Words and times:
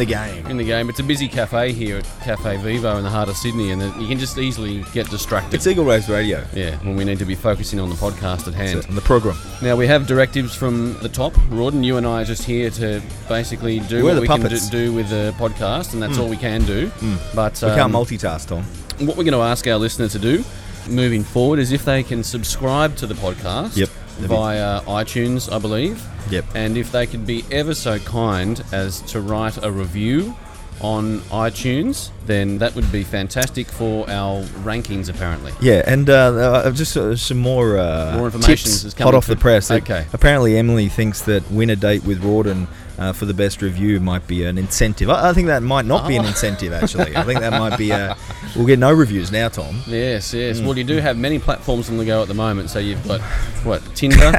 The 0.00 0.06
game. 0.06 0.46
in 0.46 0.56
the 0.56 0.64
game. 0.64 0.88
It's 0.88 0.98
a 0.98 1.02
busy 1.02 1.28
cafe 1.28 1.74
here 1.74 1.98
at 1.98 2.04
Cafe 2.22 2.56
Vivo 2.56 2.96
in 2.96 3.04
the 3.04 3.10
heart 3.10 3.28
of 3.28 3.36
Sydney, 3.36 3.70
and 3.70 3.82
you 4.00 4.08
can 4.08 4.18
just 4.18 4.38
easily 4.38 4.82
get 4.94 5.10
distracted. 5.10 5.52
It's 5.52 5.66
Eagle 5.66 5.84
Race 5.84 6.08
Radio. 6.08 6.42
yeah, 6.54 6.76
when 6.78 6.96
we 6.96 7.04
need 7.04 7.18
to 7.18 7.26
be 7.26 7.34
focusing 7.34 7.78
on 7.78 7.90
the 7.90 7.94
podcast 7.96 8.48
at 8.48 8.54
hand. 8.54 8.86
On 8.88 8.94
the 8.94 9.02
program. 9.02 9.36
Now 9.60 9.76
we 9.76 9.86
have 9.88 10.06
directives 10.06 10.54
from 10.54 10.98
the 11.00 11.10
top. 11.10 11.34
Rawdon, 11.50 11.84
you 11.84 11.98
and 11.98 12.06
I 12.06 12.22
are 12.22 12.24
just 12.24 12.44
here 12.44 12.70
to 12.70 13.02
basically 13.28 13.80
do 13.80 14.02
We're 14.02 14.14
what 14.14 14.22
we 14.22 14.26
can 14.26 14.40
do, 14.40 14.58
do 14.70 14.92
with 14.94 15.10
the 15.10 15.34
podcast, 15.36 15.92
and 15.92 16.02
that's 16.02 16.16
all 16.16 16.30
we 16.30 16.38
can 16.38 16.64
do. 16.64 16.90
But 17.34 17.60
We 17.60 17.68
can't 17.68 17.80
um, 17.82 17.92
multitask, 17.92 18.48
Tom. 18.48 18.62
what 19.06 19.18
we're 19.18 19.24
going 19.24 19.32
to 19.34 19.40
ask 19.40 19.66
our 19.66 19.76
listener 19.76 20.08
to 20.08 20.18
do 20.18 20.42
moving 20.88 21.22
forward 21.22 21.58
is 21.58 21.72
if 21.72 21.84
they 21.84 22.02
can 22.02 22.24
subscribe 22.24 22.96
to 22.96 23.06
the 23.06 23.14
podcast 23.14 23.76
Yep. 23.76 23.90
Via 24.28 24.80
iTunes, 24.82 25.52
I 25.52 25.58
believe. 25.58 26.04
Yep. 26.30 26.44
And 26.54 26.76
if 26.76 26.92
they 26.92 27.06
could 27.06 27.26
be 27.26 27.44
ever 27.50 27.74
so 27.74 27.98
kind 27.98 28.62
as 28.72 29.00
to 29.02 29.20
write 29.20 29.62
a 29.62 29.70
review 29.70 30.34
on 30.80 31.20
iTunes, 31.30 32.10
then 32.26 32.58
that 32.58 32.74
would 32.74 32.90
be 32.90 33.04
fantastic 33.04 33.66
for 33.68 34.08
our 34.08 34.42
rankings, 34.64 35.08
apparently. 35.10 35.52
Yeah, 35.60 35.82
and 35.86 36.08
uh, 36.08 36.14
uh, 36.14 36.70
just 36.70 36.96
uh, 36.96 37.16
some 37.16 37.38
more 37.38 37.78
uh, 37.78 38.14
More 38.16 38.26
information 38.26 38.70
tips 38.70 38.84
is 38.84 38.94
hot 38.94 39.14
off 39.14 39.26
the 39.26 39.36
press. 39.36 39.70
Okay. 39.70 40.06
Apparently, 40.12 40.56
Emily 40.56 40.88
thinks 40.88 41.22
that 41.22 41.48
win 41.50 41.68
a 41.70 41.76
date 41.76 42.04
with 42.04 42.22
Rawdon 42.22 42.66
uh, 42.98 43.12
for 43.12 43.26
the 43.26 43.34
best 43.34 43.60
review 43.62 44.00
might 44.00 44.26
be 44.26 44.44
an 44.44 44.56
incentive. 44.58 45.10
I, 45.10 45.30
I 45.30 45.32
think 45.32 45.48
that 45.48 45.62
might 45.62 45.84
not 45.86 46.08
be 46.08 46.16
an 46.16 46.24
Oh. 46.24 46.28
incentive. 46.28 46.72
Actually, 46.72 47.14
I 47.16 47.24
think 47.24 47.40
that 47.40 47.52
might 47.52 47.76
be. 47.76 47.92
Uh, 47.92 48.14
we'll 48.56 48.66
get 48.66 48.78
no 48.78 48.92
reviews 48.92 49.30
now, 49.30 49.48
Tom. 49.48 49.82
Yes, 49.86 50.32
yes. 50.32 50.60
Mm. 50.60 50.64
Well, 50.66 50.78
you 50.78 50.84
do 50.84 50.96
have 50.98 51.16
many 51.18 51.38
platforms 51.38 51.90
on 51.90 51.98
the 51.98 52.04
go 52.04 52.22
at 52.22 52.28
the 52.28 52.34
moment. 52.34 52.70
So 52.70 52.78
you've 52.78 53.06
got, 53.06 53.20
what, 53.64 53.82
Tinder, 53.94 54.32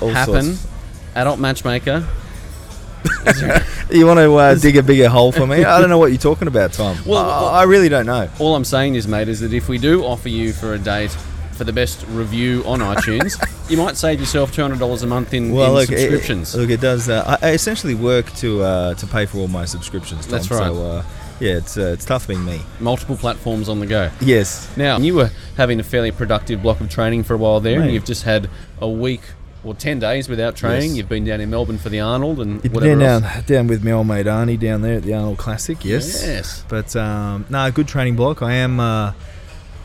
All 0.00 0.08
Happen, 0.08 0.54
sorts. 0.54 0.66
Adult 1.14 1.38
Matchmaker. 1.38 2.06
You 3.90 4.06
want 4.06 4.20
to 4.20 4.34
uh, 4.34 4.54
dig 4.54 4.76
a 4.78 4.82
bigger 4.82 5.08
hole 5.08 5.32
for 5.32 5.46
me? 5.46 5.64
I 5.64 5.78
don't 5.78 5.90
know 5.90 5.98
what 5.98 6.12
you're 6.12 6.18
talking 6.18 6.48
about, 6.48 6.72
Tom. 6.72 6.96
Well, 7.04 7.18
I- 7.18 7.60
I 7.60 7.62
really 7.64 7.88
don't 7.90 8.06
know. 8.06 8.30
All 8.38 8.54
I'm 8.54 8.64
saying 8.64 8.94
is, 8.94 9.06
mate, 9.06 9.28
is 9.28 9.40
that 9.40 9.52
if 9.52 9.68
we 9.68 9.76
do 9.78 10.02
offer 10.04 10.28
you 10.30 10.52
for 10.54 10.72
a 10.74 10.78
date 10.78 11.10
for 11.52 11.64
the 11.64 11.72
best 11.74 12.06
review 12.08 12.62
on 12.64 12.78
iTunes, 12.80 13.36
you 13.70 13.76
might 13.76 13.96
save 13.98 14.18
yourself 14.18 14.50
$200 14.52 15.02
a 15.02 15.06
month 15.06 15.34
in, 15.34 15.52
Well, 15.52 15.66
in 15.66 15.74
look, 15.74 15.90
it- 15.92 15.98
subscriptions. 15.98 16.54
look, 16.54 16.70
it 16.70 16.80
does. 16.80 17.10
Uh, 17.10 17.38
I, 17.42 17.48
I 17.48 17.52
essentially 17.52 17.94
work 17.94 18.32
to 18.36 18.62
uh, 18.62 18.94
to 18.94 19.06
pay 19.06 19.26
for 19.26 19.38
all 19.38 19.48
my 19.48 19.66
subscriptions. 19.66 20.22
Tom, 20.24 20.30
That's 20.30 20.50
right. 20.50 20.72
So, 20.72 20.82
uh, 20.86 21.04
yeah, 21.38 21.56
it's 21.56 21.76
uh, 21.76 21.92
it's 21.92 22.06
tough 22.06 22.26
being 22.28 22.44
me. 22.44 22.62
Multiple 22.80 23.16
platforms 23.16 23.68
on 23.68 23.78
the 23.80 23.86
go. 23.86 24.10
Yes. 24.22 24.74
Now, 24.76 24.98
you 24.98 25.14
were 25.16 25.30
having 25.58 25.80
a 25.80 25.82
fairly 25.82 26.12
productive 26.12 26.62
block 26.62 26.80
of 26.80 26.88
training 26.88 27.24
for 27.24 27.34
a 27.34 27.38
while 27.38 27.60
there, 27.60 27.80
and 27.82 27.92
you've 27.92 28.04
just 28.06 28.22
had 28.22 28.48
a 28.80 28.88
week 28.88 29.20
or 29.64 29.74
10 29.74 29.98
days 29.98 30.28
without 30.28 30.56
training. 30.56 30.90
Yes. 30.90 30.98
You've 30.98 31.08
been 31.08 31.24
down 31.24 31.40
in 31.40 31.50
Melbourne 31.50 31.78
for 31.78 31.88
the 31.88 32.00
Arnold 32.00 32.40
and 32.40 32.62
whatever 32.72 33.00
down, 33.00 33.24
else. 33.24 33.42
down 33.46 33.66
with 33.66 33.84
my 33.84 33.92
old 33.92 34.06
mate 34.06 34.26
Arnie 34.26 34.58
down 34.58 34.82
there 34.82 34.96
at 34.96 35.02
the 35.02 35.14
Arnold 35.14 35.38
Classic. 35.38 35.84
Yes. 35.84 36.22
Yes. 36.24 36.64
But 36.68 36.94
um, 36.96 37.46
no, 37.48 37.70
good 37.70 37.88
training 37.88 38.16
block. 38.16 38.42
I 38.42 38.54
am. 38.54 38.80
Uh, 38.80 39.12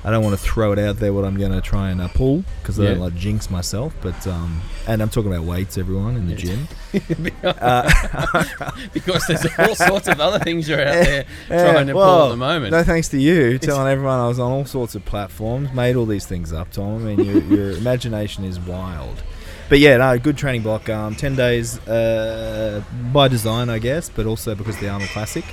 I 0.08 0.10
don't 0.10 0.24
want 0.24 0.40
to 0.40 0.42
throw 0.42 0.72
it 0.72 0.80
out 0.80 1.00
there 1.00 1.12
what 1.12 1.26
I'm 1.26 1.38
going 1.38 1.52
to 1.52 1.60
try 1.60 1.90
and 1.90 2.00
uh, 2.00 2.08
pull 2.08 2.46
because 2.62 2.80
I 2.80 2.86
don't 2.86 3.00
like 3.00 3.14
jinx 3.16 3.50
myself. 3.50 3.94
But 4.02 4.26
um, 4.26 4.62
and 4.88 5.02
I'm 5.02 5.10
talking 5.10 5.34
about 5.34 5.46
weights, 5.46 5.78
everyone 5.78 6.16
in 6.16 6.30
the 6.30 6.36
gym. 6.36 6.70
because 8.94 9.28
there's 9.28 9.46
all 9.60 9.76
sorts 9.76 10.08
of 10.08 10.22
other 10.22 10.40
things 10.40 10.70
you're 10.70 10.80
out 10.80 10.94
there 10.94 11.26
Yeah, 11.50 11.74
trying 11.74 11.88
to 11.88 11.94
pull 11.94 12.28
at 12.28 12.30
the 12.30 12.38
moment. 12.38 12.72
No 12.72 12.86
thanks 12.86 13.10
to 13.10 13.20
you 13.20 13.58
telling 13.58 13.92
everyone 13.92 14.18
I 14.18 14.30
was 14.30 14.40
on 14.40 14.50
all 14.50 14.66
sorts 14.66 14.96
of 14.96 15.04
platforms, 15.04 15.74
made 15.74 15.98
all 15.98 16.06
these 16.06 16.26
things 16.26 16.54
up, 16.54 16.72
Tom. 16.72 17.06
I 17.06 17.16
mean, 17.16 17.26
your, 17.26 17.44
your 17.44 17.72
imagination 17.72 18.46
is 18.46 18.62
wild. 18.62 19.22
But 19.70 19.80
yeah, 19.80 19.98
no, 19.98 20.18
good 20.18 20.38
training 20.38 20.62
block. 20.64 20.88
Um, 20.90 21.14
Ten 21.16 21.36
days 21.36 21.78
uh, 21.88 22.82
by 23.12 23.28
design, 23.28 23.70
I 23.70 23.80
guess, 23.80 24.10
but 24.10 24.26
also 24.26 24.56
because 24.56 24.76
of 24.76 24.82
the 24.82 24.90
Arnold 24.90 25.10
Classic. 25.10 25.44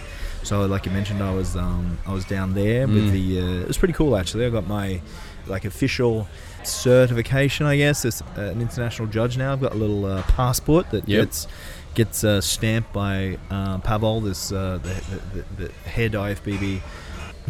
So, 0.45 0.67
like 0.67 0.87
you 0.87 0.93
mentioned, 0.93 1.23
I 1.23 1.33
was 1.35 1.57
um, 1.57 1.99
I 2.07 2.13
was 2.13 2.25
down 2.25 2.55
there 2.55 2.87
with 2.87 3.09
Mm. 3.09 3.13
the. 3.13 3.41
Uh, 3.41 3.63
it 3.63 3.69
was 3.69 3.79
pretty 3.79 3.95
cool 3.95 4.17
actually. 4.17 4.47
I 4.47 4.51
got 4.51 4.67
my 4.69 5.01
like 5.47 5.65
official 5.65 6.29
certification, 6.63 7.67
I 7.67 7.77
guess, 7.77 8.05
as 8.05 8.23
uh, 8.37 8.43
an 8.43 8.61
international 8.61 9.09
judge 9.09 9.37
now. 9.37 9.53
I've 9.53 9.61
got 9.61 9.73
a 9.73 9.77
little 9.77 10.05
uh, 10.05 10.23
passport 10.23 10.91
that 10.91 11.09
Yep. 11.09 11.25
gets 11.27 11.47
gets 11.95 12.25
uh, 12.25 12.41
stamped 12.41 12.93
by 12.93 13.39
uh, 13.51 13.79
Pavel, 13.79 14.21
this 14.21 14.53
uh, 14.53 14.79
the, 14.83 14.89
the, 15.11 15.43
the, 15.63 15.67
the 15.69 15.73
head 15.89 16.13
IFBB 16.13 16.81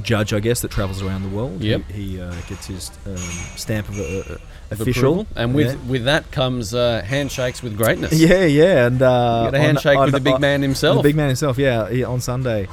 judge, 0.02 0.32
I 0.32 0.40
guess, 0.40 0.60
that 0.62 0.70
travels 0.70 1.02
around 1.02 1.22
the 1.22 1.28
world. 1.28 1.60
Yep. 1.62 1.82
He, 1.90 2.16
he 2.16 2.20
uh, 2.20 2.32
gets 2.48 2.66
his 2.66 2.90
um, 3.06 3.16
stamp 3.56 3.88
of 3.88 3.98
uh, 3.98 4.02
uh, 4.02 4.38
of 4.70 4.80
official. 4.80 5.20
approval. 5.20 5.26
And 5.36 5.54
with 5.54 5.72
Yeah. 5.72 5.90
with 5.90 6.04
that 6.04 6.30
comes 6.30 6.74
uh, 6.74 7.02
handshakes 7.04 7.62
with 7.62 7.76
greatness. 7.76 8.12
Yeah, 8.12 8.44
yeah, 8.44 8.86
and 8.86 9.00
uh, 9.02 9.42
You 9.46 9.50
got 9.52 9.54
a 9.54 9.58
handshake 9.60 9.98
on- 9.98 10.04
with 10.06 10.14
the 10.14 10.20
big 10.20 10.40
man 10.40 10.62
himself. 10.62 10.96
The 10.98 11.02
big 11.08 11.16
man 11.16 11.28
himself, 11.28 11.58
yeah. 11.58 11.88
He, 11.88 12.02
on 12.04 12.20
Sunday, 12.20 12.66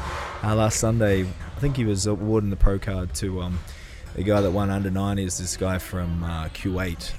uh, 0.43 0.55
last 0.55 0.79
Sunday, 0.79 1.21
I 1.23 1.59
think 1.59 1.77
he 1.77 1.85
was 1.85 2.05
awarding 2.07 2.49
the 2.49 2.55
pro 2.55 2.79
card 2.79 3.13
to 3.15 3.41
um, 3.41 3.59
the 4.15 4.23
guy 4.23 4.41
that 4.41 4.51
won 4.51 4.69
under 4.69 4.89
nine 4.89 5.19
is 5.19 5.37
this 5.37 5.55
guy 5.57 5.77
from 5.77 6.23
uh, 6.23 6.45
Kuwait. 6.49 7.11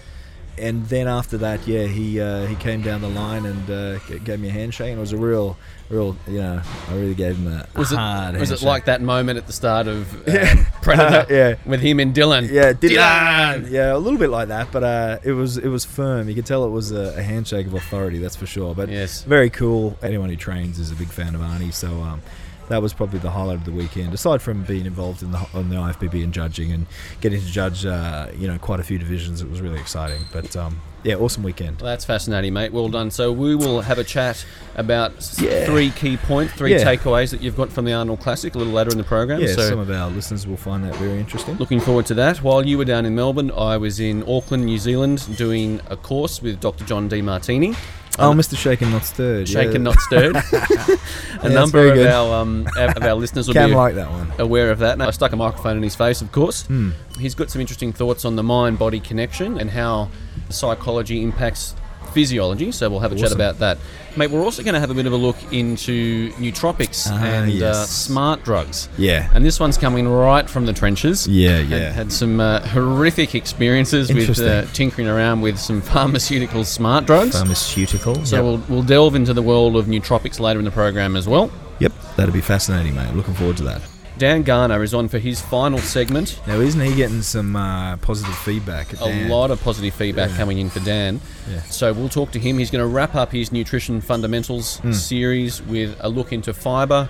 And 0.59 0.85
then 0.87 1.09
after 1.09 1.39
that, 1.39 1.67
yeah, 1.67 1.85
he 1.85 2.21
uh, 2.21 2.47
he 2.47 2.55
came 2.57 2.83
down 2.83 3.01
the 3.01 3.09
line 3.09 3.47
and 3.47 3.71
uh, 3.71 3.99
gave 4.19 4.39
me 4.39 4.49
a 4.49 4.53
handshake, 4.53 4.91
and 4.91 4.99
it 4.99 5.01
was 5.01 5.13
a 5.13 5.17
real, 5.17 5.57
real, 5.89 6.15
you 6.29 6.41
know, 6.41 6.61
I 6.91 6.95
really 6.95 7.15
gave 7.15 7.37
him 7.37 7.47
a 7.51 7.67
Was 7.75 7.91
it 7.91 7.97
hard 7.97 8.37
was 8.39 8.51
it 8.51 8.61
like 8.63 8.85
that 8.85 9.01
moment 9.01 9.39
at 9.39 9.47
the 9.47 9.53
start 9.55 9.87
of 9.89 10.13
um, 10.15 10.23
Yeah. 10.35 10.65
Predator 10.83 11.27
Yeah. 11.35 11.55
with 11.65 11.81
him 11.81 12.01
and 12.01 12.15
Dillon? 12.15 12.45
Yeah, 12.51 12.75
Dillon. 12.75 13.63
Dillon! 13.63 13.73
Yeah, 13.73 13.95
a 13.95 13.99
little 13.99 14.19
bit 14.19 14.29
like 14.31 14.49
that, 14.49 14.71
but 14.71 14.85
uh, 14.85 15.19
it 15.25 15.33
was 15.33 15.57
it 15.57 15.69
was 15.69 15.85
firm. 15.87 16.29
You 16.29 16.35
could 16.35 16.47
tell 16.47 16.65
it 16.67 16.71
was 16.71 16.93
a, 16.93 17.15
a 17.17 17.23
handshake 17.23 17.67
of 17.67 17.73
authority, 17.75 18.19
that's 18.19 18.37
for 18.37 18.47
sure. 18.47 18.75
But 18.75 18.91
Yes. 18.91 19.23
very 19.23 19.49
cool. 19.49 19.97
Anyone 20.03 20.29
who 20.29 20.37
trains 20.37 20.79
is 20.79 20.91
a 20.91 20.95
big 20.95 21.09
fan 21.09 21.35
of 21.35 21.41
Arnie, 21.41 21.73
so 21.73 21.89
um, 22.03 22.21
that 22.69 22.81
was 22.81 22.93
probably 22.93 23.19
the 23.19 23.31
highlight 23.31 23.57
of 23.57 23.65
the 23.65 23.73
weekend. 23.73 24.15
Aside 24.15 24.41
from 24.41 24.63
being 24.65 24.87
involved 24.87 25.23
in 25.23 25.31
the 25.33 25.39
on 25.55 25.69
the 25.69 25.77
IFBB 25.77 26.23
and 26.25 26.33
judging 26.33 26.73
and 26.73 26.87
getting 27.21 27.41
to 27.41 27.47
judge, 27.47 27.85
uh, 27.85 28.29
you 28.37 28.47
know, 28.49 28.59
quite 28.59 28.81
a 28.81 28.85
few 28.85 28.99
divisions, 28.99 29.43
it 29.43 29.51
was 29.51 29.61
really 29.61 29.79
exciting. 29.81 30.23
But 30.33 30.55
um, 30.57 30.81
yeah, 31.05 31.17
awesome 31.17 31.43
weekend. 31.43 31.81
Well, 31.81 31.91
that's 31.91 32.05
fascinating, 32.05 32.53
mate. 32.55 32.73
Well 32.73 32.89
done. 32.89 33.11
So 33.11 33.33
we 33.33 33.55
will 33.57 33.81
have 33.83 33.99
a 33.99 34.05
chat 34.05 34.47
about 34.77 35.13
Yeah. 35.41 35.67
three 35.67 35.91
key 35.91 36.17
points, 36.17 36.55
three 36.55 36.71
Yeah. 36.73 36.85
takeaways 36.85 37.31
that 37.31 37.43
you've 37.43 37.57
got 37.57 37.71
from 37.71 37.85
the 37.85 37.93
Arnold 37.93 38.21
Classic 38.21 38.55
a 38.55 38.59
little 38.59 38.73
later 38.73 38.91
in 38.91 38.99
the 38.99 39.05
program. 39.05 39.41
Yeah, 39.41 39.49
so 39.55 39.69
some 39.69 39.79
of 39.81 39.91
our 39.91 40.09
listeners 40.11 40.47
will 40.47 40.57
find 40.57 40.85
that 40.85 40.95
very 40.97 41.19
interesting. 41.19 41.57
Looking 41.57 41.81
forward 41.81 42.07
to 42.07 42.15
that. 42.15 42.43
While 42.43 42.65
you 42.67 42.79
were 42.79 42.85
down 42.85 43.05
in 43.05 43.15
Melbourne, 43.17 43.51
I 43.51 43.77
was 43.77 43.99
in 44.01 44.23
Auckland, 44.29 44.65
New 44.65 44.79
Zealand, 44.79 45.37
doing 45.37 45.81
a 45.91 45.97
course 45.97 46.41
with 46.41 46.61
Dr. 46.61 46.85
John 46.85 47.09
Demartini. 47.11 47.77
Oh, 48.19 48.33
Mr. 48.33 48.57
Shaken 48.57 48.91
Not 48.91 49.05
Stirred. 49.05 49.49
Shaken, 49.49 49.73
yeah. 49.73 49.79
not 49.79 49.99
stirred. 50.01 50.37
a 50.37 50.43
that's 50.43 51.55
number 51.55 51.91
of 51.91 51.99
our 51.99 52.41
um, 52.43 52.67
of 52.77 53.03
our 53.03 53.15
listeners 53.15 53.49
will 53.49 53.55
be 53.55 53.75
like 53.75 53.95
that 53.95 54.11
one. 54.11 54.31
aware 54.39 54.71
of 54.71 54.81
that. 54.81 54.93
And 54.93 55.03
I 55.03 55.11
stuck 55.11 55.33
a 55.33 55.37
microphone 55.37 55.79
in 55.79 55.83
his 55.83 55.97
face, 55.97 56.21
of 56.21 56.31
course. 56.31 56.67
Hmm. 56.67 56.91
He's 57.19 57.35
got 57.35 57.51
some 57.51 57.61
interesting 57.61 57.93
thoughts 57.93 58.25
on 58.25 58.37
the 58.37 58.43
mind-body 58.43 59.01
connection 59.01 59.59
and 59.59 59.71
how 59.71 60.11
psychology 60.51 61.23
impacts 61.23 61.75
physiology. 62.13 62.71
So 62.73 62.89
we'll 62.91 63.01
have 63.01 63.13
a 63.13 63.17
chat 63.17 63.33
about 63.33 63.59
that, 63.59 63.79
mate. 64.17 64.31
We're 64.31 64.43
also 64.45 64.63
going 64.63 64.75
to 64.75 64.81
have 64.81 64.91
a 64.91 64.95
bit 64.95 65.07
of 65.07 65.13
a 65.13 65.17
look 65.17 65.37
into 65.53 66.31
nootropics 66.33 67.09
Ah, 67.11 67.25
and 67.25 67.63
uh, 67.63 67.85
smart 67.87 68.45
drugs. 68.45 68.89
Yeah. 68.97 69.31
And 69.35 69.45
this 69.45 69.59
one's 69.59 69.77
coming 69.79 70.07
right 70.09 70.49
from 70.49 70.67
the 70.67 70.73
trenches. 70.73 71.27
Yeah, 71.27 71.59
yeah. 71.59 71.91
Had, 71.93 72.13
some 72.13 72.41
uh, 72.41 72.61
horrific 72.69 73.35
experiences 73.35 74.13
with 74.13 74.39
uh, 74.39 74.67
tinkering 74.73 75.09
around 75.09 75.41
with 75.41 75.59
some 75.59 75.81
pharmaceutical 75.93 76.65
smart 76.65 77.07
drugs. 77.07 77.37
Pharmaceutical. 77.37 78.25
so 78.25 78.37
Yep. 78.37 78.45
we'll, 78.45 78.59
we'll 78.69 78.83
delve 78.87 79.15
into 79.15 79.33
the 79.35 79.43
world 79.43 79.77
of 79.77 79.87
nootropics 79.87 80.39
later 80.41 80.59
in 80.59 80.65
the 80.65 80.71
program 80.71 81.17
as 81.17 81.27
well. 81.27 81.51
Yep, 81.81 81.93
that'll 82.17 82.35
be 82.35 82.41
fascinating, 82.41 82.95
mate. 82.95 83.13
Looking 83.15 83.35
forward 83.35 83.57
to 83.57 83.65
that. 83.65 83.83
Dan 84.19 84.43
Garner 84.43 84.83
is 84.83 84.95
on 84.95 85.09
for 85.09 85.19
his 85.19 85.41
final 85.41 85.79
segment. 85.79 86.39
Now, 86.47 86.61
isn't 86.61 86.81
he 86.81 86.95
getting 86.95 87.23
some 87.23 87.57
uh, 87.57 87.97
positive 87.97 88.37
feedback? 88.39 89.01
A 89.01 89.29
lot 89.29 89.51
of 89.51 89.61
positive 89.63 89.95
feedback 89.95 90.31
Yeah. 90.31 90.37
coming 90.37 90.59
in 90.59 90.71
for 90.71 90.81
Dan. 90.81 91.21
Yeah. 91.51 91.63
So 91.63 91.93
we'll 91.93 92.09
talk 92.11 92.31
to 92.33 92.39
him. 92.39 92.59
He's 92.59 92.71
going 92.71 92.83
to 92.85 92.87
wrap 92.89 93.15
up 93.15 93.33
his 93.33 93.51
nutrition 93.53 94.01
fundamentals 94.01 94.77
Hmm. 94.79 94.93
series 94.93 95.63
with 95.63 95.97
a 96.01 96.09
look 96.09 96.33
into 96.33 96.53
fiber, 96.53 97.09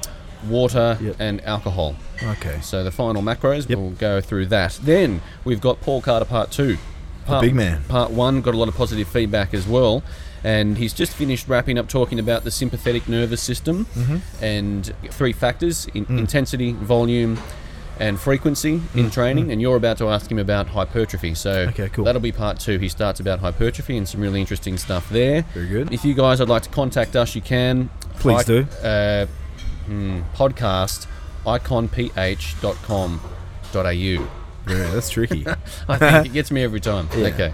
water, 0.49 0.96
Yep. 1.02 1.16
and 1.19 1.44
alcohol. 1.44 1.96
Okay. 2.22 2.58
So 2.62 2.82
the 2.84 2.90
final 2.93 3.20
macros, 3.20 3.69
Yep. 3.69 3.78
we'll 3.78 3.90
go 3.90 4.20
through 4.20 4.46
that. 4.46 4.78
Then 4.82 5.20
we've 5.44 5.60
got 5.60 5.81
Paul 5.81 6.00
Carter 6.00 6.25
Part 6.25 6.50
Two. 6.50 6.78
Part, 7.26 7.43
big 7.43 7.55
man. 7.55 7.82
Part 7.88 8.10
One 8.10 8.40
got 8.40 8.55
a 8.55 8.56
lot 8.56 8.69
of 8.69 8.76
positive 8.76 9.06
feedback 9.06 9.55
as 9.55 9.66
well, 9.66 10.02
and 10.44 10.76
he's 10.78 10.92
just 10.92 11.12
finished 11.14 11.48
wrapping 11.48 11.78
up 11.78 11.88
talking 11.88 12.18
about 12.18 12.44
the 12.44 12.50
sympathetic 12.50 13.08
nervous 13.08 13.42
system 13.42 13.86
Mm-hmm. 13.94 14.44
and 14.44 14.92
three 15.10 15.32
factors: 15.32 15.86
in, 15.94 16.06
Mm. 16.06 16.18
intensity, 16.18 16.72
volume, 16.72 17.38
and 18.00 18.18
frequency 18.18 18.80
in 18.94 19.10
training. 19.10 19.52
And 19.52 19.60
you're 19.60 19.76
about 19.76 19.98
to 19.98 20.08
ask 20.08 20.30
him 20.30 20.38
about 20.38 20.68
hypertrophy. 20.68 21.34
So 21.34 21.66
Mm. 21.66 21.70
Okay, 21.70 21.88
cool. 21.90 22.04
that'll 22.04 22.20
be 22.20 22.32
Part 22.32 22.58
Two. 22.58 22.78
He 22.78 22.88
starts 22.88 23.20
about 23.20 23.40
hypertrophy 23.40 23.96
and 23.96 24.08
some 24.08 24.20
really 24.20 24.40
interesting 24.40 24.78
stuff 24.78 25.08
there. 25.10 25.42
Very 25.54 25.68
good. 25.68 25.92
If 25.92 26.04
you 26.04 26.14
guys 26.14 26.40
would 26.40 26.48
like 26.48 26.62
to 26.62 26.70
contact 26.70 27.14
us, 27.16 27.34
you 27.34 27.42
can. 27.42 27.90
Please 28.18 28.36
Hi- 28.38 28.42
do. 28.44 28.66
Uh, 28.82 29.26
hmm, 29.86 30.20
podcast 30.34 31.06
iconph.com.au. 31.44 34.28
Yeah, 34.68 34.90
that's 34.92 35.10
tricky. 35.10 35.44
I 35.88 35.98
think 35.98 36.26
it 36.26 36.32
gets 36.32 36.50
me 36.50 36.62
every 36.62 36.80
time. 36.80 37.08
Yeah. 37.16 37.26
Okay. 37.28 37.52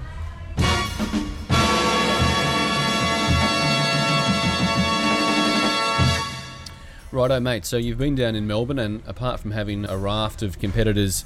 Righto, 7.10 7.40
mate. 7.40 7.64
So 7.64 7.76
you've 7.76 7.98
been 7.98 8.14
down 8.14 8.34
in 8.34 8.46
Melbourne, 8.46 8.78
and 8.78 9.02
apart 9.06 9.40
from 9.40 9.52
having 9.52 9.86
a 9.88 9.96
raft 9.96 10.42
of 10.42 10.58
competitors 10.58 11.24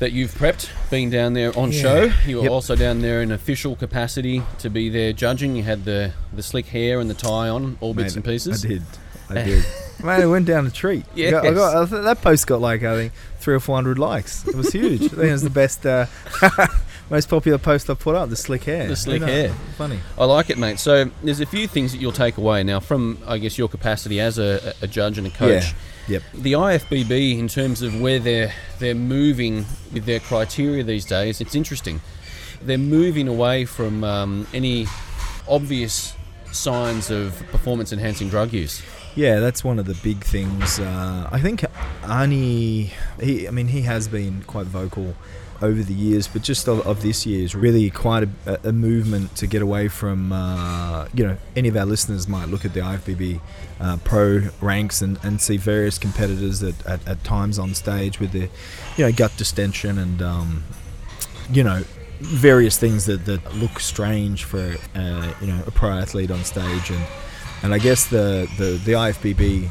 that 0.00 0.12
you've 0.12 0.32
prepped, 0.34 0.70
being 0.90 1.10
down 1.10 1.32
there 1.34 1.56
on 1.58 1.72
Yeah. 1.72 1.82
show, 1.82 2.12
you 2.26 2.36
were 2.38 2.42
Yep. 2.44 2.50
also 2.52 2.76
down 2.76 3.00
there 3.00 3.20
in 3.22 3.30
official 3.32 3.74
capacity 3.76 4.42
to 4.58 4.70
be 4.70 4.88
there 4.88 5.12
judging. 5.12 5.56
You 5.56 5.62
had 5.64 5.84
the, 5.84 6.12
the 6.32 6.42
slick 6.42 6.66
hair 6.66 7.00
and 7.00 7.08
the 7.10 7.14
tie 7.14 7.48
on, 7.48 7.76
all 7.80 7.94
bits 7.94 8.14
Mate, 8.14 8.16
and 8.16 8.24
pieces. 8.24 8.64
I 8.64 8.68
did. 8.68 8.82
I 9.30 9.34
did. 9.44 9.64
Man, 10.02 10.22
it 10.22 10.26
went 10.26 10.46
down 10.46 10.66
a 10.66 10.70
treat. 10.70 11.04
I 11.16 11.30
got- 11.30 11.46
I 11.46 11.52
got, 11.52 11.92
I 11.92 12.00
that 12.02 12.22
post 12.22 12.46
got 12.46 12.60
like 12.60 12.84
I 12.84 12.94
think 12.94 13.12
three 13.40 13.54
or 13.54 13.60
four 13.60 13.74
hundred 13.76 13.98
likes. 13.98 14.46
It 14.46 14.54
was 14.54 14.72
huge. 14.72 15.02
I 15.02 15.08
think 15.08 15.22
it 15.24 15.32
was 15.32 15.42
the 15.42 15.50
best, 15.50 15.84
uh, 15.84 16.06
most 17.10 17.28
popular 17.28 17.58
post 17.58 17.88
I've 17.88 17.98
put 17.98 18.14
up. 18.14 18.28
The 18.28 18.36
slick 18.36 18.64
hair. 18.64 18.88
The 18.88 18.96
slick 18.96 19.22
hair. 19.22 19.50
Funny. 19.76 19.98
I 20.18 20.24
like 20.24 20.50
it, 20.50 20.58
mate. 20.58 20.78
So 20.78 21.10
there's 21.22 21.40
a 21.40 21.46
few 21.46 21.66
things 21.66 21.92
that 21.92 21.98
you'll 21.98 22.12
take 22.12 22.36
away 22.36 22.62
now 22.62 22.80
from, 22.80 23.18
I 23.26 23.38
guess, 23.38 23.56
your 23.56 23.68
capacity 23.68 24.20
as 24.20 24.38
a, 24.38 24.74
a 24.82 24.86
judge 24.86 25.18
and 25.18 25.26
a 25.26 25.30
coach. 25.30 25.64
Yeah. 25.64 25.72
Yep. 26.08 26.22
The 26.34 26.52
IFBB, 26.52 27.38
in 27.38 27.48
terms 27.48 27.82
of 27.82 28.00
where 28.00 28.18
they're 28.18 28.52
they're 28.78 28.94
moving 28.94 29.66
with 29.92 30.06
their 30.06 30.20
criteria 30.20 30.82
these 30.82 31.04
days, 31.04 31.40
it's 31.40 31.54
interesting. 31.54 32.00
They're 32.62 32.78
moving 32.78 33.28
away 33.28 33.66
from 33.66 34.04
um, 34.04 34.46
any 34.54 34.86
obvious 35.46 36.14
signs 36.50 37.10
of 37.10 37.36
performance-enhancing 37.50 38.30
drug 38.30 38.54
use. 38.54 38.82
Yeah, 39.14 39.40
that's 39.40 39.62
one 39.62 39.78
of 39.78 39.86
the 39.86 39.94
big 40.02 40.24
things. 40.24 40.78
Uh, 40.78 41.28
I 41.30 41.40
think 41.40 41.60
Arnie, 42.02 42.90
he, 43.20 43.46
I 43.46 43.50
mean, 43.50 43.68
he 43.68 43.82
has 43.82 44.08
been 44.08 44.42
quite 44.44 44.66
vocal 44.66 45.14
over 45.60 45.82
the 45.82 45.94
years, 45.94 46.28
but 46.28 46.42
just 46.42 46.68
of, 46.68 46.86
of 46.86 47.02
this 47.02 47.26
year 47.26 47.44
is 47.44 47.54
really 47.54 47.90
quite 47.90 48.28
a, 48.46 48.68
a 48.68 48.72
movement 48.72 49.34
to 49.36 49.46
get 49.46 49.62
away 49.62 49.88
from, 49.88 50.32
uh, 50.32 51.08
you 51.14 51.26
know, 51.26 51.36
any 51.56 51.68
of 51.68 51.76
our 51.76 51.84
listeners 51.84 52.28
might 52.28 52.48
look 52.48 52.64
at 52.64 52.74
the 52.74 52.80
IFBB 52.80 53.40
uh, 53.80 53.96
pro 54.04 54.48
ranks 54.60 55.02
and, 55.02 55.18
and 55.22 55.40
see 55.40 55.56
various 55.56 55.98
competitors 55.98 56.62
at, 56.62 56.86
at 56.86 57.24
times 57.24 57.58
on 57.58 57.74
stage 57.74 58.20
with 58.20 58.32
their, 58.32 58.48
you 58.96 59.04
know, 59.04 59.12
gut 59.12 59.32
distension 59.36 59.98
and, 59.98 60.22
um, 60.22 60.64
you 61.50 61.64
know, 61.64 61.82
various 62.20 62.76
things 62.78 63.06
that, 63.06 63.24
that 63.24 63.54
look 63.54 63.80
strange 63.80 64.44
for, 64.44 64.76
uh, 64.94 65.34
you 65.40 65.46
know, 65.46 65.62
a 65.66 65.70
pro 65.70 65.90
athlete 65.90 66.30
on 66.30 66.44
stage. 66.44 66.90
And 66.90 67.04
and 67.62 67.74
I 67.74 67.78
guess 67.78 68.06
the, 68.06 68.48
the, 68.56 68.80
the 68.84 68.92
IFBB 68.92 69.68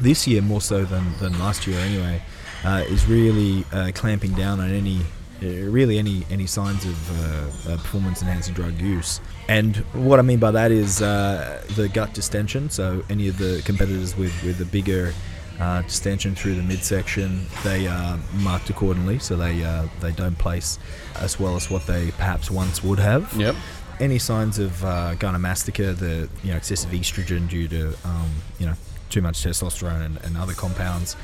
this 0.00 0.26
year 0.26 0.40
more 0.40 0.60
so 0.60 0.84
than, 0.84 1.12
than 1.18 1.38
last 1.38 1.66
year 1.66 1.78
anyway 1.80 2.22
uh, 2.64 2.84
is 2.88 3.06
really 3.06 3.64
uh, 3.72 3.90
clamping 3.94 4.32
down 4.34 4.60
on 4.60 4.70
any 4.70 5.00
uh, 5.42 5.46
really 5.70 5.98
any 5.98 6.24
any 6.30 6.46
signs 6.46 6.84
of 6.84 7.10
uh, 7.10 7.72
uh, 7.72 7.76
performance 7.78 8.22
enhancing 8.22 8.54
drug 8.54 8.78
use. 8.80 9.20
And 9.48 9.76
what 9.94 10.18
I 10.18 10.22
mean 10.22 10.38
by 10.38 10.50
that 10.50 10.70
is 10.70 11.02
uh, 11.02 11.62
the 11.76 11.88
gut 11.88 12.12
distension. 12.14 12.70
So 12.70 13.02
any 13.08 13.28
of 13.28 13.38
the 13.38 13.62
competitors 13.64 14.16
with 14.16 14.34
with 14.44 14.60
a 14.60 14.66
bigger 14.66 15.12
uh, 15.58 15.82
distension 15.82 16.34
through 16.34 16.54
the 16.54 16.62
midsection 16.62 17.46
they 17.64 17.86
are 17.86 18.18
marked 18.34 18.70
accordingly. 18.70 19.18
So 19.18 19.36
they 19.36 19.64
uh, 19.64 19.88
they 20.00 20.12
don't 20.12 20.38
place 20.38 20.78
as 21.16 21.40
well 21.40 21.56
as 21.56 21.70
what 21.70 21.86
they 21.86 22.10
perhaps 22.12 22.50
once 22.50 22.82
would 22.84 22.98
have. 22.98 23.32
Yep. 23.34 23.56
any 24.00 24.18
signs 24.18 24.58
of 24.58 24.82
uh, 24.84 25.14
gynecomastia, 25.18 25.96
the 25.96 26.28
you 26.42 26.50
know 26.50 26.56
excessive 26.56 26.90
estrogen 26.90 27.48
due 27.48 27.68
to 27.68 27.88
um, 28.04 28.30
you 28.58 28.66
know 28.66 28.74
too 29.10 29.20
much 29.20 29.42
testosterone 29.42 30.04
and, 30.04 30.18
and 30.24 30.36
other 30.36 30.54
compounds, 30.54 31.16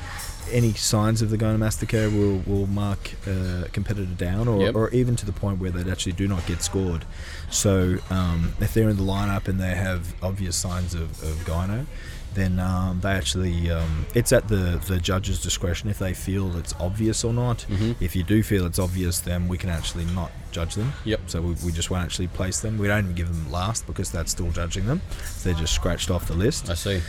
any 0.51 0.73
signs 0.73 1.21
of 1.21 1.29
the 1.29 1.37
gynecomastia 1.37 2.11
will 2.17 2.39
will 2.45 2.67
mark 2.67 3.11
uh, 3.27 3.65
a 3.65 3.69
competitor 3.71 4.05
down, 4.15 4.47
or, 4.47 4.61
Yep. 4.61 4.75
or 4.75 4.89
even 4.91 5.15
to 5.17 5.25
the 5.25 5.31
point 5.33 5.59
where 5.59 5.71
they 5.71 5.89
actually 5.91 6.13
do 6.13 6.27
not 6.27 6.45
get 6.45 6.61
scored. 6.61 7.05
So 7.49 7.97
um, 8.09 8.53
if 8.59 8.73
they're 8.73 8.89
in 8.89 8.97
the 8.97 9.03
lineup 9.03 9.47
and 9.47 9.59
they 9.59 9.75
have 9.75 10.13
obvious 10.21 10.55
signs 10.55 10.93
of, 10.93 11.03
of 11.23 11.35
gyno. 11.45 11.85
Then 12.33 12.59
um, 12.59 12.99
they 13.01 13.09
actually, 13.13 13.71
um, 13.71 14.05
it's 14.13 14.31
at 14.31 14.47
the, 14.47 14.79
the 14.85 14.99
judge's 14.99 15.41
discretion 15.41 15.89
if 15.89 15.97
they 15.97 16.13
feel 16.13 16.55
it's 16.57 16.75
obvious 16.79 17.23
or 17.23 17.33
not. 17.33 17.65
Mhm. 17.67 17.95
If 17.99 18.15
you 18.15 18.21
do 18.21 18.43
feel 18.43 18.67
it's 18.67 18.77
obvious, 18.77 19.19
then 19.21 19.47
we 19.47 19.57
can 19.57 19.71
actually 19.71 20.05
not 20.13 20.31
judge 20.51 20.75
them. 20.75 20.93
Yep. 21.05 21.21
So 21.25 21.41
we, 21.41 21.55
we 21.65 21.71
just 21.71 21.89
won't 21.89 22.03
actually 22.05 22.27
place 22.27 22.59
them. 22.59 22.77
We 22.77 22.85
don't 22.85 23.05
even 23.05 23.15
give 23.15 23.29
them 23.29 23.51
last 23.51 23.87
because 23.87 24.11
that's 24.11 24.29
still 24.29 24.51
judging 24.51 24.85
them. 24.85 25.01
They're 25.43 25.55
just 25.55 25.73
scratched 25.73 26.11
off 26.11 26.27
the 26.27 26.35
list. 26.35 26.69
I 26.69 26.75
see. 26.75 27.01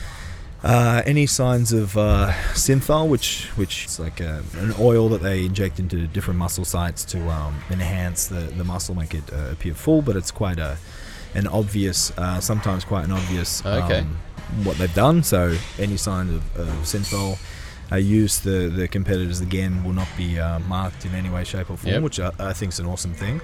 Uh, 0.65 1.03
any 1.07 1.25
signs 1.25 1.73
of 1.73 1.97
uh, 1.97 2.33
synthol, 2.55 3.09
which 3.09 3.47
which 3.55 3.87
is 3.87 4.01
like 4.01 4.21
a, 4.21 4.43
an 4.59 4.75
oil 4.81 5.09
that 5.09 5.23
they 5.23 5.45
inject 5.45 5.79
into 5.79 6.07
different 6.09 6.37
muscle 6.39 6.65
sites 6.65 7.05
to 7.05 7.29
um, 7.31 7.55
enhance 7.71 8.27
the, 8.27 8.41
the 8.57 8.65
muscle, 8.65 8.95
make 8.95 9.15
it 9.15 9.23
uh, 9.33 9.51
appear 9.53 9.73
full, 9.75 10.03
but 10.03 10.17
it's 10.17 10.33
quite 10.33 10.59
a 10.59 10.77
an 11.35 11.47
obvious, 11.47 12.11
uh, 12.19 12.41
sometimes 12.41 12.85
quite 12.85 13.05
an 13.05 13.13
obvious 13.13 13.65
Okay. 13.65 14.01
um, 14.01 14.19
what 14.65 14.77
they've 14.79 14.95
done. 14.95 15.23
So 15.23 15.57
any 15.79 15.97
sign 15.97 16.29
of, 16.31 16.57
of 16.59 16.67
synthol 16.83 17.39
uh, 17.91 17.97
use, 17.97 18.41
the 18.41 18.69
the 18.69 18.87
competitors 18.89 19.41
again 19.41 19.83
will 19.85 19.93
not 19.95 20.09
be 20.17 20.39
uh, 20.39 20.59
marked 20.61 21.05
in 21.05 21.15
any 21.15 21.31
way, 21.31 21.45
shape, 21.45 21.71
or 21.71 21.77
form, 21.77 21.95
Yep. 21.95 22.03
which 22.03 22.21
I, 22.21 22.31
I 22.39 22.53
think 22.53 22.73
is 22.73 22.81
an 22.81 22.87
awesome 22.87 23.15
thing. 23.15 23.41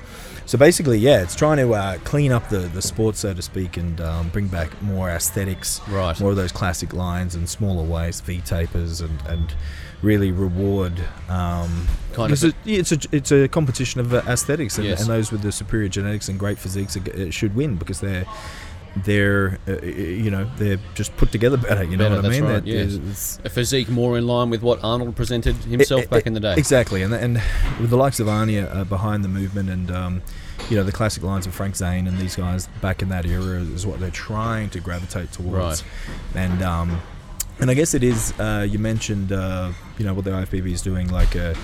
So 0.47 0.59
basically, 0.59 0.99
yeah, 0.99 1.23
it's 1.23 1.35
trying 1.35 1.57
to 1.57 1.73
uh, 1.73 1.97
clean 2.05 2.31
up 2.31 2.51
the, 2.51 2.59
the 2.59 2.83
sport, 2.83 3.17
so 3.17 3.33
to 3.33 3.41
speak, 3.41 3.79
and 3.79 3.99
um, 4.03 4.29
bring 4.29 4.47
back 4.49 4.81
more 4.83 5.09
aesthetics, 5.09 5.81
Right. 5.89 6.19
more 6.21 6.31
of 6.31 6.37
those 6.37 6.53
classic 6.53 6.93
lines 6.93 7.35
and 7.35 7.49
smaller 7.49 7.83
waist, 7.83 8.25
V 8.27 8.43
tapers, 8.43 9.01
and, 9.01 9.19
and 9.27 9.55
really 10.03 10.31
reward. 10.31 10.93
Um, 11.31 11.87
Kind 12.13 12.31
of 12.33 12.45
it, 12.45 12.55
it's 12.67 12.93
a 12.93 12.99
it's 13.11 13.33
a 13.33 13.49
competition 13.49 14.01
of 14.03 14.13
uh, 14.13 14.21
aesthetics, 14.29 14.77
and, 14.77 14.87
Yes. 14.87 15.01
and 15.01 15.09
those 15.09 15.33
with 15.33 15.41
the 15.41 15.51
superior 15.51 15.89
genetics 15.89 16.29
and 16.29 16.39
great 16.39 16.59
physiques 16.59 16.95
uh, 16.95 17.31
should 17.31 17.55
win 17.57 17.77
because 17.77 18.01
they're 18.01 18.27
they're 18.97 19.59
uh, 19.67 19.83
you 19.85 20.31
know 20.31 20.49
they're 20.57 20.79
just 20.95 21.17
put 21.17 21.33
together 21.33 21.57
better. 21.57 21.83
You 21.85 21.97
know 21.97 22.05
Better, 22.11 22.17
what 22.17 22.25
I 22.27 22.29
mean? 22.29 22.45
right, 22.45 22.53
That 22.65 22.67
yes. 22.67 22.93
is- 22.93 23.41
A 23.45 23.49
physique 23.51 23.89
more 23.89 24.17
in 24.17 24.27
line 24.27 24.51
with 24.51 24.63
what 24.63 24.83
Arnold 24.85 25.17
presented 25.17 25.57
himself 25.57 26.05
E- 26.05 26.07
back 26.07 26.25
e- 26.25 26.29
in 26.29 26.35
the 26.35 26.41
day. 26.41 26.55
Exactly, 26.57 27.03
and 27.03 27.13
and 27.13 27.43
with 27.81 27.91
the 27.91 27.97
likes 27.97 28.21
of 28.21 28.27
Arnie 28.29 28.63
uh, 28.73 28.85
behind 28.85 29.25
the 29.25 29.29
movement, 29.29 29.69
and 29.71 29.91
um, 29.91 30.23
you 30.71 30.77
know 30.77 30.85
the 30.85 30.93
classic 30.93 31.23
lines 31.23 31.47
of 31.47 31.55
Frank 31.55 31.75
Zane 31.77 32.07
and 32.07 32.19
these 32.19 32.37
guys 32.37 32.69
back 32.81 33.03
in 33.03 33.09
that 33.09 33.27
era 33.27 33.61
is 33.61 33.85
what 33.87 33.99
they're 34.01 34.11
trying 34.11 34.71
to 34.71 34.81
gravitate 34.81 35.33
towards. 35.33 35.83
Right. 35.83 35.83
And 36.37 36.63
um, 36.63 37.01
and 37.61 37.71
I 37.71 37.75
guess 37.75 37.95
it 37.95 38.05
is. 38.05 38.33
Uh, 38.39 38.67
you 38.69 38.79
mentioned 38.79 39.33
uh, 39.33 39.73
you 39.99 40.05
know 40.05 40.15
what 40.15 40.25
the 40.25 40.31
IFBB 40.31 40.71
is 40.73 40.83
doing, 40.83 41.09
like. 41.09 41.35
Uh, 41.37 41.55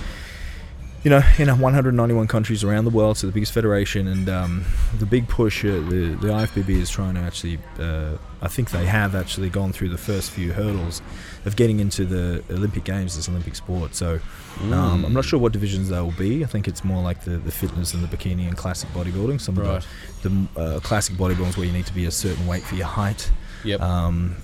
you 1.02 1.10
know, 1.10 1.22
in 1.38 1.48
191 1.48 2.26
countries 2.26 2.62
around 2.62 2.84
the 2.84 2.90
world, 2.90 3.16
so 3.16 3.26
the 3.26 3.32
biggest 3.32 3.52
federation, 3.52 4.06
and 4.06 4.28
um, 4.28 4.64
the 4.98 5.06
big 5.06 5.28
push, 5.28 5.64
uh, 5.64 5.68
the, 5.68 6.16
the 6.20 6.28
IFBB 6.28 6.68
is 6.70 6.90
trying 6.90 7.14
to 7.14 7.20
actually, 7.20 7.58
uh, 7.78 8.16
I 8.42 8.48
think 8.48 8.70
they 8.70 8.84
have 8.86 9.14
actually 9.14 9.48
gone 9.48 9.72
through 9.72 9.88
the 9.88 9.98
first 9.98 10.30
few 10.30 10.52
hurdles 10.52 11.00
of 11.46 11.56
getting 11.56 11.80
into 11.80 12.04
the 12.04 12.44
Olympic 12.50 12.84
Games, 12.84 13.16
this 13.16 13.28
Olympic 13.30 13.54
sport. 13.56 13.94
So 13.94 14.20
um, 14.60 14.70
Mm. 14.70 15.06
I'm 15.06 15.12
not 15.14 15.24
sure 15.24 15.38
what 15.38 15.52
divisions 15.52 15.88
they 15.88 15.98
will 16.00 16.10
be. 16.12 16.44
I 16.44 16.46
think 16.46 16.68
it's 16.68 16.84
more 16.84 17.02
like 17.02 17.24
the, 17.24 17.38
the 17.38 17.52
fitness 17.52 17.94
and 17.94 18.04
the 18.04 18.14
bikini 18.14 18.46
and 18.46 18.56
classic 18.56 18.90
bodybuilding. 18.90 19.40
Some 19.40 19.54
Right. 19.54 19.78
of 19.78 19.86
the, 20.22 20.28
the 20.28 20.60
uh, 20.60 20.80
classic 20.80 21.16
bodybuilding 21.16 21.48
is 21.50 21.56
where 21.56 21.66
you 21.66 21.72
need 21.72 21.86
to 21.86 21.94
be 21.94 22.04
a 22.04 22.10
certain 22.10 22.46
weight 22.46 22.62
for 22.62 22.74
your 22.74 22.86
height. 22.88 23.30
Yep. 23.64 23.80
Um, 23.80 24.36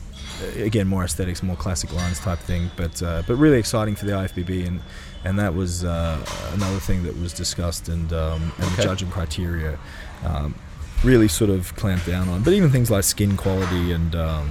again, 0.57 0.87
more 0.89 1.05
aesthetics, 1.05 1.43
more 1.43 1.57
classic 1.57 1.93
lines 1.93 2.19
type 2.21 2.39
thing, 2.39 2.71
but 2.77 3.03
uh, 3.03 3.23
but 3.27 3.37
really 3.37 3.59
exciting 3.59 3.95
for 3.95 4.05
the 4.07 4.13
IFBB, 4.13 4.67
and 4.67 4.81
and 5.27 5.39
that 5.39 5.53
was 5.55 5.85
uh, 5.85 6.19
another 6.55 6.79
thing 6.89 7.03
that 7.05 7.15
was 7.21 7.33
discussed, 7.33 7.89
and 7.89 8.13
um, 8.13 8.53
and 8.59 8.65
Okay. 8.67 8.77
the 8.77 8.83
judging 8.83 9.11
criteria 9.11 9.79
um, 10.25 10.55
really 11.05 11.29
sort 11.29 11.51
of 11.51 11.75
clamped 11.77 12.07
down 12.07 12.29
on. 12.29 12.43
But 12.43 12.53
even 12.55 12.71
things 12.71 12.91
like 12.91 13.05
skin 13.05 13.37
quality 13.37 13.93
and 13.93 14.15
um, 14.17 14.49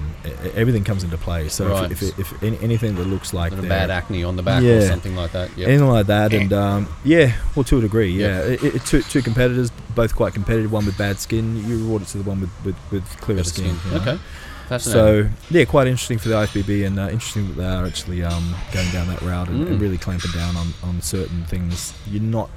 everything 0.53 0.83
comes 0.83 1.03
into 1.03 1.17
play. 1.17 1.49
So 1.49 1.67
Right. 1.67 1.91
if, 1.91 2.01
if, 2.03 2.19
if 2.19 2.43
anything 2.63 2.95
that 2.95 3.07
looks 3.07 3.33
like 3.33 3.51
Sort 3.51 3.67
bad 3.67 3.89
acne 3.89 4.23
on 4.23 4.35
the 4.35 4.43
back 4.43 4.61
or 4.63 4.81
something 4.87 5.15
like 5.15 5.31
that. 5.31 5.49
Yep. 5.57 5.67
anything 5.67 5.87
like 5.89 6.05
that, 6.07 6.33
and 6.33 6.53
um, 6.53 6.87
yeah, 7.03 7.33
well, 7.55 7.63
to 7.63 7.77
a 7.79 7.81
degree, 7.81 8.11
yeah. 8.11 8.27
Yeah. 8.27 8.53
It, 8.53 8.63
it, 8.75 8.85
two, 8.85 9.01
two 9.01 9.21
competitors, 9.23 9.71
both 9.95 10.15
quite 10.15 10.33
competitive. 10.33 10.71
One 10.71 10.85
with 10.85 10.97
bad 10.97 11.17
skin, 11.19 11.45
you 11.67 11.77
reward 11.79 12.03
it 12.03 12.09
to 12.09 12.17
the 12.19 12.23
one 12.29 12.39
with 12.41 12.51
with, 12.65 12.75
with 12.91 13.05
clearer 13.21 13.43
skin. 13.43 13.75
skin. 13.77 13.91
you 13.91 13.97
know? 14.05 14.11
Okay. 14.11 14.21
Fascinating. 14.67 15.29
So 15.29 15.35
yeah, 15.51 15.65
quite 15.65 15.87
interesting 15.87 16.17
for 16.17 16.29
the 16.29 16.35
IFBB, 16.35 16.85
and 16.87 16.99
uh, 16.99 17.03
interesting 17.09 17.47
that 17.49 17.53
they 17.57 17.65
are 17.67 17.85
actually 17.85 18.23
um, 18.23 18.55
going 18.73 18.89
down 18.91 19.07
that 19.07 19.21
route 19.21 19.47
and, 19.49 19.67
and 19.67 19.77
Mm. 19.77 19.81
really 19.81 19.97
clamping 19.97 20.31
down 20.31 20.55
on, 20.55 20.73
on 20.83 21.01
certain 21.01 21.43
things 21.45 21.93
you're 22.09 22.21
not. 22.21 22.49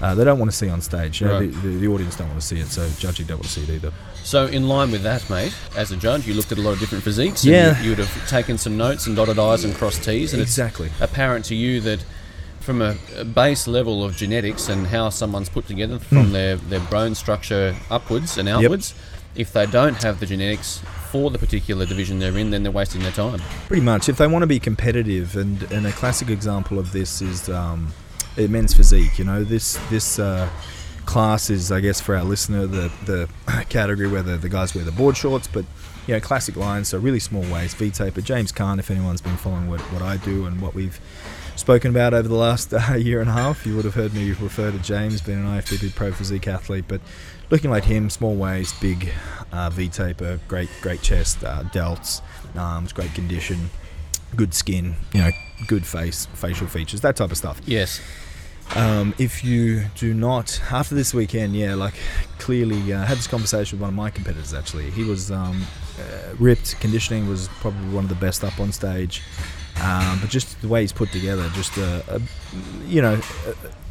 Uh, 0.00 0.14
they 0.14 0.24
don't 0.24 0.38
want 0.38 0.50
to 0.50 0.56
see 0.56 0.68
on 0.68 0.80
stage. 0.80 1.20
You 1.20 1.26
know, 1.28 1.40
Right. 1.40 1.50
the, 1.52 1.68
the, 1.68 1.78
the 1.78 1.88
audience 1.88 2.16
don't 2.16 2.28
want 2.28 2.40
to 2.40 2.46
see 2.46 2.58
it, 2.60 2.66
so 2.68 2.88
judging 2.98 3.26
don't 3.26 3.38
want 3.38 3.46
to 3.46 3.50
see 3.50 3.62
it 3.62 3.70
either. 3.70 3.92
So, 4.22 4.46
in 4.46 4.68
line 4.68 4.90
with 4.90 5.02
that, 5.04 5.28
mate, 5.30 5.54
as 5.76 5.90
a 5.90 5.96
judge, 5.96 6.26
you 6.26 6.34
looked 6.34 6.52
at 6.52 6.58
a 6.58 6.60
lot 6.60 6.72
of 6.72 6.80
different 6.80 7.02
physiques. 7.02 7.42
and 7.44 7.52
Yeah. 7.52 7.78
You, 7.78 7.84
you 7.84 7.90
would 7.90 7.98
have 8.00 8.28
taken 8.28 8.58
some 8.58 8.76
notes 8.76 9.06
and 9.06 9.16
dotted 9.16 9.38
I's 9.38 9.64
and 9.64 9.74
crossed 9.74 10.04
T's. 10.04 10.32
And 10.34 10.42
Exactly. 10.42 10.88
it's 10.88 11.00
apparent 11.00 11.44
to 11.46 11.54
you 11.54 11.80
that 11.80 12.04
from 12.60 12.82
a, 12.82 12.96
a 13.16 13.24
base 13.24 13.66
level 13.68 14.04
of 14.04 14.16
genetics 14.16 14.68
and 14.68 14.88
how 14.88 15.08
someone's 15.08 15.48
put 15.48 15.66
together 15.68 15.98
from 16.00 16.32
their, 16.32 16.56
their 16.56 16.80
bone 16.80 17.14
structure 17.14 17.74
upwards 17.90 18.36
and 18.36 18.48
outwards, 18.48 18.92
if 19.36 19.52
they 19.52 19.66
don't 19.66 20.02
have 20.02 20.18
the 20.20 20.26
genetics 20.26 20.80
for 21.06 21.30
the 21.30 21.38
particular 21.38 21.86
division 21.86 22.18
they're 22.18 22.36
in, 22.36 22.50
then 22.50 22.62
they're 22.62 22.72
wasting 22.72 23.02
their 23.02 23.12
time. 23.12 23.40
Pretty 23.66 23.82
much. 23.82 24.08
If 24.08 24.18
they 24.18 24.26
want 24.26 24.42
to 24.42 24.46
be 24.46 24.60
competitive, 24.60 25.36
and, 25.36 25.62
and 25.72 25.86
a 25.86 25.92
classic 25.92 26.28
example 26.28 26.78
of 26.78 26.92
this 26.92 27.22
is 27.22 27.48
um, 27.48 27.92
uh, 28.38 28.42
men's 28.42 28.74
physique. 28.74 29.18
You 29.18 29.24
know, 29.24 29.44
this 29.44 29.78
this 29.88 30.18
uh, 30.18 30.48
class 31.06 31.50
is, 31.50 31.72
I 31.72 31.80
guess, 31.80 32.00
for 32.00 32.16
our 32.16 32.24
listener, 32.24 32.66
the 32.66 32.90
the 33.04 33.28
category 33.68 34.08
where 34.08 34.22
the, 34.22 34.36
the 34.36 34.48
guys 34.48 34.74
wear 34.74 34.84
the 34.84 34.92
board 34.92 35.16
shorts, 35.16 35.46
but 35.46 35.64
you 36.06 36.14
know, 36.14 36.20
classic 36.20 36.56
lines, 36.56 36.88
so 36.88 36.98
really 36.98 37.18
small 37.18 37.42
waist, 37.52 37.76
V 37.76 37.90
taper. 37.90 38.20
James 38.20 38.52
Kahn, 38.52 38.78
if 38.78 38.90
anyone's 38.90 39.20
been 39.20 39.36
following 39.36 39.68
what, 39.68 39.80
what 39.92 40.02
I 40.02 40.16
do 40.18 40.46
and 40.46 40.60
what 40.62 40.72
we've 40.72 41.00
spoken 41.56 41.90
about 41.90 42.14
over 42.14 42.28
the 42.28 42.34
last 42.34 42.72
uh, 42.90 42.94
year 42.94 43.20
and 43.20 43.28
a 43.28 43.32
half, 43.32 43.66
you 43.66 43.74
would 43.74 43.84
have 43.84 43.94
heard 43.94 44.14
me 44.14 44.30
refer 44.30 44.70
to 44.70 44.78
James, 44.78 45.20
being 45.20 45.38
an 45.38 45.46
IFBB 45.46 45.94
pro 45.94 46.12
physique 46.12 46.46
athlete, 46.46 46.84
but 46.86 47.00
looking 47.50 47.70
like 47.70 47.84
him, 47.84 48.10
small 48.10 48.34
waist, 48.34 48.80
big 48.80 49.12
uh, 49.52 49.70
V 49.70 49.88
taper, 49.88 50.40
great 50.48 50.70
great 50.80 51.02
chest, 51.02 51.44
uh, 51.44 51.62
delts, 51.64 52.20
arms, 52.56 52.92
great 52.92 53.14
condition, 53.14 53.70
good 54.34 54.54
skin, 54.54 54.94
you 55.12 55.22
know, 55.22 55.30
good 55.66 55.86
face, 55.86 56.26
facial 56.34 56.66
features, 56.66 57.00
that 57.02 57.16
type 57.16 57.30
of 57.30 57.36
stuff. 57.36 57.60
Yes. 57.66 58.00
Um, 58.74 59.14
if 59.16 59.44
you 59.44 59.84
do 59.94 60.12
not, 60.12 60.60
after 60.72 60.96
this 60.96 61.14
weekend, 61.14 61.54
yeah, 61.54 61.74
like 61.76 61.94
clearly, 62.38 62.92
uh, 62.92 63.04
had 63.04 63.16
this 63.16 63.28
conversation 63.28 63.78
with 63.78 63.82
one 63.82 63.90
of 63.90 63.94
my 63.94 64.10
competitors 64.10 64.52
actually. 64.52 64.90
He 64.90 65.04
was 65.04 65.30
um, 65.30 65.64
uh, 66.00 66.34
ripped, 66.38 66.80
conditioning 66.80 67.28
was 67.28 67.48
probably 67.60 67.88
one 67.94 68.04
of 68.04 68.10
the 68.10 68.16
best 68.16 68.42
up 68.42 68.58
on 68.58 68.72
stage, 68.72 69.22
um, 69.80 70.18
but 70.20 70.30
just 70.30 70.60
the 70.62 70.68
way 70.68 70.80
he's 70.80 70.92
put 70.92 71.12
together, 71.12 71.48
just 71.54 71.76
a, 71.76 72.02
a 72.16 72.20
you 72.86 73.00
know, 73.00 73.20
a, 73.46 73.85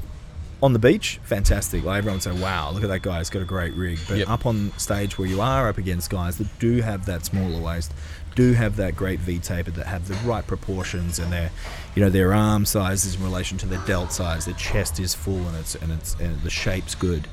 on 0.64 0.74
the 0.74 0.80
beach, 0.80 1.20
fantastic. 1.24 1.84
Like 1.84 1.98
everyone 2.00 2.16
would 2.18 2.24
say, 2.24 2.32
"Wow, 2.32 2.72
look 2.72 2.84
at 2.84 2.90
that 2.90 3.02
guy! 3.02 3.20
He's 3.20 3.30
got 3.30 3.42
a 3.42 3.46
great 3.46 3.74
rig." 3.74 4.00
But 4.08 4.18
Yep. 4.18 4.30
up 4.30 4.46
on 4.46 4.72
stage 4.78 5.18
where 5.18 5.28
you 5.28 5.42
are 5.42 5.68
up 5.70 5.78
against 5.78 6.10
guys 6.10 6.38
that 6.38 6.48
do 6.60 6.82
have 6.82 7.06
that 7.06 7.26
smaller 7.26 7.60
waist, 7.62 7.92
do 8.36 8.54
have 8.54 8.76
that 8.78 8.96
great 8.96 9.20
V 9.20 9.40
taper, 9.40 9.72
that 9.72 9.88
have 9.88 10.08
the 10.08 10.16
right 10.28 10.46
proportions, 10.46 11.20
and 11.20 11.32
their, 11.32 11.52
you 11.96 12.04
know, 12.04 12.10
their 12.10 12.34
arm 12.34 12.66
sizes 12.66 13.16
in 13.16 13.24
relation 13.24 13.58
to 13.60 13.66
their 13.68 13.80
delt 13.86 14.12
size. 14.12 14.46
Their 14.46 14.56
chest 14.56 15.00
is 15.00 15.14
full 15.14 15.46
and 15.48 15.56
it's 15.58 15.76
and 15.76 15.92
it's 15.92 16.16
and 16.20 16.42
the 16.42 16.50
shape's 16.50 16.96
good. 16.96 17.28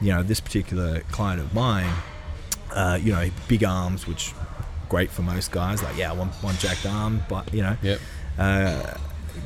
You 0.00 0.12
know, 0.12 0.22
this 0.22 0.40
particular 0.40 1.00
client 1.10 1.40
of 1.40 1.54
mine, 1.54 1.90
uh, 2.72 2.98
you 3.02 3.12
know, 3.12 3.30
big 3.48 3.64
arms, 3.64 4.06
which 4.06 4.32
great 4.88 5.10
for 5.10 5.22
most 5.22 5.50
guys. 5.50 5.82
Like, 5.82 5.96
yeah, 5.96 6.12
one 6.12 6.28
one 6.42 6.54
jacked 6.56 6.86
arm, 6.86 7.22
but 7.28 7.52
you 7.54 7.62
know, 7.62 7.76
Yep. 7.82 8.00
uh, 8.38 8.94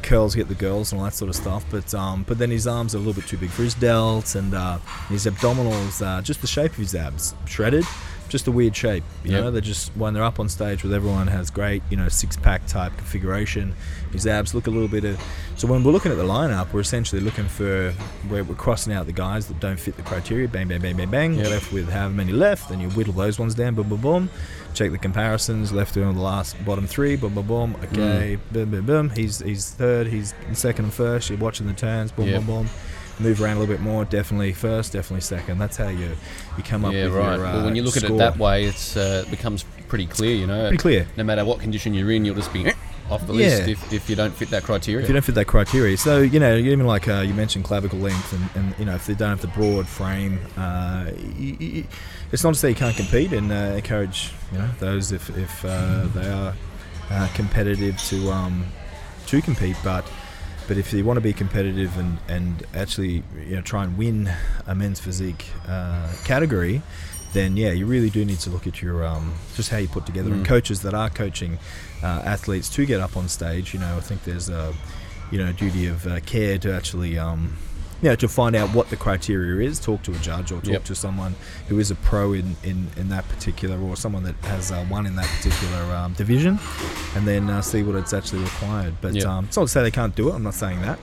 curls 0.02 0.34
get 0.34 0.48
the 0.48 0.54
girls 0.54 0.92
and 0.92 0.98
all 1.00 1.04
that 1.04 1.14
sort 1.14 1.28
of 1.28 1.36
stuff. 1.36 1.64
But 1.70 1.92
um, 1.94 2.24
but 2.26 2.38
then 2.38 2.50
his 2.50 2.66
arms 2.66 2.94
are 2.94 2.98
a 2.98 3.00
little 3.00 3.14
bit 3.20 3.26
too 3.28 3.36
big 3.38 3.50
for 3.50 3.62
his 3.62 3.74
delts, 3.74 4.36
and 4.36 4.54
uh, 4.54 4.78
his 5.08 5.26
abdominals, 5.26 6.04
uh, 6.04 6.22
just 6.22 6.40
the 6.40 6.46
shape 6.46 6.72
of 6.72 6.78
his 6.78 6.94
abs, 6.94 7.34
shredded. 7.46 7.84
Just 8.28 8.46
a 8.46 8.52
weird 8.52 8.76
shape, 8.76 9.02
you 9.24 9.32
Yep. 9.32 9.40
know. 9.42 9.50
They're 9.50 9.60
just 9.60 9.90
when 9.96 10.14
they're 10.14 10.22
up 10.22 10.38
on 10.38 10.48
stage 10.48 10.84
with 10.84 10.92
everyone 10.94 11.26
has 11.26 11.50
great, 11.50 11.82
you 11.90 11.96
know, 11.96 12.08
six 12.08 12.36
pack 12.36 12.64
type 12.68 12.96
configuration. 12.96 13.74
His 14.12 14.24
abs 14.24 14.54
look 14.54 14.68
a 14.68 14.70
little 14.70 14.86
bit 14.86 15.04
of. 15.04 15.20
So 15.56 15.66
when 15.66 15.82
we're 15.82 15.90
looking 15.90 16.12
at 16.12 16.16
the 16.16 16.22
lineup, 16.24 16.72
we're 16.72 16.78
essentially 16.78 17.20
looking 17.20 17.46
for 17.48 17.90
where 18.28 18.44
we're 18.44 18.54
crossing 18.54 18.92
out 18.92 19.06
the 19.06 19.12
guys 19.12 19.48
that 19.48 19.58
don't 19.58 19.80
fit 19.80 19.96
the 19.96 20.02
criteria. 20.02 20.46
Bang, 20.46 20.68
bang, 20.68 20.80
bang, 20.80 20.96
bang, 20.96 21.10
bang. 21.10 21.34
Yep. 21.34 21.48
Left 21.48 21.72
with 21.72 21.88
however 21.90 22.14
many 22.14 22.30
left, 22.32 22.70
and 22.70 22.80
you 22.80 22.88
whittle 22.90 23.14
those 23.14 23.40
ones 23.40 23.56
down. 23.56 23.74
Boom, 23.74 23.88
boom, 23.88 24.00
boom. 24.00 24.30
Check 24.74 24.90
the 24.92 24.98
comparisons. 24.98 25.72
Left 25.72 25.96
on 25.96 26.14
the 26.14 26.20
last 26.22 26.62
bottom 26.64 26.86
three. 26.86 27.16
Boom, 27.16 27.34
boom, 27.34 27.46
boom. 27.46 27.76
Okay. 27.84 28.38
Boom, 28.52 28.70
boom, 28.70 28.86
boom. 28.86 29.10
He's 29.10 29.38
he's 29.40 29.70
third. 29.70 30.06
He's 30.06 30.34
second 30.52 30.86
and 30.86 30.94
first. 30.94 31.28
You're 31.30 31.38
watching 31.38 31.66
the 31.66 31.72
turns. 31.72 32.12
Boom, 32.12 32.28
Yep. 32.28 32.46
boom, 32.46 32.46
boom. 32.46 32.68
Move 33.18 33.42
around 33.42 33.56
a 33.58 33.60
little 33.60 33.74
bit 33.74 33.82
more. 33.82 34.04
Definitely 34.06 34.52
first. 34.54 34.92
Definitely 34.94 35.20
second. 35.20 35.58
That's 35.58 35.76
how 35.76 35.88
you 35.88 36.10
you 36.56 36.62
come 36.62 36.84
up 36.84 36.92
Yeah, 36.94 37.04
with 37.06 37.14
right. 37.14 37.36
your. 37.36 37.46
Uh, 37.46 37.52
well, 37.54 37.64
when 37.66 37.76
you 37.76 37.82
look 37.82 37.96
at 37.96 38.04
it 38.04 38.16
that 38.16 38.38
way, 38.38 38.64
it's 38.64 38.96
uh, 38.96 39.24
it 39.26 39.30
becomes 39.30 39.64
pretty 39.88 40.06
clear. 40.06 40.34
You 40.34 40.46
know, 40.46 40.62
pretty 40.68 40.78
clear. 40.78 41.06
no 41.16 41.24
matter 41.24 41.44
what 41.44 41.60
condition 41.60 41.92
you're 41.92 42.10
in, 42.12 42.24
you'll 42.24 42.36
just 42.36 42.52
be 42.52 42.72
off 43.10 43.26
the 43.26 43.34
Yeah. 43.34 43.48
list 43.48 43.68
if, 43.68 43.92
if 43.92 44.08
you 44.08 44.14
don't 44.16 44.32
fit 44.32 44.48
that 44.50 44.62
criteria. 44.62 45.02
If 45.02 45.08
you 45.08 45.12
don't 45.14 45.24
fit 45.24 45.34
that 45.34 45.46
criteria, 45.48 45.96
so 45.98 46.18
you 46.20 46.38
know, 46.40 46.56
even 46.56 46.86
like 46.86 47.08
uh, 47.08 47.20
you 47.20 47.34
mentioned 47.34 47.64
clavicle 47.64 47.98
length, 47.98 48.32
and, 48.32 48.48
and 48.54 48.78
you 48.78 48.84
know, 48.86 48.94
if 48.94 49.04
they 49.06 49.14
don't 49.14 49.30
have 49.30 49.40
the 49.42 49.48
broad 49.48 49.86
frame, 49.86 50.38
uh, 50.56 51.10
y- 51.38 51.56
y- 51.60 51.84
it's 52.32 52.44
not 52.44 52.54
to 52.54 52.58
say 52.60 52.68
you 52.70 52.74
can't 52.74 52.96
compete, 52.96 53.32
and 53.32 53.50
uh, 53.52 53.74
encourage 53.76 54.32
you 54.52 54.58
know 54.58 54.68
those 54.78 55.12
if 55.12 55.30
if 55.36 55.64
uh, 55.64 56.06
they 56.14 56.28
are 56.28 56.54
uh, 57.10 57.28
competitive 57.34 57.98
to 58.04 58.30
um, 58.30 58.64
to 59.26 59.40
compete, 59.42 59.76
but. 59.84 60.04
But 60.68 60.78
if 60.78 60.92
you 60.92 61.04
want 61.04 61.16
to 61.16 61.20
be 61.20 61.32
competitive 61.32 61.98
and, 61.98 62.18
and 62.28 62.62
actually 62.76 63.24
you 63.44 63.56
know 63.56 63.60
try 63.60 63.82
and 63.82 63.98
win 63.98 64.30
a 64.68 64.74
men's 64.76 65.00
physique 65.00 65.46
uh, 65.66 66.08
category, 66.24 66.80
then 67.32 67.56
yeah, 67.56 67.72
you 67.72 67.86
really 67.86 68.08
do 68.08 68.24
need 68.24 68.38
to 68.40 68.50
look 68.50 68.68
at 68.68 68.80
your 68.80 69.04
um, 69.04 69.34
just 69.56 69.70
how 69.70 69.78
you 69.78 69.88
put 69.88 70.06
together. 70.06 70.30
And 70.32 70.44
Mm. 70.44 70.48
coaches 70.48 70.82
that 70.82 70.94
are 70.94 71.10
coaching 71.10 71.58
uh, 72.04 72.22
athletes 72.24 72.68
to 72.76 72.86
get 72.86 73.00
up 73.00 73.16
on 73.16 73.28
stage, 73.28 73.74
you 73.74 73.80
know, 73.80 73.96
I 73.96 74.00
think 74.00 74.22
there's 74.22 74.48
a 74.48 74.72
you 75.32 75.38
know 75.38 75.50
duty 75.52 75.88
of 75.88 76.06
uh, 76.06 76.20
care 76.20 76.56
to 76.58 76.72
actually 76.72 77.18
um, 77.18 77.56
you 78.02 78.08
know 78.08 78.14
to 78.16 78.28
find 78.28 78.56
out 78.56 78.70
what 78.74 78.88
the 78.90 78.96
criteria 78.96 79.68
is. 79.68 79.78
Talk 79.78 80.02
to 80.04 80.12
a 80.12 80.18
judge 80.18 80.52
or 80.52 80.60
talk 80.60 80.72
Yep. 80.72 80.84
to 80.84 80.94
someone 80.94 81.34
who 81.68 81.78
is 81.78 81.90
a 81.90 81.94
pro 81.96 82.32
in, 82.32 82.56
in, 82.64 82.88
in 82.96 83.08
that 83.10 83.28
particular 83.28 83.78
or 83.78 83.96
someone 83.96 84.22
that 84.24 84.36
has 84.46 84.72
uh, 84.72 84.84
won 84.90 85.06
in 85.06 85.16
that 85.16 85.26
particular 85.38 85.82
um, 85.94 86.12
division, 86.14 86.58
and 87.14 87.26
then 87.26 87.50
uh, 87.50 87.60
see 87.62 87.82
what 87.82 87.96
it's 87.96 88.12
actually 88.12 88.42
required. 88.42 88.94
But 89.00 89.14
Yep. 89.14 89.26
um, 89.26 89.44
it's 89.46 89.56
not 89.56 89.62
to 89.64 89.68
say 89.68 89.82
they 89.82 89.90
can't 89.90 90.14
do 90.14 90.28
it. 90.30 90.34
I'm 90.34 90.42
not 90.42 90.54
saying 90.54 90.80
that. 90.82 90.98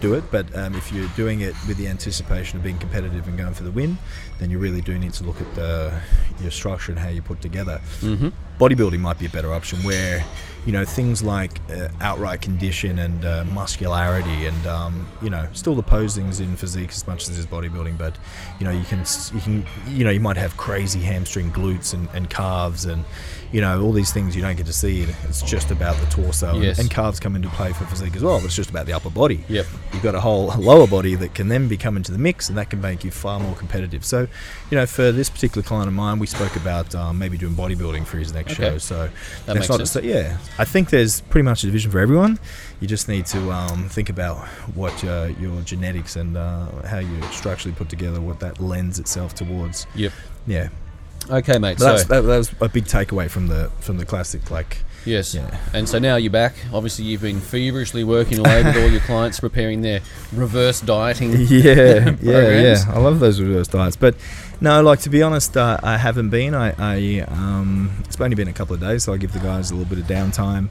Do 0.00 0.14
it, 0.14 0.24
but 0.30 0.56
um, 0.56 0.74
if 0.76 0.90
you're 0.92 1.08
doing 1.14 1.42
it 1.42 1.54
with 1.68 1.76
the 1.76 1.86
anticipation 1.86 2.56
of 2.56 2.64
being 2.64 2.78
competitive 2.78 3.28
and 3.28 3.36
going 3.36 3.52
for 3.52 3.64
the 3.64 3.70
win, 3.70 3.98
then 4.38 4.50
you 4.50 4.58
really 4.58 4.80
do 4.80 4.98
need 4.98 5.12
to 5.14 5.24
look 5.24 5.38
at 5.42 5.54
the, 5.54 5.92
your 6.40 6.50
structure 6.50 6.90
and 6.90 6.98
how 6.98 7.10
you 7.10 7.20
put 7.20 7.42
together 7.42 7.82
Mm-hmm. 8.00 8.28
bodybuilding 8.58 8.98
might 8.98 9.18
be 9.18 9.26
a 9.26 9.28
better 9.28 9.52
option 9.52 9.78
where 9.80 10.24
you 10.66 10.72
know 10.72 10.84
things 10.84 11.22
like 11.22 11.60
uh, 11.70 11.88
outright 12.00 12.42
condition 12.42 12.98
and 12.98 13.24
uh, 13.24 13.44
muscularity 13.52 14.46
and 14.46 14.66
um, 14.66 15.06
you 15.22 15.30
know 15.30 15.48
still 15.52 15.74
the 15.74 15.82
posings 15.82 16.40
in 16.40 16.56
physique 16.56 16.90
as 16.90 17.06
much 17.06 17.28
as 17.28 17.38
is 17.38 17.46
bodybuilding 17.46 17.96
but 17.96 18.16
you 18.58 18.64
know 18.64 18.72
you 18.72 18.84
can 18.84 19.04
you 19.32 19.40
can 19.40 19.66
you 19.88 20.04
know 20.04 20.10
you 20.10 20.20
might 20.20 20.36
have 20.36 20.56
crazy 20.56 21.00
hamstring 21.00 21.50
glutes 21.50 21.94
and, 21.94 22.08
and 22.14 22.28
calves 22.28 22.84
and 22.84 23.04
you 23.52 23.60
know 23.60 23.82
all 23.82 23.92
these 23.92 24.12
things 24.12 24.36
you 24.36 24.42
don't 24.42 24.56
get 24.56 24.66
to 24.66 24.72
see 24.72 25.02
it's 25.28 25.42
just 25.42 25.70
about 25.70 25.96
the 25.98 26.06
torso 26.06 26.50
and- 26.54 26.62
Yes. 26.62 26.78
and 26.78 26.88
calves 26.90 27.18
come 27.18 27.34
into 27.34 27.48
play 27.48 27.72
for 27.72 27.84
physique 27.86 28.14
as 28.14 28.22
well 28.22 28.38
but 28.38 28.46
it's 28.46 28.54
just 28.56 28.70
about 28.70 28.86
the 28.86 28.92
upper 28.92 29.10
body 29.10 29.44
Yep. 29.48 29.66
you've 29.92 30.02
got 30.02 30.14
a 30.14 30.20
whole 30.20 30.46
lower 30.58 30.86
body 30.86 31.14
that 31.16 31.34
can 31.34 31.48
then 31.48 31.66
be 31.66 31.76
come 31.76 31.96
into 31.96 32.12
the 32.12 32.18
mix 32.18 32.48
and 32.48 32.56
that 32.58 32.70
can 32.70 32.80
make 32.80 33.02
you 33.04 33.10
far 33.10 33.40
more 33.40 33.54
competitive 33.56 34.04
so 34.04 34.28
you 34.70 34.76
know 34.78 34.86
for 34.86 35.10
this 35.10 35.28
particular 35.28 35.62
client 35.66 35.88
of 35.88 35.94
mine 35.94 36.18
we 36.20 36.26
spoke 36.26 36.54
about 36.56 36.94
um, 36.94 37.18
maybe 37.18 37.36
doing 37.36 37.54
bodybuilding 37.54 38.06
for 38.06 38.18
his 38.18 38.32
next 38.32 38.52
Okay. 38.52 38.70
show 38.70 38.78
so 38.78 39.08
That 39.46 39.54
makes 39.56 39.68
not 39.68 39.86
sense. 39.86 40.04
yeah 40.04 40.38
i 40.58 40.64
think 40.64 40.90
there's 40.90 41.20
pretty 41.22 41.44
much 41.44 41.62
a 41.64 41.66
division 41.66 41.90
for 41.90 41.98
everyone 41.98 42.38
you 42.80 42.86
just 42.86 43.08
need 43.08 43.26
to 43.26 43.50
um, 43.50 43.88
think 43.88 44.08
about 44.10 44.46
what 44.74 45.02
uh, 45.04 45.28
your 45.40 45.60
genetics 45.62 46.16
and 46.16 46.36
uh, 46.36 46.66
how 46.86 46.98
you 46.98 47.20
structurally 47.32 47.74
put 47.74 47.88
together 47.88 48.20
what 48.20 48.38
that 48.40 48.60
lends 48.60 48.98
itself 48.98 49.34
towards 49.34 49.86
Yep. 49.96 50.12
yeah 50.46 50.68
Okay, 51.30 51.58
mate. 51.58 51.78
but 51.78 51.84
that's, 51.84 52.02
so 52.02 52.08
that, 52.08 52.20
that 52.22 52.36
was 52.36 52.52
a 52.60 52.68
big 52.68 52.84
takeaway 52.84 53.30
from 53.30 53.46
the 53.46 53.70
from 53.80 53.98
the 53.98 54.04
classic 54.04 54.50
like 54.50 54.78
yes, 55.04 55.34
yeah 55.34 55.58
and 55.72 55.88
so 55.88 55.98
now 55.98 56.16
you're 56.16 56.30
back. 56.30 56.54
Obviously, 56.72 57.04
you've 57.04 57.22
been 57.22 57.40
feverishly 57.40 58.04
working 58.04 58.38
away 58.38 58.64
with 58.64 58.76
all 58.76 58.88
your 58.88 59.00
clients, 59.00 59.40
preparing 59.40 59.82
their 59.82 60.00
reverse 60.32 60.80
dieting. 60.80 61.32
yeah, 61.48 62.16
yeah, 62.20 62.60
yeah. 62.60 62.84
I 62.88 62.98
love 62.98 63.20
those 63.20 63.40
reverse 63.40 63.68
diets, 63.68 63.96
but 63.96 64.16
no, 64.60 64.82
like 64.82 65.00
to 65.00 65.10
be 65.10 65.22
honest, 65.22 65.56
uh, 65.56 65.78
I 65.82 65.96
haven't 65.96 66.30
been. 66.30 66.54
I, 66.54 66.74
I 66.78 67.20
um, 67.28 68.02
it's 68.04 68.20
only 68.20 68.36
been 68.36 68.48
a 68.48 68.52
couple 68.52 68.74
of 68.74 68.80
days, 68.80 69.04
so 69.04 69.12
I 69.12 69.16
give 69.16 69.32
the 69.32 69.38
guys 69.38 69.70
a 69.70 69.74
little 69.74 69.88
bit 69.88 69.98
of 69.98 70.06
downtime, 70.06 70.68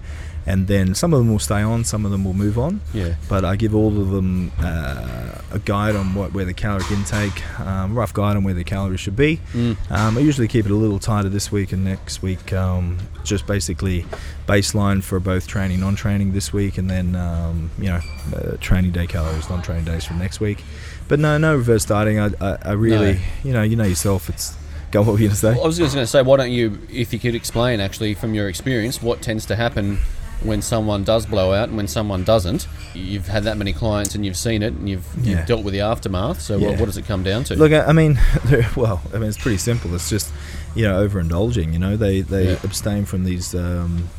and 0.50 0.65
then 0.65 0.96
some 0.96 1.13
of 1.13 1.20
them 1.20 1.29
will 1.29 1.38
stay 1.38 1.62
on, 1.62 1.84
some 1.84 2.06
of 2.06 2.12
them 2.12 2.25
will 2.25 2.34
move 2.34 2.58
on. 2.58 2.82
Yeah. 2.91 3.15
But 3.29 3.46
I 3.46 3.56
give 3.56 3.75
all 3.75 4.01
of 4.01 4.10
them 4.10 4.51
uh, 4.60 5.41
a 5.51 5.60
guide 5.60 5.96
on 5.96 6.15
what 6.15 6.34
where 6.34 6.44
the 6.44 6.56
caloric 6.56 6.89
intake, 6.89 7.60
um, 7.60 7.94
rough 7.96 8.13
guide 8.13 8.36
on 8.36 8.44
where 8.44 8.56
the 8.56 8.63
calories 8.63 9.00
should 9.00 9.15
be. 9.15 9.39
Mm. 9.53 9.77
Um, 9.91 10.18
I 10.18 10.22
usually 10.22 10.48
keep 10.48 10.65
it 10.65 10.72
a 10.72 10.75
little 10.75 10.98
tighter 10.98 11.29
this 11.29 11.51
week 11.51 11.72
and 11.72 11.86
next 11.86 12.24
week. 12.24 12.51
Um, 12.51 12.98
just 13.24 13.46
basically 13.46 14.06
baseline 14.48 15.03
for 15.03 15.20
both 15.20 15.46
training, 15.46 15.82
non-training 15.82 16.34
this 16.34 16.51
week, 16.51 16.79
and 16.79 16.89
then 16.89 17.15
um, 17.15 17.70
you 17.77 17.89
know 17.89 18.00
uh, 18.36 18.58
training 18.60 18.91
day 18.91 19.06
calories, 19.06 19.48
non-training 19.51 19.86
days 19.86 20.03
from 20.03 20.18
next 20.18 20.39
week. 20.39 20.63
But 21.08 21.20
no, 21.20 21.38
no 21.38 21.56
reverse 21.56 21.86
dieting. 21.86 22.18
I, 22.18 22.32
I, 22.41 22.58
I 22.65 22.72
really, 22.72 23.13
No. 23.13 23.20
you 23.44 23.53
know, 23.53 23.62
you 23.62 23.75
know 23.75 23.84
yourself. 23.84 24.29
It's 24.29 24.58
go. 24.89 25.03
What 25.03 25.13
were 25.13 25.20
you 25.20 25.27
gonna 25.27 25.36
say? 25.36 25.53
Well, 25.53 25.65
I 25.65 25.68
was 25.68 25.77
just 25.77 25.94
going 25.94 26.03
to 26.03 26.08
say, 26.08 26.24
why 26.24 26.38
don't 26.38 26.51
you, 26.51 26.79
if 26.91 27.13
you 27.13 27.20
could 27.20 27.36
explain 27.36 27.79
actually 27.79 28.15
from 28.15 28.34
your 28.34 28.50
experience, 28.50 29.01
what 29.01 29.22
tends 29.22 29.46
to 29.48 29.56
happen 29.56 30.00
when 30.43 30.62
someone 30.62 31.03
does 31.03 31.25
blow 31.25 31.53
out 31.53 31.67
and 31.69 31.77
when 31.77 31.88
someone 31.88 32.24
doesn't? 32.24 32.67
You've 32.93 33.27
had 33.27 33.43
that 33.43 33.58
many 33.58 33.74
clients 33.74 34.15
and 34.15 34.25
you've 34.25 34.38
seen 34.38 34.63
it 34.63 34.74
and 34.74 34.89
you've, 34.89 35.05
Yeah. 35.22 35.38
you've 35.38 35.46
dealt 35.48 35.63
with 35.63 35.74
the 35.74 35.81
aftermath. 35.81 36.41
So 36.41 36.58
what, 36.58 36.72
Yeah. 36.72 36.79
what 36.79 36.86
does 36.86 36.98
it 36.98 37.05
come 37.05 37.24
down 37.24 37.43
to? 37.46 37.55
Look, 37.55 37.72
I 37.74 37.86
I 37.86 37.93
mean, 37.93 38.19
well, 38.75 39.01
I 39.13 39.17
mean, 39.17 39.27
it's 39.29 39.38
pretty 39.38 39.58
simple. 39.58 39.93
It's 39.96 40.10
just, 40.10 40.31
you 40.75 40.84
know, 40.86 41.05
overindulging. 41.08 41.74
You 41.74 41.79
know, 41.79 41.98
they 41.98 42.22
they 42.22 42.51
Yeah. 42.51 42.60
abstain 42.63 43.05
from 43.05 43.24
these, 43.25 43.53
um, 43.53 44.10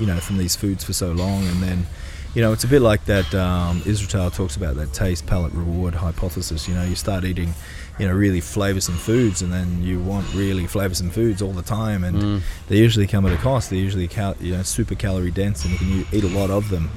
you 0.00 0.06
know, 0.06 0.18
from 0.18 0.38
these 0.38 0.56
foods 0.56 0.82
for 0.84 0.92
so 0.92 1.12
long, 1.12 1.46
and 1.46 1.62
then, 1.62 1.86
you 2.34 2.42
know, 2.42 2.52
it's 2.52 2.64
a 2.64 2.68
bit 2.68 2.82
like 2.82 3.04
that. 3.06 3.34
Um, 3.34 3.82
Israel 3.86 4.30
talks 4.30 4.56
about 4.56 4.76
that 4.76 4.92
taste, 4.92 5.26
palate, 5.26 5.52
reward 5.54 5.94
hypothesis. 5.94 6.68
You 6.68 6.74
know, 6.74 6.84
you 6.84 6.94
start 6.96 7.24
eating, 7.24 7.54
you 7.98 8.06
know, 8.06 8.14
really 8.14 8.40
flavoursome 8.40 8.96
foods, 8.96 9.40
and 9.42 9.52
then 9.52 9.82
you 9.82 9.98
want 10.00 10.26
really 10.34 10.64
flavoursome 10.64 11.10
foods 11.10 11.40
all 11.42 11.52
the 11.52 11.62
time, 11.62 12.04
and 12.04 12.16
Mm. 12.22 12.40
they 12.68 12.76
usually 12.76 13.06
come 13.06 13.24
at 13.26 13.32
a 13.32 13.36
cost. 13.38 13.70
They're 13.70 13.78
usually 13.78 14.08
cal- 14.08 14.36
you 14.40 14.52
know 14.56 14.62
super 14.62 14.94
calorie 14.94 15.30
dense, 15.30 15.64
and 15.64 15.72
you 15.72 15.78
can 15.78 16.06
eat 16.12 16.24
a 16.24 16.28
lot 16.28 16.50
of 16.50 16.68
them. 16.70 16.90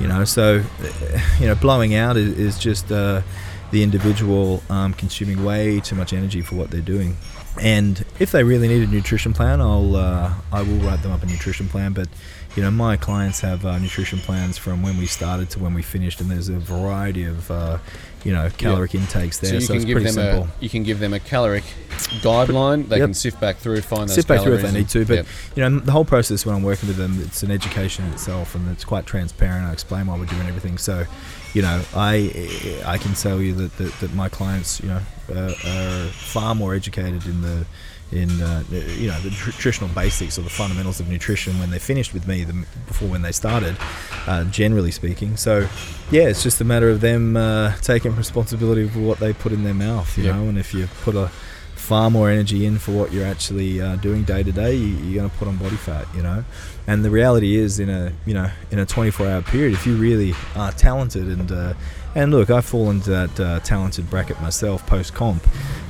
You 0.00 0.08
know, 0.08 0.24
so 0.24 0.62
uh, 0.82 1.18
you 1.40 1.46
know 1.46 1.54
blowing 1.54 1.94
out 1.94 2.16
is, 2.16 2.38
is 2.38 2.58
just 2.58 2.90
uh, 2.92 3.22
the 3.70 3.82
individual 3.82 4.62
um, 4.70 4.92
consuming 4.94 5.44
way 5.44 5.80
too 5.80 5.96
much 5.96 6.12
energy 6.12 6.40
for 6.40 6.54
what 6.56 6.70
they're 6.70 6.80
doing. 6.80 7.16
And 7.60 8.04
if 8.18 8.32
they 8.32 8.42
really 8.42 8.66
need 8.66 8.82
a 8.88 8.90
nutrition 8.90 9.32
plan, 9.32 9.60
I'll 9.60 9.94
uh, 9.96 10.32
I 10.52 10.62
will 10.62 10.78
write 10.78 11.02
them 11.02 11.12
up 11.12 11.22
a 11.22 11.26
nutrition 11.26 11.68
plan. 11.68 11.92
But 11.92 12.08
you 12.56 12.62
know, 12.62 12.70
my 12.70 12.96
clients 12.96 13.40
have 13.40 13.64
uh, 13.66 13.78
nutrition 13.78 14.18
plans 14.20 14.56
from 14.58 14.82
when 14.82 14.96
we 14.96 15.06
started 15.06 15.50
to 15.50 15.58
when 15.58 15.74
we 15.74 15.82
finished, 15.82 16.20
and 16.20 16.30
there's 16.30 16.48
a 16.48 16.58
variety 16.58 17.24
of 17.24 17.50
uh, 17.50 17.78
you 18.24 18.32
know 18.32 18.48
caloric 18.58 18.94
intakes 18.94 19.38
there. 19.38 19.50
So 19.50 19.54
you 19.56 19.60
So, 19.60 19.66
can 19.68 19.76
it's 19.76 19.84
give 19.84 19.94
pretty 19.96 20.06
them 20.10 20.14
simple. 20.14 20.48
a 20.60 20.62
you 20.62 20.68
can 20.70 20.82
give 20.84 20.98
them 21.00 21.12
a 21.12 21.20
caloric 21.20 21.64
guideline. 22.22 22.88
They 22.88 22.98
Yep. 22.98 23.06
can 23.08 23.14
sift 23.14 23.40
back 23.40 23.56
through, 23.56 23.80
find 23.82 24.08
those 24.08 24.14
Sit 24.14 24.26
back 24.26 24.42
through 24.42 24.54
if 24.54 24.62
they 24.62 24.72
need 24.72 24.88
to, 24.90 25.04
but 25.04 25.14
yep. 25.16 25.26
you 25.56 25.68
know 25.68 25.78
the 25.80 25.92
whole 25.92 26.04
process 26.04 26.46
when 26.46 26.54
I'm 26.54 26.62
working 26.62 26.88
with 26.88 26.96
them, 26.96 27.20
it's 27.20 27.42
an 27.42 27.50
education 27.50 28.04
in 28.06 28.12
itself, 28.12 28.54
and 28.54 28.70
it's 28.70 28.84
quite 28.84 29.06
transparent. 29.06 29.66
I 29.66 29.72
explain 29.72 30.06
why 30.06 30.18
we're 30.18 30.26
doing 30.26 30.46
everything, 30.46 30.78
so 30.78 31.04
you 31.54 31.62
know 31.62 31.82
I 31.94 32.80
I 32.86 32.98
can 32.98 33.14
tell 33.14 33.40
you 33.40 33.52
that 33.54 33.76
that, 33.78 33.92
that 34.00 34.14
my 34.14 34.28
clients 34.28 34.80
you 34.80 34.88
know 34.88 35.00
uh, 35.34 35.52
are 35.66 36.08
far 36.10 36.54
more 36.54 36.74
educated 36.74 37.26
in 37.26 37.42
the 37.42 37.66
in 38.14 38.30
uh, 38.40 38.62
you 38.70 39.08
know 39.08 39.18
the 39.20 39.30
nutritional 39.30 39.88
basics 39.94 40.38
or 40.38 40.42
the 40.42 40.50
fundamentals 40.50 41.00
of 41.00 41.08
nutrition 41.08 41.58
when 41.58 41.70
they're 41.70 41.80
finished 41.80 42.14
with 42.14 42.26
me 42.28 42.44
than 42.44 42.64
before 42.86 43.08
when 43.08 43.22
they 43.22 43.32
started, 43.32 43.76
uh, 44.26 44.44
generally 44.44 44.90
speaking. 44.90 45.36
So 45.36 45.68
yeah, 46.10 46.22
it's 46.28 46.42
just 46.42 46.60
a 46.60 46.64
matter 46.64 46.88
of 46.90 47.00
them 47.00 47.36
uh, 47.36 47.74
taking 47.82 48.14
responsibility 48.16 48.88
for 48.88 49.00
what 49.00 49.18
they 49.18 49.32
put 49.32 49.52
in 49.52 49.64
their 49.64 49.74
mouth, 49.74 50.16
you 50.16 50.24
Yep. 50.24 50.34
know, 50.36 50.42
and 50.48 50.58
if 50.58 50.72
you 50.72 50.86
put 51.02 51.14
a 51.16 51.28
far 51.74 52.08
more 52.10 52.30
energy 52.30 52.64
in 52.64 52.78
for 52.78 52.92
what 52.92 53.12
you're 53.12 53.26
actually 53.26 53.80
uh, 53.80 53.96
doing 53.96 54.22
day 54.24 54.42
to 54.42 54.52
day, 54.52 54.74
you're 54.74 55.14
going 55.20 55.28
to 55.30 55.36
put 55.36 55.48
on 55.48 55.56
body 55.58 55.76
fat, 55.76 56.06
you 56.16 56.22
know. 56.22 56.42
And 56.86 57.04
the 57.04 57.10
reality 57.10 57.56
is, 57.56 57.80
in 57.80 57.88
a 57.88 58.12
you 58.26 58.34
know 58.34 58.50
in 58.70 58.78
a 58.78 58.86
24-hour 58.86 59.42
period, 59.42 59.72
if 59.72 59.86
you 59.86 59.96
really 59.96 60.34
are 60.54 60.72
talented 60.72 61.26
and 61.28 61.50
uh, 61.50 61.74
and 62.14 62.30
look, 62.30 62.50
I 62.50 62.60
fall 62.60 62.90
into 62.90 63.10
that 63.10 63.40
uh, 63.40 63.60
talented 63.60 64.08
bracket 64.08 64.40
myself 64.40 64.86
post 64.86 65.14
comp. 65.14 65.46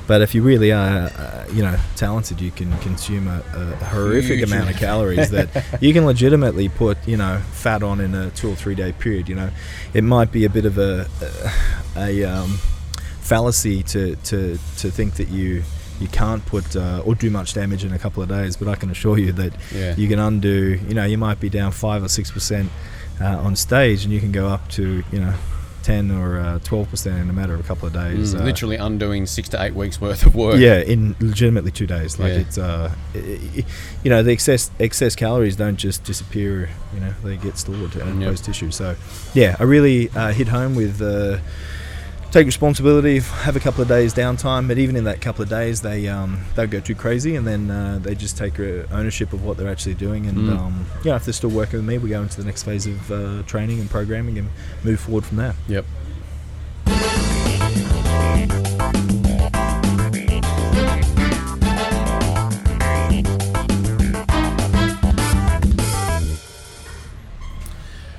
But 0.07 0.21
if 0.21 0.35
you 0.35 0.43
really 0.43 0.71
are, 0.71 1.07
uh, 1.07 1.45
you 1.51 1.63
know, 1.63 1.77
talented, 1.95 2.39
you 2.39 2.51
can 2.51 2.75
consume 2.79 3.27
a, 3.27 3.43
a 3.55 3.85
horrific 3.85 4.37
Huge 4.37 4.51
amount 4.51 4.69
of 4.69 4.75
calories 4.79 5.31
that 5.31 5.81
you 5.81 5.93
can 5.93 6.05
legitimately 6.05 6.69
put, 6.69 6.97
you 7.07 7.17
know, 7.17 7.39
fat 7.51 7.81
on 7.81 7.99
in 7.99 8.13
a 8.13 8.29
two 8.31 8.51
or 8.51 8.55
three 8.55 8.75
day 8.75 8.91
period. 8.91 9.27
You 9.27 9.35
know, 9.35 9.49
it 9.93 10.03
might 10.03 10.31
be 10.31 10.45
a 10.45 10.49
bit 10.49 10.65
of 10.65 10.77
a 10.77 11.07
a, 11.95 12.23
um, 12.23 12.57
fallacy 13.21 13.83
to, 13.83 14.15
to 14.15 14.57
to 14.77 14.91
think 14.91 15.15
that 15.15 15.29
you 15.29 15.63
you 15.99 16.07
can't 16.07 16.45
put 16.45 16.75
uh, 16.75 17.01
or 17.05 17.15
do 17.15 17.29
much 17.29 17.53
damage 17.53 17.83
in 17.85 17.93
a 17.93 17.99
couple 17.99 18.21
of 18.21 18.29
days, 18.29 18.57
but 18.57 18.67
I 18.67 18.75
can 18.75 18.89
assure 18.89 19.17
you 19.17 19.31
that 19.33 19.53
Yeah. 19.73 19.95
you 19.95 20.07
can 20.07 20.19
undo. 20.19 20.79
You 20.87 20.93
know, 20.93 21.05
you 21.05 21.17
might 21.17 21.39
be 21.39 21.49
down 21.49 21.71
five 21.71 22.03
or 22.03 22.09
six 22.09 22.31
percent 22.31 22.69
uh, 23.21 23.25
on 23.37 23.55
stage, 23.55 24.03
and 24.03 24.13
you 24.13 24.19
can 24.19 24.31
go 24.31 24.47
up 24.47 24.67
to 24.71 25.03
you 25.11 25.19
know 25.19 25.33
ten 25.83 26.09
or 26.09 26.39
uh, 26.39 26.59
twelve 26.63 26.89
percent 26.89 27.19
in 27.19 27.29
a 27.29 27.33
matter 27.33 27.53
of 27.53 27.59
a 27.59 27.63
couple 27.63 27.87
of 27.87 27.93
days. 27.93 28.33
Mm, 28.33 28.41
uh, 28.41 28.43
literally 28.43 28.75
undoing 28.75 29.25
six 29.27 29.47
to 29.49 29.61
eight 29.63 29.75
weeks 29.75 30.01
worth 30.01 30.25
of 30.25 30.33
work. 30.35 30.59
yeah, 30.59 30.79
in 30.79 31.15
legitimately 31.19 31.71
two 31.71 31.85
days. 31.87 32.17
Like 32.19 32.33
Yeah. 32.33 32.39
it's, 32.39 32.57
uh, 32.57 32.91
i 33.13 33.17
i 33.19 33.65
you 34.03 34.09
know, 34.09 34.21
the 34.23 34.31
excess 34.31 34.71
excess 34.79 35.15
calories 35.15 35.55
don't 35.55 35.77
just 35.77 36.03
disappear. 36.03 36.69
You 36.93 37.01
know, 37.01 37.13
they 37.23 37.37
get 37.37 37.57
stored 37.57 37.95
in 37.95 38.19
Yep. 38.21 38.29
post 38.31 38.45
tissue. 38.45 38.71
So, 38.71 38.95
yeah, 39.33 39.55
I 39.59 39.63
really 39.63 40.09
uh, 40.09 40.31
hit 40.33 40.47
home 40.47 40.73
with 40.75 41.01
uh, 41.01 41.37
take 42.31 42.45
responsibility. 42.45 43.19
Have 43.19 43.55
a 43.55 43.59
couple 43.59 43.81
of 43.81 43.87
days 43.87 44.13
downtime, 44.13 44.67
but 44.67 44.77
even 44.77 44.95
in 44.95 45.03
that 45.05 45.21
couple 45.21 45.43
of 45.43 45.49
days, 45.49 45.81
they 45.81 46.07
um, 46.07 46.41
don't 46.55 46.69
go 46.69 46.79
too 46.79 46.95
crazy, 46.95 47.35
and 47.35 47.45
then 47.47 47.71
uh, 47.71 47.99
they 48.01 48.15
just 48.15 48.37
take 48.37 48.59
uh, 48.59 48.83
ownership 48.91 49.33
of 49.33 49.43
what 49.43 49.57
they're 49.57 49.69
actually 49.69 49.95
doing. 49.95 50.25
And 50.27 50.35
Mm. 50.37 50.57
um, 50.57 50.85
yeah, 51.03 51.15
if 51.15 51.25
they're 51.25 51.33
still 51.33 51.49
working 51.49 51.79
with 51.79 51.85
me, 51.87 51.97
we 51.97 52.09
go 52.09 52.21
into 52.21 52.37
the 52.37 52.45
next 52.45 52.63
phase 52.63 52.85
of 52.87 53.11
uh, 53.11 53.43
training 53.43 53.79
and 53.79 53.89
programming 53.89 54.37
and 54.37 54.49
move 54.83 54.99
forward 54.99 55.25
from 55.25 55.37
there. 55.37 55.55
Yep. 55.67 55.85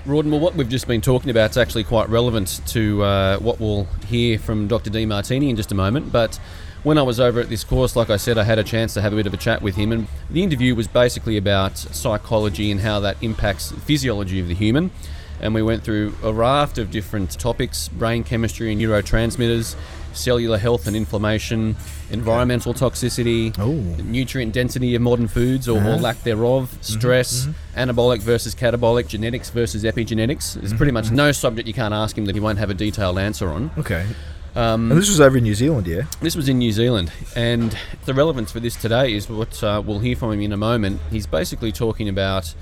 Rawdon, 0.07 0.31
well, 0.31 0.39
what 0.39 0.55
we've 0.55 0.69
just 0.69 0.87
been 0.87 1.01
talking 1.01 1.31
about 1.31 1.51
is 1.51 1.57
actually 1.57 1.83
quite 1.83 2.09
relevant 2.09 2.61
to 2.69 3.03
uh, 3.03 3.39
what 3.39 3.59
we'll 3.59 3.89
hear 4.07 4.39
from 4.39 4.69
Dr. 4.69 4.89
Demartini 4.89 5.51
in 5.51 5.57
just 5.57 5.73
a 5.73 5.75
moment. 5.75 6.13
But 6.13 6.39
when 6.85 6.97
I 6.97 7.03
was 7.03 7.19
over 7.19 7.41
at 7.41 7.49
this 7.49 7.65
course, 7.65 7.97
like 7.97 8.09
I 8.09 8.17
said, 8.17 8.39
I 8.39 8.45
had 8.45 8.61
a 8.61 8.63
chance 8.63 8.95
to 8.95 9.03
have 9.03 9.13
a 9.13 9.17
bit 9.17 9.27
of 9.27 9.35
a 9.35 9.37
chat 9.37 9.63
with 9.63 9.75
him, 9.75 9.91
and 9.91 10.07
the 10.31 10.45
interview 10.45 10.77
was 10.77 10.87
basically 10.87 11.37
about 11.37 11.77
psychology 11.77 12.71
and 12.71 12.81
how 12.81 13.01
that 13.01 13.17
impacts 13.21 13.71
the 13.71 13.81
physiology 13.81 14.39
of 14.39 14.47
the 14.47 14.55
human. 14.55 14.93
And 15.41 15.55
we 15.55 15.63
went 15.63 15.83
through 15.83 16.15
a 16.23 16.33
raft 16.33 16.79
of 16.79 16.93
different 16.93 17.33
topics 17.39 17.89
brain 17.89 18.23
chemistry 18.23 18.71
and 18.71 18.81
neurotransmitters, 18.81 19.75
cellular 20.17 20.59
health 20.59 20.87
and 20.87 20.97
inflammation, 20.97 21.77
environmental 22.11 22.73
toxicity, 22.75 23.55
Oh. 23.59 23.73
nutrient 24.03 24.53
density 24.53 24.95
of 24.95 25.03
modern 25.03 25.29
foods 25.29 25.69
or, 25.69 25.77
or 25.79 25.81
Uh-huh. 25.81 25.97
lack 25.97 26.23
thereof, 26.25 26.77
stress, 26.81 27.49
anabolic 27.77 28.21
versus 28.23 28.55
catabolic, 28.55 29.09
genetics 29.09 29.51
versus 29.51 29.85
epigenetics. 29.85 30.55
There's 30.55 30.75
pretty 30.75 30.93
much 30.93 31.11
no 31.11 31.33
subject 31.33 31.67
you 31.69 31.75
can't 31.75 31.95
ask 31.95 32.17
him 32.17 32.25
that 32.27 32.35
he 32.35 32.41
won't 32.41 32.59
have 32.59 32.71
a 32.71 32.75
detailed 32.75 33.19
answer 33.19 33.49
on. 33.51 33.71
Okay. 33.79 34.07
Um, 34.55 34.91
And 34.91 34.99
this 35.01 35.11
was 35.11 35.21
over 35.21 35.37
in 35.37 35.45
New 35.45 35.55
Zealand, 35.55 35.87
yeah. 35.87 36.03
this 36.23 36.35
was 36.35 36.49
in 36.49 36.59
New 36.59 36.73
Zealand, 36.73 37.13
and 37.35 37.77
the 38.07 38.15
relevance 38.15 38.51
for 38.53 38.59
this 38.61 38.75
today 38.75 39.13
is 39.13 39.29
what 39.29 39.63
uh, 39.63 39.83
we'll 39.85 39.99
hear 39.99 40.17
from 40.17 40.33
him 40.33 40.41
in 40.41 40.51
a 40.53 40.57
moment. 40.57 41.01
He's 41.11 41.27
basically 41.27 41.73
talking 41.73 42.09
about 42.09 42.55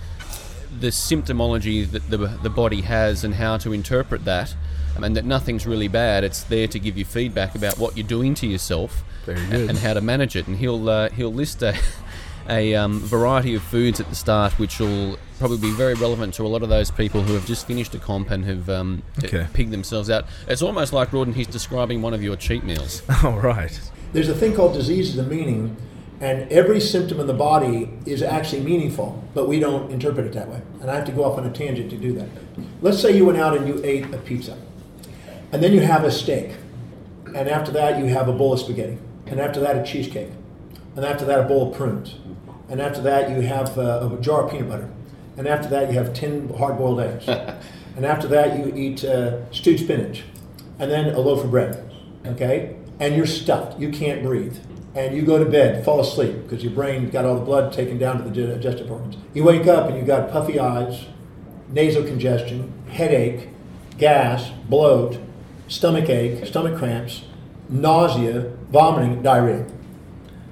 the 0.80 0.88
symptomology 0.88 1.88
that 1.92 2.10
the, 2.10 2.16
the 2.42 2.50
body 2.50 2.80
has 2.80 3.22
and 3.22 3.34
how 3.34 3.58
to 3.58 3.72
interpret 3.72 4.24
that, 4.24 4.56
and 5.02 5.16
that 5.16 5.24
nothing's 5.24 5.66
really 5.66 5.88
bad. 5.88 6.24
It's 6.24 6.42
there 6.44 6.68
to 6.68 6.78
give 6.78 6.96
you 6.98 7.04
feedback 7.04 7.54
about 7.54 7.78
what 7.78 7.96
you're 7.96 8.06
doing 8.06 8.34
to 8.34 8.46
yourself 8.46 9.02
Very 9.26 9.40
a- 9.44 9.50
good. 9.50 9.70
and 9.70 9.78
how 9.78 9.94
to 9.94 10.00
manage 10.00 10.36
it. 10.36 10.46
And 10.46 10.56
he'll 10.56 10.88
uh, 10.88 11.08
he'll 11.10 11.32
list 11.32 11.62
a, 11.62 11.74
a 12.48 12.74
um, 12.74 13.00
variety 13.00 13.54
of 13.54 13.62
foods 13.62 14.00
at 14.00 14.08
the 14.08 14.14
start, 14.14 14.58
which 14.58 14.78
will 14.78 15.18
probably 15.38 15.58
be 15.58 15.70
very 15.72 15.94
relevant 15.94 16.34
to 16.34 16.42
a 16.44 16.48
lot 16.48 16.62
of 16.62 16.68
those 16.68 16.90
people 16.90 17.22
who 17.22 17.34
have 17.34 17.46
just 17.46 17.66
finished 17.66 17.94
a 17.94 17.98
comp 17.98 18.30
and 18.30 18.44
have 18.44 18.68
um, 18.70 19.02
Okay. 19.24 19.46
pigged 19.52 19.72
themselves 19.72 20.08
out. 20.10 20.26
It's 20.46 20.62
almost 20.62 20.92
like 20.92 21.10
Rawdon. 21.12 21.34
He's 21.34 21.46
describing 21.48 22.02
one 22.02 22.14
of 22.14 22.22
your 22.22 22.36
cheat 22.36 22.62
meals. 22.64 23.02
All 23.24 23.38
right. 23.40 23.78
There's 24.12 24.28
a 24.28 24.34
thing 24.34 24.54
called 24.54 24.74
disease 24.74 25.16
of 25.18 25.24
the 25.28 25.34
meaning, 25.34 25.76
and 26.20 26.50
every 26.52 26.80
symptom 26.80 27.18
in 27.18 27.26
the 27.26 27.34
body 27.34 27.90
is 28.06 28.22
actually 28.22 28.62
meaningful, 28.62 29.24
but 29.34 29.48
we 29.48 29.58
don't 29.58 29.90
interpret 29.90 30.26
it 30.26 30.32
that 30.34 30.48
way. 30.48 30.62
And 30.80 30.88
I 30.88 30.94
have 30.94 31.04
to 31.06 31.12
go 31.12 31.24
off 31.24 31.36
on 31.36 31.44
a 31.44 31.50
tangent 31.50 31.90
to 31.90 31.96
do 31.96 32.12
that. 32.12 32.28
Let's 32.80 33.00
say 33.00 33.16
you 33.16 33.24
went 33.26 33.38
out 33.38 33.56
and 33.56 33.66
you 33.66 33.80
ate 33.84 34.04
a 34.14 34.18
pizza, 34.18 34.56
and 35.54 35.62
then 35.62 35.72
you 35.72 35.78
have 35.78 36.02
a 36.02 36.10
steak, 36.10 36.50
and 37.32 37.48
after 37.48 37.70
that 37.70 37.96
you 38.00 38.06
have 38.06 38.26
a 38.26 38.32
bowl 38.32 38.54
of 38.54 38.58
spaghetti, 38.58 38.98
and 39.26 39.38
after 39.38 39.60
that 39.60 39.76
a 39.76 39.84
cheesecake, 39.84 40.30
and 40.96 41.04
after 41.04 41.24
that 41.24 41.38
a 41.38 41.42
bowl 41.44 41.70
of 41.70 41.76
prunes, 41.76 42.16
and 42.68 42.80
after 42.80 43.00
that 43.00 43.30
you 43.30 43.40
have 43.42 43.78
uh, 43.78 44.10
a 44.12 44.20
jar 44.20 44.44
of 44.44 44.50
peanut 44.50 44.68
butter, 44.68 44.90
and 45.36 45.46
after 45.46 45.68
that 45.68 45.92
you 45.92 45.96
have 45.96 46.12
10 46.12 46.54
hard-boiled 46.54 46.98
eggs, 46.98 47.28
and 47.96 48.04
after 48.04 48.26
that 48.26 48.58
you 48.58 48.74
eat 48.74 49.04
uh, 49.04 49.48
stewed 49.52 49.78
spinach, 49.78 50.24
and 50.80 50.90
then 50.90 51.14
a 51.14 51.20
loaf 51.20 51.44
of 51.44 51.52
bread, 51.52 51.88
okay? 52.26 52.74
And 52.98 53.14
you're 53.14 53.24
stuffed, 53.24 53.78
you 53.78 53.90
can't 53.90 54.24
breathe. 54.24 54.56
And 54.96 55.14
you 55.14 55.22
go 55.22 55.38
to 55.38 55.48
bed, 55.48 55.84
fall 55.84 56.00
asleep, 56.00 56.34
because 56.42 56.64
your 56.64 56.72
brain 56.72 57.10
got 57.10 57.24
all 57.24 57.36
the 57.36 57.44
blood 57.44 57.72
taken 57.72 57.96
down 57.96 58.18
to 58.18 58.28
the 58.28 58.54
digestive 58.54 58.90
organs. 58.90 59.18
You 59.34 59.44
wake 59.44 59.68
up 59.68 59.88
and 59.88 59.96
you've 59.96 60.06
got 60.08 60.32
puffy 60.32 60.58
eyes, 60.58 61.04
nasal 61.68 62.02
congestion, 62.02 62.72
headache, 62.88 63.50
gas, 63.98 64.50
bloat, 64.68 65.18
stomach 65.68 66.08
ache, 66.08 66.46
stomach 66.46 66.78
cramps, 66.78 67.22
nausea, 67.68 68.50
vomiting, 68.70 69.22
diarrhea. 69.22 69.66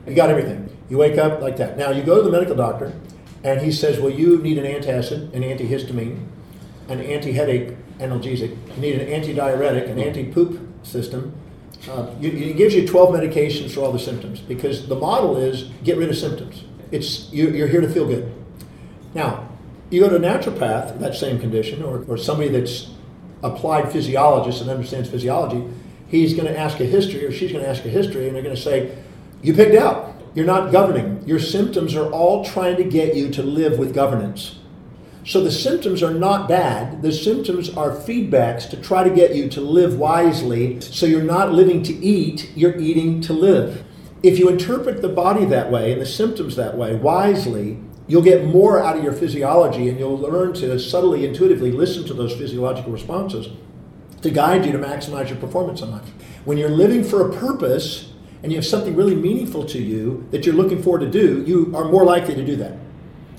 You 0.07 0.15
got 0.15 0.31
everything. 0.31 0.69
You 0.89 0.99
wake 0.99 1.19
up 1.19 1.41
like 1.41 1.57
that. 1.59 1.79
Now 1.79 1.91
you 1.91 2.03
go 2.03 2.17
to 2.17 2.23
the 2.23 2.31
medical 2.31 2.55
doctor, 2.55 2.93
and 3.45 3.61
he 3.61 3.73
says, 3.73 4.01
"Well, 4.01 4.11
you 4.11 4.39
need 4.39 4.59
an 4.59 4.65
antacid, 4.65 5.33
an 5.33 5.43
antihistamine, 5.43 6.27
an 6.89 7.01
anti-headache 7.01 7.77
analgesic. 7.99 8.57
You 8.77 8.81
need 8.81 9.01
an 9.01 9.09
anti-diuretic, 9.09 9.89
an 9.89 9.99
anti-poop 9.99 10.61
system." 10.83 11.35
Uh, 11.91 12.07
you, 12.21 12.55
gives 12.55 12.75
you 12.75 12.87
12 12.87 13.11
medications 13.13 13.73
for 13.73 13.81
all 13.81 13.91
the 13.91 13.99
symptoms 13.99 14.41
because 14.41 14.87
the 14.87 14.95
model 14.95 15.37
is 15.37 15.65
get 15.83 15.97
rid 15.97 16.09
of 16.09 16.17
symptoms. 16.17 16.63
It's 16.93 17.33
you, 17.33 17.51
you're 17.51 17.67
here 17.67 17.81
to 17.81 17.89
feel 17.89 18.07
good. 18.07 18.33
Now, 19.15 19.49
you 19.91 20.01
go 20.01 20.09
to 20.09 20.17
a 20.17 20.21
naturopath, 20.21 21.01
that 21.01 21.15
same 21.15 21.41
condition, 21.41 21.83
or, 21.83 22.05
or 22.07 22.17
somebody 22.17 22.51
that's 22.51 22.89
applied 23.43 23.91
physiologist 23.91 24.61
and 24.61 24.71
understands 24.71 25.09
physiology, 25.09 25.65
he's 26.09 26.35
going 26.35 26.47
to 26.47 26.59
ask 26.59 26.81
a 26.81 26.85
history 26.85 27.25
or 27.25 27.33
she's 27.33 27.53
going 27.53 27.65
to 27.65 27.71
ask 27.71 27.85
a 27.85 27.89
history, 27.89 28.27
and 28.27 28.35
they're 28.35 28.43
going 28.43 28.55
to 28.55 28.61
say, 28.61 28.97
You 29.43 29.55
picked 29.55 29.75
out. 29.75 30.11
You're 30.35 30.47
not 30.47 30.73
governing. 30.73 31.23
Your 31.27 31.39
symptoms 31.39 31.95
are 31.95 32.11
all 32.11 32.45
trying 32.45 32.77
to 32.77 32.85
get 32.85 33.15
you 33.15 33.31
to 33.33 33.43
live 33.43 33.79
with 33.79 33.95
governance. 33.95 34.57
So 35.25 35.43
the 35.43 35.53
symptoms 35.53 36.03
are 36.03 36.13
not 36.13 36.49
bad. 36.49 37.03
The 37.03 37.13
symptoms 37.13 37.71
are 37.71 37.91
feedbacks 37.91 38.69
to 38.71 38.77
try 38.77 39.05
to 39.05 39.15
get 39.15 39.35
you 39.35 39.49
to 39.51 39.61
live 39.61 39.99
wisely. 39.99 40.81
So 40.81 41.07
you're 41.07 41.23
not 41.23 41.53
living 41.53 41.83
to 41.85 41.93
eat, 41.93 42.51
you're 42.57 42.77
eating 42.79 43.21
to 43.23 43.33
live. 43.33 43.85
If 44.23 44.39
you 44.39 44.49
interpret 44.49 45.03
the 45.03 45.09
body 45.09 45.45
that 45.47 45.71
way 45.71 45.93
and 45.93 46.01
the 46.01 46.07
symptoms 46.07 46.57
that 46.57 46.77
way 46.77 46.95
wisely, 46.97 47.79
you'll 48.13 48.21
get 48.21 48.45
more 48.45 48.79
out 48.79 48.95
of 48.95 49.03
your 49.03 49.15
physiology 49.15 49.89
and 49.89 49.99
you'll 49.99 50.19
learn 50.19 50.53
to 50.53 50.79
subtly, 50.79 51.25
intuitively 51.25 51.73
listen 51.73 52.05
to 52.05 52.13
those 52.13 52.37
physiological 52.37 52.93
responses. 52.93 53.49
to 54.23 54.31
guide 54.31 54.65
you 54.65 54.73
to 54.73 54.79
maximize 54.79 55.29
your 55.29 55.39
performance 55.39 55.83
in 55.83 55.91
life. 55.91 56.09
When 56.45 56.57
you're 56.57 56.71
living 56.71 57.05
for 57.05 57.29
a 57.29 57.37
purpose 57.37 58.13
and 58.43 58.51
you 58.51 58.59
have 58.59 58.67
something 58.67 58.97
really 58.97 59.15
meaningful 59.15 59.65
to 59.67 59.83
you 59.83 60.27
that 60.31 60.47
you're 60.47 60.55
looking 60.55 60.83
forward 60.83 61.01
to 61.01 61.11
do, 61.11 61.43
you 61.47 61.73
are 61.77 61.85
more 61.85 62.05
likely 62.05 62.35
to 62.35 62.45
do 62.45 62.57
that. 62.57 62.75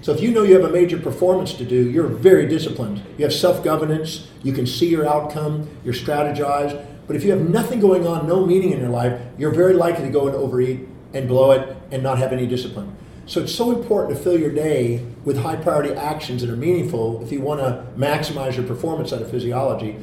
So 0.01 0.11
if 0.11 0.21
you 0.21 0.31
know 0.31 0.43
you 0.43 0.53
have 0.59 0.69
a 0.69 0.73
major 0.73 0.99
performance 0.99 1.53
to 1.53 1.65
do, 1.65 1.89
you're 1.89 2.07
very 2.07 2.47
disciplined. 2.47 3.01
You 3.17 3.23
have 3.23 3.33
self-governance, 3.33 4.27
you 4.43 4.51
can 4.51 4.67
see 4.67 4.89
your 4.89 5.07
outcome, 5.07 5.69
you're 5.85 5.93
strategized. 5.93 6.85
But 7.07 7.15
if 7.15 7.23
you 7.23 7.31
have 7.31 7.49
nothing 7.49 7.79
going 7.79 8.05
on, 8.05 8.27
no 8.27 8.45
meaning 8.45 8.71
in 8.71 8.79
your 8.79 8.89
life, 8.89 9.19
you're 9.37 9.53
very 9.53 9.73
likely 9.73 10.03
to 10.03 10.11
go 10.11 10.27
and 10.27 10.35
overeat 10.35 10.87
and 11.13 11.27
blow 11.27 11.51
it 11.51 11.77
and 11.91 12.03
not 12.03 12.17
have 12.17 12.33
any 12.33 12.47
discipline. 12.47 12.93
So 13.25 13.41
it's 13.41 13.55
so 13.55 13.71
important 13.71 14.17
to 14.17 14.23
fill 14.23 14.39
your 14.39 14.51
day 14.51 15.05
with 15.23 15.37
high 15.37 15.55
priority 15.55 15.93
actions 15.93 16.41
that 16.41 16.49
are 16.49 16.57
meaningful 16.57 17.23
if 17.23 17.31
you 17.31 17.41
want 17.41 17.61
to 17.61 17.85
maximize 17.97 18.57
your 18.57 18.65
performance 18.65 19.13
out 19.13 19.21
of 19.21 19.31
physiology. 19.31 19.95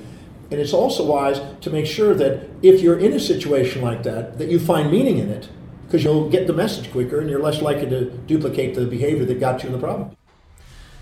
And 0.51 0.59
it's 0.59 0.73
also 0.73 1.05
wise 1.05 1.41
to 1.61 1.71
make 1.71 1.87
sure 1.87 2.15
that 2.15 2.49
if 2.63 2.81
you're 2.81 2.99
in 2.99 3.13
a 3.13 3.21
situation 3.21 3.83
like 3.83 4.03
that, 4.05 4.39
that 4.39 4.49
you 4.49 4.59
find 4.59 4.91
meaning 4.91 5.19
in 5.19 5.29
it 5.29 5.49
because 5.87 6.03
you'll 6.03 6.31
get 6.31 6.47
the 6.47 6.53
message 6.53 6.91
quicker 6.93 7.21
and 7.21 7.29
you're 7.29 7.43
less 7.43 7.61
likely 7.61 7.89
to 7.91 8.11
duplicate 8.11 8.75
the 8.75 8.87
behavior 8.87 9.25
that 9.25 9.39
got 9.39 9.63
you 9.63 9.69
in 9.69 9.73
the 9.73 9.79
problem. 9.79 10.17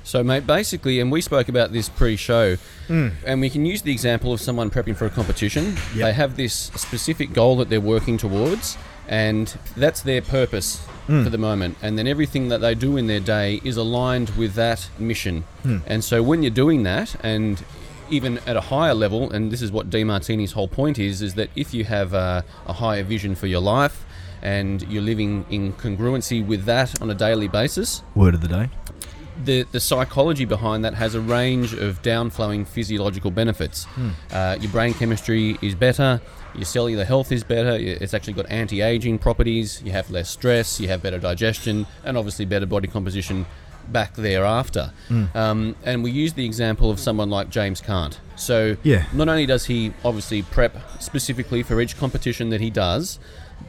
So, 0.02 0.24
mate, 0.24 0.46
basically, 0.46 1.00
and 1.00 1.12
we 1.12 1.20
spoke 1.20 1.50
about 1.50 1.72
this 1.72 1.90
pre-show, 1.90 2.56
hmm. 2.86 3.08
and 3.26 3.42
we 3.42 3.50
can 3.50 3.66
use 3.66 3.82
the 3.82 3.92
example 3.92 4.32
of 4.32 4.40
someone 4.40 4.70
prepping 4.70 4.96
for 4.96 5.04
a 5.04 5.10
competition. 5.10 5.76
Yep. 5.94 5.96
They 5.96 6.12
have 6.14 6.36
this 6.36 6.54
specific 6.54 7.34
goal 7.34 7.56
that 7.56 7.68
they're 7.68 7.78
working 7.78 8.16
towards, 8.16 8.78
and 9.08 9.58
that's 9.76 10.02
their 10.02 10.22
purpose 10.22 10.84
hmm. 11.06 11.24
for 11.24 11.30
the 11.30 11.38
moment. 11.38 11.76
And 11.82 11.98
then 11.98 12.06
everything 12.06 12.48
that 12.48 12.60
they 12.60 12.74
do 12.74 12.96
in 12.96 13.06
their 13.06 13.20
day 13.20 13.60
is 13.64 13.76
aligned 13.76 14.30
with 14.30 14.54
that 14.54 14.88
mission. 14.98 15.44
Hmm. 15.62 15.78
And 15.86 16.04
so, 16.04 16.22
when 16.22 16.42
you're 16.42 16.50
doing 16.50 16.82
that, 16.84 17.16
and 17.24 17.64
even 18.10 18.38
at 18.46 18.56
a 18.56 18.60
higher 18.60 18.94
level, 18.94 19.30
and 19.30 19.50
this 19.50 19.62
is 19.62 19.72
what 19.72 19.90
Demartini's 19.90 20.52
whole 20.52 20.68
point 20.68 20.98
is, 20.98 21.22
is 21.22 21.34
that 21.34 21.50
if 21.56 21.74
you 21.74 21.84
have 21.84 22.14
a, 22.14 22.44
a 22.66 22.74
higher 22.74 23.02
vision 23.02 23.34
for 23.34 23.46
your 23.46 23.60
life 23.60 24.04
and 24.40 24.82
you're 24.88 25.02
living 25.02 25.44
in 25.50 25.72
congruency 25.74 26.46
with 26.46 26.64
that 26.64 27.00
on 27.02 27.10
a 27.10 27.14
daily 27.14 27.48
basis, 27.48 28.02
Word 28.14 28.34
of 28.34 28.40
the 28.40 28.48
day. 28.48 28.70
the, 29.44 29.64
the 29.72 29.80
psychology 29.80 30.44
behind 30.44 30.84
that 30.84 30.94
has 30.94 31.14
a 31.14 31.20
range 31.20 31.74
of 31.74 32.00
downflowing 32.02 32.64
physiological 32.64 33.30
benefits. 33.30 33.84
Hmm. 33.84 34.10
Uh, 34.30 34.56
your 34.60 34.70
brain 34.70 34.94
chemistry 34.94 35.58
is 35.60 35.74
better, 35.74 36.20
your 36.54 36.64
cellular 36.64 37.04
health 37.04 37.30
is 37.32 37.44
better, 37.44 37.70
it's 37.76 38.14
actually 38.14 38.32
got 38.34 38.46
anti 38.50 38.80
aging 38.82 39.18
properties, 39.18 39.82
you 39.84 39.92
have 39.92 40.10
less 40.10 40.28
stress, 40.30 40.80
you 40.80 40.88
have 40.88 41.02
better 41.02 41.18
digestion, 41.18 41.86
and 42.04 42.16
obviously 42.16 42.44
better 42.44 42.66
body 42.66 42.88
composition 42.88 43.46
back 43.88 44.14
thereafter. 44.14 44.92
Um, 45.34 45.74
and 45.84 46.02
we 46.04 46.10
use 46.10 46.34
the 46.34 46.44
example 46.44 46.90
of 46.90 47.00
someone 47.00 47.30
like 47.30 47.48
James 47.48 47.80
Cant. 47.80 48.20
So, 48.36 48.76
Yeah. 48.82 49.04
not 49.14 49.28
only 49.28 49.46
does 49.46 49.64
he 49.66 49.92
obviously 50.04 50.42
prep 50.42 50.76
specifically 51.00 51.62
for 51.62 51.80
each 51.80 51.96
competition 51.96 52.50
that 52.50 52.60
he 52.60 52.68
does, 52.70 53.18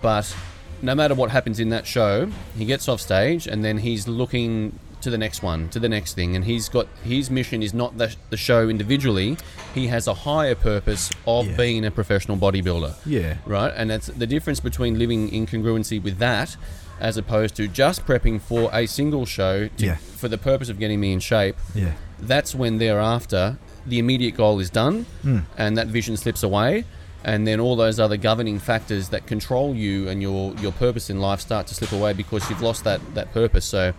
but 0.01 0.35
no 0.81 0.93
matter 0.93 1.15
what 1.15 1.31
happens 1.31 1.59
in 1.59 1.69
that 1.69 1.87
show, 1.87 2.29
he 2.57 2.65
gets 2.65 2.89
off 2.89 2.99
stage 2.99 3.47
and 3.47 3.63
then 3.63 3.77
he's 3.79 4.07
looking 4.09 4.77
to 5.01 5.09
the 5.09 5.17
next 5.17 5.41
one, 5.43 5.69
to 5.69 5.79
the 5.79 5.89
next 5.89 6.13
thing, 6.13 6.35
and 6.35 6.45
he's 6.45 6.69
got 6.69 6.87
his 7.03 7.29
mission 7.29 7.61
is 7.63 7.73
not 7.73 7.97
the, 7.97 8.15
the 8.29 8.37
show 8.37 8.67
individually. 8.69 9.37
He 9.73 9.87
has 9.87 10.07
a 10.07 10.13
higher 10.13 10.55
purpose 10.55 11.09
of 11.25 11.47
Yeah. 11.47 11.55
being 11.57 11.85
a 11.85 11.91
professional 11.91 12.37
bodybuilder. 12.37 12.95
Yeah. 13.05 13.37
Right, 13.45 13.73
and 13.75 13.89
that's 13.89 14.07
the 14.07 14.27
difference 14.27 14.59
between 14.59 14.99
living 14.99 15.29
in 15.29 15.45
congruency 15.47 16.01
with 16.01 16.17
that, 16.19 16.55
as 16.99 17.15
opposed 17.17 17.55
to 17.55 17.67
just 17.67 18.05
prepping 18.05 18.41
for 18.41 18.69
a 18.73 18.85
single 18.85 19.25
show 19.25 19.67
to, 19.77 19.85
Yeah. 19.85 19.95
for 19.95 20.27
the 20.27 20.37
purpose 20.37 20.69
of 20.69 20.79
getting 20.79 20.99
me 20.99 21.13
in 21.13 21.19
shape 21.21 21.55
Yeah. 21.73 21.93
that's 22.19 22.53
when 22.53 22.77
thereafter 22.77 23.57
the 23.85 23.99
immediate 23.99 24.35
goal 24.35 24.59
is 24.59 24.69
done 24.69 25.05
Hmm. 25.21 25.39
and 25.57 25.77
that 25.77 25.87
vision 25.87 26.17
slips 26.17 26.43
away 26.43 26.83
and 27.23 27.47
then 27.47 27.59
all 27.61 27.75
those 27.77 27.99
other 27.99 28.17
governing 28.17 28.59
factors 28.59 29.09
that 29.09 29.25
control 29.27 29.73
you 29.75 30.09
and 30.09 30.21
your 30.21 30.53
your 30.61 30.71
purpose 30.73 31.09
in 31.09 31.19
life 31.21 31.39
start 31.39 31.67
to 31.67 31.73
slip 31.75 31.91
away 31.93 32.11
because 32.13 32.49
you've 32.49 32.61
lost 32.61 32.83
that 32.83 32.99
that 33.15 33.33
purpose 33.33 33.63
so 33.65 33.93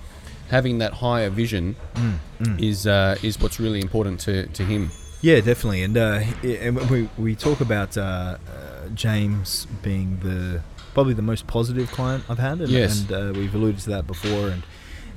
having 0.51 0.79
that 0.79 0.93
higher 0.95 1.31
vision 1.31 1.77
Hmm. 1.97 2.57
is 2.59 2.87
uh, 2.87 3.17
is 3.23 3.39
what's 3.41 3.59
really 3.61 3.81
important 3.81 4.21
to, 4.21 4.47
to 4.49 4.63
him 4.65 4.91
Yeah, 5.23 5.41
definitely. 5.41 5.83
And 5.83 5.97
uh, 5.97 6.21
and 6.43 6.79
we, 6.91 7.09
we 7.19 7.35
talk 7.37 7.61
about 7.61 7.97
uh, 7.97 8.03
uh, 8.03 8.89
James 8.95 9.67
being 9.83 10.19
the 10.23 10.63
probably 10.95 11.15
the 11.15 11.23
most 11.33 11.47
positive 11.47 11.91
client 11.93 12.25
I've 12.31 12.39
had, 12.39 12.61
and, 12.61 12.69
Yes. 12.71 13.01
and 13.03 13.13
uh, 13.13 13.39
we've 13.39 13.55
alluded 13.55 13.81
to 13.83 13.91
that 13.91 14.07
before. 14.07 14.49
And 14.49 14.63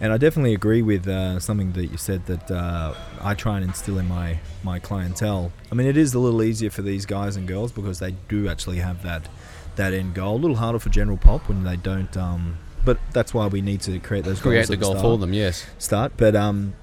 and 0.02 0.12
I 0.12 0.18
definitely 0.18 0.54
agree 0.54 0.82
with 0.82 1.08
uh, 1.08 1.40
something 1.40 1.72
that 1.74 1.86
you 1.88 1.98
said 1.98 2.26
that 2.26 2.52
uh, 2.52 2.94
I 3.22 3.34
try 3.36 3.56
and 3.58 3.64
instill 3.66 3.98
in 3.98 4.08
my 4.10 4.40
my 4.64 4.78
clientele. 4.80 5.52
I 5.72 5.76
mean, 5.76 5.88
it 5.88 5.96
is 5.98 6.14
a 6.14 6.20
little 6.20 6.44
easier 6.44 6.70
for 6.70 6.82
these 6.82 7.06
guys 7.06 7.38
and 7.38 7.48
girls 7.48 7.72
because 7.72 8.00
they 8.00 8.14
do 8.28 8.50
actually 8.50 8.80
have 8.80 9.04
that 9.04 9.30
that 9.78 9.94
end 9.94 10.14
goal. 10.16 10.36
A 10.36 10.42
little 10.46 10.58
harder 10.58 10.80
for 10.80 10.90
general 10.90 11.18
pop 11.18 11.48
when 11.48 11.64
they 11.64 11.78
don't. 11.78 12.16
Um, 12.18 12.58
but 12.86 12.98
that's 13.12 13.34
why 13.34 13.48
we 13.48 13.62
need 13.62 13.82
to 13.82 14.00
create 14.00 14.26
those 14.26 14.42
create 14.42 14.60
goals 14.60 14.68
the 14.68 14.78
goal 14.78 14.92
start 14.92 15.04
for 15.04 15.18
them 15.18 15.34
yes 15.34 15.66
start. 15.78 16.14
But 16.18 16.36
um, 16.36 16.76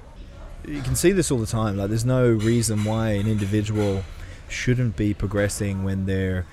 you 0.67 0.83
can 0.83 0.95
see 0.95 1.13
this 1.13 1.31
all 1.31 1.39
the 1.39 1.47
time. 1.47 1.77
Like, 1.77 1.89
there's 1.89 2.05
no 2.05 2.29
reason 2.29 2.85
why 2.85 3.11
an 3.11 3.27
individual 3.27 4.05
shouldn't 4.49 4.97
be 4.97 5.15
progressing 5.15 5.85
when 5.85 6.07
their, 6.07 6.47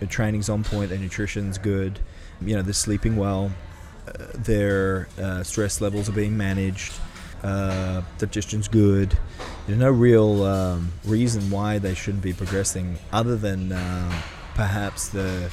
their 0.00 0.08
training's 0.08 0.48
on 0.48 0.64
point, 0.64 0.90
their 0.90 0.98
nutrition's 0.98 1.58
good, 1.58 2.00
you 2.40 2.56
know, 2.56 2.62
they're 2.62 2.72
sleeping 2.72 3.16
well, 3.16 3.52
uh, 4.08 4.12
their 4.34 5.08
uh, 5.18 5.42
stress 5.42 5.80
levels 5.80 6.08
are 6.08 6.12
being 6.12 6.36
managed, 6.36 6.92
uh, 7.42 8.02
digestion's 8.18 8.68
good. 8.68 9.16
There's 9.66 9.78
no 9.78 9.90
real 9.90 10.42
um, 10.44 10.92
reason 11.04 11.50
why 11.50 11.78
they 11.78 11.94
shouldn't 11.94 12.22
be 12.22 12.32
progressing, 12.32 12.98
other 13.12 13.36
than 13.36 13.72
uh, 13.72 14.22
perhaps 14.54 15.08
the 15.08 15.50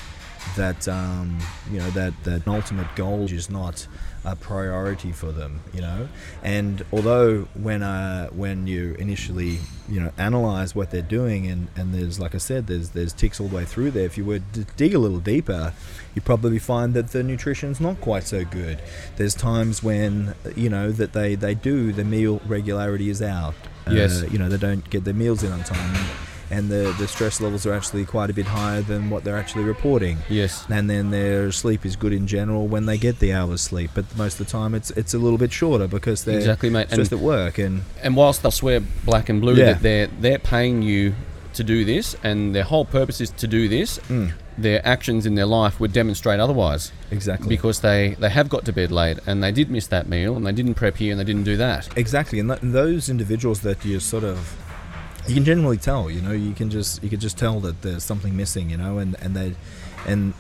that 0.55 0.87
um, 0.87 1.37
you 1.71 1.79
know 1.79 1.89
that 1.91 2.13
that 2.23 2.47
ultimate 2.47 2.95
goal 2.95 3.25
is 3.25 3.49
not 3.49 3.87
a 4.25 4.35
priority 4.35 5.11
for 5.11 5.31
them, 5.31 5.61
you 5.73 5.81
know. 5.81 6.07
And 6.43 6.83
although 6.91 7.47
when 7.53 7.83
uh, 7.83 8.27
when 8.29 8.67
you 8.67 8.95
initially 8.99 9.59
you 9.87 9.99
know 9.99 10.11
analyze 10.17 10.75
what 10.75 10.91
they're 10.91 11.01
doing, 11.01 11.47
and, 11.47 11.67
and 11.75 11.93
there's 11.93 12.19
like 12.19 12.35
I 12.35 12.39
said, 12.39 12.67
there's 12.67 12.89
there's 12.89 13.13
ticks 13.13 13.39
all 13.39 13.47
the 13.47 13.55
way 13.55 13.65
through 13.65 13.91
there. 13.91 14.05
If 14.05 14.17
you 14.17 14.25
were 14.25 14.39
to 14.39 14.63
dig 14.75 14.93
a 14.93 14.99
little 14.99 15.19
deeper, 15.19 15.73
you 16.15 16.21
probably 16.21 16.59
find 16.59 16.93
that 16.93 17.09
the 17.09 17.23
nutrition's 17.23 17.79
not 17.79 18.01
quite 18.01 18.23
so 18.23 18.43
good. 18.45 18.81
There's 19.17 19.35
times 19.35 19.81
when 19.83 20.35
you 20.55 20.69
know 20.69 20.91
that 20.91 21.13
they 21.13 21.35
they 21.35 21.55
do 21.55 21.91
the 21.91 22.03
meal 22.03 22.41
regularity 22.45 23.09
is 23.09 23.21
out. 23.21 23.55
Yes. 23.89 24.23
Uh, 24.23 24.27
you 24.27 24.37
know 24.37 24.49
they 24.49 24.57
don't 24.57 24.87
get 24.89 25.03
their 25.03 25.13
meals 25.13 25.43
in 25.43 25.51
on 25.51 25.63
time. 25.63 26.28
And 26.51 26.69
the, 26.69 26.95
the 26.97 27.07
stress 27.07 27.39
levels 27.41 27.65
are 27.65 27.73
actually 27.73 28.05
quite 28.05 28.29
a 28.29 28.33
bit 28.33 28.45
higher 28.47 28.81
than 28.81 29.09
what 29.09 29.23
they're 29.23 29.37
actually 29.37 29.65
reporting 29.65 30.17
yes 30.29 30.65
and 30.69 30.89
then 30.89 31.11
their 31.11 31.51
sleep 31.51 31.85
is 31.85 31.95
good 31.95 32.11
in 32.13 32.25
general 32.27 32.67
when 32.67 32.85
they 32.87 32.97
get 32.97 33.19
the 33.19 33.33
hours 33.33 33.61
sleep. 33.61 33.91
But 33.93 34.05
most 34.17 34.39
of 34.39 34.45
the 34.47 34.51
time, 34.51 34.73
it's 34.73 34.89
it's 34.91 35.13
a 35.13 35.19
little 35.19 35.37
bit 35.37 35.51
shorter 35.51 35.87
because 35.87 36.23
they're 36.23 36.37
Exactly, 36.37 36.69
mate. 36.69 36.89
just 36.89 37.11
And- 37.11 37.19
at 37.21 37.25
work 37.25 37.57
and 37.59 37.83
and 38.01 38.15
whilst 38.15 38.41
they'll 38.41 38.51
swear 38.51 38.79
black 39.05 39.29
and 39.29 39.39
blue 39.41 39.55
Yeah. 39.55 39.73
that 39.73 39.81
they're 39.83 40.07
they're 40.19 40.39
paying 40.39 40.81
you 40.81 41.13
to 41.53 41.63
do 41.63 41.83
this 41.83 42.15
and 42.23 42.55
their 42.55 42.63
whole 42.63 42.85
purpose 42.85 43.19
is 43.21 43.31
to 43.31 43.47
do 43.47 43.67
this 43.67 43.99
Mm. 44.07 44.31
their 44.57 44.81
actions 44.87 45.25
in 45.25 45.33
their 45.35 45.47
life 45.47 45.79
would 45.79 45.91
demonstrate 45.91 46.39
otherwise 46.39 46.91
exactly 47.11 47.49
because 47.49 47.79
they, 47.81 48.15
they 48.19 48.29
have 48.29 48.49
got 48.49 48.65
to 48.65 48.71
bed 48.73 48.91
late 48.91 49.17
and 49.25 49.43
they 49.43 49.51
did 49.51 49.69
miss 49.71 49.87
that 49.87 50.07
meal 50.07 50.35
and 50.37 50.45
they 50.45 50.51
didn't 50.51 50.75
prep 50.75 50.97
here 50.97 51.11
and 51.11 51.19
they 51.19 51.23
didn't 51.23 51.43
do 51.45 51.57
that. 51.57 51.89
exactly, 51.97 52.39
and, 52.39 52.49
th- 52.49 52.61
and 52.61 52.73
those 52.73 53.09
individuals 53.09 53.61
that 53.61 53.83
you 53.83 53.99
sort 53.99 54.23
of 54.23 54.37
you 55.29 55.35
can 55.35 55.45
generally 55.45 55.77
tell, 55.77 56.09
you 56.09 56.21
know, 56.21 56.31
you 56.31 56.53
can 56.53 56.69
just 56.69 57.01
you 57.03 57.09
can 57.09 57.19
just 57.19 57.37
tell 57.37 57.59
that 57.61 57.81
there's 57.81 58.03
something 58.03 58.35
missing, 58.35 58.69
you 58.69 58.77
know, 58.77 58.97
and 58.97 59.15
and 59.21 59.35
they 59.35 59.55
and 60.07 60.33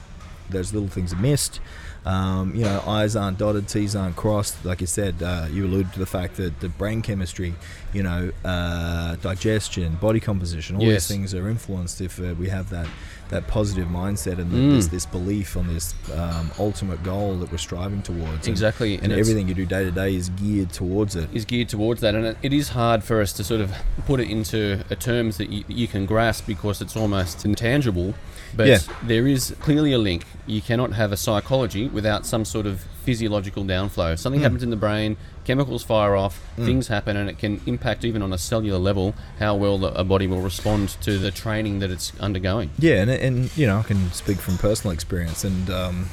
those 0.49 0.73
little 0.73 0.89
things 0.89 1.13
are 1.13 1.17
missed. 1.17 1.59
Um, 2.05 2.55
you 2.55 2.63
know, 2.63 2.81
I's 2.87 3.15
aren't 3.15 3.37
dotted, 3.37 3.67
T's 3.67 3.95
aren't 3.95 4.15
crossed. 4.15 4.63
Like 4.65 4.81
you 4.81 4.87
said, 4.87 5.21
uh, 5.21 5.47
you 5.51 5.65
alluded 5.65 5.93
to 5.93 5.99
the 5.99 6.05
fact 6.05 6.37
that 6.37 6.59
the 6.61 6.69
brain 6.69 7.01
chemistry, 7.01 7.53
you 7.93 8.03
know, 8.03 8.31
uh, 8.45 9.15
digestion, 9.17 9.95
body 9.95 10.19
composition, 10.19 10.77
all 10.77 10.81
Yes. 10.83 11.07
these 11.07 11.15
things 11.17 11.33
are 11.33 11.49
influenced 11.49 11.99
if 12.01 12.19
uh, 12.19 12.33
we 12.39 12.47
have 12.49 12.69
that 12.69 12.87
that 13.29 13.47
positive 13.47 13.87
mindset 13.87 14.39
and 14.39 14.51
Mm. 14.51 14.71
this, 14.75 14.87
this 14.87 15.05
belief 15.05 15.55
on 15.55 15.67
this 15.73 15.93
um, 16.15 16.51
ultimate 16.59 17.01
goal 17.03 17.37
that 17.37 17.51
we're 17.51 17.57
striving 17.57 18.01
towards. 18.01 18.47
And- 18.47 18.47
Exactly, 18.47 18.95
and, 18.95 19.05
and 19.05 19.13
everything 19.13 19.47
you 19.47 19.53
do 19.53 19.65
day 19.65 19.83
to 19.83 19.91
day 19.91 20.15
is 20.15 20.29
geared 20.29 20.71
towards 20.71 21.15
it. 21.15 21.29
Is 21.33 21.45
geared 21.45 21.69
towards 21.69 22.01
that, 22.01 22.15
and 22.15 22.25
it, 22.25 22.37
it 22.41 22.53
is 22.53 22.69
hard 22.69 23.03
for 23.03 23.21
us 23.21 23.31
to 23.33 23.43
sort 23.43 23.61
of 23.61 23.71
put 24.07 24.19
it 24.19 24.29
into 24.29 24.83
a 24.89 24.95
terms 24.95 25.37
that 25.37 25.49
you, 25.49 25.63
you 25.67 25.87
can 25.87 26.05
grasp 26.05 26.47
because 26.47 26.81
it's 26.81 26.97
almost 26.97 27.45
intangible. 27.45 28.15
But 28.55 28.67
Yeah. 28.67 28.79
there 29.03 29.27
is 29.27 29.55
clearly 29.59 29.93
a 29.93 29.99
link. 29.99 30.25
You 30.47 30.61
cannot 30.61 30.93
have 30.93 31.11
a 31.11 31.17
psychology 31.17 31.87
without 31.87 32.25
some 32.25 32.43
sort 32.45 32.65
of 32.65 32.83
physiological 33.05 33.63
downflow. 33.63 34.13
If 34.13 34.19
something 34.19 34.39
Mm. 34.41 34.43
happens 34.43 34.63
in 34.63 34.69
the 34.69 34.75
brain, 34.75 35.17
chemicals 35.45 35.83
fire 35.83 36.15
off, 36.15 36.39
things 36.57 36.87
happen, 36.87 37.17
and 37.17 37.29
it 37.29 37.37
can 37.39 37.59
impact 37.65 38.03
even 38.05 38.21
on 38.21 38.31
a 38.33 38.37
cellular 38.37 38.77
level 38.79 39.15
how 39.39 39.55
well 39.55 39.77
the, 39.77 39.87
a 39.99 40.03
body 40.03 40.27
will 40.27 40.41
respond 40.41 40.89
to 41.01 41.17
the 41.17 41.31
training 41.31 41.79
that 41.79 41.89
it's 41.91 42.11
undergoing. 42.19 42.69
Yeah, 42.77 43.01
and, 43.01 43.09
and 43.09 43.57
you 43.57 43.65
know, 43.67 43.79
I 43.79 43.83
can 43.83 44.11
speak 44.11 44.37
from 44.37 44.57
personal 44.57 44.93
experience, 44.93 45.43
and 45.43 45.69
um, 45.69 46.09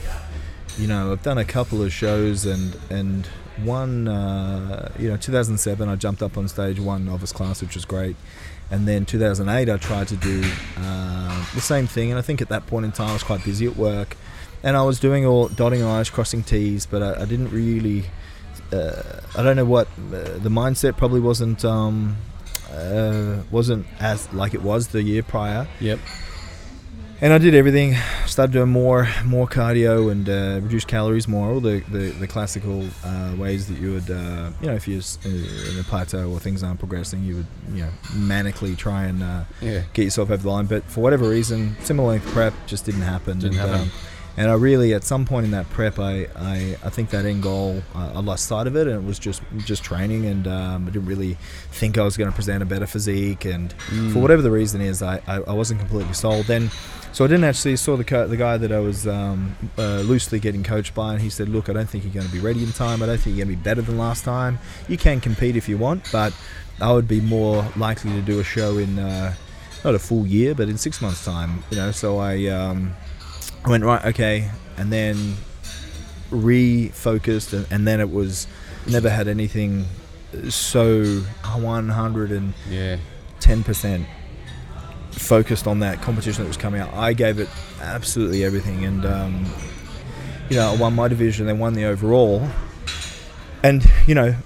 you 0.78 0.86
know, 0.86 1.12
I've 1.12 1.22
done 1.22 1.38
a 1.38 1.44
couple 1.44 1.82
of 1.82 1.92
shows, 1.92 2.46
and 2.46 2.76
and 2.90 3.26
one, 3.64 4.06
uh, 4.08 4.92
you 4.98 5.08
know, 5.08 5.16
2007, 5.16 5.88
I 5.88 5.96
jumped 5.96 6.22
up 6.22 6.36
on 6.36 6.46
stage, 6.48 6.78
one 6.78 7.06
novice 7.06 7.32
class, 7.32 7.62
which 7.62 7.74
was 7.74 7.84
great, 7.86 8.14
And 8.70 8.86
then 8.86 9.06
2008, 9.06 9.68
I 9.70 9.76
tried 9.78 10.08
to 10.08 10.16
do 10.16 10.42
uh, 10.78 11.46
the 11.54 11.60
same 11.60 11.86
thing. 11.86 12.10
And 12.10 12.18
I 12.18 12.22
think 12.22 12.42
at 12.42 12.48
that 12.50 12.66
point 12.66 12.84
in 12.84 12.92
time, 12.92 13.10
I 13.10 13.12
was 13.14 13.22
quite 13.22 13.42
busy 13.44 13.64
at 13.66 13.76
work, 13.76 14.16
and 14.62 14.76
I 14.76 14.82
was 14.82 14.98
doing 15.00 15.24
all 15.26 15.48
dotting 15.48 15.82
i's, 15.82 16.10
crossing 16.10 16.42
t's, 16.42 16.86
but 16.86 17.02
I, 17.02 17.22
I 17.22 17.24
didn't 17.24 17.50
really. 17.50 18.04
Uh, 18.72 19.20
I 19.36 19.42
don't 19.42 19.54
know 19.56 19.64
what 19.64 19.86
uh, 20.12 20.38
the 20.38 20.48
mindset 20.48 20.96
probably 20.96 21.20
wasn't 21.20 21.64
um, 21.64 22.16
uh, 22.72 23.36
wasn't 23.50 23.86
as 24.00 24.32
like 24.32 24.54
it 24.54 24.62
was 24.62 24.88
the 24.88 25.02
year 25.02 25.22
prior. 25.22 25.68
Yep. 25.80 26.00
And 27.18 27.32
I 27.32 27.38
did 27.38 27.54
everything. 27.54 27.94
Started 28.26 28.52
doing 28.52 28.68
more, 28.68 29.08
more 29.24 29.46
cardio 29.46 30.12
and 30.12 30.28
uh, 30.28 30.60
reduced 30.62 30.86
calories 30.86 31.26
more. 31.26 31.48
All 31.50 31.60
the 31.60 31.80
the, 31.90 32.10
the 32.10 32.26
classical 32.26 32.84
uh, 33.04 33.34
ways 33.38 33.68
that 33.68 33.78
you 33.78 33.92
would, 33.94 34.10
uh, 34.10 34.50
you 34.60 34.66
know, 34.66 34.74
if 34.74 34.86
you're 34.86 35.00
uh, 35.24 35.28
in 35.72 35.78
a 35.78 35.82
plateau 35.84 36.30
or 36.30 36.38
things 36.40 36.62
aren't 36.62 36.78
progressing, 36.78 37.22
you 37.24 37.36
would, 37.36 37.46
you 37.72 37.84
know, 37.84 37.90
manically 38.12 38.76
try 38.76 39.04
and 39.04 39.22
uh, 39.22 39.44
Yeah. 39.62 39.84
get 39.94 40.02
yourself 40.04 40.30
over 40.30 40.42
the 40.42 40.50
line. 40.50 40.66
But 40.66 40.84
for 40.84 41.00
whatever 41.00 41.26
reason, 41.26 41.76
similar 41.84 42.08
length 42.10 42.26
prep 42.32 42.52
just 42.66 42.84
didn't 42.84 43.00
happen. 43.02 43.38
Didn't 43.38 43.58
and, 43.60 43.70
happen. 43.70 43.80
Um, 43.88 43.90
and 44.36 44.50
I 44.50 44.54
really, 44.54 44.92
at 44.94 45.02
some 45.04 45.24
point 45.24 45.44
in 45.46 45.50
that 45.52 45.68
prep, 45.70 45.98
I, 45.98 46.26
I, 46.36 46.76
I 46.84 46.90
think 46.90 47.10
that 47.10 47.24
end 47.24 47.42
goal, 47.42 47.82
uh, 47.94 48.12
I 48.14 48.20
lost 48.20 48.46
sight 48.46 48.66
of 48.66 48.76
it, 48.76 48.86
and 48.86 48.96
it 48.96 49.06
was 49.06 49.18
just 49.18 49.42
just 49.58 49.82
training, 49.82 50.26
and 50.26 50.46
um, 50.46 50.86
I 50.86 50.90
didn't 50.90 51.06
really 51.08 51.38
think 51.70 51.96
I 51.98 52.02
was 52.02 52.16
going 52.16 52.30
to 52.30 52.34
present 52.34 52.62
a 52.62 52.66
better 52.66 52.86
physique, 52.86 53.44
and 53.44 53.74
Mm. 53.90 54.12
for 54.12 54.18
whatever 54.20 54.42
the 54.42 54.50
reason 54.50 54.80
is, 54.80 55.02
I, 55.02 55.20
I, 55.26 55.36
I 55.40 55.52
wasn't 55.52 55.80
completely 55.80 56.12
sold. 56.14 56.46
Then, 56.46 56.70
so 57.12 57.24
I 57.24 57.28
didn't 57.28 57.44
actually 57.44 57.76
saw 57.76 57.96
the 57.96 58.04
co- 58.04 58.26
the 58.28 58.36
guy 58.36 58.56
that 58.58 58.72
I 58.72 58.80
was 58.80 59.06
um, 59.06 59.56
uh, 59.78 60.00
loosely 60.00 60.38
getting 60.40 60.62
coached 60.64 60.94
by, 60.94 61.12
and 61.14 61.22
he 61.22 61.30
said, 61.30 61.48
"Look, 61.48 61.68
I 61.68 61.72
don't 61.72 61.88
think 61.88 62.04
you're 62.04 62.12
going 62.12 62.26
to 62.26 62.32
be 62.32 62.40
ready 62.40 62.62
in 62.62 62.72
time. 62.72 63.02
I 63.02 63.06
don't 63.06 63.18
think 63.18 63.36
you're 63.36 63.46
going 63.46 63.56
to 63.56 63.62
be 63.62 63.68
better 63.70 63.80
than 63.82 63.96
last 63.96 64.24
time. 64.24 64.58
You 64.88 64.96
can 64.98 65.20
compete 65.20 65.56
if 65.56 65.68
you 65.68 65.78
want, 65.78 66.08
but 66.12 66.32
I 66.80 66.92
would 66.92 67.08
be 67.08 67.20
more 67.20 67.66
likely 67.76 68.10
to 68.12 68.20
do 68.22 68.38
a 68.40 68.44
show 68.44 68.76
in." 68.78 68.98
Uh, 68.98 69.34
not 69.84 69.94
a 69.94 69.98
full 70.00 70.26
year, 70.26 70.52
but 70.52 70.68
in 70.68 70.76
six 70.78 71.00
months' 71.00 71.24
time, 71.24 71.62
you 71.70 71.76
know. 71.76 71.92
So 71.92 72.18
I, 72.18 72.46
um, 72.46 72.94
I 73.66 73.70
went 73.70 73.84
right, 73.84 74.04
okay, 74.06 74.50
and 74.76 74.92
then 74.92 75.34
refocused, 76.30 77.52
and, 77.52 77.66
and 77.72 77.86
then 77.86 78.00
it 78.00 78.10
was 78.10 78.46
never 78.86 79.10
had 79.10 79.26
anything 79.26 79.86
so 80.48 81.02
110 81.42 83.62
percent 83.64 84.06
focused 85.10 85.66
on 85.66 85.80
that 85.80 86.00
competition 86.00 86.44
that 86.44 86.48
was 86.48 86.56
coming 86.56 86.80
out. 86.80 86.94
I 86.94 87.12
gave 87.12 87.40
it 87.40 87.48
absolutely 87.82 88.44
everything, 88.44 88.84
and 88.84 89.04
um, 89.04 89.44
you 90.48 90.54
know, 90.54 90.72
I 90.72 90.76
won 90.76 90.94
my 90.94 91.08
division, 91.08 91.46
then 91.46 91.58
won 91.58 91.74
the 91.74 91.86
overall, 91.86 92.48
and 93.64 93.84
you 94.06 94.14
know. 94.14 94.36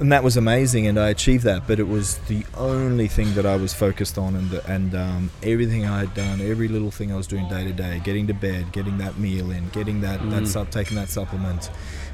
And 0.00 0.10
that 0.12 0.24
was 0.24 0.38
amazing, 0.38 0.86
and 0.86 0.98
I 0.98 1.10
achieved 1.10 1.44
that. 1.44 1.66
But 1.66 1.78
it 1.78 1.86
was 1.86 2.16
the 2.26 2.44
only 2.56 3.06
thing 3.06 3.34
that 3.34 3.44
I 3.44 3.56
was 3.56 3.74
focused 3.74 4.16
on, 4.16 4.34
and 4.34 4.52
and 4.66 4.94
um, 4.94 5.30
everything 5.42 5.84
I 5.86 6.00
had 6.00 6.14
done, 6.14 6.40
every 6.40 6.68
little 6.68 6.90
thing 6.90 7.12
I 7.12 7.16
was 7.16 7.26
doing 7.26 7.46
day 7.50 7.64
to 7.64 7.72
day, 7.72 8.00
getting 8.02 8.26
to 8.28 8.34
bed, 8.34 8.72
getting 8.72 8.96
that 8.98 9.18
meal 9.18 9.50
in, 9.50 9.68
getting 9.68 10.00
that 10.00 10.18
that 10.30 10.44
Mm. 10.44 10.46
sup, 10.46 10.70
taking 10.70 10.96
that 10.96 11.10
supplement, 11.10 11.66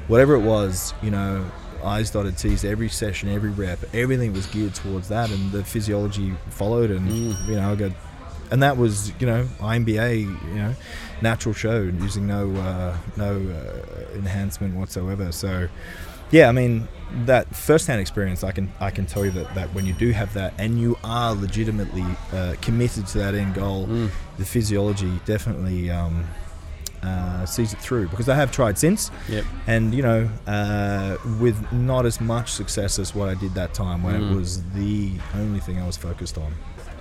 whatever 0.09 0.35
it 0.35 0.41
was, 0.41 0.93
you 1.01 1.11
know, 1.11 1.49
I's 1.81 2.09
dotted 2.11 2.37
T's, 2.37 2.65
every 2.65 2.89
session, 2.89 3.29
every 3.29 3.51
rep, 3.51 3.79
everything 3.93 4.33
was 4.33 4.47
geared 4.47 4.75
towards 4.75 5.07
that, 5.07 5.29
and 5.31 5.51
the 5.53 5.63
physiology 5.63 6.33
followed, 6.49 6.91
and 6.91 7.07
Mm. 7.09 7.47
you 7.47 7.55
know, 7.55 7.71
I 7.71 7.75
got, 7.75 7.91
and 8.51 8.61
that 8.63 8.75
was, 8.77 9.13
you 9.19 9.27
know, 9.27 9.47
INBA, 9.61 10.19
you 10.19 10.55
know, 10.55 10.75
natural 11.21 11.53
show, 11.55 11.83
using 12.01 12.27
no 12.27 12.51
uh, 12.57 12.97
no 13.15 13.31
uh, 13.37 14.17
enhancement 14.17 14.75
whatsoever. 14.75 15.31
So, 15.31 15.69
yeah, 16.31 16.49
I 16.49 16.51
mean, 16.51 16.87
that 17.25 17.55
first-hand 17.55 18.01
experience, 18.01 18.43
I 18.43 18.51
can 18.51 18.71
I 18.79 18.89
can 18.91 19.05
tell 19.05 19.23
you 19.25 19.31
that, 19.31 19.55
that 19.55 19.73
when 19.73 19.85
you 19.85 19.93
do 19.93 20.11
have 20.11 20.33
that, 20.33 20.53
and 20.57 20.79
you 20.79 20.97
are 21.03 21.33
legitimately 21.33 22.05
uh, 22.33 22.55
committed 22.61 23.07
to 23.07 23.17
that 23.19 23.33
end 23.35 23.53
goal, 23.55 23.87
Mm. 23.87 24.09
the 24.37 24.45
physiology 24.45 25.11
definitely. 25.25 25.89
Um, 25.91 26.25
uh, 27.03 27.45
sees 27.45 27.73
it 27.73 27.79
through 27.79 28.07
because 28.09 28.27
I 28.27 28.33
have 28.35 28.51
tried 28.51 28.77
since, 28.77 29.11
Yep. 29.29 29.45
and 29.67 29.93
you 29.93 30.01
know, 30.01 30.27
uh, 30.47 31.15
with 31.39 31.55
not 31.71 32.05
as 32.07 32.19
much 32.19 32.51
success 32.51 32.97
as 32.99 33.13
what 33.13 33.29
I 33.29 33.35
did 33.35 33.53
that 33.53 33.73
time, 33.73 34.01
when 34.03 34.15
Mm. 34.19 34.31
it 34.31 34.35
was 34.35 34.63
the 34.73 35.11
only 35.35 35.59
thing 35.59 35.79
I 35.79 35.85
was 35.85 35.95
focused 35.95 36.37
on. 36.39 36.51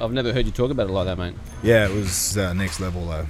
I've 0.00 0.12
never 0.12 0.32
heard 0.34 0.44
you 0.44 0.52
talk 0.52 0.70
about 0.70 0.88
it 0.90 0.92
like 0.92 1.06
that, 1.06 1.16
mate. 1.18 1.34
Yeah, 1.62 1.88
it 1.88 1.94
was 1.94 2.36
uh, 2.36 2.52
next 2.52 2.78
level 2.78 3.06
though. 3.06 3.26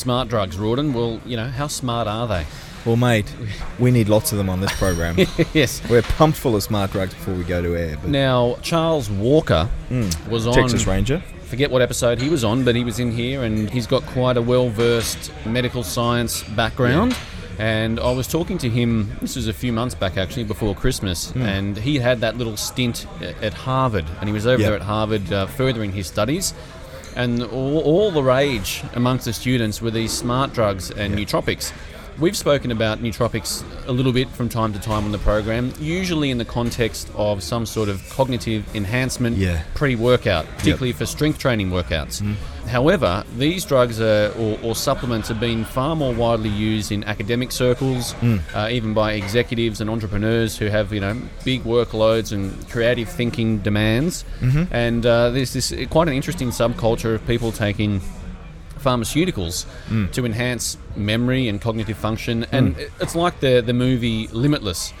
Smart 0.00 0.28
drugs, 0.28 0.56
Rawdon. 0.56 0.94
Well, 0.94 1.20
you 1.26 1.36
know, 1.36 1.48
how 1.48 1.66
smart 1.66 2.08
are 2.08 2.26
they? 2.26 2.46
Well, 2.86 2.96
mate, 2.96 3.30
we 3.78 3.90
need 3.90 4.08
lots 4.08 4.32
of 4.32 4.38
them 4.38 4.48
on 4.48 4.60
this 4.62 4.72
program. 4.78 5.16
yes. 5.52 5.82
We're 5.90 6.00
pumped 6.00 6.38
full 6.38 6.56
of 6.56 6.62
smart 6.62 6.90
drugs 6.92 7.12
before 7.12 7.34
we 7.34 7.44
go 7.44 7.60
to 7.60 7.76
air. 7.76 7.98
But 8.00 8.10
Now, 8.10 8.56
Charles 8.62 9.10
Walker 9.10 9.68
Mm. 9.90 10.28
was 10.28 10.46
on. 10.46 10.54
Texas 10.54 10.86
Ranger. 10.86 11.22
Forget 11.44 11.70
what 11.70 11.82
episode 11.82 12.18
he 12.18 12.30
was 12.30 12.44
on, 12.44 12.64
but 12.64 12.74
he 12.74 12.82
was 12.84 12.98
in 12.98 13.12
here 13.12 13.42
and 13.44 13.68
he's 13.68 13.86
got 13.86 14.02
quite 14.06 14.38
a 14.38 14.42
well 14.42 14.70
versed 14.70 15.30
medical 15.44 15.82
science 15.82 16.42
background. 16.44 17.14
And 17.58 18.00
I 18.00 18.10
was 18.12 18.26
talking 18.26 18.56
to 18.58 18.70
him, 18.70 19.14
this 19.20 19.36
was 19.36 19.46
a 19.48 19.52
few 19.52 19.70
months 19.70 19.94
back 19.94 20.16
actually, 20.16 20.44
before 20.44 20.74
Christmas, 20.74 21.32
Hmm. 21.32 21.42
and 21.42 21.76
he 21.76 21.98
had 21.98 22.20
that 22.20 22.38
little 22.38 22.56
stint 22.56 23.06
at 23.42 23.52
Harvard. 23.52 24.06
And 24.20 24.30
he 24.30 24.32
was 24.32 24.46
over 24.46 24.62
Yep. 24.62 24.66
there 24.70 24.76
at 24.76 24.82
Harvard 24.86 25.30
uh, 25.30 25.44
furthering 25.46 25.92
his 25.92 26.06
studies. 26.06 26.54
And 27.16 27.42
all, 27.42 27.78
all 27.80 28.10
the 28.10 28.22
rage 28.22 28.82
amongst 28.94 29.24
the 29.24 29.32
students 29.32 29.80
were 29.82 29.90
these 29.90 30.12
smart 30.12 30.52
drugs 30.52 30.90
and 30.90 31.14
nootropics. 31.16 31.72
We've 32.18 32.36
spoken 32.36 32.70
about 32.70 32.98
nootropics 32.98 33.64
a 33.86 33.92
little 33.92 34.12
bit 34.12 34.28
from 34.28 34.50
time 34.50 34.74
to 34.74 34.78
time 34.78 35.04
on 35.04 35.12
the 35.12 35.18
program, 35.18 35.72
usually 35.80 36.30
in 36.30 36.36
the 36.36 36.44
context 36.44 37.10
of 37.14 37.42
some 37.42 37.64
sort 37.64 37.88
of 37.88 38.06
cognitive 38.10 38.64
enhancement 38.76 39.38
Yeah. 39.38 39.62
pre 39.74 39.94
workout, 39.94 40.46
particularly 40.58 40.92
for 40.92 41.06
strength 41.06 41.38
training 41.38 41.70
workouts. 41.70 42.20
Mm-hmm. 42.20 42.59
However, 42.70 43.24
these 43.36 43.64
drugs 43.64 44.00
are, 44.00 44.32
or, 44.38 44.58
or 44.62 44.74
supplements 44.76 45.28
have 45.28 45.40
been 45.40 45.64
far 45.64 45.96
more 45.96 46.14
widely 46.14 46.48
used 46.48 46.92
in 46.92 47.02
academic 47.04 47.50
circles, 47.50 48.12
hmm. 48.12 48.36
uh, 48.54 48.68
even 48.70 48.94
by 48.94 49.14
executives 49.14 49.80
and 49.80 49.90
entrepreneurs 49.90 50.56
who 50.56 50.66
have 50.66 50.92
you 50.92 51.00
know 51.00 51.20
big 51.44 51.64
workloads 51.64 52.32
and 52.32 52.68
creative 52.70 53.08
thinking 53.08 53.58
demands. 53.58 54.24
Mm-hmm. 54.40 54.72
And 54.72 55.04
uh, 55.04 55.30
there's 55.30 55.52
this 55.52 55.72
uh, 55.72 55.84
quite 55.90 56.08
an 56.08 56.14
interesting 56.14 56.50
subculture 56.50 57.14
of 57.16 57.26
people 57.26 57.50
taking 57.50 58.00
pharmaceuticals 58.78 59.64
hmm. 59.88 60.06
to 60.12 60.24
enhance 60.24 60.78
memory 60.96 61.48
and 61.48 61.60
cognitive 61.60 61.98
function. 61.98 62.44
Hmm. 62.44 62.54
And 62.54 62.78
it- 62.78 62.92
it's 63.00 63.16
like 63.16 63.40
the 63.40 63.60
the 63.60 63.74
movie 63.74 64.28
Limitless. 64.28 64.92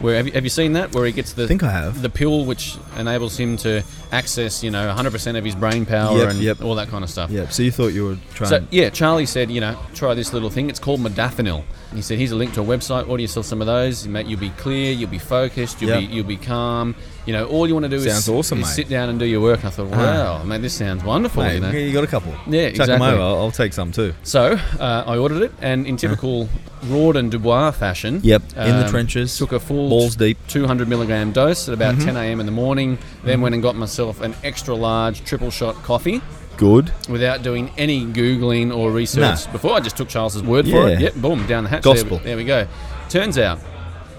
Where 0.00 0.16
have 0.16 0.26
you, 0.26 0.32
have 0.32 0.44
you 0.44 0.50
seen 0.50 0.74
that? 0.74 0.94
Where 0.94 1.04
he 1.06 1.12
gets 1.12 1.32
the 1.32 1.44
I 1.44 1.46
think 1.48 1.62
I 1.62 1.70
have. 1.70 2.02
the 2.02 2.08
pill 2.10 2.44
which 2.44 2.76
enables 2.96 3.36
him 3.36 3.56
to 3.58 3.82
access 4.12 4.62
you 4.62 4.70
know 4.70 4.94
100% 4.94 5.36
of 5.38 5.44
his 5.44 5.54
brain 5.56 5.84
power 5.86 6.16
Yep, 6.18 6.30
and 6.30 6.38
yep. 6.40 6.62
all 6.62 6.74
that 6.76 6.88
kind 6.88 7.02
of 7.02 7.10
stuff. 7.10 7.30
Yeah. 7.30 7.48
So 7.48 7.62
you 7.64 7.72
thought 7.72 7.88
you 7.88 8.04
were 8.06 8.16
trying? 8.34 8.50
So 8.50 8.66
yeah, 8.70 8.90
Charlie 8.90 9.26
said, 9.26 9.50
you 9.50 9.60
know, 9.60 9.76
try 9.94 10.14
this 10.14 10.32
little 10.32 10.50
thing. 10.50 10.70
It's 10.70 10.78
called 10.78 11.00
modafinil. 11.00 11.64
He 11.94 12.02
said, 12.02 12.18
here's 12.18 12.32
a 12.32 12.36
link 12.36 12.52
to 12.54 12.60
a 12.60 12.64
website. 12.64 13.08
Order 13.08 13.22
yourself 13.22 13.46
some 13.46 13.60
of 13.62 13.66
those. 13.66 14.06
Mate, 14.06 14.26
you'll 14.26 14.38
be 14.38 14.50
clear. 14.50 14.92
You'll 14.92 15.08
be 15.08 15.18
focused. 15.18 15.80
You'll 15.80 15.90
Yep. 15.92 16.00
be 16.10 16.14
you'll 16.16 16.26
be 16.26 16.36
calm. 16.36 16.94
You 17.24 17.32
know, 17.32 17.46
all 17.46 17.66
you 17.66 17.72
want 17.74 17.84
to 17.84 17.88
do 17.88 17.98
Sounds 18.00 18.20
is, 18.20 18.28
awesome, 18.28 18.60
is 18.60 18.74
sit 18.74 18.88
down 18.88 19.08
and 19.08 19.18
do 19.18 19.24
your 19.24 19.40
work. 19.40 19.64
I 19.64 19.70
thought, 19.70 19.88
wow, 19.88 20.42
man, 20.44 20.60
this 20.62 20.74
sounds 20.74 21.02
wonderful. 21.04 21.42
Mate, 21.42 21.54
you 21.54 21.60
know. 21.60 21.70
you 21.70 21.92
got 21.92 22.04
a 22.04 22.06
couple. 22.06 22.32
Yeah, 22.46 22.70
Chuck 22.70 22.80
exactly. 22.88 23.06
over. 23.08 23.20
I'll, 23.22 23.34
I'll 23.36 23.50
take 23.50 23.72
some 23.72 23.90
too. 23.92 24.14
So 24.22 24.58
uh, 24.78 25.04
I 25.06 25.16
ordered 25.16 25.42
it, 25.42 25.52
and 25.62 25.86
in 25.86 25.96
typical 25.96 26.48
Rawdon 26.84 27.30
Dubois 27.30 27.70
fashion, 27.72 28.20
Yep. 28.22 28.42
In 28.50 28.54
the 28.76 28.84
um, 28.84 28.90
trenches. 28.90 29.36
took 29.36 29.52
a 29.52 29.60
full 29.60 29.88
balls 29.88 30.14
deep. 30.16 30.38
200 30.48 30.88
milligram 30.88 31.32
dose 31.32 31.68
at 31.68 31.74
about 31.74 31.94
Mm-hmm. 31.96 32.04
10 32.06 32.16
a.m. 32.16 32.40
in 32.40 32.46
the 32.46 32.52
morning. 32.52 32.98
Then 33.24 33.40
went 33.40 33.54
and 33.54 33.62
got 33.62 33.76
myself 33.76 34.20
an 34.20 34.34
extra 34.44 34.74
large 34.74 35.24
triple 35.24 35.50
shot 35.50 35.74
coffee 35.76 36.20
Good. 36.58 36.92
without 37.08 37.42
doing 37.42 37.70
any 37.78 38.04
googling 38.04 38.76
or 38.76 38.90
research 38.92 39.46
Nah. 39.46 39.52
before. 39.52 39.74
I 39.74 39.80
just 39.80 39.96
took 39.96 40.08
Charles's 40.08 40.42
word 40.42 40.68
for 40.68 40.88
it. 40.88 40.92
Yeah. 40.94 41.06
Yep, 41.06 41.14
boom, 41.14 41.46
down 41.46 41.64
the 41.64 41.70
hatch. 41.70 41.82
Gospel. 41.82 42.18
There, 42.18 42.36
we- 42.36 42.44
there 42.44 42.58
we 42.58 42.66
go. 42.66 42.68
Turns 43.08 43.38
out, 43.38 43.58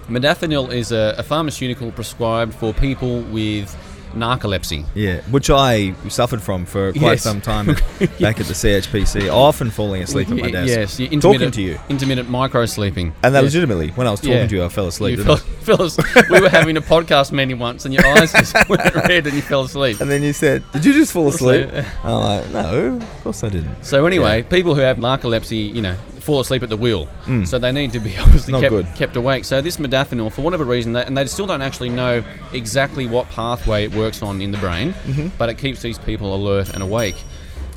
modafinil 0.07 0.73
is 0.73 0.91
a, 0.91 1.15
a 1.17 1.23
pharmaceutical 1.23 1.91
prescribed 1.91 2.55
for 2.55 2.73
people 2.73 3.21
with 3.23 3.75
narcolepsy. 4.13 4.85
Yeah, 4.95 5.21
which 5.31 5.49
I 5.49 5.93
suffered 6.09 6.41
from 6.41 6.65
for 6.65 6.91
quite 6.93 7.01
Yes. 7.13 7.23
some 7.23 7.41
time 7.41 7.65
back 8.19 8.39
at 8.39 8.45
the 8.47 8.53
CHPC, 8.53 9.31
often 9.31 9.69
falling 9.69 10.01
asleep 10.03 10.29
at 10.29 10.37
my 10.37 10.51
desk. 10.51 10.99
Yes, 10.99 11.21
talking 11.21 11.51
to 11.51 11.61
you. 11.61 11.79
intermittent 11.89 12.29
micro 12.29 12.65
sleeping. 12.65 13.13
And 13.23 13.33
that 13.35 13.39
Yeah. 13.39 13.45
legitimately, 13.45 13.89
when 13.89 14.07
I 14.07 14.11
was 14.11 14.19
talking 14.19 14.33
Yeah. 14.37 14.47
to 14.47 14.55
you, 14.55 14.63
I 14.65 14.69
fell 14.69 14.87
asleep. 14.87 15.17
You 15.17 15.23
fell, 15.23 15.35
fell 15.61 15.81
asleep. 15.81 16.29
we 16.29 16.39
were 16.41 16.49
having 16.49 16.77
a 16.77 16.81
podcast 16.81 17.31
meeting 17.31 17.59
once, 17.59 17.85
and 17.85 17.93
your 17.93 18.05
eyes 18.05 18.31
just 18.31 18.55
went 18.69 18.93
red, 18.95 19.25
and 19.27 19.35
you 19.35 19.41
fell 19.41 19.61
asleep. 19.63 19.99
And 20.01 20.09
then 20.09 20.23
you 20.23 20.33
said, 20.33 20.63
"Did 20.73 20.85
you 20.85 20.93
just 20.93 21.11
fall 21.11 21.27
asleep?" 21.27 21.67
asleep. 21.69 21.85
I'm 22.03 22.19
like, 22.21 22.49
"No, 22.51 22.95
of 22.97 23.23
course 23.23 23.43
I 23.43 23.49
didn't." 23.49 23.83
So 23.83 24.05
anyway, 24.05 24.43
people 24.43 24.75
who 24.75 24.81
have 24.81 24.97
narcolepsy, 24.97 25.73
you 25.73 25.81
know, 25.81 25.95
fall 26.21 26.39
asleep 26.39 26.63
at 26.63 26.69
the 26.69 26.77
wheel. 26.77 27.05
Hmm. 27.05 27.45
So 27.45 27.59
they 27.59 27.71
need 27.71 27.91
to 27.93 27.99
be 27.99 28.17
obviously 28.19 28.51
Not 28.53 28.61
kept, 28.61 28.71
good. 28.71 28.87
kept 28.95 29.15
awake. 29.15 29.45
So 29.45 29.61
this 29.61 29.77
modafinil, 29.77 30.31
for 30.31 30.41
whatever 30.41 30.65
reason, 30.65 30.93
they, 30.93 31.03
and 31.03 31.17
they 31.17 31.25
still 31.25 31.47
don't 31.47 31.61
actually 31.61 31.89
know 31.89 32.23
exactly 32.53 33.07
what 33.07 33.29
pathway 33.29 33.83
it 33.85 33.93
works 33.93 34.21
on 34.21 34.41
in 34.41 34.51
the 34.51 34.57
brain, 34.57 34.93
mm-hmm. 34.93 35.27
but 35.37 35.49
it 35.49 35.57
keeps 35.57 35.81
these 35.81 35.97
people 35.99 36.35
alert 36.35 36.69
and 36.69 36.83
awake. 36.83 37.15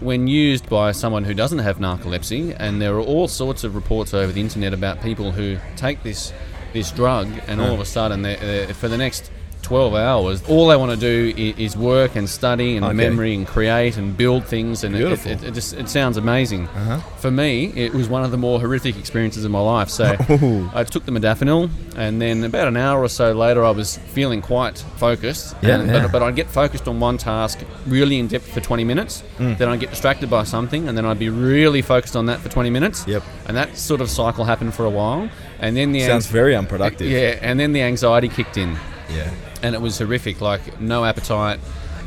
When 0.01 0.27
used 0.27 0.69
by 0.69 0.93
someone 0.93 1.23
who 1.25 1.33
doesn't 1.35 1.61
have 1.61 1.79
narcolepsy, 1.79 2.57
and 2.59 2.83
there 2.83 2.95
are 2.97 3.01
all 3.01 3.29
sorts 3.29 3.63
of 3.63 3.77
reports 3.77 4.13
over 4.13 4.33
the 4.33 4.41
internet 4.41 4.75
about 4.75 5.01
people 5.01 5.31
who 5.31 5.59
take 5.77 6.03
this 6.03 6.33
this 6.73 6.91
drug, 6.91 7.29
and 7.47 7.61
all 7.61 7.75
of 7.75 7.81
a 7.81 7.85
sudden, 7.85 8.23
they're, 8.23 8.37
they're- 8.39 8.75
for 8.75 8.89
the 8.89 8.97
next 8.97 9.31
12 9.63 9.95
hours, 9.95 10.43
all 10.49 10.67
they 10.69 10.77
want 10.77 10.91
to 10.93 10.97
do 10.97 11.33
is, 11.57 11.77
work 11.77 12.17
and 12.17 12.29
study 12.29 12.77
and 12.77 12.85
Okay. 12.85 12.95
memory 12.95 13.35
and 13.35 13.47
create 13.47 13.97
and 13.97 14.17
build 14.17 14.45
things, 14.45 14.85
and 14.85 14.95
it, 14.95 14.99
Beautiful. 14.99 15.33
it, 15.33 15.43
it 15.45 15.55
just 15.55 15.73
it 15.75 15.89
sounds 15.89 16.17
amazing. 16.17 16.67
Uh-huh. 16.69 16.99
For 17.19 17.31
me, 17.31 17.73
it 17.75 17.95
was 17.95 18.09
one 18.09 18.25
of 18.25 18.31
the 18.31 18.37
more 18.37 18.61
horrific 18.61 18.97
experiences 18.99 19.45
of 19.45 19.51
my 19.51 19.61
life. 19.61 19.89
So 19.89 20.17
Ooh. 20.31 20.71
I 20.75 20.85
took 20.85 21.05
the 21.07 21.13
modafinil, 21.13 21.71
and 21.97 22.21
then 22.21 22.45
about 22.45 22.69
an 22.69 22.77
hour 22.77 23.03
or 23.03 23.09
so 23.09 23.33
later, 23.33 23.65
I 23.65 23.71
was 23.71 23.97
feeling 23.99 24.43
quite 24.43 24.79
focused. 24.97 25.55
Yeah, 25.63 25.77
and, 25.81 25.89
yeah. 25.89 26.03
But, 26.03 26.13
but 26.13 26.23
I'd 26.23 26.37
get 26.37 26.49
focused 26.51 26.87
on 26.89 27.01
one 27.01 27.17
task 27.19 27.61
really 27.87 28.19
in 28.19 28.27
depth 28.29 28.53
for 28.53 28.61
20 28.61 28.85
minutes. 28.85 29.23
Mm. 29.39 29.59
Then 29.59 29.69
I'd 29.69 29.81
get 29.81 29.91
distracted 29.91 30.29
by 30.29 30.45
something, 30.45 30.89
and 30.89 30.97
then 30.99 31.07
I'd 31.07 31.19
be 31.19 31.29
really 31.31 31.83
focused 31.83 32.17
on 32.17 32.27
that 32.27 32.41
for 32.41 32.49
20 32.49 32.71
minutes. 32.71 33.07
Yep. 33.07 33.23
And 33.47 33.57
that 33.57 33.77
sort 33.77 34.01
of 34.01 34.11
cycle 34.11 34.45
happened 34.45 34.75
for 34.75 34.85
a 34.85 34.91
while, 34.91 35.29
and 35.61 35.77
then 35.77 35.93
the 35.93 36.01
Sounds 36.01 36.25
anx- 36.25 36.27
very 36.27 36.55
unproductive. 36.57 37.09
yeah, 37.11 37.39
and 37.41 37.59
then 37.59 37.73
the 37.73 37.83
anxiety 37.83 38.29
kicked 38.29 38.57
in, 38.57 38.77
Yeah. 39.13 39.31
and 39.63 39.75
it 39.75 39.81
was 39.81 39.99
horrific. 39.99 40.41
Like 40.41 40.81
no 40.81 41.05
appetite, 41.05 41.61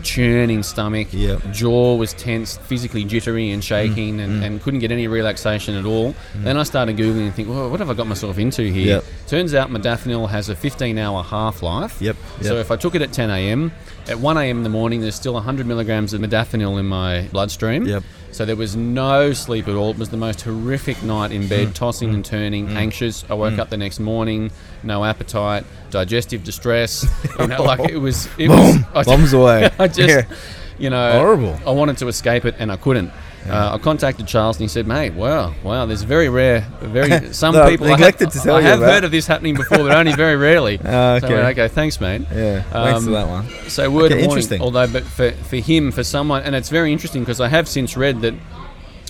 churning 0.06 0.64
stomach, 0.64 1.08
Yep. 1.12 1.52
jaw 1.52 1.96
was 1.96 2.14
tense, 2.14 2.58
physically 2.58 3.04
jittery 3.04 3.52
and 3.52 3.62
mm. 3.62 3.66
shaking, 3.66 4.22
and, 4.22 4.42
mm. 4.42 4.46
and 4.46 4.62
couldn't 4.62 4.80
get 4.80 4.92
any 4.92 5.08
relaxation 5.08 5.76
at 5.76 5.86
all. 5.86 6.14
Mm. 6.38 6.44
Then 6.44 6.58
I 6.58 6.64
started 6.64 6.96
googling 6.96 7.26
and 7.26 7.34
think, 7.34 7.50
well, 7.50 7.70
what 7.70 7.80
have 7.80 7.90
I 7.90 7.94
got 7.94 8.08
myself 8.08 8.38
into 8.38 8.64
here? 8.64 8.98
Yep. 8.98 9.06
Turns 9.28 9.54
out 9.54 9.70
modafinil 9.70 10.30
has 10.30 10.50
a 10.50 10.56
15-hour 10.56 11.24
half-life. 11.24 12.02
Yep, 12.02 12.16
So 12.42 12.58
if 12.58 12.72
I 12.72 12.76
took 12.76 12.96
it 12.96 13.02
at 13.02 13.12
10 13.12 13.30
a.m., 13.32 13.72
at 14.08 14.20
1 14.20 14.38
a.m. 14.38 14.58
in 14.58 14.64
the 14.64 14.70
morning, 14.70 15.02
there's 15.02 15.16
still 15.16 15.34
100 15.34 15.66
milligrams 15.66 16.14
of 16.14 16.22
modafinil 16.22 16.80
in 16.80 16.86
my 16.86 17.28
bloodstream. 17.32 17.86
Yep. 17.86 18.04
So 18.32 18.44
there 18.46 18.56
was 18.56 18.76
no 18.76 19.32
sleep 19.34 19.68
at 19.68 19.76
all. 19.76 19.92
It 19.92 19.98
was 19.98 20.10
the 20.10 20.18
most 20.18 20.42
horrific 20.42 21.02
night 21.04 21.32
in 21.32 21.44
Mm. 21.44 21.50
bed, 21.50 21.76
tossing 21.76 22.14
and 22.14 22.24
mm. 22.24 22.28
turning, 22.28 22.68
mm. 22.68 22.76
anxious. 22.76 23.24
I 23.30 23.34
woke 23.34 23.54
mm. 23.54 23.60
up 23.60 23.70
the 23.70 23.78
next 23.78 24.00
morning, 24.00 24.52
no 24.84 25.06
appetite, 25.06 25.64
digestive 25.90 26.44
distress. 26.44 27.06
You 27.40 27.48
know, 27.48 27.64
like 27.64 27.90
it 27.90 27.98
was. 27.98 28.30
It 28.38 28.50
was 28.50 28.78
I, 28.94 29.04
Bombs 29.04 29.34
away. 29.34 29.70
I 29.80 29.88
just, 29.88 30.00
Yeah. 30.10 30.36
you 30.78 30.90
know, 30.90 31.12
Horrible. 31.12 31.60
I 31.66 31.72
wanted 31.72 31.98
to 31.98 32.08
escape 32.08 32.46
it 32.46 32.56
and 32.60 32.72
I 32.72 32.78
couldn't. 32.78 33.12
Uh, 33.48 33.76
I 33.76 33.78
contacted 33.78 34.26
Charles 34.28 34.58
and 34.58 34.64
he 34.64 34.68
said, 34.68 34.88
"Mate, 34.88 35.14
wow, 35.14 35.54
wow, 35.64 35.86
there's 35.86 36.02
very 36.02 36.30
rare, 36.30 36.62
very 36.82 37.32
some 37.34 37.54
No, 37.54 37.70
people. 37.70 37.86
I 37.88 37.90
have, 37.92 38.00
neglected 38.00 38.32
to 38.32 38.40
tell 38.40 38.56
I 38.56 38.60
you 38.62 38.66
have 38.66 38.80
about. 38.80 38.92
heard 38.92 39.04
of 39.04 39.12
this 39.12 39.28
happening 39.28 39.56
before, 39.56 39.78
but 39.80 39.92
only 39.92 40.14
very 40.14 40.36
rarely. 40.36 40.80
Ah, 40.86 41.16
okay. 41.16 41.34
went, 41.34 41.58
okay, 41.60 41.68
thanks, 41.68 42.02
mate. 42.02 42.22
Yeah. 42.34 42.62
Thanks 42.64 43.04
for 43.04 43.10
Um, 43.10 43.14
that 43.14 43.28
one. 43.28 43.46
So 43.70 43.90
word 43.92 44.12
Okay, 44.12 44.22
of 44.24 44.28
warning, 44.30 44.62
although 44.62 44.88
but 44.88 45.04
for, 45.04 45.32
for 45.32 45.58
him, 45.58 45.92
for 45.92 46.04
someone, 46.04 46.42
and 46.44 46.56
it's 46.56 46.70
very 46.70 46.92
interesting 46.92 47.22
because 47.22 47.40
I 47.40 47.48
have 47.50 47.68
since 47.68 47.96
read 47.96 48.22
that 48.22 48.34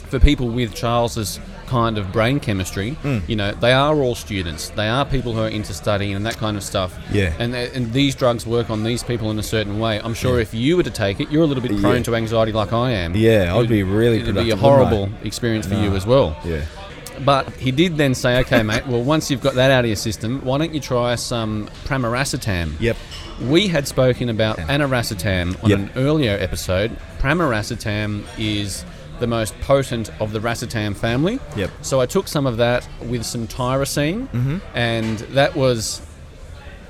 for 0.09 0.19
people 0.19 0.49
with 0.49 0.73
Charles's 0.75 1.39
kind 1.67 1.97
of 1.97 2.11
brain 2.11 2.39
chemistry, 2.39 2.91
Hmm. 3.01 3.19
you 3.27 3.35
know, 3.35 3.51
they 3.53 3.71
are 3.73 3.95
all 3.95 4.15
students. 4.15 4.69
They 4.69 4.87
are 4.87 5.05
people 5.05 5.33
who 5.33 5.41
are 5.41 5.47
into 5.49 5.73
studying 5.73 6.15
and 6.15 6.25
that 6.25 6.37
kind 6.37 6.55
of 6.57 6.63
stuff. 6.63 6.97
Yeah. 7.11 7.33
And, 7.39 7.55
and 7.55 7.91
these 7.93 8.15
drugs 8.15 8.45
work 8.45 8.69
on 8.69 8.83
these 8.83 9.03
people 9.03 9.31
in 9.31 9.39
a 9.39 9.43
certain 9.43 9.79
way. 9.79 9.99
I'm 10.03 10.13
sure 10.13 10.39
if 10.39 10.53
you 10.53 10.77
were 10.77 10.83
to 10.83 10.89
take 10.91 11.19
it, 11.19 11.31
you're 11.31 11.43
a 11.43 11.47
little 11.47 11.63
bit 11.63 11.79
prone 11.81 11.97
Yeah. 11.97 12.03
to 12.03 12.15
anxiety 12.15 12.51
like 12.51 12.73
I 12.73 12.91
am. 12.91 13.15
Yeah, 13.15 13.55
I'd 13.55 13.67
be 13.69 13.83
would- 13.83 13.93
really 13.93 14.19
It'd 14.19 14.35
be 14.35 14.51
a 14.51 14.55
horrible 14.55 15.09
experience 15.23 15.65
for 15.67 15.75
you 15.75 15.95
as 15.95 16.05
well. 16.05 16.37
Yeah. 16.45 16.61
But 17.23 17.49
he 17.53 17.71
did 17.71 17.95
then 17.95 18.13
say, 18.13 18.39
okay, 18.41 18.61
mate, 18.61 18.85
well, 18.87 19.01
once 19.01 19.31
you've 19.31 19.39
got 19.41 19.53
that 19.55 19.71
out 19.71 19.85
of 19.85 19.87
your 19.87 19.95
system, 19.95 20.41
why 20.43 20.57
don't 20.57 20.73
you 20.73 20.81
try 20.81 21.15
some 21.15 21.69
pramiracetam? 21.85 22.73
Yep. 22.79 22.97
We 23.49 23.67
had 23.69 23.87
spoken 23.87 24.27
about 24.29 24.57
aniracetam 24.57 25.63
on 25.63 25.69
Yep. 25.69 25.79
an 25.79 25.91
earlier 25.95 26.37
episode. 26.39 26.91
Pramiracetam 27.19 28.23
is 28.37 28.83
the 29.19 29.27
most 29.27 29.59
potent 29.61 30.09
of 30.21 30.31
the 30.31 30.39
racetam 30.39 30.95
family. 30.95 31.39
Yep. 31.55 31.71
So 31.81 32.01
I 32.01 32.05
took 32.05 32.27
some 32.27 32.45
of 32.45 32.57
that 32.57 32.87
with 33.01 33.23
some 33.25 33.47
tyrosine, 33.47 34.27
Mm-hmm. 34.29 34.57
and 34.73 35.19
that 35.35 35.55
was 35.55 36.01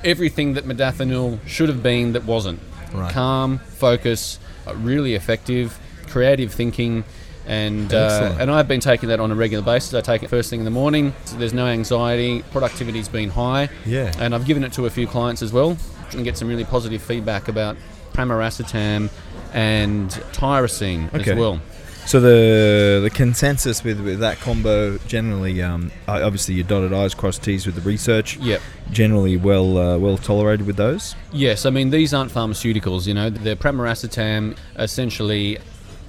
everything 0.03 0.53
that 0.53 0.65
modafinil 0.65 1.39
should 1.47 1.69
have 1.69 1.81
been 1.83 2.13
that 2.13 2.25
wasn't. 2.25 2.59
Right. 2.93 3.11
Calm, 3.11 3.57
focus, 3.59 4.39
uh, 4.67 4.75
really 4.75 5.15
effective, 5.15 5.77
creative 6.07 6.53
thinking. 6.53 7.03
And 7.47 7.93
uh, 7.93 8.35
and 8.39 8.49
I've 8.49 8.67
been 8.67 8.79
taking 8.79 9.09
that 9.09 9.19
on 9.19 9.31
a 9.31 9.35
regular 9.35 9.63
basis. 9.63 9.93
I 9.93 10.01
take 10.01 10.23
it 10.23 10.29
first 10.29 10.49
thing 10.49 10.59
in 10.61 10.65
the 10.65 10.71
morning. 10.71 11.13
So 11.25 11.37
there's 11.37 11.53
no 11.53 11.67
anxiety. 11.67 12.41
Productivity's 12.51 13.07
been 13.07 13.29
high. 13.29 13.69
Yeah. 13.85 14.11
And 14.17 14.33
I've 14.33 14.45
given 14.45 14.63
it 14.63 14.73
to 14.73 14.87
a 14.87 14.89
few 14.89 15.05
clients 15.05 15.43
as 15.43 15.53
well 15.53 15.77
and 16.13 16.23
get 16.23 16.37
some 16.37 16.47
really 16.47 16.63
positive 16.63 17.03
feedback 17.03 17.47
about 17.47 17.77
pramiracetam 18.13 19.09
and 19.53 20.09
tyrosine 20.33 21.13
Okay. 21.13 21.31
as 21.33 21.37
well. 21.37 21.61
So 22.05 22.19
the 22.19 22.99
the 23.01 23.09
consensus 23.09 23.83
with, 23.83 23.99
with 23.99 24.19
that 24.19 24.39
combo 24.39 24.97
generally, 24.99 25.61
um, 25.63 25.91
obviously 26.07 26.53
your 26.53 26.63
dotted 26.65 26.93
i's, 26.93 27.15
crossed 27.15 27.43
t's 27.43 27.65
with 27.65 27.75
the 27.75 27.81
research. 27.81 28.37
Yep. 28.37 28.61
Generally 28.91 29.37
well 29.37 29.77
uh, 29.77 29.97
well 29.97 30.17
tolerated 30.17 30.67
with 30.67 30.77
those. 30.77 31.15
Yes, 31.31 31.65
I 31.65 31.71
mean 31.71 31.89
these 31.89 32.13
aren't 32.13 32.31
pharmaceuticals. 32.31 33.07
You 33.07 33.15
know, 33.15 33.29
the 33.31 33.55
pramiracetam 33.55 34.55
essentially 34.77 35.57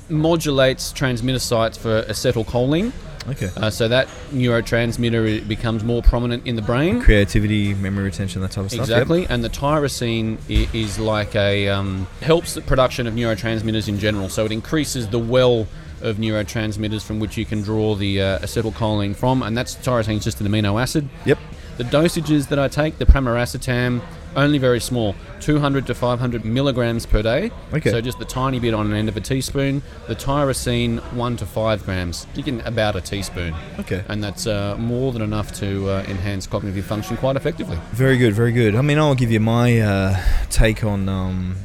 modulates 0.09 0.93
transmitter 0.93 1.39
sites 1.39 1.79
for 1.79 2.03
acetylcholine. 2.03 2.93
Okay. 3.29 3.51
Uh, 3.57 3.71
so 3.71 3.89
that 3.89 4.09
neurotransmitter 4.31 5.47
becomes 5.47 5.83
more 5.85 6.03
prominent 6.03 6.47
in 6.47 6.57
the 6.57 6.63
brain. 6.63 7.03
Creativity, 7.03 7.75
memory 7.75 8.05
retention, 8.05 8.43
that 8.43 8.53
type 8.53 8.67
of 8.67 8.71
stuff. 8.71 8.89
yep. 8.89 8.99
Exactly, 8.99 9.27
and 9.27 9.43
the 9.43 9.49
tyrosine 9.49 10.39
is 10.49 10.99
like 10.99 11.35
a 11.35 11.69
um, 11.69 12.07
helps 12.23 12.55
the 12.55 12.61
production 12.61 13.07
of 13.07 13.15
neurotransmitters 13.15 13.89
in 13.89 13.99
general. 13.99 14.29
So 14.29 14.45
it 14.45 14.53
increases 14.53 15.09
the 15.09 15.19
well 15.19 15.67
of 16.03 16.17
neurotransmitters 16.17 17.03
from 17.03 17.19
which 17.19 17.37
you 17.37 17.45
can 17.45 17.63
draw 17.63 17.95
the 17.95 18.21
uh, 18.21 18.39
acetylcholine 18.41 19.17
from, 19.17 19.43
and 19.43 19.57
that's 19.57 19.75
tyrosine 19.77 20.19
is 20.19 20.25
just 20.25 20.41
an 20.41 20.47
amino 20.47 20.81
acid. 20.81 21.09
Yep. 21.25 21.39
The 21.79 21.85
dosages 21.85 22.49
that 22.49 22.59
I 22.59 22.69
take, 22.69 22.99
the 22.99 23.07
pramiracetam, 23.07 24.03
only 24.37 24.59
very 24.59 24.81
small, 24.81 25.15
200 25.41 25.87
to 25.87 25.95
500 25.95 26.45
milligrams 26.45 27.07
per 27.07 27.23
day. 27.23 27.51
Okay. 27.73 27.91
So 27.91 28.01
just 28.01 28.19
the 28.19 28.25
tiny 28.25 28.61
bit 28.61 28.75
on 28.75 28.87
an 28.87 28.93
end 28.93 29.09
of 29.09 29.17
a 29.17 29.21
teaspoon. 29.21 29.83
The 30.09 30.15
tyrosine, 30.15 31.01
one 31.15 31.37
to 31.39 31.47
five 31.47 31.85
grams. 31.85 32.27
You 32.35 32.43
can 32.43 32.61
about 32.61 32.95
a 32.97 33.01
teaspoon, 33.01 33.55
Okay. 33.81 34.05
and 34.09 34.23
that's 34.23 34.47
uh, 34.47 34.77
more 34.79 35.13
than 35.13 35.23
enough 35.23 35.53
to 35.55 35.89
uh, 35.89 36.05
enhance 36.09 36.47
cognitive 36.47 36.85
function 36.85 37.17
quite 37.17 37.37
effectively. 37.37 37.79
Very 37.93 38.19
good, 38.19 38.35
very 38.35 38.53
good. 38.53 38.75
I 38.77 38.83
mean, 38.83 38.99
I'll 38.99 39.15
give 39.15 39.31
you 39.33 39.41
my 39.41 39.81
uh, 39.81 40.17
take 40.51 40.85
on. 40.85 41.09
Um, 41.09 41.57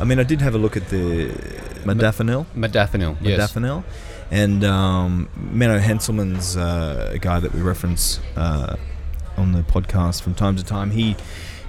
I 0.00 0.04
mean, 0.04 0.18
I 0.18 0.24
did 0.24 0.40
have 0.40 0.54
a 0.54 0.58
look 0.58 0.76
at 0.76 0.88
the 0.88 1.28
modafinil. 1.84 2.46
Modafinil, 2.56 3.16
yes. 3.20 3.52
modafinil. 3.52 3.84
And 4.30 4.64
um, 4.64 5.28
Menno 5.38 5.78
Henselmans 5.78 6.56
uh, 6.56 7.10
a 7.12 7.18
guy 7.18 7.38
that 7.38 7.52
we 7.54 7.60
reference 7.60 8.18
uh, 8.34 8.76
on 9.36 9.52
the 9.52 9.60
podcast 9.60 10.22
from 10.22 10.34
time 10.34 10.56
to 10.56 10.64
time. 10.64 10.90
He, 10.90 11.16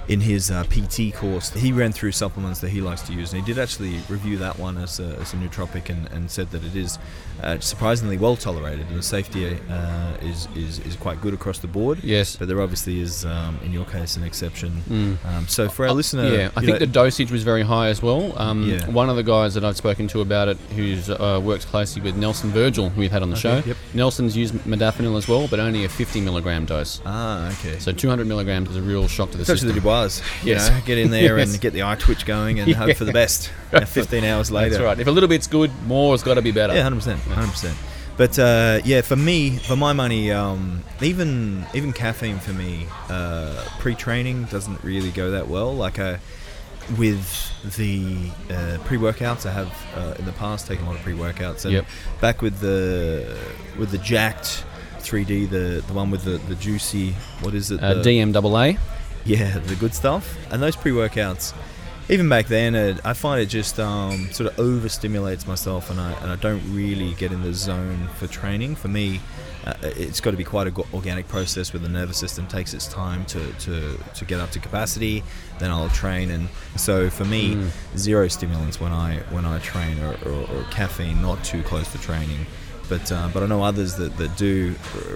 in 0.08 0.20
his 0.20 0.50
uh, 0.50 0.64
PT 0.64 1.14
course, 1.14 1.50
he 1.50 1.72
ran 1.72 1.92
through 1.92 2.12
supplements 2.12 2.60
that 2.60 2.70
he 2.70 2.80
likes 2.80 3.02
to 3.02 3.12
use, 3.12 3.32
and 3.32 3.42
he 3.42 3.52
did 3.52 3.60
actually 3.60 4.00
review 4.08 4.36
that 4.38 4.58
one 4.58 4.76
as 4.76 5.00
a, 5.00 5.16
as 5.16 5.32
a 5.32 5.36
nootropic 5.36 5.88
and, 5.88 6.10
and 6.12 6.30
said 6.30 6.50
that 6.50 6.62
it 6.64 6.76
is 6.76 6.98
uh, 7.42 7.58
surprisingly 7.60 8.16
well 8.16 8.36
tolerated, 8.36 8.86
and 8.88 8.98
the 8.98 9.02
safety 9.02 9.58
uh, 9.70 10.16
is, 10.22 10.48
is 10.56 10.78
is 10.80 10.96
quite 10.96 11.20
good 11.20 11.34
across 11.34 11.58
the 11.58 11.66
board. 11.66 11.98
Yes. 12.02 12.36
But 12.36 12.48
there 12.48 12.60
obviously 12.60 13.00
is, 13.00 13.24
um, 13.24 13.58
in 13.64 13.72
your 13.72 13.84
case, 13.84 14.16
an 14.16 14.22
exception. 14.24 14.82
Mm. 14.88 15.24
Um, 15.26 15.48
so 15.48 15.68
for 15.68 15.86
our 15.86 15.92
listener, 15.92 16.24
Yeah, 16.34 16.50
I 16.56 16.60
think 16.60 16.72
know- 16.74 16.78
the 16.78 16.86
dosage 16.86 17.30
was 17.30 17.42
very 17.42 17.62
high 17.62 17.88
as 17.88 18.02
well. 18.02 18.32
Um, 18.38 18.62
Yeah. 18.68 18.86
One 18.88 19.10
of 19.10 19.16
the 19.16 19.22
guys 19.22 19.54
that 19.54 19.64
I've 19.64 19.76
spoken 19.76 20.08
to 20.08 20.20
about 20.20 20.48
it, 20.48 20.56
who 20.76 20.96
uh, 21.12 21.40
works 21.40 21.64
closely 21.64 22.00
with 22.02 22.16
Nelson 22.16 22.50
Vergel, 22.52 22.90
who 22.90 23.00
we've 23.00 23.10
had 23.12 23.22
on 23.22 23.30
the 23.30 23.36
show, 23.36 23.62
yep. 23.66 23.76
Nelson's 23.92 24.36
used 24.36 24.54
modafinil 24.54 25.16
as 25.18 25.28
well, 25.28 25.46
but 25.48 25.58
only 25.60 25.84
a 25.84 25.88
50 25.88 26.20
milligram 26.20 26.64
dose. 26.64 27.00
ah, 27.04 27.48
okay. 27.58 27.78
So 27.78 27.92
200 27.92 28.26
milligrams 28.26 28.70
is 28.70 28.76
a 28.76 28.82
real 28.82 29.08
shock 29.08 29.30
to 29.32 29.38
the 29.38 29.44
Touch 29.44 29.60
of 29.62 29.68
the 29.68 29.74
system. 29.74 29.82
Dubois. 29.82 30.20
You 30.42 30.52
Yes. 30.52 30.70
know, 30.70 30.80
get 30.86 30.98
in 30.98 31.10
there 31.10 31.38
Yes. 31.38 31.52
and 31.52 31.60
get 31.60 31.72
the 31.72 31.82
eye 31.82 31.96
twitch 31.96 32.24
going 32.26 32.60
and 32.60 32.72
hope 32.74 32.96
for 32.96 33.04
the 33.04 33.12
best. 33.12 33.50
15 33.86 34.22
hours 34.24 34.50
later. 34.52 34.70
That's 34.70 34.82
right. 34.82 35.00
If 35.00 35.06
a 35.08 35.10
little 35.10 35.28
bit's 35.28 35.48
good, 35.48 35.70
more 35.86 36.12
has 36.12 36.22
got 36.22 36.34
to 36.34 36.42
be 36.42 36.52
better. 36.52 36.74
Yeah, 36.74 36.88
100%. 36.88 37.18
100%. 37.28 37.74
But 38.16 38.38
uh, 38.38 38.80
yeah, 38.84 39.00
for 39.00 39.16
me, 39.16 39.56
for 39.56 39.74
my 39.76 39.92
money, 39.92 40.30
um, 40.30 40.84
even 41.02 41.66
even 41.74 41.92
caffeine 41.92 42.38
for 42.38 42.52
me, 42.52 42.86
uh, 43.08 43.64
pre-training 43.80 44.44
doesn't 44.44 44.82
really 44.84 45.10
go 45.10 45.32
that 45.32 45.48
well. 45.48 45.74
Like 45.74 45.98
I, 45.98 46.20
with 46.96 47.50
the 47.76 48.30
uh, 48.50 48.78
pre-workouts, 48.84 49.46
I 49.46 49.50
have 49.52 49.72
uh, 49.96 50.14
in 50.18 50.26
the 50.26 50.32
past 50.32 50.68
taken 50.68 50.84
a 50.84 50.88
lot 50.90 50.96
of 50.96 51.02
pre-workouts, 51.02 51.64
and 51.64 51.74
Yep. 51.74 51.86
back 52.20 52.40
with 52.40 52.60
the 52.60 53.36
with 53.78 53.90
the 53.90 53.98
jacked 53.98 54.64
3D, 55.00 55.50
the 55.50 55.82
the 55.84 55.92
one 55.92 56.12
with 56.12 56.22
the, 56.22 56.38
the 56.46 56.54
juicy, 56.54 57.14
what 57.40 57.52
is 57.54 57.72
it? 57.72 57.82
Uh, 57.82 57.94
the, 57.94 58.02
DMAA. 58.10 58.78
yeah, 59.24 59.58
the 59.58 59.74
good 59.74 59.92
stuff. 59.92 60.36
And 60.52 60.62
those 60.62 60.76
pre-workouts, 60.76 61.52
even 62.08 62.28
back 62.28 62.46
then, 62.48 62.74
it, 62.74 62.98
I 63.04 63.12
find 63.14 63.40
it 63.40 63.46
just 63.46 63.80
um, 63.80 64.30
sort 64.30 64.50
of 64.50 64.56
overstimulates 64.56 65.46
myself, 65.46 65.90
and 65.90 65.98
I 66.00 66.12
and 66.22 66.30
I 66.30 66.36
don't 66.36 66.62
really 66.74 67.14
get 67.14 67.32
in 67.32 67.42
the 67.42 67.54
zone 67.54 68.08
for 68.18 68.26
training. 68.26 68.76
For 68.76 68.88
me, 68.88 69.20
uh, 69.64 69.74
it's 69.82 70.20
got 70.20 70.32
to 70.32 70.36
be 70.36 70.44
quite 70.44 70.66
a 70.66 70.70
go- 70.70 70.86
organic 70.92 71.26
process 71.28 71.72
where 71.72 71.80
the 71.80 71.88
nervous 71.88 72.18
system 72.18 72.46
takes 72.46 72.74
its 72.74 72.86
time 72.86 73.24
to, 73.26 73.52
to, 73.60 73.98
to 74.14 74.24
get 74.26 74.38
up 74.38 74.50
to 74.50 74.58
capacity. 74.58 75.22
Then 75.58 75.70
I'll 75.70 75.88
train, 75.88 76.30
and 76.30 76.48
so 76.76 77.08
for 77.08 77.24
me, 77.24 77.54
Mm. 77.54 77.70
zero 77.96 78.28
stimulants 78.28 78.78
when 78.80 78.92
I 78.92 79.18
when 79.30 79.44
I 79.46 79.58
train, 79.60 79.98
or, 80.00 80.14
or, 80.26 80.42
or 80.50 80.62
caffeine 80.70 81.22
not 81.22 81.42
too 81.44 81.62
close 81.62 81.90
to 81.92 81.98
training. 81.98 82.46
But 82.90 83.10
uh, 83.10 83.30
but 83.32 83.42
I 83.42 83.46
know 83.46 83.62
others 83.62 83.94
that, 83.94 84.14
that 84.18 84.36
do 84.36 84.74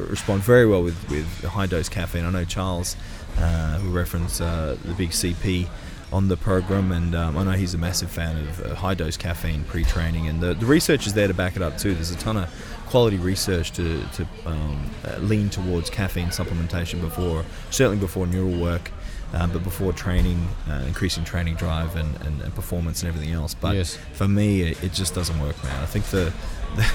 respond 0.09 0.43
very 0.43 0.65
well 0.67 0.83
with, 0.83 0.97
with 1.11 1.27
high 1.45 1.67
dose 1.67 1.91
caffeine. 1.91 2.25
I 2.25 2.31
know 2.31 2.45
Charles 2.45 2.97
Uh, 3.39 3.79
we 3.85 3.91
reference 3.91 4.41
uh, 4.41 4.77
the 4.85 4.95
big 4.95 5.11
CP 5.11 5.69
on 6.13 6.29
the 6.29 6.37
program, 6.37 6.93
and 6.93 7.15
um, 7.15 7.37
I 7.37 7.45
know 7.45 7.51
he's 7.53 7.75
a 7.75 7.79
massive 7.79 8.11
fan 8.11 8.37
of 8.37 8.65
uh, 8.65 8.75
high 8.75 8.95
dose 8.95 9.17
caffeine 9.17 9.65
pre 9.65 9.85
training, 9.85 10.29
and 10.29 10.41
the, 10.41 10.55
the 10.55 10.67
research 10.67 11.07
is 11.07 11.15
there 11.15 11.29
to 11.29 11.35
back 11.35 11.57
it 11.57 11.63
up 11.63 11.79
too. 11.79 11.95
There's 11.95 12.11
a 12.11 12.17
ton 12.17 12.37
of 12.37 12.51
quality 12.87 13.19
research 13.19 13.73
to, 13.73 14.03
to 14.15 14.27
um, 14.47 14.91
uh, 15.07 15.19
lean 15.19 15.51
towards 15.51 15.91
caffeine 15.91 16.29
supplementation 16.29 17.01
before, 17.01 17.45
certainly 17.71 17.99
before 17.99 18.27
neural 18.27 18.59
work. 18.59 18.91
Uh, 19.31 19.47
but 19.47 19.63
before 19.63 19.93
training, 19.93 20.49
uh, 20.71 20.83
increasing 20.87 21.23
training 21.23 21.55
drive 21.55 21.97
and, 21.97 22.17
and, 22.23 22.41
and, 22.41 22.55
performance 22.55 23.03
and 23.03 23.11
everything 23.11 23.35
else. 23.35 23.53
But 23.53 23.75
Yes. 23.75 23.99
for 24.15 24.27
me, 24.27 24.63
it, 24.63 24.83
it 24.83 24.95
just 24.95 25.15
doesn't 25.15 25.39
work, 25.39 25.63
man. 25.63 25.83
I 25.83 25.85
think 25.85 26.07
the 26.07 26.33
the 26.77 26.91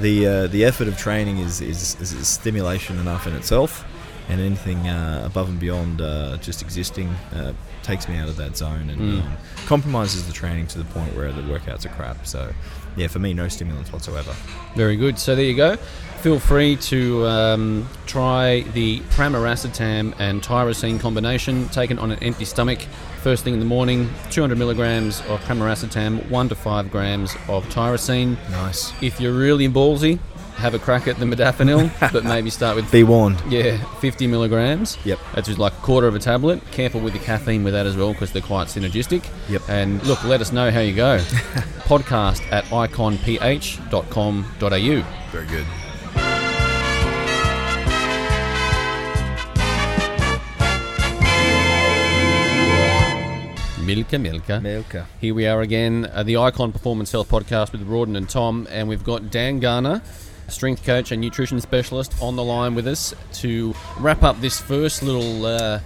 the, 0.00 0.26
uh, 0.26 0.46
the 0.48 0.64
effort 0.64 0.88
of 0.88 0.98
training 0.98 1.38
is, 1.38 1.60
is, 1.60 1.96
is 2.00 2.28
stimulation 2.28 2.98
enough 2.98 3.26
in 3.26 3.34
itself, 3.34 3.84
and 4.28 4.40
anything 4.40 4.88
uh, 4.88 5.22
above 5.24 5.48
and 5.48 5.60
beyond 5.60 6.00
uh, 6.00 6.36
just 6.38 6.62
existing 6.62 7.08
uh, 7.34 7.52
takes 7.82 8.08
me 8.08 8.16
out 8.16 8.28
of 8.28 8.36
that 8.36 8.56
zone 8.56 8.90
and 8.90 9.00
Mm. 9.00 9.22
um, 9.22 9.36
compromises 9.66 10.26
the 10.26 10.32
training 10.32 10.66
to 10.68 10.78
the 10.78 10.84
point 10.86 11.14
where 11.16 11.30
the 11.32 11.42
workouts 11.42 11.84
are 11.86 11.90
crap. 11.90 12.26
So, 12.26 12.52
yeah, 12.96 13.06
for 13.08 13.18
me, 13.20 13.34
no 13.34 13.46
stimulants 13.48 13.92
whatsoever. 13.92 14.34
Very 14.74 14.96
good. 14.96 15.18
So 15.18 15.34
there 15.36 15.44
you 15.44 15.54
go. 15.56 15.76
Feel 16.22 16.40
free 16.40 16.74
to 16.76 17.24
um, 17.26 17.88
try 18.06 18.62
the 18.72 19.00
pramiracetam 19.10 20.14
and 20.18 20.42
tyrosine 20.42 20.98
combination 20.98 21.68
taken 21.68 21.98
on 21.98 22.10
an 22.10 22.18
empty 22.22 22.44
stomach. 22.44 22.80
First 23.22 23.44
thing 23.44 23.54
in 23.54 23.60
the 23.60 23.66
morning, 23.66 24.08
200 24.30 24.56
milligrams 24.58 25.20
of 25.28 25.40
pramiracetam, 25.44 26.28
1 26.30 26.48
to 26.48 26.54
5 26.54 26.90
grams 26.90 27.34
of 27.48 27.64
tyrosine. 27.66 28.36
Nice. 28.50 28.92
If 29.02 29.20
you're 29.20 29.36
really 29.36 29.68
ballsy, 29.68 30.18
have 30.56 30.74
a 30.74 30.78
crack 30.78 31.06
at 31.06 31.18
the 31.18 31.24
modafinil, 31.26 31.90
but 32.12 32.24
maybe 32.24 32.50
start 32.50 32.76
with 32.76 32.90
Be 32.90 33.02
warned. 33.04 33.40
yeah, 33.48 33.76
50 34.00 34.26
milligrams. 34.26 34.96
Yep. 35.04 35.18
That's 35.34 35.46
just 35.48 35.58
like 35.58 35.72
a 35.72 35.76
quarter 35.82 36.06
of 36.06 36.14
a 36.14 36.18
tablet. 36.18 36.60
Careful 36.70 37.00
with 37.00 37.12
the 37.12 37.18
caffeine 37.18 37.62
with 37.64 37.74
that 37.74 37.86
as 37.86 37.96
well 37.96 38.12
because 38.12 38.32
they're 38.32 38.42
quite 38.42 38.68
synergistic. 38.68 39.28
Yep. 39.48 39.62
And 39.68 40.02
look, 40.06 40.22
let 40.24 40.40
us 40.40 40.52
know 40.52 40.70
how 40.70 40.80
you 40.80 40.94
go. 40.94 41.18
Podcast 41.86 42.40
at 42.50 42.64
iconph.com.au. 42.66 42.90
Very 45.32 45.46
good. 45.46 45.66
Milka 53.84 54.18
Milka. 54.18 54.60
Milka. 54.60 55.06
Here 55.20 55.32
we 55.32 55.46
are 55.46 55.60
again, 55.60 56.10
uh, 56.12 56.24
the 56.24 56.36
Icon 56.38 56.72
Performance 56.72 57.12
Health 57.12 57.28
Podcast 57.28 57.70
with 57.70 57.86
Rawdon 57.86 58.16
and 58.16 58.28
Tom, 58.28 58.66
and 58.68 58.88
we've 58.88 59.04
got 59.04 59.30
Dan 59.30 59.60
Garner, 59.60 60.02
strength 60.48 60.84
coach 60.84 61.12
and 61.12 61.20
nutrition 61.20 61.60
specialist, 61.60 62.14
on 62.20 62.36
the 62.36 62.44
line 62.44 62.74
with 62.74 62.86
us 62.86 63.14
to 63.34 63.74
wrap 63.98 64.22
up 64.22 64.40
this 64.40 64.60
first 64.60 65.02
little 65.02 65.46
uh, 65.46 65.80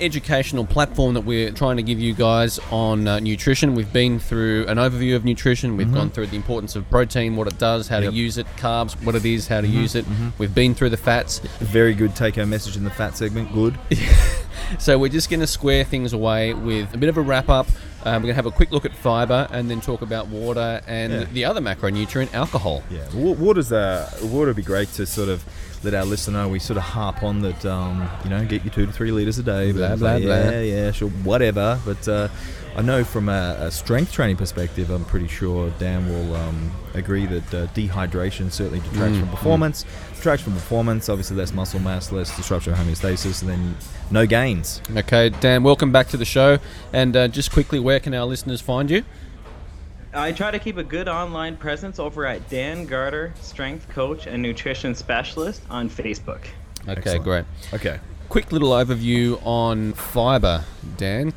educational 0.00 0.64
platform 0.64 1.14
that 1.14 1.22
we're 1.22 1.50
trying 1.50 1.76
to 1.76 1.82
give 1.82 1.98
you 1.98 2.14
guys 2.14 2.58
on 2.70 3.08
uh, 3.08 3.18
nutrition. 3.18 3.74
We've 3.74 3.92
been 3.92 4.18
through 4.20 4.66
an 4.68 4.78
overview 4.78 5.16
of 5.16 5.24
nutrition. 5.24 5.76
We've 5.76 5.92
gone 5.92 6.10
through 6.10 6.28
the 6.28 6.36
importance 6.36 6.76
of 6.76 6.88
protein, 6.90 7.34
what 7.36 7.48
it 7.48 7.58
does, 7.58 7.88
how 7.88 7.98
Yep. 7.98 8.10
to 8.12 8.16
use 8.16 8.38
it, 8.38 8.46
carbs, 8.56 8.92
what 9.04 9.14
it 9.14 9.24
is, 9.24 9.48
how 9.48 9.60
to 9.60 9.66
use 9.66 9.94
it. 9.94 10.04
We've 10.38 10.54
been 10.54 10.74
through 10.74 10.90
the 10.90 10.96
fats. 10.96 11.40
Very 11.58 11.94
good 11.94 12.14
take 12.14 12.36
home 12.36 12.50
message 12.50 12.76
in 12.76 12.84
the 12.84 12.90
fat 12.90 13.16
segment. 13.16 13.52
Good. 13.52 13.78
So 14.78 14.98
we're 14.98 15.08
just 15.08 15.30
going 15.30 15.40
to 15.40 15.48
square 15.48 15.82
things 15.82 16.12
away 16.12 16.54
with 16.54 16.94
a 16.94 16.96
bit 16.98 17.08
of 17.08 17.16
a 17.16 17.20
wrap 17.20 17.48
up. 17.48 17.66
Um, 18.04 18.14
we're 18.22 18.28
going 18.28 18.28
to 18.28 18.34
have 18.34 18.46
a 18.46 18.50
quick 18.50 18.70
look 18.72 18.84
at 18.86 18.94
fiber 18.94 19.46
and 19.52 19.70
then 19.70 19.80
talk 19.82 20.00
about 20.02 20.28
water 20.28 20.80
and 20.86 21.12
Yeah. 21.12 21.24
the 21.32 21.44
other 21.44 21.60
macronutrient, 21.60 22.32
alcohol. 22.32 22.82
Yeah, 22.90 23.00
wa- 23.14 23.32
water's 23.32 23.72
uh, 23.72 24.10
water 24.22 24.46
would 24.48 24.56
be 24.56 24.62
great 24.62 24.88
to 24.94 25.04
sort 25.04 25.28
of 25.28 25.44
let 25.84 25.92
our 25.94 26.04
listener 26.04 26.38
know. 26.42 26.48
We 26.48 26.58
sort 26.60 26.76
of 26.78 26.82
harp 26.82 27.22
on 27.22 27.42
that, 27.42 27.64
um, 27.66 28.08
you 28.24 28.30
know, 28.30 28.44
get 28.46 28.64
your 28.64 28.72
two 28.72 28.86
to 28.86 28.92
three 28.92 29.12
liters 29.12 29.38
a 29.38 29.42
day. 29.42 29.72
Blah, 29.72 29.96
blah, 29.96 30.12
like, 30.12 30.22
blah. 30.22 30.34
Yeah, 30.34 30.60
yeah, 30.60 30.90
sure, 30.92 31.08
whatever. 31.10 31.78
But 31.84 32.08
uh, 32.08 32.28
I 32.76 32.82
know 32.82 33.04
from 33.04 33.28
a, 33.28 33.56
a 33.60 33.70
strength 33.70 34.12
training 34.12 34.36
perspective, 34.36 34.88
I'm 34.90 35.04
pretty 35.04 35.28
sure 35.28 35.70
Dan 35.78 36.08
will 36.08 36.36
um, 36.36 36.70
agree 36.94 37.26
that 37.26 37.54
uh, 37.54 37.66
dehydration 37.68 38.50
certainly 38.50 38.80
detracts 38.80 39.16
Mm, 39.16 39.20
from 39.20 39.28
performance. 39.28 39.84
Detracts 40.20 40.44
from 40.44 40.52
performance, 40.52 41.08
obviously 41.08 41.34
less 41.38 41.50
muscle 41.50 41.80
mass, 41.80 42.12
less 42.12 42.36
disruption 42.36 42.74
of 42.74 42.78
homeostasis, 42.78 43.40
and 43.40 43.50
then 43.50 43.76
no 44.10 44.26
gains. 44.26 44.82
Okay, 44.94 45.30
Dan, 45.30 45.62
welcome 45.62 45.92
back 45.92 46.08
to 46.08 46.18
the 46.18 46.26
show. 46.26 46.58
And 46.92 47.16
uh, 47.16 47.28
just 47.28 47.50
quickly, 47.50 47.80
where 47.80 47.98
can 48.00 48.12
our 48.12 48.26
listeners 48.26 48.60
find 48.60 48.90
you? 48.90 49.02
I 50.12 50.32
try 50.32 50.50
to 50.50 50.58
keep 50.58 50.76
a 50.76 50.84
good 50.84 51.08
online 51.08 51.56
presence 51.56 51.98
over 51.98 52.26
at 52.26 52.50
Dan 52.50 52.84
Garner, 52.84 53.32
strength 53.40 53.88
coach 53.88 54.26
and 54.26 54.42
nutrition 54.42 54.94
specialist 54.94 55.62
on 55.70 55.88
Facebook. 55.88 56.42
Okay, 56.82 56.98
Excellent. 56.98 57.24
great. 57.24 57.44
Okay. 57.72 57.98
Quick 58.28 58.52
little 58.52 58.72
overview 58.72 59.40
on 59.42 59.94
fiber, 59.94 60.64
Dan. 60.98 61.32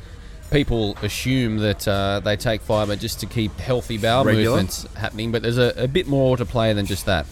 People 0.50 0.94
assume 1.00 1.56
that 1.56 1.88
uh, 1.88 2.20
they 2.20 2.36
take 2.36 2.60
fiber 2.60 2.96
just 2.96 3.18
to 3.20 3.26
keep 3.26 3.56
healthy 3.56 3.96
bowel 3.96 4.26
Regular? 4.26 4.50
movements 4.50 4.86
happening, 4.92 5.32
but 5.32 5.40
there's 5.40 5.56
a, 5.56 5.72
a 5.74 5.88
bit 5.88 6.06
more 6.06 6.36
to 6.36 6.44
play 6.44 6.70
than 6.74 6.84
just 6.84 7.06
that. 7.06 7.24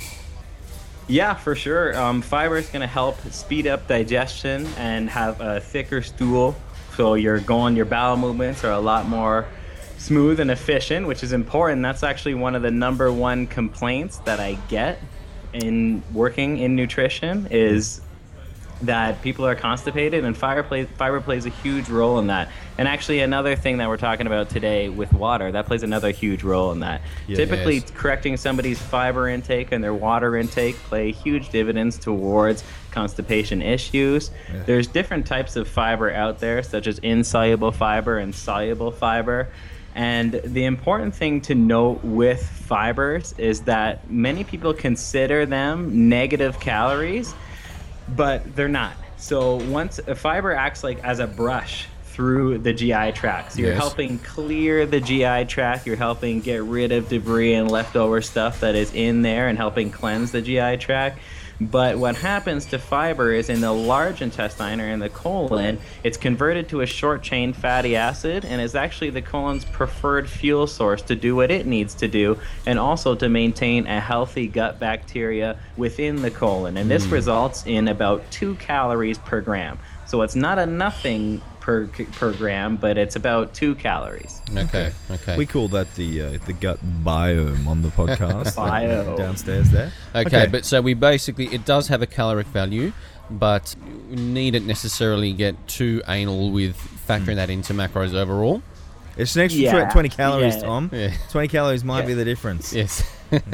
Yeah, 1.09 1.35
for 1.35 1.55
sure. 1.55 1.97
Um, 1.99 2.23
fiber 2.23 2.57
is 2.57 2.69
going 2.69 2.81
to 2.81 2.87
help 2.87 3.21
speed 3.31 3.67
up 3.67 3.87
digestion 3.87 4.67
and 4.77 5.11
have 5.11 5.41
a 5.41 5.61
thicker 5.61 6.03
stool. 6.03 6.55
So 6.97 7.15
your 7.15 7.41
going, 7.41 7.77
your 7.77 7.87
bowel 7.87 8.17
movements 8.17 8.65
are 8.65 8.73
a 8.73 8.81
lot 8.81 9.09
more 9.09 9.47
smooth 9.99 10.41
and 10.41 10.51
efficient, 10.51 11.07
which 11.07 11.23
is 11.23 11.33
important. 11.33 11.83
That's 11.83 12.03
actually 12.03 12.35
one 12.35 12.55
of 12.55 12.63
the 12.63 12.71
number 12.71 13.13
one 13.13 13.47
complaints 13.47 14.19
that 14.19 14.41
I 14.41 14.55
get 14.69 15.01
in 15.53 16.03
working 16.13 16.59
in 16.59 16.77
nutrition 16.77 17.47
is 17.51 18.01
that 18.83 19.23
people 19.23 19.47
are 19.47 19.55
constipated 19.55 20.25
and 20.25 20.37
fiber 20.37 20.63
plays, 20.63 20.87
fiber 20.97 21.21
plays 21.21 21.47
a 21.47 21.51
huge 21.51 21.89
role 21.89 22.19
in 22.19 22.27
that. 22.27 22.51
And 22.79 22.89
actually 22.89 23.21
another 23.21 23.55
thing 23.57 23.79
that 23.79 23.89
we're 23.89 23.97
talking 23.97 24.27
about 24.27 24.51
today 24.51 24.89
with 24.89 25.13
water, 25.13 25.53
that 25.53 25.67
plays 25.67 25.83
another 25.83 26.11
huge 26.11 26.43
role 26.43 26.73
in 26.73 26.81
that. 26.81 27.03
Yeah. 27.27 27.37
Typically 27.37 27.77
Yes. 27.77 27.91
correcting 27.95 28.37
somebody's 28.37 28.81
fiber 28.81 29.29
intake 29.29 29.73
and 29.73 29.83
their 29.83 29.95
water 29.95 30.37
intake 30.37 30.77
play 30.77 31.13
huge 31.13 31.51
dividends 31.51 31.99
towards 31.99 32.65
constipation 32.91 33.63
issues. 33.63 34.31
Yeah. 34.53 34.63
There's 34.67 34.87
different 34.87 35.27
types 35.27 35.57
of 35.57 35.69
fiber 35.69 36.13
out 36.13 36.41
there 36.41 36.63
such 36.63 36.87
as 36.87 36.99
insoluble 36.99 37.73
fiber 37.73 38.19
and 38.19 38.35
soluble 38.35 38.91
fiber. 38.91 39.49
And 39.95 40.41
the 40.45 40.65
important 40.65 41.15
thing 41.15 41.43
to 41.43 41.55
note 41.55 42.03
with 42.03 42.43
fibers 42.43 43.35
is 43.37 43.61
that 43.63 44.11
many 44.11 44.43
people 44.43 44.73
consider 44.73 45.45
them 45.45 46.09
negative 46.09 46.59
calories 46.61 47.35
but 48.17 48.55
they're 48.57 48.69
not. 48.69 48.95
So 49.17 49.57
once 49.57 49.99
a 50.07 50.15
fiber 50.15 50.53
acts 50.53 50.83
like 50.83 51.03
as 51.05 51.19
a 51.21 51.27
brush 51.27 51.87
through 52.07 52.59
the 52.59 52.73
GI 52.73 53.13
tract, 53.13 53.53
so 53.53 53.61
you're 53.61 53.71
Yes. 53.71 53.79
helping 53.79 54.19
clear 54.19 54.85
the 54.85 55.01
GI 55.01 55.45
tract. 55.45 55.87
You're 55.87 55.97
helping 55.97 56.41
get 56.41 56.63
rid 56.63 56.93
of 56.93 57.09
debris 57.09 57.55
and 57.55 57.71
leftover 57.71 58.21
stuff 58.21 58.61
that 58.61 58.75
is 58.75 58.93
in 58.93 59.23
there, 59.23 59.49
and 59.49 59.57
helping 59.57 59.91
cleanse 59.91 60.33
the 60.33 60.43
GI 60.43 60.77
tract. 60.77 61.19
But 61.71 61.99
what 61.99 62.17
happens 62.17 62.67
to 62.67 62.79
fiber 62.79 63.33
is 63.33 63.49
in 63.49 63.61
the 63.61 63.73
large 63.73 64.23
intestine 64.23 64.81
or 64.81 64.89
in 64.89 64.99
the 64.99 65.09
colon, 65.09 65.79
it's 66.03 66.17
converted 66.17 66.69
to 66.71 66.81
a 66.81 66.87
short 66.87 67.23
chain 67.23 67.53
fatty 67.53 67.97
acid 67.97 68.45
and 68.45 68.61
is 68.61 68.75
actually 68.75 69.11
the 69.11 69.23
colon's 69.23 69.65
preferred 69.65 70.29
fuel 70.29 70.67
source 70.67 71.03
to 71.03 71.15
do 71.15 71.37
what 71.37 71.51
it 71.51 71.67
needs 71.67 71.95
to 71.95 72.09
do 72.09 72.39
and 72.67 72.79
also 72.79 73.15
to 73.15 73.29
maintain 73.29 73.87
a 73.87 74.01
healthy 74.01 74.47
gut 74.47 74.81
bacteria 74.81 75.59
within 75.77 76.23
the 76.23 76.31
colon. 76.31 76.77
And 76.77 76.91
this 76.91 77.07
hmm. 77.07 77.13
results 77.13 77.65
in 77.67 77.89
about 77.89 78.29
two 78.31 78.55
calories 78.57 79.19
per 79.19 79.41
gram. 79.41 79.79
So 80.07 80.23
it's 80.23 80.37
not 80.37 80.59
a 80.59 80.67
nothing 80.67 81.41
per, 81.63 81.87
per 81.87 82.33
gram, 82.33 82.77
but 82.77 82.99
it's 82.99 83.15
about 83.15 83.55
two 83.55 83.77
calories. 83.77 84.41
Okay, 84.55 84.93
okay. 85.11 85.37
We 85.39 85.47
call 85.47 85.69
that 85.69 85.95
the 85.95 86.21
uh, 86.23 86.39
the 86.45 86.53
gut 86.53 86.79
biome 87.05 87.67
on 87.69 87.83
the 87.83 87.89
podcast. 87.89 88.57
Bio. 88.57 89.17
downstairs 89.17 89.71
there. 89.71 89.93
Okay, 90.15 90.49
but 90.51 90.65
so 90.67 90.83
we 90.83 90.95
basically 90.95 91.47
it 91.55 91.65
does 91.65 91.87
have 91.89 92.03
a 92.03 92.07
caloric 92.07 92.49
value, 92.49 92.93
but 93.31 93.75
we 94.11 94.17
needn't 94.17 94.67
necessarily 94.67 95.33
get 95.33 95.55
too 95.69 96.03
anal 96.09 96.51
with 96.51 96.77
factoring 97.09 97.37
that 97.37 97.49
into 97.49 97.73
macros 97.73 98.13
overall. 98.13 98.61
It's 99.17 99.37
an 99.37 99.43
extra 99.43 99.63
Yeah, 99.63 99.91
20 99.91 100.09
calories, 100.09 100.57
yeah. 100.57 100.63
Tom. 100.63 100.91
Yeah. 100.93 101.13
20 101.31 101.49
calories 101.49 101.85
might 101.85 102.01
Yeah. 102.01 102.07
be 102.07 102.15
the 102.15 102.25
difference. 102.25 102.73
Yes. 102.73 103.05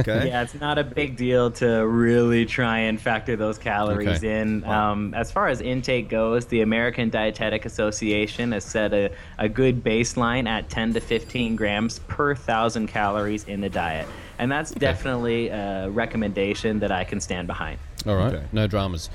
Okay. 0.01 0.29
Yeah, 0.29 0.43
it's 0.43 0.55
not 0.55 0.79
a 0.79 0.85
big 0.85 1.17
deal 1.17 1.51
to 1.53 1.87
really 1.87 2.45
try 2.47 2.79
and 2.81 3.01
factor 3.01 3.37
those 3.37 3.59
calories 3.59 4.19
Okay. 4.19 4.41
in. 4.41 4.65
Um, 4.65 5.15
as 5.15 5.31
far 5.31 5.49
as 5.49 5.61
intake 5.61 6.09
goes, 6.09 6.47
the 6.47 6.63
American 6.63 7.11
Dietetic 7.11 7.65
Association 7.65 8.53
has 8.53 8.65
set 8.65 8.93
a, 8.93 9.11
a 9.39 9.49
good 9.49 9.85
baseline 9.85 10.49
at 10.49 10.69
10 10.69 10.95
to 10.95 11.01
15 11.01 11.57
grams 11.57 11.99
per 12.01 12.35
thousand 12.35 12.89
calories 12.89 13.45
in 13.45 13.61
the 13.61 13.69
diet. 13.69 14.07
And 14.39 14.51
that's 14.53 14.71
definitely 14.71 15.49
a 15.49 15.89
recommendation 15.91 16.79
that 16.81 16.93
I 16.93 17.05
can 17.05 17.21
stand 17.21 17.47
behind. 17.47 17.79
All 18.07 18.15
right, 18.17 18.35
Okay. 18.35 18.45
no 18.53 18.67
dramas. 18.67 19.11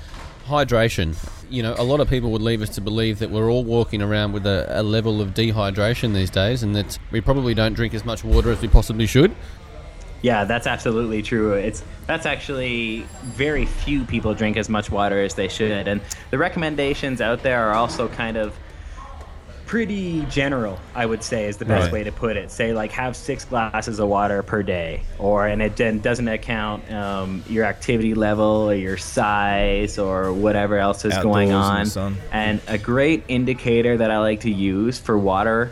Hydration. 0.46 1.16
You 1.48 1.62
know, 1.62 1.74
a 1.78 1.82
lot 1.84 2.00
of 2.00 2.08
people 2.10 2.30
would 2.32 2.42
leave 2.42 2.60
us 2.60 2.68
to 2.70 2.82
believe 2.82 3.18
that 3.20 3.30
we're 3.30 3.50
all 3.50 3.64
walking 3.64 4.02
around 4.02 4.32
with 4.32 4.46
a, 4.46 4.66
a 4.68 4.82
level 4.82 5.22
of 5.22 5.32
dehydration 5.32 6.12
these 6.12 6.28
days, 6.28 6.62
and 6.62 6.76
that 6.76 6.98
we 7.10 7.22
probably 7.22 7.54
don't 7.54 7.72
drink 7.72 7.94
as 7.94 8.04
much 8.04 8.22
water 8.24 8.50
as 8.50 8.60
we 8.60 8.68
possibly 8.68 9.06
should. 9.06 9.34
Yeah, 10.24 10.44
that's 10.44 10.66
absolutely 10.66 11.20
true. 11.20 11.52
It's 11.52 11.84
that's 12.06 12.24
actually 12.24 13.06
very 13.24 13.66
few 13.66 14.04
people 14.04 14.32
drink 14.32 14.56
as 14.56 14.70
much 14.70 14.90
water 14.90 15.20
as 15.20 15.34
they 15.34 15.48
should, 15.48 15.86
and 15.86 16.00
the 16.30 16.38
recommendations 16.38 17.20
out 17.20 17.42
there 17.42 17.68
are 17.68 17.74
also 17.74 18.08
kind 18.08 18.38
of 18.38 18.56
pretty 19.66 20.24
general. 20.30 20.78
I 20.94 21.04
would 21.04 21.22
say 21.22 21.46
is 21.46 21.58
the 21.58 21.66
best 21.66 21.84
Right. 21.84 21.92
way 21.92 22.04
to 22.04 22.12
put 22.12 22.38
it. 22.38 22.50
Say 22.50 22.72
like 22.72 22.90
have 22.92 23.16
six 23.16 23.44
glasses 23.44 23.98
of 23.98 24.08
water 24.08 24.42
per 24.42 24.62
day, 24.62 25.02
or 25.18 25.46
and 25.46 25.60
it 25.60 25.76
then 25.76 25.98
doesn't 25.98 26.28
account 26.28 26.90
um, 26.90 27.44
your 27.46 27.66
activity 27.66 28.14
level 28.14 28.70
or 28.70 28.74
your 28.74 28.96
size 28.96 29.98
or 29.98 30.32
whatever 30.32 30.78
else 30.78 31.04
is 31.04 31.14
going 31.18 31.52
Outdoors 31.52 31.96
in 31.96 32.00
the 32.00 32.06
on. 32.06 32.16
And 32.32 32.60
a 32.66 32.78
great 32.78 33.24
indicator 33.28 33.98
that 33.98 34.10
I 34.10 34.20
like 34.20 34.40
to 34.40 34.50
use 34.50 34.98
for 34.98 35.18
water 35.18 35.70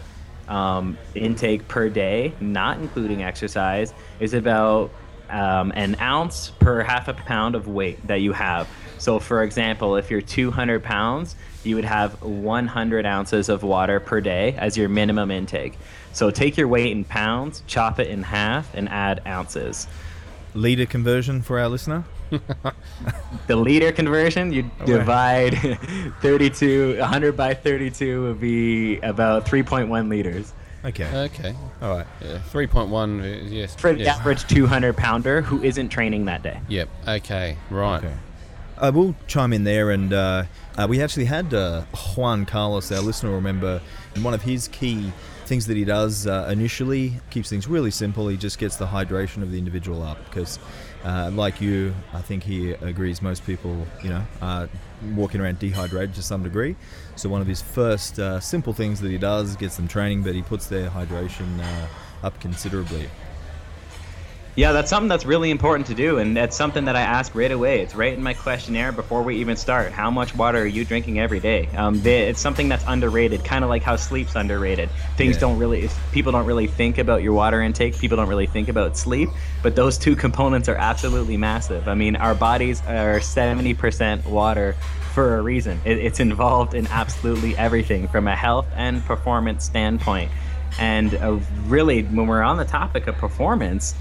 um, 0.49 0.99
intake 1.15 1.67
per 1.69 1.89
day, 1.89 2.33
not 2.41 2.79
including 2.79 3.23
exercise, 3.23 3.95
is 4.21 4.35
about 4.35 4.91
um, 5.31 5.73
an 5.75 5.97
ounce 6.01 6.51
per 6.51 6.83
half 6.83 7.09
a 7.09 7.15
pound 7.15 7.55
of 7.55 7.67
weight 7.67 8.07
that 8.07 8.21
you 8.21 8.33
have. 8.33 8.69
So, 8.99 9.19
for 9.19 9.43
example, 9.43 9.97
if 9.97 10.11
you're 10.11 10.21
200 10.21 10.83
pounds, 10.83 11.35
you 11.65 11.75
would 11.75 11.85
have 11.85 12.23
100 12.23 13.07
ounces 13.07 13.49
of 13.49 13.63
water 13.63 13.99
per 13.99 14.21
day 14.21 14.55
as 14.59 14.77
your 14.77 14.89
minimum 14.89 15.31
intake. 15.31 15.79
So, 16.13 16.31
take 16.31 16.57
your 16.57 16.69
weight 16.69 16.93
in 16.93 17.05
pounds, 17.05 17.63
chop 17.67 17.99
it 17.99 18.09
in 18.09 18.23
half, 18.23 18.73
and 18.75 18.89
add 18.89 19.23
ounces. 19.27 19.89
Liter 20.55 20.87
conversion 20.87 21.43
for 21.43 21.59
our 21.59 21.69
listener. 21.69 22.05
The 23.47 23.57
liter 23.57 23.93
conversion, 23.93 24.53
you 24.53 24.71
Okay. 24.81 24.93
divide 24.93 25.55
32, 26.23 26.99
100 26.99 27.37
by 27.37 27.55
32 27.55 28.23
would 28.23 28.41
be 28.41 28.99
about 29.01 29.47
3.1 29.47 30.09
liters. 30.09 30.53
Okay. 30.85 31.07
Okay. 31.27 31.55
All 31.81 31.97
right. 31.97 32.07
Yeah, 32.21 32.39
3.1, 32.53 33.21
uh, 33.21 33.49
yes. 33.49 33.75
For 33.77 33.93
the 33.93 34.01
yes. 34.01 34.19
average 34.19 34.47
200 34.49 34.97
pounder 34.97 35.41
who 35.43 35.63
isn't 35.63 35.89
training 35.91 36.25
that 36.27 36.43
day. 36.43 36.61
Yep. 36.69 36.89
Okay. 37.07 37.57
Right. 37.71 37.99
Okay. 38.05 38.15
I 38.79 38.91
will 38.91 39.15
chime 39.29 39.53
in 39.53 39.63
there, 39.63 39.91
and 39.91 40.13
uh, 40.13 40.45
uh, 40.77 40.87
we 40.91 41.01
actually 41.01 41.27
had 41.27 41.55
uh, 41.55 41.83
Juan 42.17 42.45
Carlos, 42.47 42.91
our 42.91 43.01
listener, 43.01 43.31
remember, 43.31 43.81
and 44.15 44.25
one 44.25 44.35
of 44.35 44.43
his 44.43 44.67
key 44.69 45.13
things 45.47 45.67
that 45.67 45.77
he 45.77 45.85
does 45.85 46.27
uh, 46.27 46.49
initially 46.51 47.21
keeps 47.31 47.49
things 47.51 47.69
really 47.69 47.91
simple. 47.93 48.27
He 48.27 48.37
just 48.37 48.59
gets 48.59 48.77
the 48.77 48.87
hydration 48.87 49.43
of 49.43 49.53
the 49.53 49.59
individual 49.59 50.03
up 50.03 50.19
because, 50.25 50.59
uh, 51.05 51.31
like 51.33 51.61
you, 51.61 51.95
I 52.13 52.21
think 52.21 52.45
he 52.45 52.73
agrees. 52.73 53.23
Most 53.23 53.45
people, 53.45 53.87
you 54.03 54.11
know, 54.11 54.25
are 54.41 54.69
walking 55.15 55.41
around 55.41 55.59
dehydrated 55.59 56.15
to 56.15 56.23
some 56.23 56.43
degree. 56.43 56.77
So 57.17 57.29
one 57.29 57.41
of 57.41 57.47
his 57.47 57.61
first 57.61 58.19
uh, 58.19 58.41
simple 58.41 58.73
things 58.73 59.01
that 59.01 59.11
he 59.11 59.19
does 59.19 59.57
gets 59.57 59.77
them 59.77 59.89
training, 59.89 60.23
but 60.23 60.35
he 60.35 60.43
puts 60.43 60.67
their 60.67 60.91
hydration 60.91 61.61
uh, 61.61 62.27
up 62.27 62.39
considerably. 62.41 63.09
Yeah, 64.55 64.73
that's 64.73 64.91
something 64.91 65.09
that's 65.09 65.25
really 65.25 65.51
important 65.51 65.87
to 65.87 65.95
do, 65.95 66.19
and 66.19 66.37
that's 66.37 66.55
something 66.55 66.85
that 66.85 66.95
I 66.95 67.01
ask 67.01 67.35
right 67.35 67.51
away. 67.51 67.81
It's 67.81 67.95
right 67.95 68.13
in 68.13 68.23
my 68.23 68.35
questionnaire 68.35 68.93
before 68.93 69.23
we 69.23 69.37
even 69.37 69.57
start. 69.57 69.93
How 69.93 70.11
much 70.11 70.35
water 70.37 70.59
are 70.59 70.67
you 70.67 70.85
drinking 70.85 71.19
every 71.19 71.41
day? 71.41 71.69
Um, 71.75 72.03
they, 72.03 72.29
it's 72.29 72.41
something 72.41 72.69
that's 72.69 72.85
underrated, 72.87 73.45
kind 73.45 73.65
of 73.65 73.71
like 73.71 73.83
how 73.83 73.97
sleep's 73.97 74.35
underrated. 74.35 74.91
Things 75.17 75.37
Yeah. 75.37 75.41
don't 75.41 75.59
really, 75.59 75.89
people 76.13 76.33
don't 76.33 76.45
really 76.45 76.67
think 76.67 76.99
about 76.99 77.23
your 77.23 77.33
water 77.33 77.63
intake. 77.63 77.99
People 77.99 78.19
don't 78.19 78.29
really 78.29 78.47
think 78.47 78.69
about 78.69 78.95
sleep, 78.99 79.31
but 79.63 79.75
those 79.75 79.97
two 79.97 80.15
components 80.27 80.69
are 80.69 80.77
absolutely 80.77 81.39
massive. 81.39 81.89
I 81.89 81.95
mean, 81.95 82.17
our 82.17 82.35
bodies 82.35 82.83
are 82.87 83.21
70% 83.21 84.27
water 84.27 84.77
for 85.15 85.39
a 85.39 85.43
reason. 85.43 85.81
It, 85.87 85.97
it's 85.97 86.21
involved 86.21 86.75
in 86.75 86.87
absolutely 86.89 87.57
everything 87.57 88.07
from 88.07 88.29
a 88.29 88.37
health 88.37 88.67
and 88.77 89.03
performance 89.07 89.65
standpoint. 89.65 90.31
And 90.79 91.15
uh, 91.15 91.39
really, 91.67 92.03
when 92.03 92.27
we're 92.27 92.43
on 92.43 92.59
the 92.59 92.65
topic 92.67 93.07
of 93.07 93.17
performance, 93.17 93.95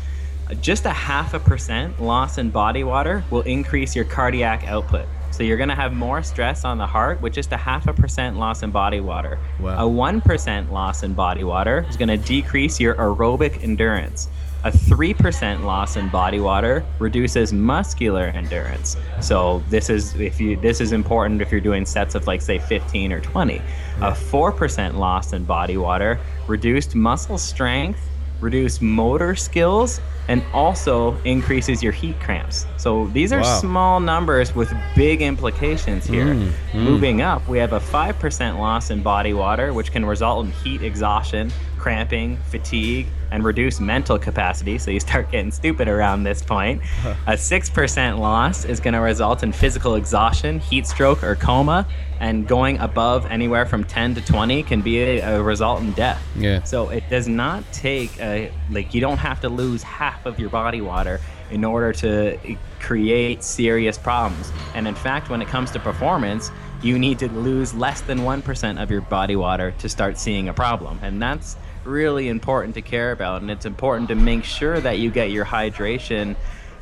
just 0.60 0.86
a 0.86 0.92
half 0.92 1.34
a 1.34 1.40
percent 1.40 2.02
loss 2.02 2.38
in 2.38 2.50
body 2.50 2.84
water 2.84 3.24
will 3.30 3.42
increase 3.42 3.96
your 3.96 4.06
cardiac 4.06 4.68
output. 4.68 5.06
So 5.32 5.44
you're 5.44 5.58
going 5.58 5.70
to 5.70 5.76
have 5.76 5.94
more 5.94 6.22
stress 6.24 6.66
on 6.66 6.78
the 6.78 6.86
heart 6.86 7.22
with 7.22 7.34
just 7.34 7.52
a 7.54 7.58
half 7.58 7.88
a 7.88 7.94
percent 7.94 8.38
loss 8.38 8.64
in 8.64 8.72
body 8.72 9.00
water. 9.00 9.40
Wow. 9.60 9.88
A 9.88 9.90
1% 9.90 10.72
loss 10.72 11.04
in 11.04 11.14
body 11.14 11.44
water 11.44 11.86
is 11.90 11.96
going 11.96 12.10
to 12.10 12.18
decrease 12.18 12.80
your 12.80 12.96
aerobic 12.96 13.64
endurance. 13.64 14.28
A 14.64 14.72
3% 14.72 15.64
loss 15.64 15.96
in 15.96 16.10
body 16.10 16.40
water 16.40 16.86
reduces 17.00 17.52
muscular 17.52 18.26
endurance. 18.26 18.96
So 19.20 19.64
this 19.70 19.90
is 19.90 20.14
if 20.16 20.40
you 20.40 20.56
this 20.58 20.80
is 20.80 20.92
important 20.92 21.42
if 21.42 21.52
you're 21.52 21.62
doing 21.62 21.84
sets 21.84 22.14
of 22.14 22.28
like 22.28 22.44
say 22.44 22.60
15 22.60 23.12
or 23.12 23.22
20. 23.22 23.56
A 24.02 24.12
4% 24.12 24.96
loss 24.98 25.34
in 25.34 25.46
body 25.46 25.78
water 25.78 26.20
reduced 26.46 26.94
muscle 26.94 27.40
strength 27.40 28.00
reduce 28.42 28.82
motor 28.82 29.36
skills 29.36 30.02
and 30.28 30.44
also 30.54 31.18
increases 31.26 31.82
your 31.82 31.92
heat 31.92 32.20
cramps. 32.20 32.66
So 32.78 33.08
these 33.08 33.34
are 33.34 33.42
Wow. 33.42 33.60
small 33.60 34.00
numbers 34.00 34.54
with 34.56 34.72
big 34.96 35.22
implications 35.22 36.06
here. 36.06 36.26
Mm, 36.34 36.52
mm. 36.74 36.84
Moving 36.84 37.22
up, 37.22 37.48
we 37.48 37.58
have 37.60 37.74
a 37.74 37.80
5% 37.80 38.60
loss 38.60 38.92
in 38.92 39.02
body 39.02 39.34
water, 39.34 39.74
which 39.74 39.92
can 39.92 40.06
result 40.06 40.46
in 40.46 40.52
heat 40.52 40.82
exhaustion, 40.84 41.52
cramping, 41.78 42.38
fatigue, 42.50 43.08
and 43.32 43.44
reduce 43.44 43.80
mental 43.80 44.20
capacity. 44.20 44.78
So 44.78 44.92
you 44.92 45.00
start 45.00 45.32
getting 45.32 45.52
stupid 45.52 45.88
around 45.88 46.24
this 46.24 46.42
point. 46.42 46.82
Uh-huh. 46.82 47.16
A 47.28 47.34
6% 47.34 48.20
loss 48.20 48.66
is 48.66 48.80
going 48.80 48.94
to 48.94 49.00
result 49.00 49.44
in 49.44 49.52
physical 49.52 49.96
exhaustion, 49.96 50.60
heat 50.60 50.86
stroke, 50.86 51.24
or 51.24 51.36
coma. 51.36 51.88
And 52.20 52.48
going 52.48 52.78
above 52.78 53.26
anywhere 53.26 53.66
from 53.66 53.84
10 53.84 54.14
to 54.16 54.22
20 54.22 54.62
can 54.64 54.82
be 54.82 55.00
a, 55.00 55.38
a 55.38 55.42
result 55.42 55.82
in 55.82 55.92
death. 55.94 56.22
Yeah. 56.36 56.62
So 56.64 56.90
it 56.90 57.04
does 57.10 57.28
not 57.28 57.64
take 57.72 58.20
a, 58.20 58.52
like 58.70 58.94
you 58.94 59.02
don't 59.02 59.18
have 59.18 59.42
to 59.42 59.50
lose 59.50 59.82
half 59.82 60.28
of 60.28 60.40
your 60.40 60.50
body 60.50 60.82
water 60.82 61.20
in 61.50 61.66
order 61.66 61.92
to 61.92 62.38
eh, 62.48 62.56
create 62.80 63.44
serious 63.44 63.98
problems. 63.98 64.52
And 64.76 64.88
in 64.88 64.96
fact, 64.96 65.30
when 65.30 65.42
it 65.42 65.48
comes 65.48 65.72
to 65.72 65.80
performance, 65.80 66.52
you 66.82 66.98
need 66.98 67.20
to 67.20 67.30
lose 67.30 67.74
less 67.74 68.02
than 68.02 68.20
1% 68.20 68.82
of 68.82 68.90
your 68.90 69.02
body 69.02 69.36
water 69.36 69.72
to 69.80 69.90
start 69.90 70.18
seeing 70.18 70.50
a 70.50 70.54
problem. 70.54 71.00
And 71.02 71.22
that's 71.22 71.56
really 71.84 72.28
important 72.30 72.76
to 72.76 72.82
care 72.82 73.12
about 73.12 73.42
and 73.42 73.50
it's 73.52 73.66
important 73.66 74.10
to 74.10 74.16
make 74.16 74.44
sure 74.44 74.80
that 74.80 75.00
you 75.00 75.10
get 75.12 75.32
your 75.32 75.46
hydration 75.46 76.36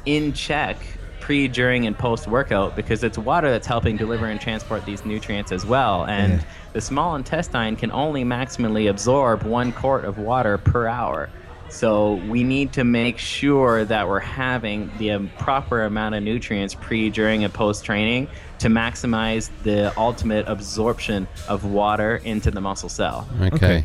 in 0.06 0.34
check 0.34 0.78
pre, 1.20 1.48
during, 1.48 1.86
and 1.86 1.98
post 1.98 2.28
workout 2.28 2.76
because 2.76 3.04
it's 3.04 3.18
water 3.18 3.52
that's 3.52 3.68
helping 3.68 3.98
deliver 3.98 4.26
and 4.26 4.42
transport 4.42 4.86
these 4.86 5.06
nutrients 5.06 5.52
as 5.52 5.66
well. 5.66 6.06
And 6.06 6.34
Yeah. 6.34 6.40
the 6.74 6.82
small 6.82 7.16
intestine 7.16 7.76
can 7.76 7.92
only 7.92 8.24
maximally 8.24 8.90
absorb 8.90 9.44
one 9.44 9.72
quart 9.72 10.06
of 10.06 10.18
water 10.18 10.58
per 10.58 10.88
hour. 10.88 11.30
So 11.70 12.16
we 12.28 12.44
need 12.44 12.74
to 12.74 12.84
make 12.84 13.20
sure 13.20 13.86
that 13.86 14.08
we're 14.08 14.20
having 14.20 14.90
the 14.98 15.12
um, 15.12 15.30
proper 15.38 15.84
amount 15.84 16.16
of 16.16 16.24
nutrients 16.24 16.74
pre, 16.74 17.12
during, 17.12 17.44
and 17.44 17.54
post 17.54 17.86
training 17.86 18.28
to 18.58 18.70
maximize 18.70 19.52
the 19.62 19.94
ultimate 19.96 20.48
absorption 20.48 21.28
of 21.48 21.66
water 21.66 22.16
into 22.24 22.50
the 22.50 22.60
muscle 22.60 22.90
cell. 22.90 23.28
Okay. 23.40 23.78
You 23.78 23.84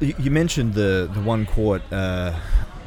you 0.00 0.30
mentioned 0.30 0.74
the, 0.74 1.10
the 1.12 1.20
one 1.20 1.46
quart 1.46 1.82
uh, 1.92 2.38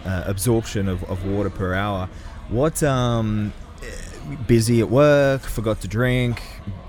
uh, 0.06 0.24
absorption 0.26 0.88
of, 0.88 1.04
of 1.06 1.26
water 1.26 1.50
per 1.50 1.74
hour. 1.74 2.10
What, 2.50 2.84
um, 2.84 3.54
busy 4.48 4.80
at 4.82 4.90
work, 4.90 5.42
forgot 5.42 5.82
to 5.82 5.88
drink, 5.88 6.42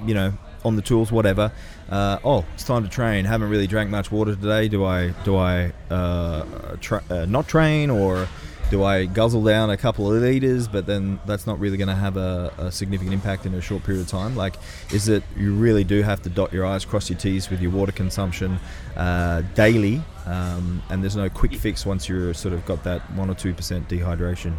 you 0.04 0.14
know, 0.14 0.32
on 0.64 0.76
the 0.76 0.82
tools, 0.82 1.10
whatever. 1.10 1.52
Uh, 1.90 2.18
oh, 2.24 2.44
it's 2.54 2.64
time 2.64 2.84
to 2.84 2.88
train. 2.88 3.24
Haven't 3.24 3.50
really 3.50 3.66
drank 3.66 3.90
much 3.90 4.10
water 4.10 4.34
today. 4.34 4.68
Do 4.68 4.84
I 4.84 5.08
do 5.24 5.36
I 5.36 5.72
uh, 5.90 6.44
tra- 6.80 7.04
uh, 7.10 7.26
not 7.26 7.48
train 7.48 7.90
or 7.90 8.28
do 8.72 8.82
I 8.82 9.04
guzzle 9.04 9.44
down 9.44 9.68
a 9.68 9.76
couple 9.76 10.10
of 10.10 10.22
liters? 10.22 10.66
But 10.66 10.86
then 10.86 11.20
that's 11.26 11.46
not 11.46 11.60
really 11.60 11.76
going 11.76 11.88
to 11.88 11.94
have 11.94 12.16
a, 12.16 12.50
a 12.56 12.72
significant 12.72 13.12
impact 13.12 13.44
in 13.44 13.52
a 13.52 13.60
short 13.60 13.84
period 13.84 14.00
of 14.00 14.08
time. 14.08 14.34
Like, 14.34 14.54
is 14.90 15.08
it 15.08 15.22
you 15.36 15.52
really 15.52 15.84
do 15.84 16.00
have 16.02 16.22
to 16.22 16.30
dot 16.30 16.54
your 16.54 16.64
i's, 16.64 16.86
cross 16.86 17.10
your 17.10 17.18
t's 17.18 17.50
with 17.50 17.60
your 17.60 17.70
water 17.70 17.92
consumption 17.92 18.58
uh, 18.96 19.42
daily, 19.54 20.02
um, 20.24 20.82
and 20.88 21.02
there's 21.02 21.16
no 21.16 21.28
quick 21.28 21.54
fix 21.54 21.84
once 21.84 22.08
you're 22.08 22.32
sort 22.32 22.54
of 22.54 22.64
got 22.64 22.82
that 22.84 23.02
one 23.12 23.28
or 23.28 23.34
two 23.34 23.52
percent 23.52 23.88
dehydration. 23.90 24.56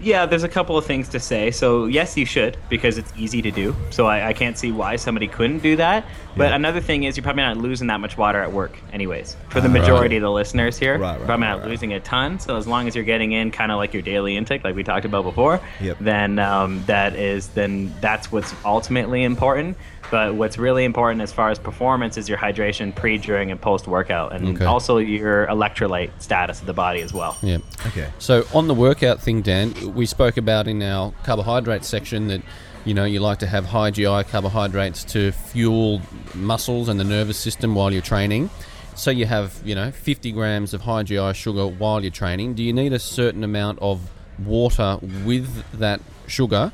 Yeah, 0.00 0.26
there's 0.26 0.44
a 0.44 0.48
couple 0.48 0.78
of 0.78 0.84
things 0.86 1.08
to 1.08 1.18
say. 1.20 1.50
So, 1.50 1.86
yes, 1.86 2.16
you 2.16 2.24
should 2.24 2.56
because 2.68 2.98
it's 2.98 3.12
easy 3.16 3.42
to 3.42 3.50
do. 3.50 3.74
So, 3.90 4.06
I, 4.06 4.28
I 4.28 4.32
can't 4.32 4.56
see 4.56 4.70
why 4.70 4.94
somebody 4.96 5.26
couldn't 5.26 5.58
do 5.58 5.74
that. 5.76 6.04
But 6.36 6.50
Yeah. 6.50 6.54
another 6.56 6.80
thing 6.80 7.02
is, 7.02 7.16
you're 7.16 7.24
probably 7.24 7.42
not 7.42 7.56
losing 7.56 7.88
that 7.88 7.98
much 7.98 8.16
water 8.16 8.40
at 8.40 8.52
work, 8.52 8.78
anyways. 8.92 9.36
For 9.48 9.60
the 9.60 9.68
majority 9.68 10.14
right. 10.14 10.22
of 10.22 10.22
the 10.22 10.30
listeners 10.30 10.78
here, 10.78 10.98
Right, 10.98 11.00
right, 11.10 11.16
you're 11.18 11.26
probably 11.26 11.46
not 11.46 11.66
losing 11.66 11.92
a 11.94 12.00
ton. 12.00 12.38
So, 12.38 12.56
as 12.56 12.66
long 12.68 12.86
as 12.86 12.94
you're 12.94 13.04
getting 13.04 13.32
in 13.32 13.50
kind 13.50 13.72
of 13.72 13.78
like 13.78 13.92
your 13.92 14.02
daily 14.02 14.36
intake, 14.36 14.62
like 14.62 14.76
we 14.76 14.84
talked 14.84 15.04
about 15.04 15.24
before, 15.24 15.60
Yep. 15.80 15.96
then 16.00 16.38
um, 16.38 16.84
that 16.86 17.16
is 17.16 17.48
then 17.48 17.92
that's 18.00 18.30
what's 18.30 18.54
ultimately 18.64 19.24
important. 19.24 19.76
But 20.10 20.34
what's 20.34 20.56
really 20.58 20.84
important 20.84 21.20
as 21.20 21.32
far 21.32 21.50
as 21.50 21.58
performance 21.58 22.16
is 22.16 22.28
your 22.28 22.38
hydration 22.38 22.94
pre, 22.94 23.18
during, 23.18 23.50
and 23.50 23.60
post 23.60 23.86
workout, 23.86 24.32
and 24.32 24.56
Okay. 24.56 24.64
also 24.64 24.96
your 24.98 25.46
electrolyte 25.48 26.10
status 26.18 26.60
of 26.60 26.66
the 26.66 26.72
body 26.72 27.02
as 27.02 27.12
well. 27.12 27.36
Yeah. 27.42 27.58
Okay. 27.88 28.08
So 28.18 28.44
on 28.54 28.68
the 28.68 28.74
workout 28.74 29.20
thing, 29.20 29.42
Dan, 29.42 29.74
we 29.94 30.06
spoke 30.06 30.36
about 30.38 30.66
in 30.66 30.82
our 30.82 31.12
carbohydrate 31.24 31.84
section 31.84 32.28
that 32.28 32.40
you 32.84 32.94
know 32.94 33.04
you 33.04 33.20
like 33.20 33.38
to 33.40 33.46
have 33.46 33.66
high 33.66 33.90
GI 33.90 34.24
carbohydrates 34.30 35.04
to 35.04 35.32
fuel 35.32 36.00
muscles 36.34 36.88
and 36.88 36.98
the 36.98 37.04
nervous 37.04 37.36
system 37.36 37.74
while 37.74 37.92
you're 37.92 38.00
training. 38.02 38.48
so 38.94 39.10
you 39.12 39.26
have 39.26 39.60
you 39.64 39.74
know 39.74 39.90
50 39.92 40.32
grams 40.32 40.72
of 40.74 40.80
high 40.82 41.02
GI 41.02 41.32
sugar 41.34 41.66
while 41.66 42.00
you're 42.02 42.10
training. 42.10 42.54
Do 42.54 42.62
you 42.62 42.72
need 42.72 42.92
a 42.94 42.98
certain 42.98 43.44
amount 43.44 43.78
of 43.80 44.00
water 44.44 44.98
with 45.26 45.48
that 45.78 46.00
sugar 46.26 46.72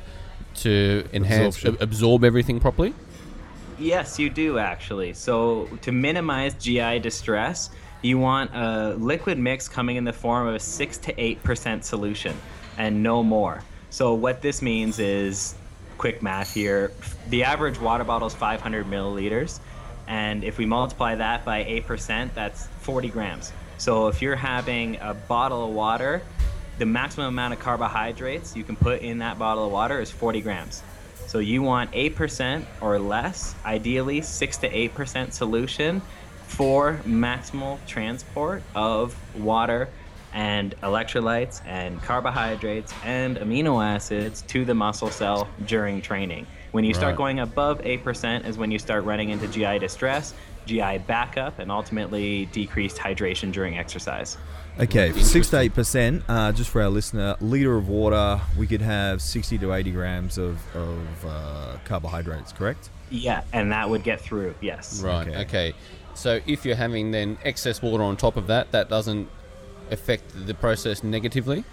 to 0.55 1.03
enhance 1.11 1.57
Absorption. 1.57 1.75
ab- 1.75 1.81
absorb 1.81 2.23
everything 2.23 2.59
properly? 2.61 2.93
Yes, 3.77 4.17
you 4.19 4.29
do 4.29 4.57
actually. 4.57 5.13
So 5.13 5.67
to 5.81 5.91
minimize 5.91 6.53
GI 6.55 6.99
distress, 6.99 7.69
you 8.01 8.17
want 8.17 8.51
a 8.53 8.95
liquid 8.97 9.37
mix 9.37 9.67
coming 9.67 9.97
in 9.97 10.03
the 10.03 10.13
form 10.13 10.47
of 10.47 10.55
a 10.55 10.59
six 10.59 10.97
to 10.99 11.21
eight 11.21 11.43
percent 11.43 11.83
solution, 11.83 12.35
and 12.77 13.03
no 13.03 13.23
more. 13.23 13.61
So 13.89 14.13
what 14.13 14.41
this 14.41 14.61
means 14.61 14.99
is, 14.99 15.55
quick 15.97 16.21
math 16.21 16.53
here: 16.53 16.91
the 17.29 17.43
average 17.43 17.79
water 17.79 18.03
bottle 18.03 18.27
is 18.27 18.33
500 18.33 18.85
milliliters, 18.85 19.59
and 20.07 20.43
if 20.43 20.57
we 20.57 20.65
multiply 20.65 21.15
that 21.15 21.43
by 21.43 21.65
eight 21.65 21.85
percent, 21.85 22.33
that's 22.33 22.67
40 22.81 23.09
grams. 23.09 23.51
So 23.77 24.07
if 24.07 24.21
you're 24.21 24.37
having 24.37 24.97
a 25.01 25.13
bottle 25.13 25.65
of 25.65 25.71
water, 25.71 26.21
the 26.77 26.85
maximum 26.85 27.27
amount 27.27 27.53
of 27.53 27.59
carbohydrates 27.59 28.55
you 28.55 28.63
can 28.63 28.75
put 28.75 29.01
in 29.01 29.17
that 29.17 29.37
bottle 29.37 29.65
of 29.65 29.71
water 29.71 29.99
is 29.99 30.11
40 30.11 30.41
grams. 30.41 30.81
So 31.27 31.39
you 31.39 31.61
want 31.61 31.91
8% 31.91 32.65
or 32.81 32.99
less, 32.99 33.55
ideally 33.65 34.21
6 34.21 34.57
to 34.57 34.69
8% 34.69 35.33
solution 35.33 36.01
for 36.47 37.01
maximal 37.05 37.83
transport 37.87 38.61
of 38.75 39.15
water 39.35 39.89
and 40.33 40.75
electrolytes 40.81 41.61
and 41.65 42.01
carbohydrates 42.03 42.93
and 43.03 43.37
amino 43.37 43.83
acids 43.83 44.41
to 44.43 44.65
the 44.65 44.75
muscle 44.75 45.09
cell 45.09 45.47
during 45.65 46.01
training. 46.01 46.45
When 46.71 46.83
you 46.83 46.93
start 46.93 47.11
Right. 47.11 47.17
going 47.17 47.39
above 47.39 47.81
8% 47.83 48.45
is 48.45 48.57
when 48.57 48.69
you 48.69 48.77
start 48.79 49.05
running 49.05 49.29
into 49.29 49.47
GI 49.47 49.79
distress, 49.79 50.33
GI 50.65 50.99
backup, 50.99 51.59
and 51.59 51.71
ultimately 51.71 52.45
decreased 52.47 52.97
hydration 52.97 53.51
during 53.51 53.77
exercise. 53.77 54.37
Okay, 54.77 55.13
six 55.13 55.49
to 55.51 55.59
eight 55.59 55.73
percent. 55.73 56.23
Uh, 56.27 56.51
just 56.51 56.69
for 56.69 56.81
our 56.81 56.89
listener, 56.89 57.37
liter 57.39 57.77
of 57.77 57.87
water, 57.87 58.41
we 58.57 58.67
could 58.67 58.81
have 58.81 59.21
sixty 59.21 59.57
to 59.59 59.73
eighty 59.73 59.91
grams 59.91 60.37
of, 60.37 60.59
of 60.75 61.25
uh, 61.25 61.77
carbohydrates. 61.85 62.51
Correct? 62.51 62.89
Yeah, 63.09 63.43
and 63.53 63.71
that 63.71 63.89
would 63.89 64.03
get 64.03 64.19
through, 64.19 64.55
yes. 64.59 65.01
Right. 65.01 65.27
Okay. 65.27 65.41
Okay. 65.41 65.73
So 66.13 66.41
if 66.45 66.65
you're 66.65 66.75
having 66.75 67.11
then 67.11 67.37
excess 67.43 67.81
water 67.81 68.03
on 68.03 68.17
top 68.17 68.35
of 68.35 68.47
that, 68.47 68.71
that 68.71 68.89
doesn't 68.89 69.29
affect 69.91 70.23
the 70.45 70.53
process 70.53 71.03
negatively. 71.03 71.63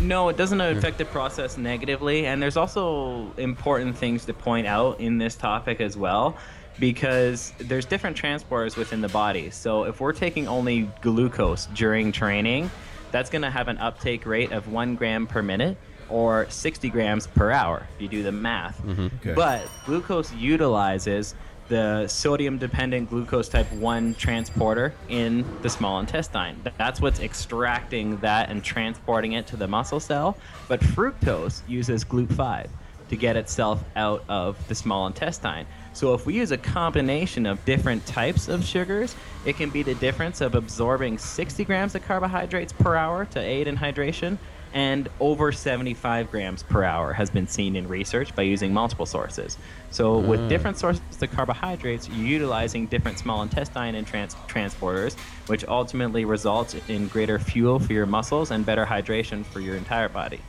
No, 0.00 0.28
it 0.28 0.36
doesn't 0.36 0.60
affect 0.60 0.98
the 0.98 1.04
process 1.04 1.56
negatively. 1.56 2.26
And 2.26 2.42
there's 2.42 2.56
also 2.56 3.32
important 3.36 3.96
things 3.96 4.24
to 4.24 4.34
point 4.34 4.66
out 4.66 4.98
in 4.98 5.18
this 5.18 5.36
topic 5.36 5.80
as 5.80 5.96
well, 5.96 6.36
because 6.78 7.52
there's 7.58 7.84
different 7.84 8.16
transporters 8.16 8.76
within 8.76 9.00
the 9.00 9.08
body. 9.08 9.50
So 9.50 9.84
if 9.84 10.00
we're 10.00 10.12
taking 10.12 10.48
only 10.48 10.90
glucose 11.02 11.66
during 11.74 12.12
training, 12.12 12.70
that's 13.10 13.30
going 13.30 13.42
to 13.42 13.50
have 13.50 13.68
an 13.68 13.78
uptake 13.78 14.26
rate 14.26 14.52
of 14.52 14.68
one 14.68 14.96
gram 14.96 15.26
per 15.26 15.42
minute 15.42 15.76
or 16.08 16.46
60 16.50 16.90
grams 16.90 17.26
per 17.26 17.50
hour 17.50 17.86
if 17.94 18.02
you 18.02 18.08
do 18.08 18.22
the 18.22 18.32
math. 18.32 18.82
Mm-hmm. 18.82 19.06
Okay. 19.20 19.34
But 19.34 19.68
glucose 19.86 20.32
utilizes 20.34 21.34
the 21.68 22.06
sodium 22.08 22.58
dependent 22.58 23.08
glucose 23.08 23.48
type 23.48 23.70
1 23.72 24.14
transporter 24.16 24.92
in 25.08 25.46
the 25.62 25.70
small 25.70 26.00
intestine. 26.00 26.60
That's 26.76 27.00
what's 27.00 27.20
extracting 27.20 28.18
that 28.18 28.50
and 28.50 28.62
transporting 28.62 29.32
it 29.32 29.46
to 29.46 29.56
the 29.56 29.66
muscle 29.66 30.00
cell. 30.00 30.36
But 30.68 30.80
fructose 30.80 31.62
uses 31.66 32.04
GLUT5 32.04 32.68
to 33.08 33.16
get 33.16 33.36
itself 33.36 33.82
out 33.96 34.24
of 34.28 34.56
the 34.68 34.74
small 34.74 35.06
intestine. 35.06 35.66
So 35.94 36.12
if 36.12 36.26
we 36.26 36.34
use 36.34 36.50
a 36.50 36.58
combination 36.58 37.46
of 37.46 37.64
different 37.64 38.04
types 38.04 38.48
of 38.48 38.64
sugars, 38.64 39.14
it 39.44 39.56
can 39.56 39.70
be 39.70 39.82
the 39.82 39.94
difference 39.94 40.40
of 40.40 40.54
absorbing 40.54 41.18
60 41.18 41.64
grams 41.64 41.94
of 41.94 42.04
carbohydrates 42.04 42.72
per 42.72 42.96
hour 42.96 43.24
to 43.26 43.40
aid 43.40 43.68
in 43.68 43.76
hydration 43.76 44.38
and 44.74 45.08
over 45.20 45.52
75 45.52 46.32
grams 46.32 46.64
per 46.64 46.82
hour 46.82 47.12
has 47.12 47.30
been 47.30 47.46
seen 47.46 47.76
in 47.76 47.86
research 47.86 48.34
by 48.34 48.42
using 48.42 48.74
multiple 48.74 49.06
sources. 49.06 49.56
So, 49.92 50.18
with 50.18 50.40
mm. 50.40 50.48
different 50.48 50.78
sources 50.78 51.00
of 51.22 51.30
carbohydrates, 51.30 52.08
you're 52.08 52.26
utilizing 52.26 52.88
different 52.88 53.20
small 53.20 53.42
intestine 53.42 53.94
and 53.94 54.04
trans- 54.04 54.34
transporters, 54.48 55.14
which 55.46 55.64
ultimately 55.66 56.24
results 56.24 56.74
in 56.88 57.06
greater 57.06 57.38
fuel 57.38 57.78
for 57.78 57.92
your 57.92 58.06
muscles 58.06 58.50
and 58.50 58.66
better 58.66 58.84
hydration 58.84 59.46
for 59.46 59.60
your 59.60 59.76
entire 59.76 60.08
body. 60.08 60.40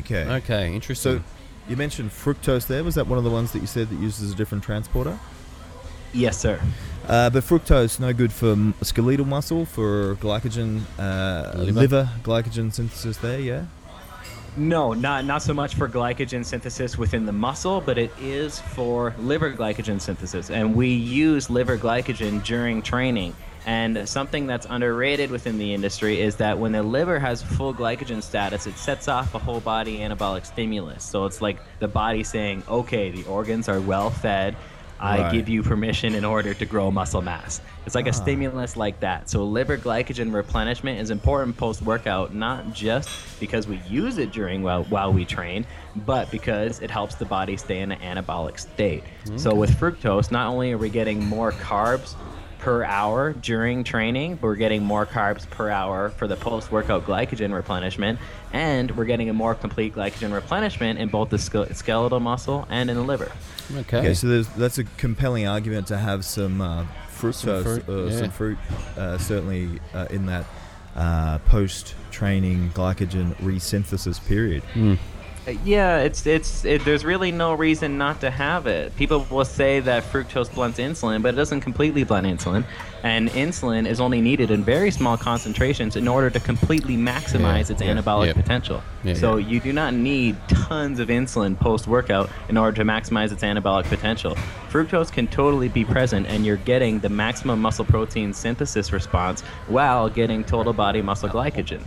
Okay. 0.00 0.26
Okay. 0.26 0.74
Interesting. 0.74 1.20
So 1.20 1.24
you 1.72 1.76
mentioned 1.78 2.10
fructose 2.10 2.66
there. 2.66 2.84
Was 2.84 2.94
that 2.96 3.06
one 3.06 3.16
of 3.18 3.24
the 3.24 3.30
ones 3.30 3.50
that 3.52 3.60
you 3.60 3.66
said 3.66 3.88
that 3.88 3.98
uses 3.98 4.30
a 4.30 4.34
different 4.36 4.62
transporter? 4.62 5.18
Yes, 6.12 6.36
sir. 6.36 6.60
Uh, 7.08 7.30
but 7.30 7.42
fructose 7.42 7.98
no 7.98 8.12
good 8.12 8.30
for 8.30 8.52
m- 8.52 8.74
skeletal 8.82 9.24
muscle, 9.24 9.64
for 9.64 10.14
glycogen, 10.16 10.82
uh, 10.98 11.52
Liver. 11.56 11.80
liver. 11.80 12.08
glycogen 12.22 12.70
synthesis. 12.72 13.16
There, 13.16 13.40
yeah. 13.40 13.64
No, 14.54 14.92
not 14.92 15.24
not 15.24 15.40
so 15.42 15.54
much 15.54 15.74
for 15.76 15.88
glycogen 15.88 16.44
synthesis 16.44 16.98
within 16.98 17.24
the 17.24 17.32
muscle, 17.32 17.80
but 17.80 17.96
it 17.96 18.12
is 18.20 18.60
for 18.60 19.14
liver 19.18 19.50
glycogen 19.50 19.98
synthesis. 19.98 20.50
And 20.50 20.74
we 20.74 20.88
use 20.88 21.48
liver 21.48 21.78
glycogen 21.78 22.44
during 22.44 22.82
training. 22.82 23.34
And 23.66 24.08
something 24.08 24.46
that's 24.46 24.66
underrated 24.68 25.30
within 25.30 25.56
the 25.58 25.72
industry 25.72 26.20
is 26.20 26.36
that 26.36 26.58
when 26.58 26.72
the 26.72 26.82
liver 26.82 27.18
has 27.20 27.42
full 27.42 27.72
glycogen 27.72 28.22
status, 28.22 28.66
it 28.66 28.76
sets 28.76 29.06
off 29.08 29.34
a 29.34 29.38
whole 29.38 29.60
body 29.60 29.98
anabolic 29.98 30.44
stimulus. 30.46 31.04
So 31.04 31.26
it's 31.26 31.40
like 31.40 31.58
the 31.78 31.88
body 31.88 32.24
saying, 32.24 32.64
"Okay, 32.68 33.10
the 33.10 33.24
organs 33.24 33.68
are 33.68 33.80
well 33.80 34.10
fed. 34.10 34.56
I 34.98 35.18
Right. 35.22 35.32
give 35.32 35.48
you 35.48 35.64
permission 35.64 36.14
in 36.14 36.24
order 36.24 36.54
to 36.54 36.64
grow 36.64 36.88
muscle 36.92 37.22
mass. 37.22 37.60
It's 37.86 37.96
like 37.96 38.06
a 38.06 38.10
Ah. 38.10 38.12
stimulus 38.12 38.76
like 38.76 39.00
that. 39.00 39.28
So 39.28 39.42
liver 39.44 39.76
glycogen 39.76 40.32
replenishment 40.32 41.00
is 41.00 41.10
important 41.10 41.56
post 41.56 41.82
workout, 41.82 42.32
not 42.32 42.72
just 42.72 43.10
because 43.40 43.66
we 43.66 43.80
use 43.88 44.18
it 44.18 44.30
during 44.30 44.62
while, 44.62 44.84
while 44.84 45.12
we 45.12 45.24
train, 45.24 45.66
but 46.06 46.30
because 46.30 46.78
it 46.80 46.88
helps 46.88 47.16
the 47.16 47.24
body 47.24 47.56
stay 47.56 47.80
in 47.80 47.90
an 47.90 47.98
anabolic 47.98 48.60
state. 48.60 49.02
So 49.34 49.52
with 49.54 49.72
fructose, 49.72 50.30
not 50.30 50.46
only 50.46 50.70
are 50.70 50.78
we 50.78 50.88
getting 50.88 51.24
more 51.28 51.50
carbs 51.50 52.14
per 52.62 52.84
hour 52.84 53.32
during 53.32 53.82
training, 53.82 54.38
we're 54.40 54.54
getting 54.54 54.84
more 54.84 55.04
carbs 55.04 55.50
per 55.50 55.68
hour 55.68 56.10
for 56.10 56.28
the 56.28 56.36
post 56.36 56.70
workout 56.70 57.04
glycogen 57.04 57.52
replenishment, 57.52 58.20
and 58.52 58.96
we're 58.96 59.04
getting 59.04 59.28
a 59.28 59.32
more 59.32 59.52
complete 59.52 59.96
glycogen 59.96 60.32
replenishment 60.32 60.96
in 61.00 61.08
both 61.08 61.28
the 61.30 61.38
skeletal 61.38 62.20
muscle 62.20 62.64
and 62.70 62.88
in 62.88 62.96
the 62.96 63.02
liver. 63.02 63.32
okay. 63.78 63.98
Okay, 63.98 64.14
so 64.14 64.42
that's 64.42 64.78
a 64.78 64.84
compelling 64.84 65.48
argument 65.48 65.88
to 65.88 65.98
have 65.98 66.24
some 66.24 66.60
uh, 66.60 66.86
fructose, 67.10 67.62
fruit, 67.64 67.88
uh, 67.88 68.04
yeah. 68.04 68.18
some 68.20 68.30
fruit, 68.30 68.58
uh, 68.96 69.18
certainly 69.18 69.80
uh, 69.92 70.06
in 70.10 70.26
that 70.26 70.46
uh, 70.94 71.38
post-training 71.40 72.70
glycogen 72.70 73.34
resynthesis 73.38 74.24
period. 74.24 74.62
Hmm. 74.74 74.94
Yeah, 75.64 75.98
it's 75.98 76.24
it's 76.24 76.64
it, 76.64 76.84
there's 76.84 77.04
really 77.04 77.32
no 77.32 77.54
reason 77.54 77.98
not 77.98 78.20
to 78.20 78.30
have 78.30 78.68
it. 78.68 78.94
People 78.94 79.26
will 79.28 79.44
say 79.44 79.80
that 79.80 80.04
fructose 80.04 80.52
blunts 80.52 80.78
insulin, 80.78 81.20
but 81.20 81.34
it 81.34 81.36
doesn't 81.36 81.62
completely 81.62 82.04
blunt 82.04 82.28
insulin, 82.28 82.64
and 83.02 83.28
insulin 83.30 83.84
is 83.84 84.00
only 84.00 84.20
needed 84.20 84.52
in 84.52 84.62
very 84.62 84.92
small 84.92 85.16
concentrations 85.16 85.96
in 85.96 86.06
order 86.06 86.30
to 86.30 86.38
completely 86.38 86.96
maximize 86.96 87.68
Yeah, 87.68 87.72
its 87.72 87.82
yeah, 87.82 87.94
anabolic 87.94 88.26
yeah. 88.26 88.32
potential. 88.34 88.84
Yeah, 89.02 89.14
so 89.14 89.36
yeah. 89.36 89.48
you 89.48 89.58
do 89.60 89.72
not 89.72 89.94
need 89.94 90.36
tons 90.46 91.00
of 91.00 91.08
insulin 91.08 91.58
post 91.58 91.88
workout 91.88 92.30
in 92.48 92.56
order 92.56 92.76
to 92.76 92.84
maximize 92.84 93.32
its 93.32 93.42
anabolic 93.42 93.84
potential. 93.86 94.36
Fructose 94.70 95.10
can 95.10 95.26
totally 95.26 95.68
be 95.68 95.84
present, 95.84 96.28
and 96.28 96.46
you're 96.46 96.56
getting 96.58 97.00
the 97.00 97.08
maximum 97.08 97.60
muscle 97.60 97.84
protein 97.84 98.32
synthesis 98.32 98.92
response 98.92 99.40
while 99.66 100.08
getting 100.08 100.44
total 100.44 100.72
body 100.72 101.02
muscle 101.02 101.28
glycogen. 101.28 101.82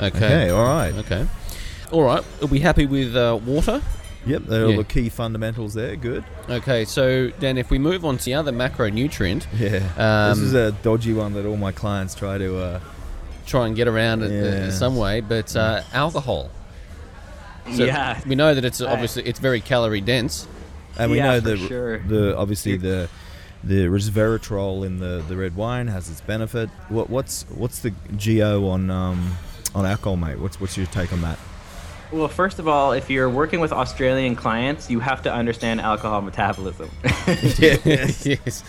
Okay. 0.00 0.16
Okay, 0.16 0.50
all 0.50 0.64
right. 0.64 0.94
Okay. 0.94 1.26
All 1.92 2.02
right. 2.02 2.22
Are 2.42 2.46
we 2.46 2.60
happy 2.60 2.86
with 2.86 3.14
uh, 3.16 3.38
water? 3.44 3.80
Yep, 4.26 4.42
they're 4.46 4.64
all 4.64 4.70
Yeah. 4.72 4.76
the 4.78 4.84
key 4.84 5.08
fundamentals 5.08 5.74
there. 5.74 5.94
Good. 5.94 6.24
Okay. 6.50 6.84
So 6.84 7.28
then, 7.38 7.56
if 7.58 7.70
we 7.70 7.78
move 7.78 8.04
on 8.04 8.18
to 8.18 8.24
the 8.24 8.34
other 8.34 8.50
macronutrient, 8.52 9.46
Yeah. 9.56 9.76
Um, 9.96 10.30
this 10.38 10.48
is 10.48 10.54
a 10.54 10.72
dodgy 10.82 11.12
one 11.12 11.34
that 11.34 11.46
all 11.46 11.56
my 11.56 11.72
clients 11.72 12.14
try 12.14 12.38
to. 12.38 12.58
Uh, 12.58 12.80
try 13.46 13.64
and 13.68 13.76
get 13.76 13.86
around 13.86 14.24
it 14.24 14.30
uh, 14.32 14.44
Yeah. 14.56 14.64
in 14.64 14.72
some 14.72 14.96
way, 14.96 15.20
but 15.20 15.54
uh, 15.54 15.82
alcohol. 15.92 16.50
So 17.72 17.84
yeah, 17.84 18.20
We 18.26 18.34
know 18.34 18.52
that 18.54 18.64
it's 18.64 18.80
obviously 18.80 19.22
it's 19.22 19.38
very 19.38 19.60
calorie 19.60 20.00
dense. 20.00 20.48
and 20.98 21.12
we 21.12 21.18
Yeah, 21.18 21.26
know 21.34 21.40
for 21.40 21.48
the 21.50 21.56
sure. 21.56 21.98
the 21.98 22.36
obviously 22.36 22.76
the 22.76 23.08
the 23.62 23.86
resveratrol 23.86 24.84
in 24.84 24.98
the, 24.98 25.22
the 25.28 25.36
red 25.36 25.54
wine 25.54 25.86
has 25.88 26.10
its 26.10 26.20
benefit. 26.20 26.68
What 26.88 27.08
what's 27.08 27.44
what's 27.50 27.78
the 27.80 27.90
go 27.90 28.68
on 28.70 28.90
um, 28.90 29.36
on 29.76 29.86
alcohol, 29.86 30.16
mate? 30.16 30.40
What's 30.40 30.60
what's 30.60 30.76
your 30.76 30.86
take 30.86 31.12
on 31.12 31.20
that? 31.22 31.38
Well, 32.12 32.28
first 32.28 32.58
of 32.58 32.68
all, 32.68 32.92
if 32.92 33.10
you're 33.10 33.28
working 33.30 33.60
with 33.60 33.72
Australian 33.72 34.36
clients, 34.36 34.88
you 34.90 35.00
have 35.00 35.22
to 35.22 35.32
understand 35.32 35.80
alcohol 35.80 36.22
metabolism. 36.22 36.90
yes. 37.58 38.62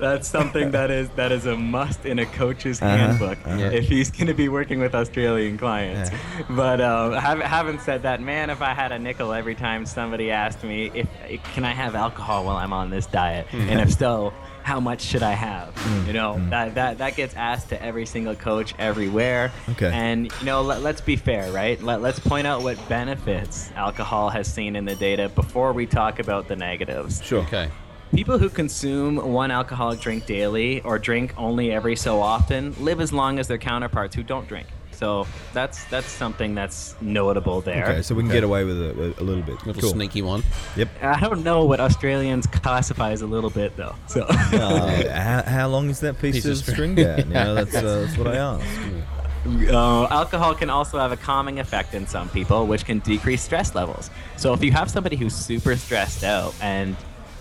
That's 0.00 0.26
something 0.26 0.72
that 0.72 0.90
is 0.90 1.08
that 1.10 1.30
is 1.30 1.46
a 1.46 1.56
must 1.56 2.04
in 2.04 2.18
a 2.18 2.26
coach's 2.26 2.82
Uh-huh, 2.82 2.96
handbook 2.96 3.38
uh-huh. 3.46 3.70
if 3.72 3.86
he's 3.86 4.10
going 4.10 4.26
to 4.26 4.34
be 4.34 4.48
working 4.48 4.80
with 4.80 4.92
Australian 4.92 5.56
clients. 5.56 6.10
But 6.50 6.80
um, 6.80 7.12
having 7.12 7.78
said 7.78 8.02
that, 8.02 8.20
man, 8.20 8.50
if 8.50 8.60
I 8.60 8.74
had 8.74 8.90
a 8.90 8.98
nickel 8.98 9.32
every 9.32 9.54
time 9.54 9.86
somebody 9.86 10.32
asked 10.32 10.64
me 10.64 10.90
if 10.94 11.08
can 11.54 11.64
I 11.64 11.70
have 11.72 11.94
alcohol 11.94 12.44
while 12.44 12.56
I'm 12.56 12.72
on 12.72 12.90
this 12.90 13.06
diet, 13.06 13.46
and 13.52 13.80
if 13.80 13.92
so, 13.92 14.32
how 14.62 14.80
much 14.80 15.00
should 15.02 15.22
I 15.22 15.32
have? 15.32 15.74
Mm, 15.74 16.06
You 16.06 16.12
know, 16.12 16.40
that, 16.50 16.74
that 16.76 16.98
that 16.98 17.16
gets 17.16 17.34
asked 17.34 17.68
to 17.70 17.82
every 17.82 18.06
single 18.06 18.34
coach 18.34 18.74
everywhere. 18.78 19.52
Okay. 19.70 19.90
And 19.92 20.32
you 20.40 20.46
know, 20.46 20.62
let, 20.62 20.82
let's 20.82 21.00
be 21.00 21.16
fair, 21.16 21.50
right? 21.52 21.80
Let, 21.82 22.00
let's 22.00 22.20
point 22.20 22.46
out 22.46 22.62
what 22.62 22.76
benefits 22.88 23.70
alcohol 23.74 24.30
has 24.30 24.52
seen 24.52 24.76
in 24.76 24.84
the 24.84 24.94
data 24.96 25.28
before 25.28 25.72
we 25.72 25.86
talk 25.86 26.18
about 26.18 26.48
the 26.48 26.56
negatives. 26.56 27.22
Sure. 27.22 27.40
Okay. 27.42 27.70
People 28.14 28.38
who 28.38 28.50
consume 28.50 29.16
one 29.16 29.50
alcoholic 29.50 29.98
drink 30.00 30.26
daily 30.26 30.82
or 30.82 30.98
drink 30.98 31.32
only 31.38 31.72
every 31.72 31.96
so 31.96 32.20
often 32.20 32.74
live 32.78 33.00
as 33.00 33.10
long 33.12 33.38
as 33.38 33.48
their 33.48 33.56
counterparts 33.58 34.14
who 34.14 34.22
don't 34.22 34.46
drink. 34.46 34.66
So 35.02 35.26
that's 35.52 35.82
that's 35.86 36.06
something 36.06 36.54
that's 36.54 36.94
notable 37.00 37.60
there. 37.60 37.82
Okay, 37.88 38.02
so 38.02 38.14
we 38.14 38.22
can 38.22 38.30
get 38.30 38.44
away 38.44 38.62
with 38.62 38.80
it 38.80 38.96
a, 38.96 39.20
a 39.20 39.24
little 39.24 39.42
bit. 39.42 39.66
Little 39.66 39.82
cool. 39.82 39.90
sneaky 39.90 40.22
one. 40.22 40.44
Yep. 40.76 40.90
I 41.02 41.18
don't 41.18 41.42
know 41.42 41.64
what 41.64 41.80
Australians 41.80 42.46
classify 42.46 43.10
as 43.10 43.20
a 43.20 43.26
little 43.26 43.50
bit 43.50 43.76
though. 43.76 43.96
So 44.06 44.22
Uh, 44.28 45.12
how, 45.20 45.42
how 45.42 45.68
long 45.68 45.90
is 45.90 45.98
that 46.00 46.20
piece, 46.20 46.36
Piece 46.36 46.44
of 46.44 46.52
of 46.52 46.56
string. 46.58 46.74
string 46.74 46.94
down? 46.94 47.18
You 47.18 47.24
know, 47.34 47.54
that's, 47.56 47.74
uh, 47.74 48.02
that's 48.06 48.16
what 48.16 48.28
I 48.28 48.36
asked. 48.52 49.72
Uh, 49.72 50.06
alcohol 50.06 50.54
can 50.54 50.70
also 50.70 51.00
have 51.00 51.10
a 51.10 51.16
calming 51.16 51.58
effect 51.58 51.94
in 51.94 52.06
some 52.06 52.28
people, 52.28 52.68
which 52.68 52.84
can 52.84 53.00
decrease 53.00 53.42
stress 53.42 53.74
levels. 53.74 54.08
So 54.36 54.52
if 54.52 54.62
you 54.62 54.70
have 54.70 54.88
somebody 54.88 55.16
who's 55.16 55.34
super 55.34 55.74
stressed 55.74 56.22
out, 56.22 56.54
and 56.62 56.94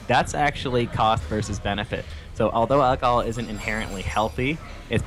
that's 0.07 0.33
actually 0.33 0.87
cost 0.87 1.21
versus 1.25 1.59
benefit. 1.59 2.05
So 2.33 2.49
although 2.49 2.81
alcohol 2.81 3.21
isn't 3.21 3.47
inherently 3.47 4.01
healthy, 4.01 4.57
it's 4.89 5.03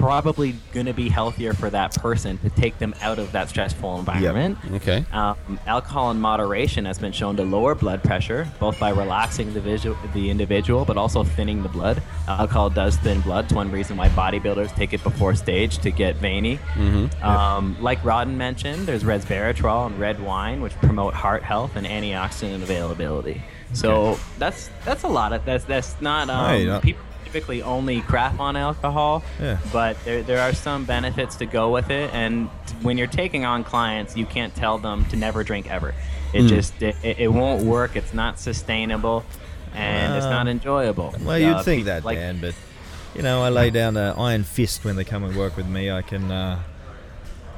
probably 0.00 0.54
going 0.72 0.86
to 0.86 0.92
be 0.92 1.08
healthier 1.08 1.52
for 1.52 1.70
that 1.70 1.94
person 1.96 2.38
to 2.38 2.50
take 2.50 2.78
them 2.78 2.94
out 3.02 3.18
of 3.18 3.32
that 3.32 3.48
stressful 3.48 3.98
environment. 3.98 4.58
Okay. 4.72 5.04
Um, 5.12 5.58
alcohol 5.66 6.10
in 6.10 6.20
moderation 6.20 6.84
has 6.84 6.98
been 6.98 7.12
shown 7.12 7.36
to 7.36 7.44
lower 7.44 7.74
blood 7.74 8.02
pressure, 8.02 8.48
both 8.60 8.78
by 8.78 8.90
relaxing 8.90 9.52
the, 9.54 9.60
visual, 9.60 9.96
the 10.14 10.30
individual, 10.30 10.84
but 10.84 10.96
also 10.96 11.24
thinning 11.24 11.62
the 11.62 11.68
blood. 11.68 12.02
Alcohol 12.28 12.70
does 12.70 12.96
thin 12.96 13.20
blood. 13.20 13.44
It's 13.46 13.54
one 13.54 13.70
reason 13.70 13.96
why 13.96 14.08
bodybuilders 14.10 14.74
take 14.74 14.92
it 14.92 15.02
before 15.02 15.34
stage 15.34 15.78
to 15.78 15.90
get 15.90 16.16
veiny. 16.16 16.58
Um, 17.22 17.76
like 17.80 18.02
Rawdon 18.04 18.36
mentioned, 18.36 18.86
there's 18.86 19.04
resveratrol 19.04 19.86
and 19.86 19.98
red 19.98 20.20
wine, 20.20 20.60
which 20.60 20.72
promote 20.74 21.14
heart 21.14 21.42
health 21.42 21.76
and 21.76 21.86
antioxidant 21.86 22.62
availability. 22.62 23.42
So 23.74 24.18
that's 24.38 24.68
that's 24.84 25.02
a 25.02 25.08
lot 25.08 25.32
of 25.32 25.44
that's 25.46 25.64
that's 25.64 25.98
not 26.00 26.28
um, 26.28 26.44
Right, 26.44 26.68
uh, 26.68 26.80
people 26.80 27.02
typically 27.32 27.62
only 27.62 28.00
crap 28.02 28.38
on 28.38 28.56
alcohol, 28.56 29.22
Yeah. 29.40 29.58
but 29.72 29.96
there, 30.04 30.22
there 30.22 30.40
are 30.40 30.52
some 30.52 30.84
benefits 30.84 31.36
to 31.36 31.46
go 31.46 31.70
with 31.72 31.90
it. 31.90 32.10
And 32.12 32.48
when 32.82 32.98
you're 32.98 33.06
taking 33.06 33.44
on 33.44 33.64
clients, 33.64 34.16
you 34.16 34.26
can't 34.26 34.54
tell 34.54 34.78
them 34.78 35.04
to 35.06 35.16
never 35.16 35.42
drink 35.42 35.70
ever. 35.70 35.94
It 36.34 36.46
just 36.46 36.80
it, 36.82 36.96
it, 37.02 37.18
it 37.20 37.28
won't 37.28 37.64
work. 37.64 37.94
It's 37.96 38.14
not 38.14 38.38
sustainable, 38.38 39.24
and 39.74 40.14
it's 40.14 40.24
not 40.26 40.46
Uh, 40.46 40.50
enjoyable. 40.50 41.14
Well, 41.22 41.38
you'd 41.38 41.56
Uh, 41.56 41.62
think 41.62 41.84
that, 41.86 42.04
like, 42.04 42.16
Dan, 42.18 42.38
but 42.40 42.54
you 43.14 43.20
know, 43.22 43.42
I 43.42 43.50
lay 43.50 43.68
down 43.70 43.96
an 43.98 44.14
iron 44.16 44.42
fist 44.44 44.84
when 44.84 44.96
they 44.96 45.04
come 45.04 45.24
and 45.24 45.36
work 45.36 45.56
with 45.58 45.66
me. 45.66 45.90
I 45.90 46.00
can. 46.02 46.30
Uh, 46.30 46.58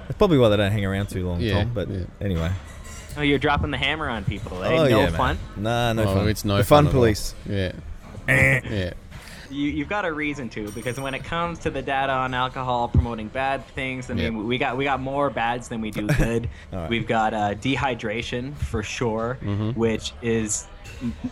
that's 0.09 0.19
probably 0.19 0.39
why 0.39 0.49
they 0.49 0.57
don't 0.57 0.73
hang 0.73 0.85
around 0.85 1.09
too 1.09 1.27
long, 1.27 1.41
Yeah, 1.41 1.55
Tom. 1.65 1.71
But 1.73 1.89
yeah. 1.89 2.01
anyway. 2.21 2.51
Oh, 3.17 3.23
you're 3.23 3.39
dropping 3.39 3.71
the 3.71 3.79
hammer 3.79 4.09
on 4.09 4.25
people. 4.25 4.65
Eh? 4.65 4.73
oh 4.77 4.89
no 4.89 5.01
yeah, 5.03 5.11
fun. 5.11 5.39
Man. 5.57 5.95
Nah, 5.97 6.03
no 6.03 6.11
oh, 6.11 6.15
fun. 6.17 6.29
it's 6.29 6.45
no 6.45 6.57
the 6.57 6.65
fun 6.65 6.85
fun, 6.87 6.93
police. 6.93 7.33
Yeah. 7.49 7.73
yeah. 8.27 8.93
You, 9.55 9.71
you've 9.71 9.89
got 9.89 10.05
a 10.05 10.13
reason 10.13 10.49
to 10.51 10.71
because 10.73 10.99
when 10.99 11.15
it 11.15 11.23
comes 11.25 11.61
to 11.61 11.71
the 11.71 11.81
data 11.83 12.13
on 12.13 12.35
alcohol 12.35 12.89
promoting 12.89 13.29
bad 13.29 13.67
things, 13.69 14.11
I 14.11 14.15
mean, 14.15 14.35
Yeah. 14.37 14.43
we 14.43 14.59
got 14.59 14.77
we 14.77 14.85
got 14.85 15.01
more 15.01 15.31
bads 15.31 15.69
than 15.69 15.81
we 15.81 15.91
do 15.91 16.07
good. 16.25 16.49
Right. 16.73 16.91
We've 16.91 17.07
got 17.07 17.33
uh, 17.35 17.55
dehydration 17.55 18.57
for 18.57 18.83
sure, 18.83 19.39
Mm-hmm. 19.43 19.79
which 19.79 20.13
is 20.23 20.67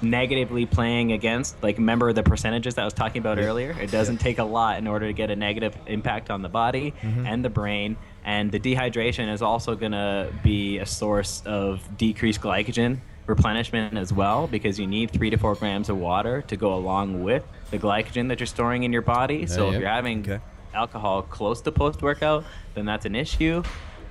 negatively 0.02 0.66
playing 0.66 1.12
against. 1.12 1.62
Like, 1.62 1.78
remember 1.78 2.12
the 2.12 2.22
percentages 2.22 2.74
that 2.74 2.82
I 2.82 2.84
was 2.84 2.94
talking 2.94 3.20
about 3.20 3.38
earlier? 3.38 3.76
It 3.80 3.90
doesn't 3.90 4.18
take 4.18 4.38
a 4.38 4.44
lot 4.44 4.78
in 4.78 4.86
order 4.86 5.06
to 5.06 5.12
get 5.12 5.30
a 5.30 5.36
negative 5.36 5.76
impact 5.86 6.30
on 6.30 6.42
the 6.42 6.48
body 6.48 6.94
Mm-hmm. 7.02 7.26
and 7.26 7.44
the 7.44 7.50
brain. 7.50 7.96
And 8.24 8.52
the 8.52 8.60
dehydration 8.60 9.32
is 9.32 9.42
also 9.42 9.74
going 9.74 9.92
to 9.92 10.32
be 10.44 10.78
a 10.78 10.86
source 10.86 11.42
of 11.44 11.80
decreased 11.96 12.40
glycogen 12.40 12.98
replenishment 13.26 13.96
as 13.96 14.12
well 14.12 14.46
because 14.46 14.78
you 14.78 14.86
need 14.86 15.10
three 15.10 15.30
to 15.30 15.36
four 15.36 15.54
grams 15.54 15.88
of 15.88 15.96
water 15.98 16.42
to 16.42 16.56
go 16.56 16.74
along 16.74 17.22
with 17.22 17.44
the 17.70 17.78
glycogen 17.78 18.28
that 18.28 18.40
you're 18.40 18.46
storing 18.46 18.82
in 18.82 18.92
your 18.92 19.02
body. 19.02 19.46
so 19.46 19.68
yeah. 19.68 19.74
if 19.74 19.80
you're 19.80 19.88
having 19.90 20.20
Okay. 20.20 20.40
alcohol 20.74 21.22
close 21.22 21.60
to 21.62 21.72
post 21.72 22.02
workout, 22.02 22.44
then 22.74 22.84
that's 22.84 23.06
an 23.06 23.14
issue. 23.14 23.62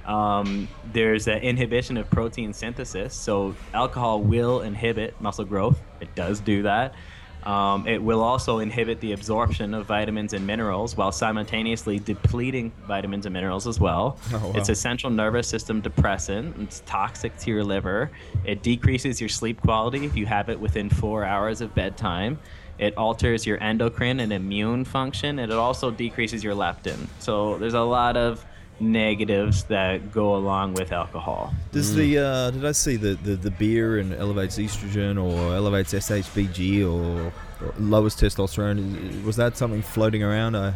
Um, 0.06 0.68
there's 0.94 1.28
an 1.28 1.40
inhibition 1.40 1.98
of 1.98 2.10
protein 2.10 2.54
synthesis. 2.54 3.14
So 3.14 3.56
alcohol 3.74 4.22
will 4.22 4.62
inhibit 4.62 5.20
muscle 5.22 5.46
growth. 5.46 5.80
It 6.00 6.14
does 6.16 6.40
do 6.40 6.64
that. 6.64 6.96
Um, 7.44 7.88
it 7.88 8.02
will 8.02 8.22
also 8.22 8.60
inhibit 8.60 9.00
the 9.00 9.14
absorption 9.14 9.74
of 9.74 9.86
vitamins 9.86 10.34
and 10.34 10.46
minerals 10.46 10.96
while 10.96 11.12
simultaneously 11.12 12.00
depleting 12.00 12.72
vitamins 12.88 13.26
and 13.26 13.34
minerals 13.34 13.68
as 13.68 13.80
well. 13.80 14.20
Oh, 14.34 14.38
wow. 14.38 14.54
It's 14.56 14.70
a 14.70 14.76
central 14.76 15.12
nervous 15.12 15.48
system 15.48 15.82
depressant. 15.82 16.56
It's 16.60 16.84
toxic 16.86 17.36
to 17.40 17.50
your 17.50 17.64
liver. 17.64 18.12
It 18.46 18.62
decreases 18.62 19.20
your 19.20 19.30
sleep 19.30 19.60
quality 19.62 20.06
if 20.06 20.16
you 20.16 20.26
have 20.28 20.50
it 20.50 20.60
within 20.60 20.90
four 20.90 21.26
hours 21.26 21.62
of 21.62 21.74
bedtime. 21.74 22.40
It 22.78 22.98
alters 22.98 23.46
your 23.46 23.62
endocrine 23.62 24.20
and 24.20 24.34
immune 24.34 24.86
function, 24.86 25.40
and 25.40 25.52
it 25.52 25.58
also 25.58 25.92
decreases 25.92 26.44
your 26.44 26.56
leptin. 26.56 27.08
So 27.20 27.58
there's 27.58 27.76
a 27.76 27.82
lot 27.82 28.18
of 28.18 28.44
negatives 28.82 29.64
that 29.66 30.12
go 30.12 30.36
along 30.36 30.74
with 30.74 30.92
alcohol. 30.92 31.54
Does 31.72 31.96
the 31.96 32.18
uh, 32.18 32.52
did 32.52 32.66
I 32.66 32.72
see 32.72 32.96
the, 32.96 33.14
the, 33.16 33.36
the 33.36 33.52
beer 33.52 34.00
and 34.00 34.14
elevates 34.14 34.58
estrogen 34.58 35.22
or 35.22 35.56
elevates 35.56 35.94
SHBG 35.94 36.82
or, 36.84 37.32
or 37.66 37.74
lowers 37.80 38.16
testosterone? 38.16 39.24
Was 39.24 39.36
that 39.36 39.58
something 39.58 39.82
floating 39.82 40.24
around? 40.24 40.56
I 40.56 40.74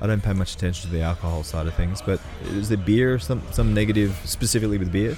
I 0.00 0.06
don't 0.06 0.22
pay 0.22 0.32
much 0.32 0.54
attention 0.54 0.90
to 0.90 0.96
the 0.96 1.02
alcohol 1.02 1.42
side 1.42 1.66
of 1.66 1.74
things, 1.74 2.00
but 2.02 2.20
is 2.50 2.68
the 2.68 2.76
beer 2.76 3.18
some 3.18 3.42
some 3.50 3.74
negative 3.74 4.16
specifically 4.24 4.78
with 4.78 4.92
beer? 4.92 5.16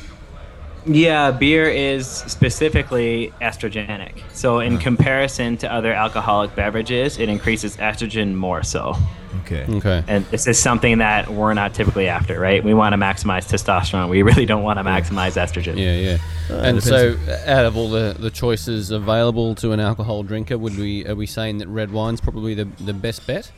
Yeah, 0.87 1.31
beer 1.31 1.69
is 1.69 2.07
specifically 2.07 3.33
estrogenic. 3.41 4.23
So, 4.33 4.61
in 4.61 4.75
hmm. 4.75 4.81
comparison 4.81 5.57
to 5.59 5.73
other 5.73 5.93
alcoholic 5.93 6.55
beverages, 6.55 7.19
it 7.19 7.29
increases 7.29 7.77
estrogen 7.77 8.35
more 8.35 8.63
so. 8.63 8.97
Okay. 9.43 9.67
Okay. 9.69 10.05
And 10.09 10.25
this 10.27 10.47
is 10.47 10.59
something 10.59 10.99
that 10.99 11.29
we're 11.29 11.55
not 11.55 11.75
typically 11.75 12.09
after, 12.09 12.39
right? 12.39 12.63
We 12.63 12.75
want 12.75 12.93
to 12.93 12.99
maximize 12.99 13.49
testosterone. 13.49 14.09
We 14.09 14.23
really 14.23 14.47
don't 14.47 14.63
want 14.63 14.79
to 14.79 14.85
maximize 14.85 15.37
estrogen. 15.37 15.77
Yeah, 15.77 15.97
yeah. 15.97 16.19
Uh, 16.49 16.63
and 16.63 16.83
so, 16.83 17.17
out 17.47 17.65
of 17.65 17.77
all 17.77 17.91
the, 17.91 18.17
the 18.19 18.31
choices 18.31 18.91
available 18.91 19.55
to 19.57 19.73
an 19.73 19.81
alcohol 19.81 20.23
drinker, 20.23 20.57
would 20.57 20.77
we 20.77 21.07
are 21.07 21.15
we 21.15 21.27
saying 21.27 21.59
that 21.59 21.69
red 21.69 21.91
wine's 21.91 22.21
probably 22.21 22.55
the, 22.55 22.65
the 22.81 22.95
best 22.95 23.27
bet? 23.27 23.51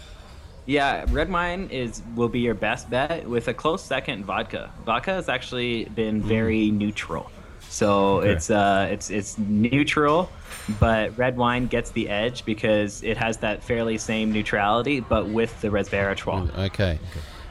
Yeah, 0.67 1.05
red 1.11 1.31
wine 1.31 1.69
is 1.71 2.03
will 2.15 2.29
be 2.29 2.41
your 2.41 2.55
best 2.55 2.89
bet 2.89 3.29
with 3.29 3.49
a 3.49 3.55
close 3.55 3.83
second 3.85 4.25
vodka. 4.25 4.71
Vodka 4.87 5.13
has 5.13 5.29
actually 5.29 5.87
been 5.87 6.23
very 6.23 6.71
neutral. 6.71 7.31
So 7.69 8.19
Okay. 8.19 8.31
it's 8.33 8.51
uh 8.51 8.89
it's 8.91 9.11
it's 9.11 9.39
neutral, 9.39 10.31
but 10.79 11.17
red 11.19 11.37
wine 11.37 11.67
gets 11.67 11.91
the 11.91 12.09
edge 12.09 12.45
because 12.45 13.03
it 13.03 13.17
has 13.17 13.39
that 13.39 13.65
fairly 13.65 13.99
same 13.99 14.31
neutrality 14.31 15.01
but 15.01 15.27
with 15.29 15.59
the 15.63 15.69
resveratrol. 15.69 16.57
Okay. 16.67 16.99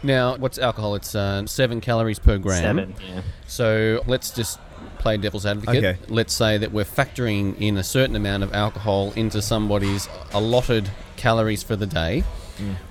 Now, 0.04 0.36
what's 0.38 0.58
alcohol? 0.58 0.96
It's 0.96 1.14
uh, 1.14 1.46
seven 1.46 1.80
calories 1.80 2.18
per 2.18 2.40
gram. 2.40 2.60
Seven, 2.60 2.96
yeah. 3.08 3.22
So 3.46 4.02
let's 4.08 4.32
just 4.32 4.60
play 4.98 5.18
devil's 5.18 5.46
advocate. 5.46 5.84
Okay. 5.84 6.00
Let's 6.08 6.34
say 6.34 6.58
that 6.58 6.72
we're 6.72 6.86
factoring 6.86 7.56
in 7.62 7.78
a 7.78 7.84
certain 7.84 8.16
amount 8.16 8.42
of 8.42 8.52
alcohol 8.52 9.14
into 9.16 9.44
somebody's 9.44 10.10
allotted 10.34 10.90
calories 11.18 11.62
for 11.62 11.76
the 11.76 11.86
day. 11.86 12.24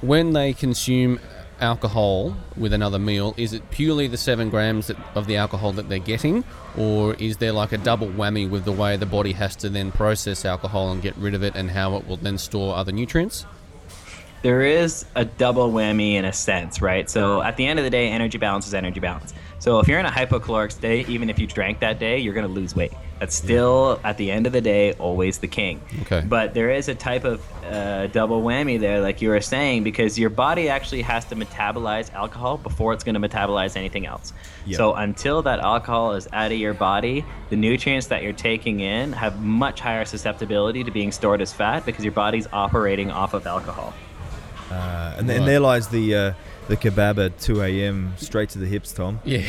When 0.00 0.32
they 0.32 0.52
consume 0.52 1.20
alcohol 1.60 2.36
with 2.56 2.72
another 2.72 2.98
meal, 2.98 3.34
is 3.36 3.52
it 3.52 3.70
purely 3.70 4.06
the 4.06 4.16
seven 4.16 4.50
grams 4.50 4.86
that, 4.86 4.96
of 5.14 5.26
the 5.26 5.36
alcohol 5.36 5.72
that 5.72 5.88
they're 5.88 5.98
getting, 5.98 6.44
or 6.76 7.14
is 7.14 7.36
there 7.36 7.52
like 7.52 7.72
a 7.72 7.78
double 7.78 8.08
whammy 8.08 8.48
with 8.48 8.64
the 8.64 8.72
way 8.72 8.96
the 8.96 9.06
body 9.06 9.32
has 9.32 9.56
to 9.56 9.68
then 9.68 9.92
process 9.92 10.44
alcohol 10.44 10.90
and 10.90 11.02
get 11.02 11.16
rid 11.16 11.34
of 11.34 11.42
it, 11.42 11.54
and 11.54 11.70
how 11.70 11.96
it 11.96 12.06
will 12.06 12.16
then 12.16 12.38
store 12.38 12.74
other 12.76 12.92
nutrients? 12.92 13.46
there 14.42 14.62
is 14.62 15.04
a 15.14 15.24
double 15.24 15.70
whammy 15.70 16.14
in 16.14 16.24
a 16.24 16.32
sense, 16.32 16.80
right? 16.80 17.10
So 17.10 17.42
at 17.42 17.56
the 17.56 17.66
end 17.66 17.78
of 17.78 17.84
the 17.84 17.90
day, 17.90 18.08
energy 18.08 18.38
balance 18.38 18.66
is 18.66 18.74
energy 18.74 19.00
balance. 19.00 19.34
So 19.60 19.78
if 19.78 19.88
you're 19.88 19.98
in 20.00 20.06
a 20.06 20.10
hypocaloric 20.10 20.72
state, 20.72 21.08
even 21.10 21.28
if 21.28 21.38
you 21.38 21.46
drank 21.46 21.80
that 21.80 21.98
day, 21.98 22.18
you're 22.18 22.32
going 22.32 22.46
to 22.46 22.52
lose 22.52 22.74
weight. 22.74 22.92
That's 23.18 23.34
still, 23.34 24.00
at 24.02 24.16
the 24.16 24.30
end 24.30 24.46
of 24.46 24.54
the 24.54 24.62
day, 24.62 24.94
always 24.94 25.36
the 25.36 25.48
king. 25.48 25.82
Okay. 26.02 26.24
But 26.26 26.54
there 26.54 26.70
is 26.70 26.88
a 26.88 26.94
type 26.94 27.24
of 27.24 27.46
uh, 27.64 28.06
double 28.06 28.42
whammy 28.42 28.80
there, 28.80 29.02
like 29.02 29.20
you 29.20 29.28
were 29.28 29.42
saying, 29.42 29.84
because 29.84 30.18
your 30.18 30.30
body 30.30 30.70
actually 30.70 31.02
has 31.02 31.26
to 31.26 31.36
metabolize 31.36 32.10
alcohol 32.14 32.56
before 32.56 32.94
it's 32.94 33.04
going 33.04 33.20
to 33.20 33.28
metabolize 33.28 33.76
anything 33.76 34.06
else. 34.06 34.32
Yep. 34.64 34.78
So 34.78 34.94
until 34.94 35.42
that 35.42 35.60
alcohol 35.60 36.14
is 36.14 36.26
out 36.32 36.50
of 36.50 36.56
your 36.58 36.72
body, 36.72 37.22
the 37.50 37.56
nutrients 37.56 38.06
that 38.06 38.22
you're 38.22 38.32
taking 38.32 38.80
in 38.80 39.12
have 39.12 39.42
much 39.42 39.80
higher 39.80 40.06
susceptibility 40.06 40.82
to 40.84 40.90
being 40.90 41.12
stored 41.12 41.42
as 41.42 41.52
fat 41.52 41.84
because 41.84 42.02
your 42.02 42.12
body's 42.12 42.46
operating 42.54 43.10
off 43.10 43.34
of 43.34 43.46
alcohol. 43.46 43.92
Uh, 44.70 45.16
and, 45.18 45.28
then 45.28 45.40
Right. 45.40 45.46
there 45.46 45.60
lies 45.60 45.88
the 45.88 46.14
uh, 46.14 46.32
the 46.70 46.76
kebab 46.76 47.24
at 47.24 47.38
2 47.40 47.62
a.m. 47.62 48.14
straight 48.16 48.48
to 48.50 48.58
the 48.58 48.66
hips, 48.66 48.92
Tom. 48.92 49.20
Yeah. 49.24 49.42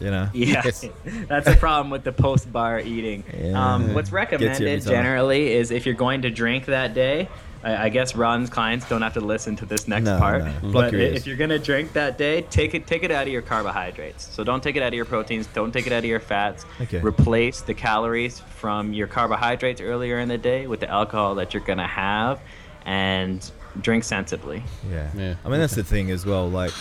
You 0.00 0.10
know. 0.10 0.28
Yeah, 0.34 0.62
Yes. 0.64 0.84
that's 1.28 1.46
a 1.48 1.56
problem 1.56 1.90
with 1.90 2.04
the 2.04 2.12
post 2.12 2.50
bar 2.52 2.80
eating. 2.80 3.24
Yeah. 3.36 3.74
Um, 3.74 3.94
what's 3.94 4.10
Gets 4.10 4.12
you 4.12 4.18
every 4.18 4.38
recommended 4.38 4.82
generally 4.84 5.52
is 5.52 5.70
if 5.70 5.86
you're 5.86 5.94
going 5.94 6.22
to 6.22 6.30
drink 6.30 6.66
that 6.66 6.94
day, 6.94 7.28
I, 7.64 7.84
I 7.84 7.88
guess 7.88 8.16
Ron's 8.16 8.50
clients 8.50 8.88
don't 8.88 9.02
have 9.02 9.14
to 9.14 9.20
listen 9.20 9.54
to 9.56 9.66
this 9.66 9.86
next 9.86 10.06
No, 10.06 10.18
part. 10.18 10.44
no. 10.44 10.72
But 10.72 10.92
your 10.92 11.00
if 11.02 11.26
you're 11.26 11.36
gonna 11.36 11.58
drink 11.58 11.92
that 11.92 12.18
day, 12.18 12.42
take 12.42 12.74
it 12.74 12.86
take 12.88 13.04
it 13.04 13.12
out 13.12 13.26
of 13.28 13.32
your 13.32 13.42
carbohydrates. 13.42 14.28
So 14.34 14.42
don't 14.42 14.60
take 14.62 14.74
it 14.74 14.82
out 14.82 14.88
of 14.88 14.94
your 14.94 15.04
proteins. 15.04 15.46
Don't 15.48 15.70
take 15.72 15.86
it 15.86 15.92
out 15.92 15.98
of 16.00 16.04
your 16.04 16.18
fats. 16.18 16.64
Okay. 16.80 17.00
Replace 17.00 17.60
the 17.60 17.74
calories 17.74 18.40
from 18.40 18.92
your 18.92 19.06
carbohydrates 19.06 19.80
earlier 19.80 20.18
in 20.18 20.28
the 20.28 20.38
day 20.38 20.66
with 20.66 20.80
the 20.80 20.88
alcohol 20.90 21.36
that 21.36 21.54
you're 21.54 21.62
gonna 21.64 21.86
have, 21.86 22.40
and 22.84 23.48
drink 23.80 24.04
sensibly. 24.04 24.62
Yeah. 24.90 25.10
Yeah, 25.16 25.34
I 25.44 25.48
mean, 25.48 25.60
that's 25.60 25.74
the 25.74 25.84
thing 25.84 26.10
as 26.10 26.26
well. 26.26 26.48
Like, 26.50 26.72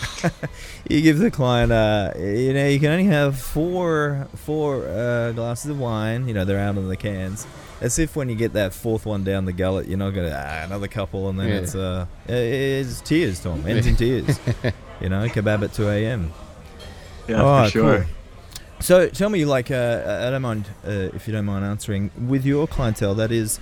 you 0.90 1.02
give 1.02 1.20
the 1.20 1.32
client, 1.32 1.72
uh, 1.72 2.12
you 2.18 2.54
know, 2.54 2.68
you 2.68 2.80
can 2.80 2.92
only 2.92 3.06
have 3.06 3.40
four 3.40 4.28
four 4.36 4.86
uh, 4.88 5.32
glasses 5.32 5.72
of 5.72 5.80
wine. 5.80 6.28
You 6.28 6.34
know, 6.34 6.46
they're 6.46 6.60
out 6.60 6.78
in 6.78 6.88
the 6.88 6.98
cans. 6.98 7.48
As 7.80 7.98
if 7.98 8.16
when 8.16 8.30
you 8.30 8.36
get 8.36 8.54
that 8.54 8.74
fourth 8.76 9.06
one 9.08 9.24
down 9.24 9.46
the 9.46 9.54
gullet, 9.54 9.88
you're 9.88 9.98
not 9.98 10.12
gonna 10.12 10.36
ah, 10.36 10.66
another 10.66 10.88
couple, 10.88 11.30
and 11.30 11.40
then 11.40 11.48
Yeah. 11.50 11.56
it's 11.56 11.74
uh, 11.76 12.06
it's 12.28 13.02
tears, 13.02 13.40
Tom. 13.40 13.66
Ends 13.68 13.88
in 13.88 13.96
tears. 13.96 14.40
you 15.00 15.10
know, 15.10 15.28
kebab 15.28 15.64
at 15.64 15.74
two 15.74 15.90
a.m. 15.90 16.32
Yeah, 17.28 17.42
Oh, 17.42 17.70
cool. 17.72 18.04
So 18.82 19.08
tell 19.10 19.30
me, 19.30 19.46
like, 19.46 19.70
uh, 19.70 20.24
I 20.28 20.32
don't 20.32 20.42
mind 20.42 20.68
uh, 20.86 20.90
if 21.14 21.28
you 21.28 21.34
don't 21.34 21.46
mind 21.46 21.64
answering. 21.64 22.10
With 22.28 22.46
your 22.46 22.68
clientele, 22.68 23.14
that 23.16 23.32
is, 23.32 23.60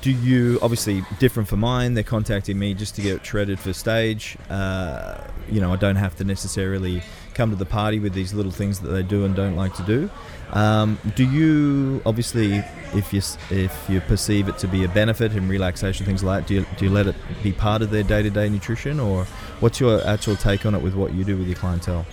do 0.00 0.10
you 0.10 0.58
obviously 0.62 1.02
different 1.18 1.48
for 1.48 1.56
mine? 1.56 1.94
They're 1.94 2.04
contacting 2.04 2.58
me 2.58 2.74
just 2.74 2.94
to 2.96 3.02
get 3.02 3.24
shredded 3.24 3.58
for 3.58 3.72
stage. 3.72 4.36
Uh, 4.50 5.18
you 5.50 5.60
know, 5.60 5.72
I 5.72 5.76
don't 5.76 5.96
have 5.96 6.16
to 6.16 6.24
necessarily 6.24 7.02
come 7.34 7.50
to 7.50 7.56
the 7.56 7.66
party 7.66 7.98
with 7.98 8.12
these 8.12 8.32
little 8.32 8.52
things 8.52 8.80
that 8.80 8.88
they 8.88 9.02
do 9.02 9.24
and 9.24 9.34
don't 9.34 9.56
like 9.56 9.74
to 9.74 9.82
do. 9.82 10.10
Um, 10.52 10.98
do 11.16 11.28
you 11.28 12.00
obviously, 12.06 12.62
if 12.94 13.12
you 13.12 13.20
if 13.50 13.86
you 13.88 14.00
perceive 14.02 14.48
it 14.48 14.58
to 14.58 14.68
be 14.68 14.84
a 14.84 14.88
benefit 14.88 15.32
and 15.32 15.48
relaxation 15.48 16.06
things 16.06 16.22
like 16.22 16.42
that, 16.42 16.48
do 16.48 16.54
you, 16.54 16.66
do 16.76 16.84
you 16.84 16.90
let 16.90 17.06
it 17.06 17.16
be 17.42 17.52
part 17.52 17.82
of 17.82 17.90
their 17.90 18.02
day 18.02 18.22
to 18.22 18.30
day 18.30 18.48
nutrition, 18.48 19.00
or 19.00 19.24
what's 19.60 19.80
your 19.80 20.06
actual 20.06 20.36
take 20.36 20.64
on 20.64 20.74
it 20.74 20.82
with 20.82 20.94
what 20.94 21.12
you 21.14 21.24
do 21.24 21.36
with 21.36 21.46
your 21.46 21.56
clientele? 21.56 22.06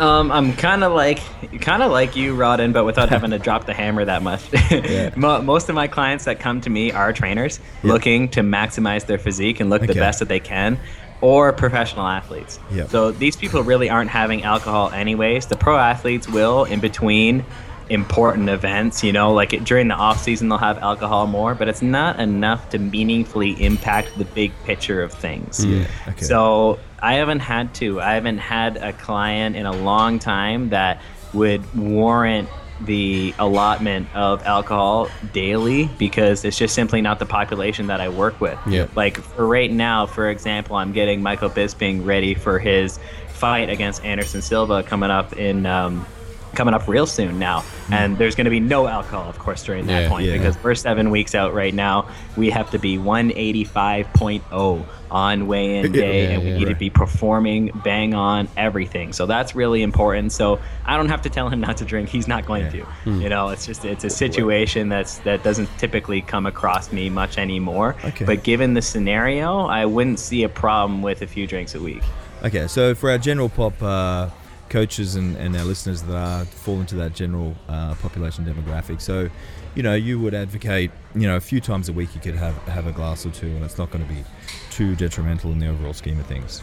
Um, 0.00 0.32
I'm 0.32 0.54
kind 0.54 0.82
of 0.82 0.92
like, 0.92 1.18
kind 1.60 1.82
of 1.82 1.92
like 1.92 2.16
you, 2.16 2.34
Rawdon, 2.34 2.72
but 2.72 2.84
without 2.84 3.08
having 3.16 3.30
to 3.30 3.38
drop 3.38 3.66
the 3.66 3.74
hammer 3.74 4.04
that 4.04 4.22
much. 4.22 4.42
Yeah. 4.70 5.10
Most 5.16 5.68
of 5.68 5.74
my 5.74 5.86
clients 5.88 6.24
that 6.24 6.40
come 6.40 6.60
to 6.62 6.70
me 6.70 6.90
are 6.92 7.12
trainers 7.12 7.60
Yeah. 7.82 7.92
looking 7.92 8.28
to 8.30 8.40
maximize 8.40 9.06
their 9.06 9.18
physique 9.18 9.60
and 9.60 9.68
look 9.68 9.82
Okay. 9.82 9.92
the 9.92 9.98
best 10.00 10.20
that 10.20 10.28
they 10.28 10.40
can, 10.40 10.78
or 11.20 11.52
professional 11.52 12.06
athletes. 12.06 12.58
Yeah. 12.72 12.86
So 12.86 13.10
these 13.10 13.36
people 13.36 13.62
really 13.62 13.90
aren't 13.90 14.10
having 14.10 14.42
alcohol 14.42 14.90
anyways. 14.90 15.46
The 15.46 15.56
pro 15.56 15.76
athletes 15.76 16.26
will 16.28 16.64
in 16.64 16.80
between 16.80 17.44
important 17.90 18.48
events, 18.48 19.02
you 19.02 19.12
know, 19.12 19.32
like 19.32 19.52
it, 19.52 19.64
during 19.64 19.88
the 19.88 19.94
off 19.96 20.22
season 20.22 20.48
they'll 20.48 20.58
have 20.58 20.78
alcohol 20.78 21.26
more, 21.26 21.54
but 21.56 21.68
it's 21.68 21.82
not 21.82 22.20
enough 22.20 22.68
to 22.70 22.78
meaningfully 22.78 23.60
impact 23.62 24.16
the 24.16 24.24
big 24.24 24.52
picture 24.64 25.02
of 25.02 25.12
things. 25.12 25.64
Yeah. 25.64 25.84
Okay. 26.08 26.22
So 26.24 26.78
I 27.02 27.14
haven't 27.14 27.40
had 27.40 27.74
to. 27.76 28.00
I 28.00 28.14
haven't 28.14 28.38
had 28.38 28.76
a 28.76 28.92
client 28.92 29.56
in 29.56 29.66
a 29.66 29.72
long 29.72 30.18
time 30.18 30.68
that 30.70 31.00
would 31.32 31.62
warrant 31.74 32.48
the 32.82 33.34
allotment 33.38 34.08
of 34.14 34.42
alcohol 34.44 35.08
daily 35.34 35.90
because 35.98 36.44
it's 36.46 36.56
just 36.56 36.74
simply 36.74 37.02
not 37.02 37.18
the 37.18 37.26
population 37.26 37.88
that 37.88 38.00
I 38.00 38.08
work 38.08 38.40
with. 38.40 38.58
Yeah. 38.66 38.86
Like 38.96 39.18
for 39.18 39.46
right 39.46 39.70
now, 39.70 40.06
for 40.06 40.30
example, 40.30 40.76
I'm 40.76 40.92
getting 40.92 41.22
Michael 41.22 41.50
Bisping 41.50 42.04
ready 42.06 42.32
for 42.34 42.58
his 42.58 42.98
fight 43.28 43.68
against 43.68 44.02
Anderson 44.04 44.40
Silva 44.42 44.82
coming 44.82 45.10
up 45.10 45.34
in 45.36 45.66
um, 45.66 46.06
coming 46.54 46.72
up 46.74 46.88
real 46.88 47.06
soon 47.06 47.38
now, 47.38 47.62
and 47.92 48.16
there's 48.18 48.34
going 48.34 48.46
to 48.46 48.50
be 48.50 48.60
no 48.60 48.88
alcohol, 48.88 49.28
of 49.28 49.38
course, 49.38 49.62
during 49.62 49.86
that 49.86 50.02
Yeah. 50.04 50.08
point 50.08 50.26
Yeah. 50.26 50.36
because 50.38 50.56
we're 50.64 50.74
seven 50.74 51.10
weeks 51.10 51.34
out 51.34 51.54
right 51.54 51.72
now. 51.72 52.08
We 52.36 52.50
have 52.50 52.70
to 52.70 52.78
be 52.78 52.96
185.0 52.98 54.84
on 55.10 55.46
weigh-in 55.46 55.92
day, 55.92 56.24
Yeah, 56.24 56.30
and 56.30 56.42
we 56.42 56.50
yeah. 56.50 56.58
need 56.58 56.68
to 56.68 56.74
be 56.74 56.90
performing 56.90 57.70
bang 57.84 58.14
on 58.14 58.48
everything. 58.56 59.12
So 59.12 59.26
that's 59.26 59.54
really 59.54 59.82
important. 59.82 60.32
So 60.32 60.60
I 60.84 60.96
don't 60.96 61.08
have 61.08 61.22
to 61.22 61.30
tell 61.30 61.48
him 61.48 61.60
not 61.68 61.76
to 61.78 61.84
drink; 61.84 62.08
he's 62.08 62.28
not 62.28 62.46
going 62.46 62.64
Yeah. 62.66 62.84
to. 63.04 63.10
You 63.10 63.28
know, 63.28 63.48
it's 63.48 63.66
just 63.66 63.84
it's 63.84 64.04
a 64.04 64.10
situation 64.10 64.88
that's 64.88 65.18
that 65.18 65.42
doesn't 65.42 65.68
typically 65.78 66.20
come 66.22 66.46
across 66.46 66.92
me 66.92 67.10
much 67.10 67.38
anymore. 67.38 67.96
Okay. 68.04 68.24
But 68.24 68.42
given 68.44 68.74
the 68.74 68.82
scenario, 68.82 69.60
I 69.66 69.86
wouldn't 69.86 70.18
see 70.18 70.42
a 70.44 70.48
problem 70.48 71.02
with 71.02 71.22
a 71.22 71.26
few 71.26 71.46
drinks 71.46 71.74
a 71.74 71.80
week. 71.80 72.02
Okay, 72.42 72.66
so 72.68 72.94
for 72.94 73.10
our 73.10 73.18
general 73.18 73.48
pop 73.50 73.82
uh, 73.82 74.30
coaches 74.70 75.16
and, 75.16 75.36
and 75.36 75.54
our 75.56 75.64
listeners 75.64 76.02
that 76.02 76.16
are 76.16 76.44
fall 76.46 76.80
into 76.80 76.94
that 76.96 77.14
general 77.14 77.54
uh, 77.68 77.94
population 77.96 78.44
demographic, 78.44 79.00
so 79.00 79.28
you 79.74 79.82
know 79.82 79.94
you 79.94 80.18
would 80.20 80.34
advocate 80.34 80.90
you 81.14 81.26
know 81.26 81.36
a 81.36 81.40
few 81.40 81.60
times 81.60 81.88
a 81.88 81.92
week 81.92 82.14
you 82.14 82.20
could 82.20 82.34
have 82.34 82.56
have 82.64 82.86
a 82.86 82.92
glass 82.92 83.26
or 83.26 83.30
two, 83.30 83.48
and 83.48 83.64
it's 83.64 83.78
not 83.78 83.90
going 83.90 84.06
to 84.06 84.12
be 84.12 84.24
too 84.70 84.96
detrimental 84.96 85.52
in 85.52 85.58
the 85.58 85.68
overall 85.68 85.92
scheme 85.92 86.18
of 86.18 86.26
things. 86.26 86.62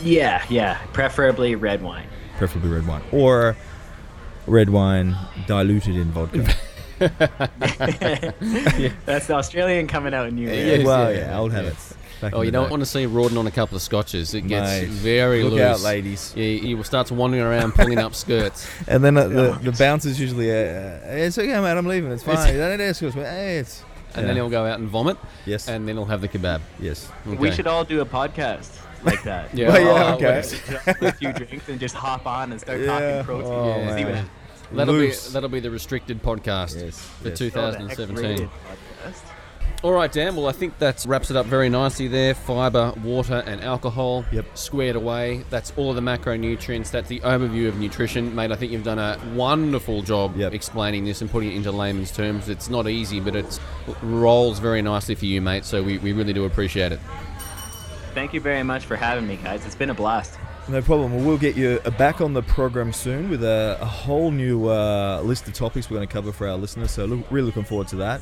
Yeah, 0.00 0.44
yeah, 0.48 0.78
preferably 0.92 1.54
red 1.54 1.82
wine. 1.82 2.06
Preferably 2.36 2.70
red 2.70 2.86
wine 2.86 3.02
or 3.12 3.56
red 4.46 4.70
wine 4.70 5.16
diluted 5.46 5.96
in 5.96 6.10
vodka. 6.12 6.54
That's 6.98 7.20
the 9.26 9.34
Australian 9.34 9.86
coming 9.86 10.14
out 10.14 10.28
in 10.28 10.38
you. 10.38 10.50
Yeah. 10.50 10.82
well, 10.82 11.12
yeah, 11.12 11.18
yeah, 11.18 11.38
old 11.38 11.52
yeah. 11.52 11.58
habits. 11.58 11.94
Back 12.20 12.32
Oh, 12.34 12.40
you 12.40 12.46
the 12.46 12.52
don't 12.52 12.64
day. 12.66 12.70
want 12.70 12.80
to 12.82 12.86
see 12.86 13.06
Rawdon 13.06 13.36
on 13.38 13.46
a 13.46 13.50
couple 13.50 13.76
of 13.76 13.82
scotches. 13.82 14.34
It 14.34 14.42
gets 14.42 14.70
Mate, 14.70 14.88
very 14.88 15.42
Look 15.42 15.52
loose. 15.54 15.62
out, 15.62 15.80
ladies. 15.80 16.32
Yeah, 16.36 16.44
he 16.44 16.82
starts 16.82 17.10
wandering 17.12 17.42
around 17.42 17.74
pulling 17.74 17.98
up 17.98 18.14
skirts. 18.14 18.66
And 18.88 19.04
then 19.04 19.16
uh, 19.16 19.28
the, 19.28 19.58
the 19.62 19.72
bouncers 19.72 20.18
usually, 20.20 20.50
uh, 20.50 20.54
uh, 20.54 21.00
it's 21.06 21.38
okay, 21.38 21.48
mate, 21.60 21.76
I'm 21.76 21.86
leaving. 21.86 22.10
It's 22.12 22.22
fine. 22.22 22.52
You 22.54 22.58
don't 22.60 22.70
need 22.72 22.76
to 22.78 22.84
ask 22.84 23.02
us. 23.02 23.14
Hey, 23.14 23.58
it's. 23.58 23.82
And 24.14 24.22
Yeah. 24.22 24.26
then 24.28 24.36
he'll 24.36 24.48
go 24.50 24.64
out 24.64 24.78
and 24.78 24.88
vomit. 24.88 25.18
Yes. 25.44 25.68
And 25.68 25.86
then 25.86 25.96
he'll 25.96 26.06
have 26.06 26.20
the 26.22 26.28
kebab. 26.28 26.60
yes. 26.80 27.10
Okay. 27.26 27.36
We 27.36 27.50
should 27.50 27.66
all 27.66 27.84
do 27.84 28.00
a 28.00 28.06
podcast 28.06 28.70
like 29.04 29.22
that. 29.24 29.52
Yeah. 29.54 29.68
Well, 29.68 29.80
yeah, 29.82 30.04
Oh, 30.04 30.14
okay. 30.14 30.42
wait. 30.96 31.02
a 31.02 31.12
few 31.12 31.32
drinks 31.34 31.68
and 31.68 31.78
just 31.78 31.94
hop 31.94 32.26
on 32.26 32.52
and 32.52 32.60
start 32.60 32.80
Yeah. 32.80 32.86
talking 32.86 33.24
protein. 33.24 33.52
Oh, 33.52 33.70
and 33.72 33.98
see 33.98 34.04
man. 34.04 34.24
what 34.24 34.76
That'll 34.76 34.94
Loose. 34.94 35.26
be 35.28 35.32
that'll 35.34 35.48
be 35.48 35.60
the 35.60 35.70
restricted 35.70 36.22
podcast 36.22 36.80
Yes, 36.80 36.98
for 36.98 37.28
yes. 37.28 37.38
2017. 37.38 38.48
X-rated 39.76 39.82
podcast. 39.82 39.84
All 39.84 39.92
right, 39.92 40.12
Dan. 40.12 40.36
Well, 40.36 40.46
I 40.48 40.52
think 40.52 40.78
that 40.78 41.04
wraps 41.06 41.30
it 41.30 41.36
up 41.36 41.46
very 41.46 41.68
nicely 41.68 42.08
there. 42.08 42.34
Fiber, 42.34 42.92
water, 43.04 43.42
and 43.46 43.60
alcohol 43.62 44.24
Yep. 44.32 44.46
squared 44.56 44.96
away. 44.96 45.44
That's 45.50 45.72
all 45.76 45.90
of 45.90 45.96
the 45.96 46.02
macronutrients. 46.02 46.90
That's 46.90 47.08
the 47.08 47.20
overview 47.20 47.68
of 47.68 47.78
nutrition, 47.78 48.34
mate. 48.34 48.50
I 48.52 48.56
think 48.56 48.72
you've 48.72 48.84
done 48.84 48.98
a 48.98 49.18
wonderful 49.34 50.02
job 50.02 50.36
Yep. 50.36 50.54
explaining 50.54 51.04
this 51.04 51.20
and 51.20 51.30
putting 51.30 51.52
it 51.52 51.56
into 51.56 51.72
layman's 51.72 52.10
terms. 52.12 52.48
It's 52.48 52.68
not 52.70 52.88
easy, 52.88 53.20
but 53.20 53.36
it 53.36 53.60
rolls 54.02 54.58
very 54.58 54.82
nicely 54.82 55.14
for 55.14 55.26
you, 55.26 55.40
mate. 55.40 55.64
So 55.64 55.82
we, 55.82 55.98
we 55.98 56.12
really 56.12 56.32
do 56.32 56.44
appreciate 56.44 56.92
it. 56.92 57.00
Thank 58.14 58.32
you 58.32 58.40
very 58.40 58.62
much 58.62 58.86
for 58.86 58.96
having 58.96 59.26
me, 59.26 59.36
guys. 59.36 59.66
It's 59.66 59.74
been 59.74 59.90
a 59.90 59.94
blast. 59.94 60.38
No 60.68 60.82
problem. 60.82 61.14
Well, 61.14 61.24
we'll 61.24 61.38
get 61.38 61.54
you 61.56 61.80
uh, 61.84 61.90
back 61.90 62.20
on 62.20 62.32
the 62.32 62.42
program 62.42 62.92
soon 62.92 63.28
with 63.30 63.44
a, 63.44 63.78
a 63.80 63.84
whole 63.84 64.32
new 64.32 64.68
uh, 64.68 65.20
list 65.22 65.46
of 65.46 65.54
topics 65.54 65.88
we're 65.88 65.98
going 65.98 66.08
to 66.08 66.12
cover 66.12 66.32
for 66.32 66.48
our 66.48 66.56
listeners. 66.56 66.90
So, 66.90 67.04
look, 67.04 67.24
really 67.30 67.46
looking 67.46 67.62
forward 67.62 67.86
to 67.88 67.96
that. 67.96 68.20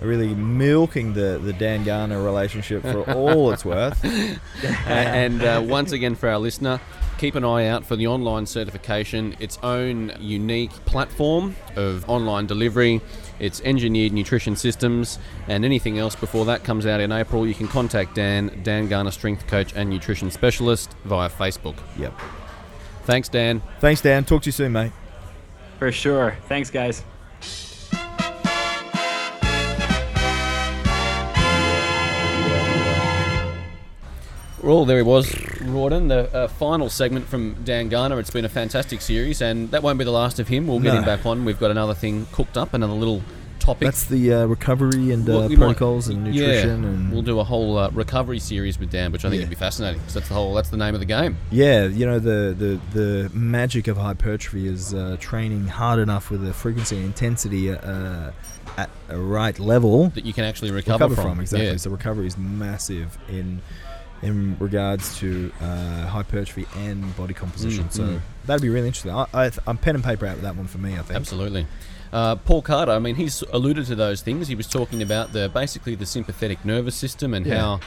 Really 0.00 0.34
milking 0.34 1.12
the, 1.12 1.38
the 1.42 1.52
Dan 1.52 1.84
Garner 1.84 2.22
relationship 2.22 2.82
for 2.82 3.02
all 3.12 3.52
it's 3.52 3.64
worth. 3.64 4.02
and 4.86 5.42
uh, 5.42 5.62
once 5.64 5.92
again, 5.92 6.14
for 6.14 6.28
our 6.28 6.38
listener, 6.38 6.80
keep 7.20 7.34
an 7.34 7.44
eye 7.44 7.66
out 7.66 7.84
for 7.84 7.96
the 7.96 8.06
online 8.06 8.46
certification, 8.46 9.36
its 9.40 9.58
own 9.62 10.10
unique 10.18 10.70
platform 10.86 11.54
of 11.76 12.08
online 12.08 12.46
delivery, 12.46 13.02
its 13.38 13.60
engineered 13.60 14.12
nutrition 14.12 14.56
systems, 14.56 15.18
and 15.46 15.62
anything 15.62 15.98
else 15.98 16.16
before 16.16 16.46
that 16.46 16.64
comes 16.64 16.86
out 16.86 16.98
in 16.98 17.12
April. 17.12 17.46
You 17.46 17.52
can 17.52 17.68
contact 17.68 18.14
Dan, 18.14 18.60
Dan 18.62 18.88
Garner, 18.88 19.10
strength 19.10 19.46
coach 19.46 19.74
and 19.76 19.90
nutrition 19.90 20.30
specialist, 20.30 20.94
via 21.04 21.28
Facebook. 21.28 21.76
Yep. 21.98 22.14
Thanks, 23.04 23.28
Dan. 23.28 23.60
Thanks, 23.80 24.00
Dan. 24.00 24.24
Talk 24.24 24.42
to 24.42 24.46
you 24.46 24.52
soon, 24.52 24.72
mate. 24.72 24.92
For 25.78 25.92
sure. 25.92 26.36
Thanks, 26.48 26.70
guys. 26.70 27.04
Well, 34.62 34.84
there 34.84 34.98
he 34.98 35.02
was, 35.02 35.30
Rawdon, 35.62 36.08
the 36.08 36.34
uh, 36.34 36.48
final 36.48 36.90
segment 36.90 37.26
from 37.26 37.54
Dan 37.64 37.88
Garner. 37.88 38.20
It's 38.20 38.30
been 38.30 38.44
a 38.44 38.48
fantastic 38.50 39.00
series, 39.00 39.40
and 39.40 39.70
that 39.70 39.82
won't 39.82 39.98
be 39.98 40.04
the 40.04 40.10
last 40.10 40.38
of 40.38 40.48
him. 40.48 40.66
We'll 40.66 40.80
get 40.80 40.92
No. 40.92 40.98
him 40.98 41.04
back 41.04 41.24
on. 41.24 41.46
We've 41.46 41.58
got 41.58 41.70
another 41.70 41.94
thing 41.94 42.26
cooked 42.30 42.58
up, 42.58 42.74
another 42.74 42.92
little 42.92 43.22
topic. 43.58 43.86
That's 43.86 44.04
the 44.04 44.34
uh, 44.34 44.46
recovery 44.46 45.12
and 45.12 45.26
uh, 45.28 45.32
Well, 45.32 45.48
we 45.48 45.56
might- 45.56 45.64
protocols 45.66 46.08
and 46.08 46.24
nutrition. 46.24 46.82
Yeah, 46.82 46.88
and 46.90 47.10
we'll 47.12 47.22
do 47.22 47.40
a 47.40 47.44
whole 47.44 47.78
uh, 47.78 47.88
recovery 47.90 48.38
series 48.38 48.78
with 48.78 48.90
Dan, 48.90 49.12
which 49.12 49.24
I 49.24 49.30
think 49.30 49.40
Yeah. 49.40 49.46
would 49.46 49.50
be 49.50 49.56
fascinating. 49.56 50.00
'cause 50.02 50.12
that's 50.12 50.28
the 50.28 50.34
whole. 50.34 50.52
That's 50.52 50.68
the 50.68 50.76
name 50.76 50.92
of 50.92 51.00
the 51.00 51.06
game. 51.06 51.38
Yeah, 51.50 51.86
you 51.86 52.04
know 52.04 52.18
the 52.18 52.54
the, 52.58 52.80
the 52.98 53.30
magic 53.34 53.88
of 53.88 53.96
hypertrophy 53.96 54.66
is 54.68 54.92
uh, 54.92 55.16
training 55.20 55.68
hard 55.68 55.98
enough 56.00 56.30
with 56.30 56.46
a 56.46 56.52
frequency 56.52 56.96
and 56.96 57.06
intensity 57.06 57.70
uh, 57.72 58.32
at 58.76 58.90
a 59.08 59.16
right 59.18 59.58
level 59.58 60.08
That 60.10 60.26
you 60.26 60.32
can 60.34 60.44
actually 60.44 60.70
recover, 60.70 61.04
recover 61.08 61.22
from. 61.28 61.40
Exactly. 61.40 61.66
Yeah. 61.66 61.76
So 61.76 61.90
recovery 61.90 62.26
is 62.26 62.36
massive 62.36 63.16
in 63.28 63.60
in 64.22 64.56
regards 64.58 65.18
to 65.18 65.52
uh, 65.60 66.06
hypertrophy 66.06 66.66
and 66.76 67.16
body 67.16 67.34
composition. 67.34 67.84
Mm, 67.84 67.92
so 67.92 68.02
mm. 68.02 68.20
that'd 68.46 68.62
be 68.62 68.68
really 68.68 68.86
interesting. 68.88 69.12
I, 69.12 69.26
I, 69.32 69.50
I'm 69.66 69.78
pen 69.78 69.94
and 69.94 70.04
paper 70.04 70.26
out 70.26 70.34
with 70.34 70.42
that 70.42 70.56
one 70.56 70.66
for 70.66 70.78
me. 70.78 70.94
I 70.94 71.02
think. 71.02 71.16
Absolutely. 71.16 71.66
Uh, 72.12 72.36
Paul 72.36 72.60
Carter, 72.62 72.92
I 72.92 72.98
mean, 72.98 73.14
he's 73.14 73.42
alluded 73.52 73.86
to 73.86 73.94
those 73.94 74.20
things. 74.20 74.48
He 74.48 74.54
was 74.54 74.66
talking 74.66 75.00
about 75.00 75.32
the 75.32 75.48
basically 75.48 75.94
the 75.94 76.06
sympathetic 76.06 76.64
nervous 76.64 76.96
system 76.96 77.34
and 77.34 77.46
Yeah. 77.46 77.60
how. 77.60 77.80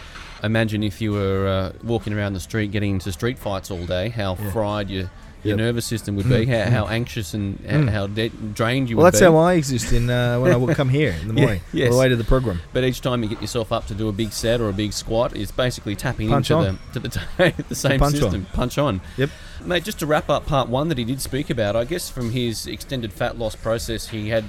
Imagine 0.43 0.83
if 0.83 0.99
you 0.99 1.13
were 1.13 1.47
uh, 1.47 1.71
walking 1.85 2.11
around 2.11 2.33
the 2.33 2.39
street, 2.41 2.71
getting 2.71 2.91
into 2.95 3.13
street 3.13 3.39
fights 3.39 3.71
all 3.71 3.85
day, 3.85 4.09
how 4.09 4.35
fried 4.35 4.89
your 4.89 5.09
your. 5.43 5.55
Mm. 5.55 5.59
nervous 5.59 5.85
system 5.85 6.15
would 6.15 6.27
be, 6.29 6.45
how, 6.45 6.63
how 6.69 6.87
anxious 6.87 7.33
and 7.33 7.59
how, 7.65 7.83
how 7.91 8.07
de- 8.07 8.29
drained 8.29 8.89
you 8.89 8.97
Well, 8.97 9.05
would 9.05 9.13
that's 9.13 9.21
be. 9.21 9.25
how 9.25 9.35
I 9.37 9.53
exist 9.53 9.91
in 9.93 10.09
uh, 10.09 10.39
when 10.39 10.51
I 10.51 10.55
would 10.55 10.75
come 10.75 10.89
here 10.89 11.15
in 11.21 11.27
the 11.27 11.33
morning, 11.41 11.61
yes. 11.73 11.87
all 11.89 11.95
the 11.95 11.99
way 12.01 12.09
to 12.09 12.15
the 12.15 12.23
program. 12.23 12.59
But 12.73 12.83
each 12.83 13.01
time 13.01 13.23
you 13.23 13.29
get 13.29 13.41
yourself 13.41 13.71
up 13.71 13.87
to 13.87 13.93
do 13.93 14.07
a 14.09 14.11
big 14.13 14.31
set 14.31 14.61
or 14.61 14.69
a 14.69 14.73
big 14.73 14.93
squat, 14.93 15.35
it's 15.35 15.51
basically 15.51 15.95
tapping 15.95 16.29
Punch 16.29 16.49
into 16.51 16.67
on. 16.69 16.79
the 16.93 16.99
to 16.99 17.07
the, 17.37 17.63
the 17.69 17.75
same 17.75 17.99
punch 17.99 18.15
on. 18.15 18.21
system. 18.21 18.45
Punch 18.53 18.77
on. 18.77 19.01
Yep. 19.17 19.29
Mate, 19.65 19.83
just 19.83 19.99
to 19.99 20.05
wrap 20.05 20.29
up 20.29 20.45
part 20.45 20.67
one 20.69 20.89
that 20.89 20.97
he 20.97 21.03
did 21.05 21.21
speak 21.21 21.49
about, 21.49 21.75
I 21.75 21.85
guess 21.85 22.09
from 22.09 22.31
his 22.31 22.67
extended 22.67 23.13
fat 23.13 23.37
loss 23.37 23.55
process, 23.55 24.09
he 24.09 24.29
had 24.29 24.45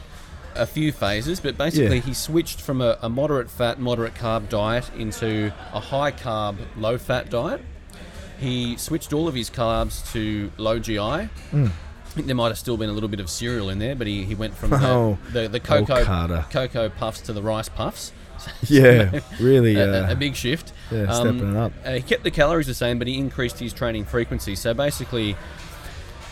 a 0.56 0.66
few 0.66 0.92
phases, 0.92 1.40
but 1.40 1.58
basically 1.58 1.96
Yeah. 1.96 2.02
he 2.02 2.14
switched 2.14 2.60
from 2.60 2.80
a, 2.80 2.96
a 3.02 3.08
moderate 3.08 3.50
fat, 3.50 3.80
moderate 3.80 4.14
carb 4.14 4.48
diet 4.48 4.88
into 4.96 5.52
a 5.72 5.80
high 5.80 6.12
carb, 6.12 6.56
low 6.76 6.96
fat 6.98 7.28
diet. 7.30 7.60
He 8.38 8.76
switched 8.76 9.12
all 9.12 9.28
of 9.28 9.34
his 9.34 9.50
carbs 9.50 10.10
to 10.12 10.50
low 10.58 10.78
GI. 10.78 10.96
Hmm. 11.50 11.66
I 11.66 12.08
think 12.16 12.26
there 12.28 12.36
might 12.36 12.48
have 12.48 12.58
still 12.58 12.76
been 12.76 12.90
a 12.90 12.92
little 12.92 13.08
bit 13.08 13.18
of 13.20 13.28
cereal 13.28 13.70
in 13.70 13.78
there, 13.80 13.96
but 13.96 14.06
he, 14.06 14.24
he 14.24 14.34
went 14.36 14.54
from 14.56 14.70
the, 14.70 14.76
Oh. 14.86 15.18
the, 15.32 15.48
the 15.48 15.58
Oh, 15.58 15.84
cocoa 15.84 16.44
cocoa 16.50 16.88
puffs 16.88 17.20
to 17.22 17.32
the 17.32 17.42
rice 17.42 17.68
puffs. 17.68 18.12
Yeah, 18.68 19.20
really. 19.40 19.74
a, 19.76 20.06
Uh, 20.08 20.12
a 20.12 20.14
big 20.14 20.34
shift. 20.36 20.72
yeah, 20.92 21.10
stepping 21.12 21.50
it 21.54 21.56
up. 21.56 21.72
uh, 21.84 21.92
he 21.92 22.02
kept 22.02 22.24
the 22.24 22.30
calories 22.30 22.66
the 22.66 22.74
same, 22.74 22.98
but 22.98 23.06
he 23.08 23.16
increased 23.18 23.58
his 23.58 23.72
training 23.72 24.04
frequency. 24.04 24.54
So 24.54 24.74
basically, 24.74 25.36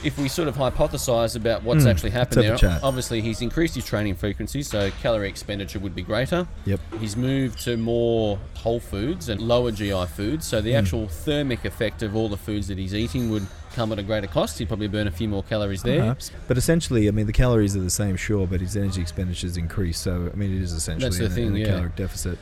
if 0.05 0.19
we 0.19 0.29
sort 0.29 0.49
of 0.49 0.57
hypothesize 0.57 1.37
about 1.37 1.63
what's 1.63 1.85
Hmm, 1.85 1.91
actually 1.91 2.11
happened 2.11 2.43
there, 2.43 2.57
chat. 2.57 2.83
obviously 2.83 3.21
he's 3.21 3.41
increased 3.41 3.75
his 3.75 3.85
training 3.85 4.15
frequency, 4.17 4.63
so 4.63 4.91
calorie 5.03 5.29
expenditure 5.29 5.79
would 5.79 5.95
be 5.95 6.03
greater. 6.03 6.47
Yep. 6.65 6.81
He's 7.01 7.17
moved 7.17 7.61
to 7.65 7.77
more 7.77 8.39
whole 8.55 8.81
foods 8.81 9.29
and 9.29 9.41
lower 9.41 9.71
GI 9.71 10.07
foods, 10.07 10.47
so 10.47 10.61
the 10.61 10.75
actual 10.75 11.09
thermic 11.09 11.65
effect 11.65 12.03
of 12.03 12.15
all 12.17 12.29
the 12.29 12.37
foods 12.37 12.69
that 12.69 12.79
he's 12.79 12.95
eating 12.95 13.31
would 13.31 13.47
come 13.75 13.91
at 13.93 13.99
a 13.99 14.03
greater 14.03 14.27
cost. 14.27 14.59
He'd 14.59 14.69
probably 14.69 14.89
burn 14.89 15.07
a 15.07 15.11
few 15.11 15.29
more 15.29 15.43
calories 15.43 15.83
there. 15.83 16.01
Perhaps. 16.01 16.31
But 16.47 16.59
essentially, 16.59 17.09
I 17.09 17.11
mean, 17.11 17.27
the 17.27 17.33
calories 17.33 17.75
are 17.77 17.81
the 17.81 17.89
same, 17.91 18.17
sure, 18.17 18.47
but 18.47 18.61
his 18.61 18.77
energy 18.77 19.01
expenditures 19.01 19.57
increased. 19.57 20.03
So, 20.03 20.31
I 20.33 20.37
mean, 20.37 20.55
it 20.57 20.63
is 20.63 20.73
essentially 20.73 21.07
That's 21.09 21.19
the 21.19 21.25
in 21.27 21.31
thing, 21.33 21.47
in 21.47 21.57
a 21.57 21.59
yeah. 21.61 21.67
caloric 21.67 21.97
deficit. 21.97 22.39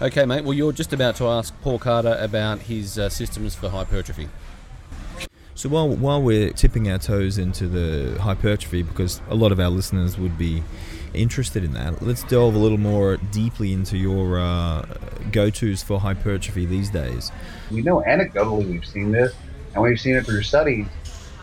Okay, 0.00 0.24
mate. 0.24 0.44
Well, 0.44 0.54
you're 0.54 0.72
just 0.72 0.94
about 0.94 1.16
to 1.16 1.28
ask 1.28 1.52
Paul 1.60 1.78
Carter 1.78 2.16
about 2.18 2.60
his 2.60 2.98
uh, 2.98 3.10
systems 3.10 3.54
for 3.54 3.68
hypertrophy. 3.68 4.30
So 5.60 5.68
while 5.68 5.90
while 5.90 6.22
we're 6.22 6.54
tipping 6.54 6.90
our 6.90 6.96
toes 6.96 7.36
into 7.36 7.68
the 7.68 8.18
hypertrophy, 8.18 8.82
because 8.82 9.20
a 9.28 9.34
lot 9.34 9.52
of 9.52 9.60
our 9.60 9.68
listeners 9.68 10.16
would 10.16 10.38
be 10.38 10.62
interested 11.12 11.62
in 11.62 11.74
that, 11.74 12.00
let's 12.00 12.22
delve 12.22 12.54
a 12.54 12.58
little 12.58 12.78
more 12.78 13.18
deeply 13.18 13.74
into 13.74 13.98
your 13.98 14.40
uh, 14.40 14.86
go-tos 15.30 15.82
for 15.82 16.00
hypertrophy 16.00 16.64
these 16.64 16.88
days. 16.88 17.30
we 17.70 17.82
know 17.82 18.02
anecdotally 18.08 18.70
we've 18.70 18.86
seen 18.86 19.12
this, 19.12 19.34
and 19.74 19.82
we've 19.82 20.00
seen 20.00 20.16
it 20.16 20.24
through 20.24 20.44
studies 20.44 20.86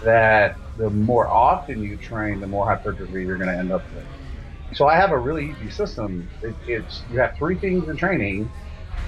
that 0.04 0.58
the 0.78 0.90
more 0.90 1.28
often 1.28 1.84
you 1.84 1.96
train, 1.96 2.40
the 2.40 2.48
more 2.48 2.66
hypertrophy 2.66 3.24
you're 3.24 3.38
going 3.38 3.52
to 3.52 3.56
end 3.56 3.72
up 3.72 3.84
with. 3.94 4.76
So 4.76 4.88
I 4.88 4.96
have 4.96 5.12
a 5.12 5.18
really 5.20 5.52
easy 5.52 5.70
system. 5.70 6.28
It, 6.42 6.56
it's 6.66 7.04
you 7.12 7.20
have 7.20 7.38
three 7.38 7.54
things 7.54 7.88
in 7.88 7.96
training: 7.96 8.50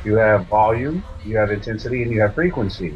you 0.06 0.18
have 0.18 0.46
volume, 0.46 1.04
you 1.26 1.36
have 1.38 1.50
intensity, 1.50 2.04
and 2.04 2.12
you 2.12 2.22
have 2.22 2.36
frequency. 2.36 2.96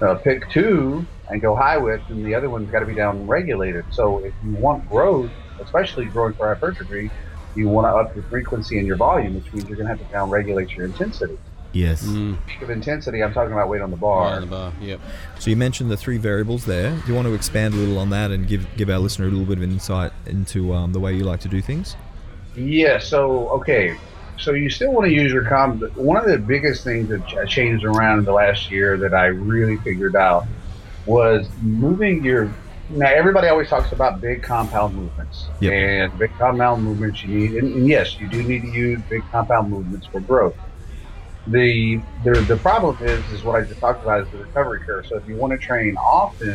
Uh, 0.00 0.16
pick 0.16 0.50
two 0.50 1.06
and 1.30 1.40
go 1.40 1.54
high 1.54 1.78
with, 1.78 2.00
and 2.08 2.24
the 2.24 2.34
other 2.34 2.50
one's 2.50 2.70
got 2.70 2.80
to 2.80 2.86
be 2.86 2.94
down 2.94 3.26
regulated. 3.26 3.84
So 3.90 4.18
if 4.18 4.34
you 4.44 4.52
want 4.52 4.88
growth, 4.88 5.30
especially 5.60 6.06
growing 6.06 6.34
for 6.34 6.52
hypertrophy, 6.52 7.10
you 7.54 7.68
want 7.68 7.86
to 7.86 7.90
up 7.90 8.14
your 8.14 8.24
frequency 8.24 8.78
and 8.78 8.86
your 8.86 8.96
volume, 8.96 9.34
which 9.34 9.52
means 9.52 9.68
you're 9.68 9.76
going 9.76 9.88
to 9.88 9.96
have 9.96 10.06
to 10.06 10.12
down 10.12 10.30
regulate 10.30 10.70
your 10.72 10.86
intensity. 10.86 11.38
Yes. 11.72 12.04
Mm, 12.04 12.38
Peak 12.46 12.62
of 12.62 12.70
intensity, 12.70 13.22
I'm 13.22 13.34
talking 13.34 13.52
about 13.52 13.68
weight 13.68 13.82
on 13.82 13.90
the 13.90 13.96
right 13.96 14.00
bar. 14.00 14.34
on 14.34 14.40
the 14.42 14.46
bar. 14.46 14.72
Yep. 14.80 15.00
So 15.40 15.50
you 15.50 15.56
mentioned 15.56 15.90
the 15.90 15.96
three 15.96 16.18
variables 16.18 16.64
there. 16.64 16.90
Do 16.90 17.08
you 17.08 17.14
want 17.14 17.26
to 17.26 17.34
expand 17.34 17.74
a 17.74 17.76
little 17.76 17.98
on 17.98 18.10
that 18.10 18.30
and 18.30 18.46
give 18.46 18.66
give 18.76 18.88
our 18.88 18.98
listener 18.98 19.26
a 19.26 19.30
little 19.30 19.44
bit 19.44 19.58
of 19.58 19.64
insight 19.64 20.12
into 20.26 20.72
um, 20.72 20.92
the 20.92 21.00
way 21.00 21.14
you 21.14 21.24
like 21.24 21.40
to 21.40 21.48
do 21.48 21.60
things? 21.60 21.96
Yeah. 22.54 22.98
So 22.98 23.48
okay. 23.48 23.96
So 24.38 24.52
you 24.52 24.70
still 24.70 24.92
want 24.92 25.06
to 25.06 25.12
use 25.12 25.32
your 25.32 25.44
comp. 25.44 25.96
One 25.96 26.16
of 26.16 26.26
the 26.26 26.38
biggest 26.38 26.84
things 26.84 27.08
that 27.08 27.48
changed 27.48 27.84
around 27.84 28.20
in 28.20 28.24
the 28.24 28.32
last 28.32 28.70
year 28.70 28.96
that 28.98 29.14
I 29.14 29.26
really 29.26 29.76
figured 29.78 30.16
out 30.16 30.46
was 31.06 31.48
moving 31.62 32.24
your. 32.24 32.50
Now 32.90 33.06
everybody 33.06 33.48
always 33.48 33.68
talks 33.68 33.92
about 33.92 34.20
big 34.20 34.42
compound 34.42 34.94
movements, 34.94 35.46
Yep. 35.60 35.72
and 35.72 36.18
big 36.18 36.36
compound 36.36 36.84
movements 36.84 37.24
you 37.24 37.34
need, 37.34 37.52
and, 37.52 37.74
and 37.74 37.88
yes, 37.88 38.20
you 38.20 38.28
do 38.28 38.42
need 38.42 38.60
to 38.60 38.68
use 38.68 39.00
big 39.08 39.22
compound 39.30 39.70
movements 39.70 40.06
for 40.06 40.20
growth. 40.20 40.54
The, 41.46 42.00
the 42.24 42.32
the 42.42 42.56
problem 42.56 42.96
is 43.00 43.26
is 43.32 43.42
what 43.42 43.56
I 43.56 43.66
just 43.66 43.80
talked 43.80 44.02
about 44.02 44.22
is 44.22 44.30
the 44.30 44.38
recovery 44.38 44.80
curve. 44.80 45.06
So 45.06 45.16
if 45.16 45.26
you 45.26 45.36
want 45.36 45.52
to 45.52 45.58
train 45.58 45.96
often, 45.96 46.50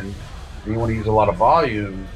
and 0.64 0.72
you 0.72 0.78
want 0.78 0.90
to 0.90 0.96
use 0.96 1.06
a 1.06 1.12
lot 1.12 1.28
of 1.28 1.36
volume, 1.36 2.08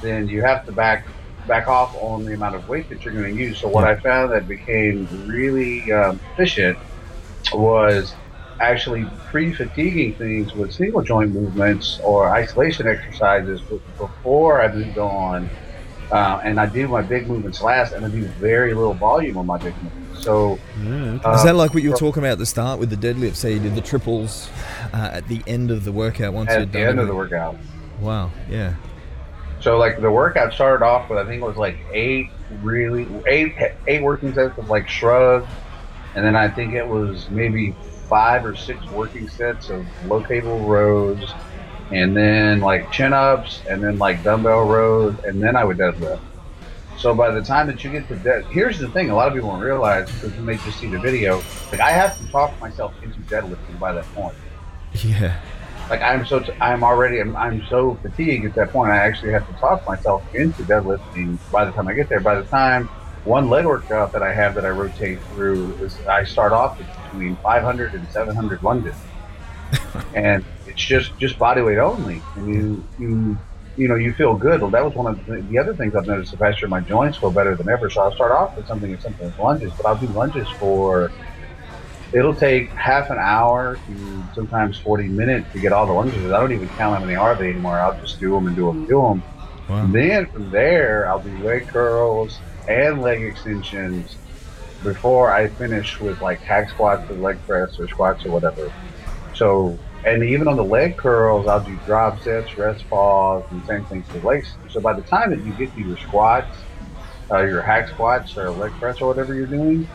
then 0.00 0.28
you 0.28 0.42
have 0.42 0.64
to 0.66 0.72
back 0.72 1.06
back 1.46 1.66
off 1.68 1.94
on 1.96 2.24
the 2.24 2.34
amount 2.34 2.54
of 2.54 2.68
weight 2.68 2.88
that 2.88 3.04
you're 3.04 3.14
going 3.14 3.34
to 3.34 3.42
use. 3.42 3.58
So 3.58 3.68
what 3.68 3.84
I 3.84 3.96
found 3.96 4.32
that 4.32 4.46
became 4.46 5.08
really 5.26 5.90
um, 5.92 6.20
efficient 6.32 6.78
was 7.52 8.14
actually 8.62 9.04
pre-fatiguing 9.30 10.14
things 10.14 10.54
with 10.54 10.72
single 10.72 11.02
joint 11.02 11.32
movements 11.32 12.00
or 12.04 12.30
isolation 12.30 12.86
exercises 12.86 13.60
before 13.60 14.62
I 14.62 14.72
moved 14.72 14.98
on. 14.98 15.50
Uh, 16.10 16.40
and 16.44 16.60
I 16.60 16.66
do 16.66 16.86
my 16.88 17.00
big 17.00 17.26
movements 17.26 17.62
last, 17.62 17.92
and 17.92 18.04
I 18.04 18.08
do 18.10 18.24
very 18.24 18.74
little 18.74 18.92
volume 18.92 19.38
on 19.38 19.46
my 19.46 19.56
big 19.56 19.74
movements. 19.82 20.22
So 20.22 20.58
uh, 20.78 21.32
Is 21.34 21.42
that 21.44 21.56
like 21.56 21.74
what 21.74 21.82
you 21.82 21.90
were 21.90 21.96
talking 21.96 22.22
about 22.22 22.32
at 22.32 22.38
the 22.38 22.46
start 22.46 22.78
with 22.78 22.90
the 22.90 22.96
deadlift? 22.96 23.34
Say 23.34 23.54
you 23.54 23.60
did 23.60 23.74
the 23.74 23.80
triples 23.80 24.50
uh, 24.92 25.10
at 25.12 25.26
the 25.26 25.42
end 25.46 25.70
of 25.70 25.84
the 25.84 25.90
workout 25.90 26.32
once 26.34 26.50
you're 26.50 26.58
done. 26.58 26.68
at 26.68 26.72
the 26.72 26.80
end 26.80 27.00
of 27.00 27.08
the 27.08 27.14
workout? 27.14 27.56
Wow. 28.00 28.30
Yeah. 28.48 28.74
So 29.60 29.78
like 29.78 30.00
the 30.00 30.10
workout 30.10 30.52
started 30.52 30.84
off 30.84 31.08
with 31.08 31.18
I 31.18 31.24
think 31.24 31.42
it 31.42 31.46
was 31.46 31.56
like 31.56 31.78
eight 31.92 32.30
really 32.62 33.08
eight 33.26 33.54
eight 33.86 34.02
working 34.02 34.34
sets 34.34 34.58
of 34.58 34.68
like 34.68 34.88
shrugs, 34.88 35.48
and 36.14 36.24
then 36.24 36.36
I 36.36 36.48
think 36.48 36.74
it 36.74 36.86
was 36.86 37.30
maybe 37.30 37.74
five 38.12 38.44
or 38.44 38.54
six 38.56 38.90
working 38.90 39.28
sets 39.28 39.70
of 39.70 39.86
low 40.04 40.22
cable 40.22 40.60
rows, 40.66 41.36
and 41.90 42.16
then 42.16 42.60
like 42.60 42.90
chin 42.92 43.12
ups, 43.14 43.62
and 43.68 43.82
then 43.82 43.98
like 43.98 44.22
dumbbell 44.24 44.62
rows, 44.64 45.18
and 45.24 45.42
then 45.42 45.56
I 45.56 45.64
would 45.64 45.78
deadlift. 45.78 46.20
So 46.96 47.14
by 47.14 47.30
the 47.32 47.42
time 47.42 47.66
that 47.68 47.82
you 47.84 47.90
get 47.90 48.08
to 48.08 48.16
dead, 48.16 48.44
here's 48.50 48.78
the 48.78 48.90
thing: 48.90 49.10
a 49.10 49.16
lot 49.16 49.28
of 49.28 49.34
people 49.34 49.50
don't 49.50 49.60
realize 49.60 50.10
because 50.12 50.34
when 50.36 50.46
they 50.46 50.58
just 50.58 50.78
see 50.80 50.90
the 50.90 51.00
video, 51.00 51.46
like 51.72 51.80
I 51.80 51.92
have 51.92 52.16
to 52.18 52.26
talk 52.26 52.60
myself 52.60 52.94
into 53.02 53.22
deadlifting 53.22 53.78
by 53.78 53.92
that 53.94 54.12
point 54.14 54.36
Yeah. 54.92 55.40
like 55.90 56.02
I'm 56.02 56.24
so 56.26 56.40
t- 56.40 56.52
I'm 56.60 56.84
already 56.84 57.20
I'm, 57.20 57.36
I'm 57.36 57.62
so 57.68 57.98
fatigued 58.02 58.46
at 58.46 58.54
that 58.56 58.72
point. 58.72 58.92
I 58.92 58.98
actually 58.98 59.32
have 59.32 59.46
to 59.48 59.54
talk 59.54 59.82
myself 59.86 60.24
into 60.34 60.64
deadlifting. 60.64 61.38
By 61.50 61.64
the 61.64 61.72
time 61.72 61.88
I 61.88 61.94
get 61.94 62.08
there, 62.08 62.20
by 62.20 62.36
the 62.36 62.44
time 62.44 62.90
one 63.24 63.48
leg 63.48 63.64
workout 63.64 64.12
that 64.12 64.22
I 64.22 64.32
have 64.32 64.54
that 64.54 64.64
I 64.64 64.70
rotate 64.70 65.20
through 65.34 65.74
is 65.76 65.98
I 66.06 66.24
start 66.24 66.52
off 66.52 66.78
with 66.78 66.88
between 67.04 67.36
500 67.36 67.94
and 67.94 68.08
700 68.10 68.62
lunges, 68.62 68.96
and 70.14 70.44
it's 70.66 70.82
just 70.82 71.16
just 71.18 71.38
body 71.38 71.62
weight 71.62 71.78
only, 71.78 72.20
and 72.36 72.54
you 72.54 72.84
you 72.98 73.38
you 73.76 73.88
know 73.88 73.94
you 73.94 74.12
feel 74.12 74.34
good. 74.34 74.60
Well, 74.60 74.70
that 74.70 74.84
was 74.84 74.94
one 74.94 75.06
of 75.06 75.24
the, 75.26 75.40
the 75.42 75.58
other 75.58 75.74
things 75.74 75.94
I've 75.94 76.06
noticed. 76.06 76.32
The 76.32 76.36
past 76.36 76.60
year, 76.60 76.68
my 76.68 76.80
joints 76.80 77.18
feel 77.18 77.30
better 77.30 77.54
than 77.54 77.68
ever. 77.68 77.88
So 77.90 78.02
I'll 78.02 78.14
start 78.14 78.32
off 78.32 78.56
with 78.56 78.66
something 78.66 78.92
as 78.92 79.02
simple 79.02 79.26
as 79.26 79.38
lunges, 79.38 79.72
but 79.76 79.86
I'll 79.86 79.98
do 79.98 80.08
lunges 80.08 80.48
for 80.58 81.12
it'll 82.12 82.34
take 82.34 82.68
half 82.70 83.10
an 83.10 83.18
hour 83.18 83.78
to 83.86 84.24
sometimes 84.34 84.78
40 84.78 85.08
minutes 85.08 85.50
to 85.52 85.60
get 85.60 85.72
all 85.72 85.86
the 85.86 85.92
lunges. 85.92 86.30
I 86.30 86.40
don't 86.40 86.52
even 86.52 86.68
count 86.70 86.98
how 86.98 87.00
many 87.00 87.14
are 87.16 87.34
they 87.34 87.50
anymore. 87.50 87.78
I'll 87.78 87.98
just 88.00 88.20
do 88.20 88.32
them 88.32 88.46
and 88.46 88.56
do 88.56 88.66
them 88.66 88.78
and 88.78 88.88
do 88.88 89.00
them. 89.00 89.22
Wow. 89.68 89.84
And 89.84 89.94
then 89.94 90.26
from 90.26 90.50
there, 90.50 91.08
I'll 91.08 91.20
do 91.20 91.30
leg 91.38 91.68
curls 91.68 92.38
and 92.68 93.02
leg 93.02 93.22
extensions 93.22 94.16
before 94.82 95.32
I 95.32 95.48
finish 95.48 96.00
with 96.00 96.20
like 96.20 96.40
hack 96.40 96.70
squats 96.70 97.08
or 97.10 97.14
leg 97.14 97.38
press 97.46 97.78
or 97.78 97.88
squats 97.88 98.24
or 98.24 98.30
whatever. 98.30 98.72
So, 99.34 99.78
and 100.04 100.22
even 100.24 100.48
on 100.48 100.56
the 100.56 100.64
leg 100.64 100.96
curls, 100.96 101.46
I'll 101.46 101.62
do 101.62 101.76
drop 101.86 102.20
sets, 102.22 102.56
rest 102.58 102.88
pause, 102.88 103.44
and 103.50 103.64
same 103.66 103.84
thing 103.84 104.02
for 104.02 104.18
legs. 104.20 104.54
So 104.70 104.80
by 104.80 104.92
the 104.92 105.02
time 105.02 105.30
that 105.30 105.44
you 105.44 105.52
get 105.52 105.74
to 105.74 105.80
your 105.80 105.96
squats, 105.98 106.56
uh, 107.30 107.42
your 107.42 107.62
hack 107.62 107.88
squats 107.88 108.36
or 108.36 108.50
leg 108.50 108.72
press 108.72 109.00
or 109.00 109.08
whatever 109.08 109.34
you're 109.34 109.46
doing, 109.46 109.88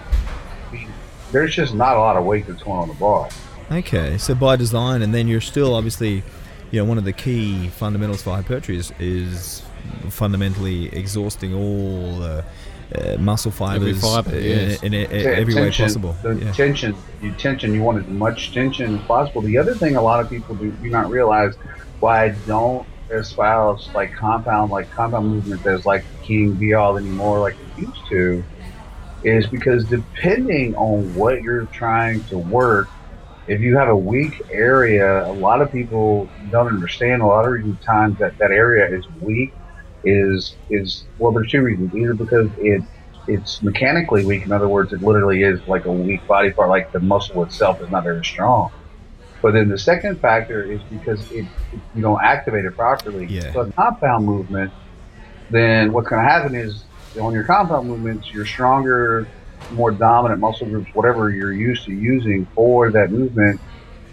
there's 1.32 1.54
just 1.54 1.74
not 1.74 1.98
a 1.98 2.00
lot 2.00 2.16
of 2.16 2.26
weight 2.26 2.48
that's 2.48 2.64
going 2.64 2.80
on 2.80 2.88
the 2.88 2.94
bar. 2.96 3.30
Okay, 3.70 4.18
so 4.18 4.34
by 4.34 4.56
design, 4.56 5.02
and 5.02 5.14
then 5.14 5.28
you're 5.28 5.42
still 5.42 5.76
obviously, 5.76 6.24
you 6.72 6.80
know, 6.80 6.86
one 6.86 6.98
of 6.98 7.04
the 7.04 7.12
key 7.12 7.68
fundamentals 7.68 8.22
for 8.22 8.30
hypertrophy 8.30 8.78
is, 8.78 8.94
is 8.98 9.62
fundamentally 10.10 10.88
exhausting 10.96 11.54
all 11.54 12.24
uh, 12.24 12.42
uh, 12.96 13.18
muscle 13.20 13.52
fibers 13.52 14.02
fibre, 14.02 14.36
in, 14.36 14.44
yes. 14.44 14.84
in, 14.84 14.94
in 14.94 15.12
every 15.12 15.54
way 15.54 15.64
tension, 15.64 15.86
possible. 15.86 16.16
The 16.24 16.36
Yeah. 16.36 16.52
tension, 16.54 16.96
you 17.22 17.32
tension, 17.34 17.74
you 17.74 17.84
want 17.84 18.00
as 18.00 18.08
much 18.08 18.54
tension 18.54 18.98
as 18.98 19.06
possible. 19.06 19.42
The 19.42 19.58
other 19.58 19.76
thing 19.76 19.96
a 19.96 20.02
lot 20.02 20.20
of 20.20 20.30
people 20.30 20.56
do, 20.56 20.72
do 20.72 20.90
not 20.90 21.10
realize 21.10 21.56
why 22.00 22.26
I 22.26 22.30
don't 22.46 22.88
espouse 23.10 23.90
like 23.94 24.14
compound, 24.14 24.72
like 24.72 24.90
compound 24.92 25.28
movement 25.28 25.66
as 25.66 25.86
like 25.86 26.04
king 26.24 26.54
be 26.54 26.74
all 26.74 26.98
anymore 26.98 27.40
like 27.40 27.56
it 27.78 27.82
used 27.82 28.08
to, 28.10 28.44
is 29.24 29.48
because 29.48 29.86
depending 29.86 30.76
on 30.76 31.14
what 31.16 31.42
you're 31.42 31.66
trying 31.66 32.24
to 32.26 32.38
work, 32.38 32.88
if 33.48 33.62
you 33.62 33.78
have 33.78 33.88
a 33.90 33.96
weak 33.96 34.42
area, 34.52 35.26
a 35.26 35.32
lot 35.32 35.62
of 35.62 35.72
people 35.72 36.30
don't 36.52 36.68
understand. 36.68 37.22
A 37.22 37.26
lot 37.26 37.46
of 37.46 37.82
times 37.82 38.20
that 38.20 38.38
that 38.38 38.52
area 38.52 38.88
is 38.94 39.06
weak 39.22 39.54
is 40.08 40.56
is 40.70 41.04
well, 41.20 41.32
there's 41.32 41.52
two 41.52 41.62
reasons. 41.62 41.94
Either 41.96 42.14
because 42.14 42.50
it 42.58 42.82
it's 43.28 43.62
mechanically 43.62 44.26
weak. 44.26 44.44
In 44.46 44.52
other 44.54 44.70
words, 44.70 44.94
it 44.94 45.02
literally 45.02 45.44
is 45.44 45.60
like 45.68 45.86
a 45.86 45.92
weak 45.92 46.26
body 46.28 46.52
part, 46.52 46.70
like 46.70 46.92
the 46.94 47.00
muscle 47.00 47.44
itself 47.44 47.82
is 47.82 47.90
not 47.90 48.04
very 48.04 48.24
strong. 48.24 48.72
But 49.42 49.52
then 49.54 49.68
the 49.70 49.78
second 49.78 50.20
factor 50.20 50.64
is 50.64 50.82
because 50.90 51.30
it, 51.32 51.46
it 51.74 51.80
you 51.94 52.02
don't 52.02 52.24
activate 52.24 52.66
it 52.66 52.76
properly. 52.76 53.26
Yeah. 53.26 53.52
So 53.54 53.60
a 53.62 53.72
compound 53.74 54.26
movement, 54.26 54.72
then 55.50 55.92
what's 55.94 56.08
going 56.08 56.24
to 56.24 56.30
happen 56.30 56.56
is 56.56 56.86
on 57.20 57.34
your 57.34 57.44
compound 57.44 57.88
movements, 57.88 58.32
your 58.32 58.46
stronger, 58.46 59.28
more 59.72 59.92
dominant 59.92 60.40
muscle 60.40 60.68
groups, 60.68 60.90
whatever 60.94 61.30
you're 61.30 61.54
used 61.54 61.86
to 61.86 61.92
using 61.92 62.48
for 62.56 62.92
that 62.92 63.12
movement, 63.12 63.60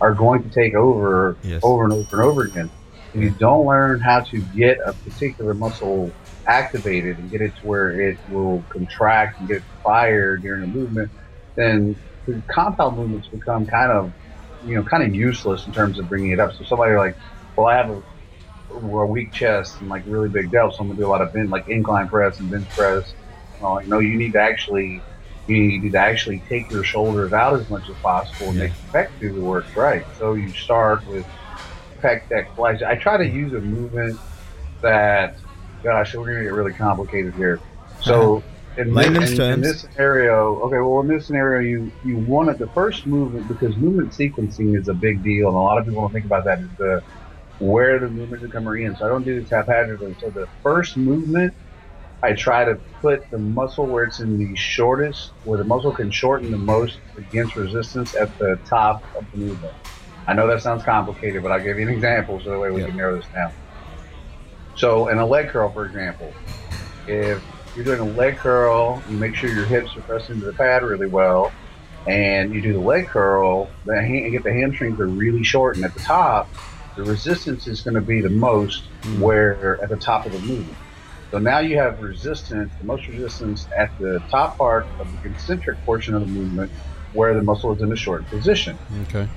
are 0.00 0.12
going 0.12 0.42
to 0.42 0.50
take 0.50 0.74
over 0.74 1.36
Yes. 1.42 1.60
over 1.62 1.84
and 1.84 1.92
over 1.92 2.16
and 2.20 2.22
over 2.30 2.42
again. 2.42 2.70
If 3.14 3.22
you 3.22 3.30
don't 3.32 3.66
learn 3.66 4.00
how 4.02 4.22
to 4.30 4.42
get 4.42 4.78
a 4.86 4.94
particular 4.94 5.54
muscle 5.54 6.16
activated 6.48 7.18
and 7.18 7.30
get 7.30 7.42
it 7.42 7.54
to 7.60 7.66
where 7.66 7.98
it 8.00 8.18
will 8.26 8.66
contract 8.72 9.38
and 9.40 9.48
get 9.48 9.62
fired 9.84 10.42
during 10.42 10.64
a 10.64 10.68
movement, 10.68 11.12
then 11.56 11.96
the 12.26 12.42
compound 12.50 12.96
movements 12.98 13.28
become 13.32 13.66
kind 13.66 13.92
of, 13.92 14.14
you 14.60 14.76
know, 14.76 14.84
kind 14.84 15.04
of 15.04 15.14
useless 15.14 15.66
in 15.66 15.72
terms 15.72 16.00
of 16.00 16.08
bringing 16.08 16.32
it 16.32 16.40
up. 16.40 16.52
So 16.52 16.64
somebody 16.64 16.96
like, 16.96 17.14
well, 17.56 17.68
I 17.68 17.76
have 17.76 17.90
a, 17.90 18.00
a 18.70 19.06
weak 19.06 19.32
chest 19.32 19.80
and 19.80 19.88
like 19.88 20.04
really 20.06 20.28
big 20.32 20.50
delts, 20.52 20.74
so 20.74 20.82
I'm 20.82 20.88
gonna 20.88 20.98
do 20.98 21.06
a 21.06 21.10
lot 21.10 21.22
of 21.22 21.32
bench, 21.32 21.50
like 21.50 21.64
incline 21.68 22.08
press 22.08 22.40
and 22.40 22.50
bench 22.50 22.68
press. 22.76 23.14
You 23.60 23.64
know, 23.66 23.80
no, 23.86 24.00
you 24.00 24.18
need 24.18 24.32
to 24.32 24.40
actually, 24.40 25.04
you 25.46 25.56
need 25.82 25.92
to 25.92 25.98
actually 25.98 26.42
take 26.50 26.70
your 26.70 26.84
shoulders 26.84 27.32
out 27.32 27.60
as 27.60 27.68
much 27.68 27.88
as 27.90 27.96
possible 28.04 28.50
and 28.50 28.58
Yeah. 28.58 28.64
make 28.66 28.74
the 28.78 28.98
pec 28.98 29.06
do 29.20 29.34
the 29.34 29.42
work 29.42 29.68
right. 29.76 30.04
So 30.12 30.34
you 30.34 30.52
start 30.54 31.06
with 31.06 31.26
deck 32.28 32.54
flash. 32.54 32.82
I 32.82 32.94
try 32.96 33.16
to 33.16 33.26
use 33.26 33.52
a 33.52 33.60
movement 33.60 34.18
that, 34.82 35.36
gosh, 35.82 36.14
we're 36.14 36.26
gonna 36.26 36.44
get 36.44 36.52
really 36.52 36.72
complicated 36.72 37.34
here. 37.34 37.60
So 38.02 38.36
uh-huh. 38.36 38.82
in, 38.82 38.94
this, 38.94 39.38
in, 39.38 39.52
in 39.52 39.60
this 39.60 39.80
scenario, 39.82 40.60
okay, 40.60 40.78
well 40.78 41.00
in 41.00 41.08
this 41.08 41.26
scenario, 41.26 41.60
you 41.60 41.92
you 42.04 42.18
wanted 42.18 42.58
the 42.58 42.68
first 42.68 43.06
movement 43.06 43.48
because 43.48 43.76
movement 43.76 44.12
sequencing 44.12 44.78
is 44.78 44.88
a 44.88 44.94
big 44.94 45.22
deal, 45.22 45.48
and 45.48 45.56
a 45.56 45.60
lot 45.60 45.78
of 45.78 45.84
people 45.86 46.02
don't 46.02 46.12
think 46.12 46.26
about 46.26 46.44
that. 46.44 46.60
Is 46.60 46.68
the 46.78 47.02
where 47.58 47.98
the 47.98 48.08
movements 48.08 48.44
are 48.44 48.48
coming 48.48 48.84
in. 48.84 48.96
So 48.96 49.06
I 49.06 49.08
don't 49.08 49.24
do 49.24 49.40
this 49.40 49.50
haphazardly. 49.50 50.16
So 50.20 50.30
the 50.30 50.48
first 50.62 50.96
movement, 50.96 51.54
I 52.22 52.32
try 52.32 52.64
to 52.64 52.76
put 53.00 53.30
the 53.30 53.38
muscle 53.38 53.86
where 53.86 54.04
it's 54.04 54.20
in 54.20 54.38
the 54.38 54.56
shortest, 54.56 55.30
where 55.44 55.58
the 55.58 55.64
muscle 55.64 55.92
can 55.92 56.10
shorten 56.10 56.50
the 56.50 56.58
most 56.58 56.98
against 57.16 57.56
resistance 57.56 58.14
at 58.14 58.36
the 58.38 58.58
top 58.66 59.04
of 59.16 59.24
the 59.32 59.38
movement. 59.38 59.74
I 60.26 60.32
know 60.32 60.46
that 60.46 60.62
sounds 60.62 60.82
complicated, 60.82 61.42
but 61.42 61.52
I'll 61.52 61.62
give 61.62 61.78
you 61.78 61.86
an 61.88 61.92
example 61.92 62.40
so 62.42 62.50
that 62.50 62.58
way 62.58 62.70
we 62.70 62.80
Yeah. 62.80 62.88
can 62.88 62.96
narrow 62.96 63.16
this 63.16 63.26
down. 63.34 63.52
So 64.76 65.08
in 65.08 65.18
a 65.18 65.26
leg 65.26 65.48
curl, 65.48 65.70
for 65.70 65.84
example, 65.84 66.32
if 67.06 67.42
you're 67.76 67.84
doing 67.84 68.00
a 68.00 68.04
leg 68.04 68.36
curl, 68.36 69.02
you 69.08 69.16
make 69.16 69.34
sure 69.34 69.50
your 69.50 69.66
hips 69.66 69.96
are 69.96 70.00
pressed 70.02 70.30
into 70.30 70.46
the 70.46 70.52
pad 70.52 70.82
really 70.82 71.06
well, 71.06 71.52
and 72.06 72.54
you 72.54 72.60
do 72.60 72.72
the 72.72 72.80
leg 72.80 73.06
curl, 73.06 73.68
the 73.84 74.00
hand, 74.00 74.30
get 74.32 74.42
the 74.42 74.52
hamstrings 74.52 74.98
are 75.00 75.06
really 75.06 75.44
short, 75.44 75.76
and 75.76 75.84
at 75.84 75.94
the 75.94 76.00
top, 76.00 76.48
the 76.96 77.02
resistance 77.02 77.66
is 77.66 77.82
going 77.82 77.94
to 77.94 78.00
be 78.00 78.20
the 78.20 78.30
most 78.30 78.84
mm. 79.02 79.18
where 79.18 79.82
at 79.82 79.88
the 79.88 79.96
top 79.96 80.26
of 80.26 80.32
the 80.32 80.38
movement. 80.38 80.76
So 81.30 81.38
now 81.38 81.58
you 81.58 81.76
have 81.78 82.00
resistance, 82.00 82.72
the 82.78 82.86
most 82.86 83.08
resistance 83.08 83.66
at 83.76 83.90
the 83.98 84.22
top 84.30 84.56
part 84.56 84.86
of 85.00 85.10
the 85.10 85.28
concentric 85.28 85.84
portion 85.84 86.14
of 86.14 86.20
the 86.20 86.28
movement, 86.28 86.70
where 87.12 87.34
the 87.34 87.42
muscle 87.42 87.72
is 87.72 87.82
in 87.82 87.92
a 87.92 87.96
short 87.96 88.24
position. 88.28 88.78
Okay. 89.08 89.28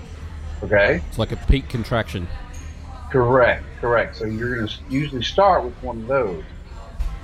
Okay. 0.63 1.01
It's 1.07 1.19
like 1.19 1.31
a 1.31 1.37
peak 1.37 1.69
contraction. 1.69 2.27
Correct, 3.11 3.63
correct. 3.79 4.17
So 4.17 4.25
you're 4.25 4.55
going 4.55 4.67
to 4.67 4.73
usually 4.89 5.23
start 5.23 5.63
with 5.63 5.75
one 5.83 6.01
of 6.01 6.07
those. 6.07 6.43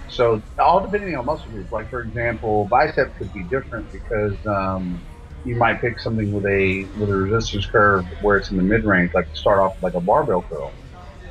So 0.10 0.42
all 0.60 0.80
depending 0.80 1.16
on 1.16 1.26
muscle 1.26 1.50
group. 1.50 1.72
Like 1.72 1.90
for 1.90 2.02
example, 2.02 2.66
bicep 2.66 3.16
could 3.18 3.34
be 3.34 3.44
different 3.44 3.92
because 3.92 4.34
um, 4.46 5.02
you 5.44 5.56
might 5.56 5.82
pick 5.82 6.00
something 6.00 6.32
with 6.32 6.46
a 6.46 6.84
with 7.00 7.10
a 7.10 7.16
resistance 7.16 7.66
curve 7.66 8.06
where 8.22 8.38
it's 8.38 8.52
in 8.52 8.58
the 8.58 8.64
mid 8.64 8.86
range, 8.86 9.14
like 9.14 9.28
start 9.34 9.60
off 9.60 9.82
like 9.82 9.96
a 9.96 10.00
barbell 10.00 10.44
curl. 10.44 10.72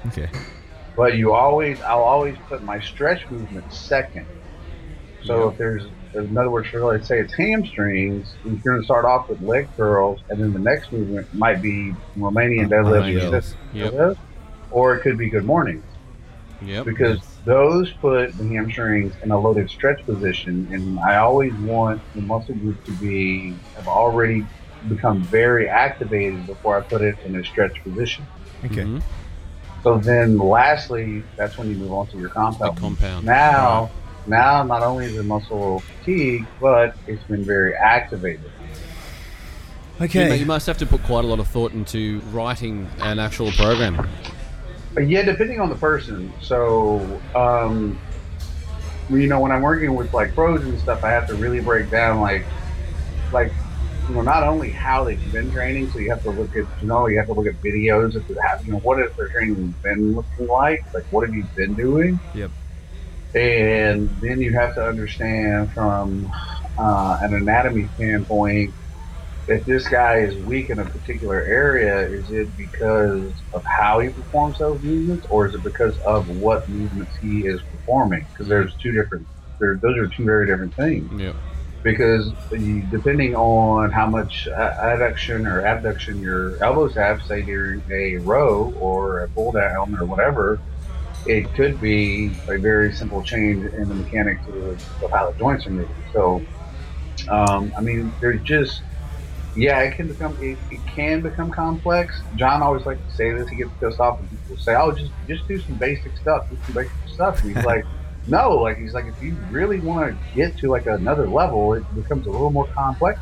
Okay. 0.09 0.28
But 0.96 1.16
you 1.16 1.32
always, 1.32 1.80
I'll 1.80 2.03
always 2.03 2.36
put 2.48 2.62
my 2.62 2.80
stretch 2.80 3.28
movement 3.30 3.72
second. 3.72 4.26
So 5.24 5.48
if 5.48 5.57
there's, 5.57 5.84
in 6.15 6.37
other 6.37 6.51
words, 6.51 6.69
for 6.69 6.81
let's 6.85 7.07
say 7.09 7.21
it's 7.21 7.33
hamstrings, 7.35 8.35
you're 8.45 8.55
going 8.57 8.79
to 8.81 8.85
start 8.85 9.05
off 9.05 9.29
with 9.29 9.41
leg 9.43 9.69
curls, 9.77 10.21
and 10.29 10.41
then 10.41 10.53
the 10.53 10.59
next 10.59 10.93
movement 10.93 11.33
might 11.35 11.63
be 11.63 11.95
Romanian 12.19 12.69
deadlift, 12.69 13.05
Romanian. 13.13 13.33
resistance 13.33 13.57
Yep. 13.73 14.17
or 14.71 14.95
it 14.97 15.01
could 15.03 15.17
be 15.19 15.29
good 15.31 15.45
morning 15.45 15.83
Yep. 16.63 16.85
because 16.85 17.19
those 17.45 17.91
put 17.95 18.37
the 18.39 18.45
hamstrings 18.45 19.15
in 19.23 19.31
a 19.31 19.39
loaded 19.39 19.69
stretch 19.71 20.05
position, 20.07 20.69
and 20.71 20.99
I 21.01 21.17
always 21.17 21.53
want 21.55 22.01
the 22.15 22.21
muscle 22.23 22.55
group 22.55 22.85
to 22.85 22.93
be 22.93 23.55
have 23.77 23.89
already 23.89 24.47
become 24.89 25.23
very 25.23 25.69
activated 25.69 26.47
before 26.47 26.77
I 26.77 26.81
put 26.83 27.03
it 27.03 27.17
in 27.25 27.37
a 27.37 27.45
stretch 27.45 27.83
position. 27.83 28.27
Okay. 28.65 28.83
Mhm. 28.83 29.03
So 29.83 29.99
then, 29.99 30.39
lastly, 30.39 31.25
that's 31.37 31.59
when 31.59 31.69
you 31.69 31.75
move 31.77 31.93
on 31.93 32.07
to 32.09 32.17
your 32.19 32.29
compound. 32.29 32.77
The 32.77 32.81
compound. 32.81 33.27
Now, 33.27 33.91
now 34.27 34.62
not 34.62 34.83
only 34.83 35.07
is 35.07 35.16
the 35.16 35.23
muscle 35.23 35.81
fatigued, 35.81 36.47
but 36.61 36.97
it's 37.07 37.23
been 37.25 37.45
very 37.45 37.75
activated. 37.75 38.51
Okay. 40.01 40.37
you 40.37 40.47
must 40.47 40.66
have 40.66 40.79
to 40.79 40.87
put 40.87 41.03
quite 41.05 41.25
a 41.25 41.29
lot 41.29 41.39
of 41.39 41.47
thought 41.47 41.73
into 41.73 42.20
writing 42.33 42.89
an 43.01 43.18
actual 43.18 43.53
program. 43.53 44.09
Yeah, 45.01 45.23
depending 45.23 45.61
on 45.61 45.68
the 45.68 45.77
person. 45.77 46.33
So, 46.41 47.20
um, 47.35 47.99
you 49.11 49.27
know, 49.27 49.41
when 49.41 49.53
I'm 49.53 49.62
working 49.62 49.95
with 49.95 50.12
like 50.12 50.35
pros 50.35 50.62
and 50.64 50.79
stuff, 50.81 51.05
I 51.05 51.11
have 51.11 51.27
to 51.29 51.35
really 51.35 51.61
break 51.61 51.91
down 51.91 52.20
like, 52.20 52.45
like, 53.33 53.53
you 54.09 54.14
know, 54.14 54.23
not 54.23 54.43
only 54.43 54.70
how 54.70 55.05
they've 55.05 55.33
been 55.33 55.51
training. 55.53 55.91
So 55.91 55.99
you 55.99 56.11
have 56.11 56.23
to 56.25 56.31
look 56.31 56.51
at, 56.57 56.66
you 56.81 56.89
know, 56.89 57.07
you 57.07 57.18
have 57.18 57.27
to 57.29 57.33
look 57.33 57.47
at 57.47 57.61
videos 57.62 58.16
if 58.16 58.27
they 58.27 58.35
have, 58.43 58.64
you 58.66 58.73
know, 58.73 58.79
what 58.81 58.99
has 58.99 59.12
their 59.16 59.29
training 59.29 59.75
been 59.83 60.17
looking 60.17 60.46
like? 60.49 60.84
Like, 60.92 61.05
what 61.13 61.26
have 61.26 61.34
you 61.34 61.45
been 61.55 61.75
doing? 61.75 62.18
Yep. 62.34 62.51
And 63.34 64.11
then 64.21 64.41
you 64.41 64.53
have 64.53 64.75
to 64.75 64.87
understand 64.87 65.72
from 65.72 66.30
uh, 66.79 67.18
an 67.22 67.34
anatomy 67.34 67.88
standpoint 67.95 68.75
if 69.49 69.64
this 69.64 69.88
guy 69.88 70.18
is 70.18 70.37
weak 70.45 70.71
in 70.71 70.79
a 70.79 70.84
particular 70.84 71.42
area, 71.42 72.00
is 72.00 72.30
it 72.30 72.57
because 72.57 73.33
of 73.53 73.64
how 73.64 74.00
he 74.00 74.09
performs 74.09 74.59
those 74.59 74.80
movements, 74.83 75.26
or 75.30 75.46
is 75.46 75.54
it 75.54 75.64
because 75.64 75.99
of 76.00 76.29
what 76.29 76.68
movements 76.68 77.13
he 77.21 77.41
is 77.41 77.61
performing? 77.63 78.25
Because 78.33 78.49
there's 78.49 78.75
two 78.76 78.92
different, 78.92 79.26
there, 79.59 79.76
those 79.76 79.99
are 79.99 80.07
two 80.07 80.25
very 80.25 80.46
different 80.46 80.75
things. 80.75 81.21
Yeah. 81.21 81.33
Because 81.83 82.33
you, 82.53 82.83
depending 82.92 83.34
on 83.34 83.91
how 83.91 84.07
much 84.07 84.46
adduction 84.49 85.50
or 85.50 85.67
abduction 85.67 86.21
your 86.21 86.63
elbows 86.63 86.95
have, 86.95 87.21
say 87.25 87.42
during 87.42 87.83
a 87.91 88.18
row 88.18 88.72
or 88.79 89.21
a 89.21 89.29
pull 89.30 89.50
down 89.50 89.96
or 89.99 90.07
whatever, 90.07 90.61
it 91.26 91.53
could 91.54 91.80
be 91.80 92.32
a 92.49 92.58
very 92.58 92.92
simple 92.92 93.22
change 93.22 93.64
in 93.72 93.88
the 93.88 93.94
mechanics 93.94 94.46
of, 94.49 95.03
of 95.03 95.11
how 95.11 95.30
the 95.30 95.38
joints 95.38 95.66
are 95.66 95.70
moving. 95.70 95.94
So, 96.12 96.42
um, 97.28 97.72
I 97.76 97.80
mean, 97.80 98.12
there's 98.20 98.42
just 98.42 98.82
yeah, 99.54 99.80
it 99.80 99.96
can 99.96 100.08
become 100.08 100.36
it, 100.40 100.58
it 100.70 100.80
can 100.86 101.20
become 101.20 101.50
complex. 101.50 102.20
John 102.36 102.62
always 102.62 102.86
likes 102.86 103.00
to 103.08 103.16
say 103.16 103.32
this. 103.32 103.49
He 103.49 103.57
gets 103.57 103.70
pissed 103.80 104.00
off 104.00 104.18
when 104.18 104.28
people 104.28 104.57
say, 104.57 104.74
"Oh, 104.74 104.92
just 104.92 105.11
just 105.28 105.46
do 105.46 105.61
some 105.61 105.74
basic 105.74 106.16
stuff. 106.16 106.49
Do 106.49 106.57
some 106.64 106.74
basic 106.74 106.92
stuff." 107.12 107.42
And 107.44 107.54
he's 107.54 107.64
like, 107.72 107.84
"No, 108.26 108.57
like 108.57 108.78
he's 108.78 108.94
like 108.94 109.07
if 109.07 109.22
you 109.22 109.36
really 109.50 109.78
want 109.78 110.16
to 110.16 110.34
get 110.34 110.57
to 110.58 110.70
like 110.70 110.86
another 110.86 111.28
level, 111.28 111.74
it 111.74 111.84
becomes 111.94 112.26
a 112.26 112.30
little 112.30 112.50
more 112.50 112.66
complex." 112.68 113.20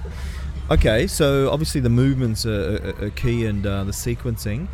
Okay, 0.71 1.09
so 1.09 1.51
obviously 1.51 1.81
the 1.81 1.91
movements 1.91 2.47
are, 2.47 2.77
are, 2.77 3.07
are 3.07 3.11
key 3.11 3.47
and 3.47 3.67
uh, 3.67 3.83
the 3.83 3.91
sequencing. 3.91 4.69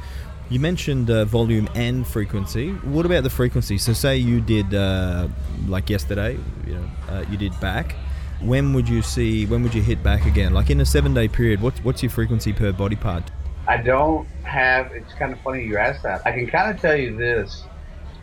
You 0.49 0.61
mentioned 0.61 1.11
uh, 1.11 1.25
volume 1.25 1.69
and 1.75 2.07
frequency. 2.07 2.71
What 2.71 3.05
about 3.05 3.25
the 3.25 3.31
frequency? 3.31 3.79
So, 3.79 3.93
say 3.93 4.17
you 4.17 4.41
did 4.41 4.73
uh, 4.75 5.27
like 5.67 5.91
yesterday, 5.91 6.39
you 6.67 6.75
know, 6.75 6.89
uh, 7.09 7.25
you 7.29 7.37
did 7.37 7.59
back. 7.61 7.97
When 8.41 8.73
would 8.75 8.89
you 8.89 9.03
see? 9.03 9.45
When 9.47 9.65
would 9.65 9.75
you 9.75 9.83
hit 9.83 10.05
back 10.05 10.25
again? 10.25 10.55
Like 10.55 10.71
in 10.71 10.81
a 10.81 10.87
seven-day 10.87 11.29
period, 11.29 11.61
what's 11.61 11.81
what's 11.81 12.01
your 12.03 12.11
frequency 12.11 12.53
per 12.53 12.71
body 12.71 12.95
part? 12.95 13.25
I 13.67 13.79
don't 13.79 14.29
have. 14.45 14.93
It's 14.93 15.13
kind 15.15 15.33
of 15.33 15.41
funny 15.41 15.65
you 15.65 15.79
asked 15.79 16.05
that. 16.05 16.23
I 16.25 16.31
can 16.31 16.47
kind 16.47 16.73
of 16.73 16.81
tell 16.81 16.95
you 16.95 17.17
this: 17.17 17.65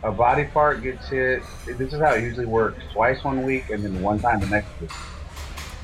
a 0.02 0.10
body 0.10 0.44
part 0.44 0.82
gets 0.82 1.06
hit. 1.08 1.42
This 1.66 1.92
is 1.92 2.00
how 2.00 2.14
it 2.14 2.22
usually 2.22 2.46
works: 2.46 2.82
twice 2.94 3.22
one 3.22 3.42
week, 3.42 3.68
and 3.68 3.84
then 3.84 4.00
one 4.00 4.18
time 4.18 4.40
the 4.40 4.46
next 4.46 4.68
week. 4.80 4.90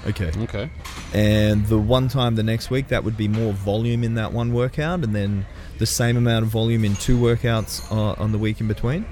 Okay. 0.06 0.32
Okay. 0.38 0.70
And 1.12 1.66
the 1.66 1.76
one 1.76 2.08
time 2.08 2.36
the 2.36 2.42
next 2.42 2.70
week, 2.70 2.88
that 2.88 3.04
would 3.04 3.18
be 3.18 3.28
more 3.28 3.52
volume 3.52 4.02
in 4.04 4.14
that 4.14 4.32
one 4.32 4.54
workout, 4.54 5.04
and 5.04 5.14
then 5.14 5.44
the 5.80 5.86
same 5.86 6.18
amount 6.18 6.44
of 6.44 6.50
volume 6.50 6.84
in 6.84 6.94
two 6.96 7.18
workouts 7.18 7.90
uh, 7.90 8.22
on 8.22 8.32
the 8.32 8.38
week 8.38 8.60
in 8.60 8.68
between? 8.68 9.04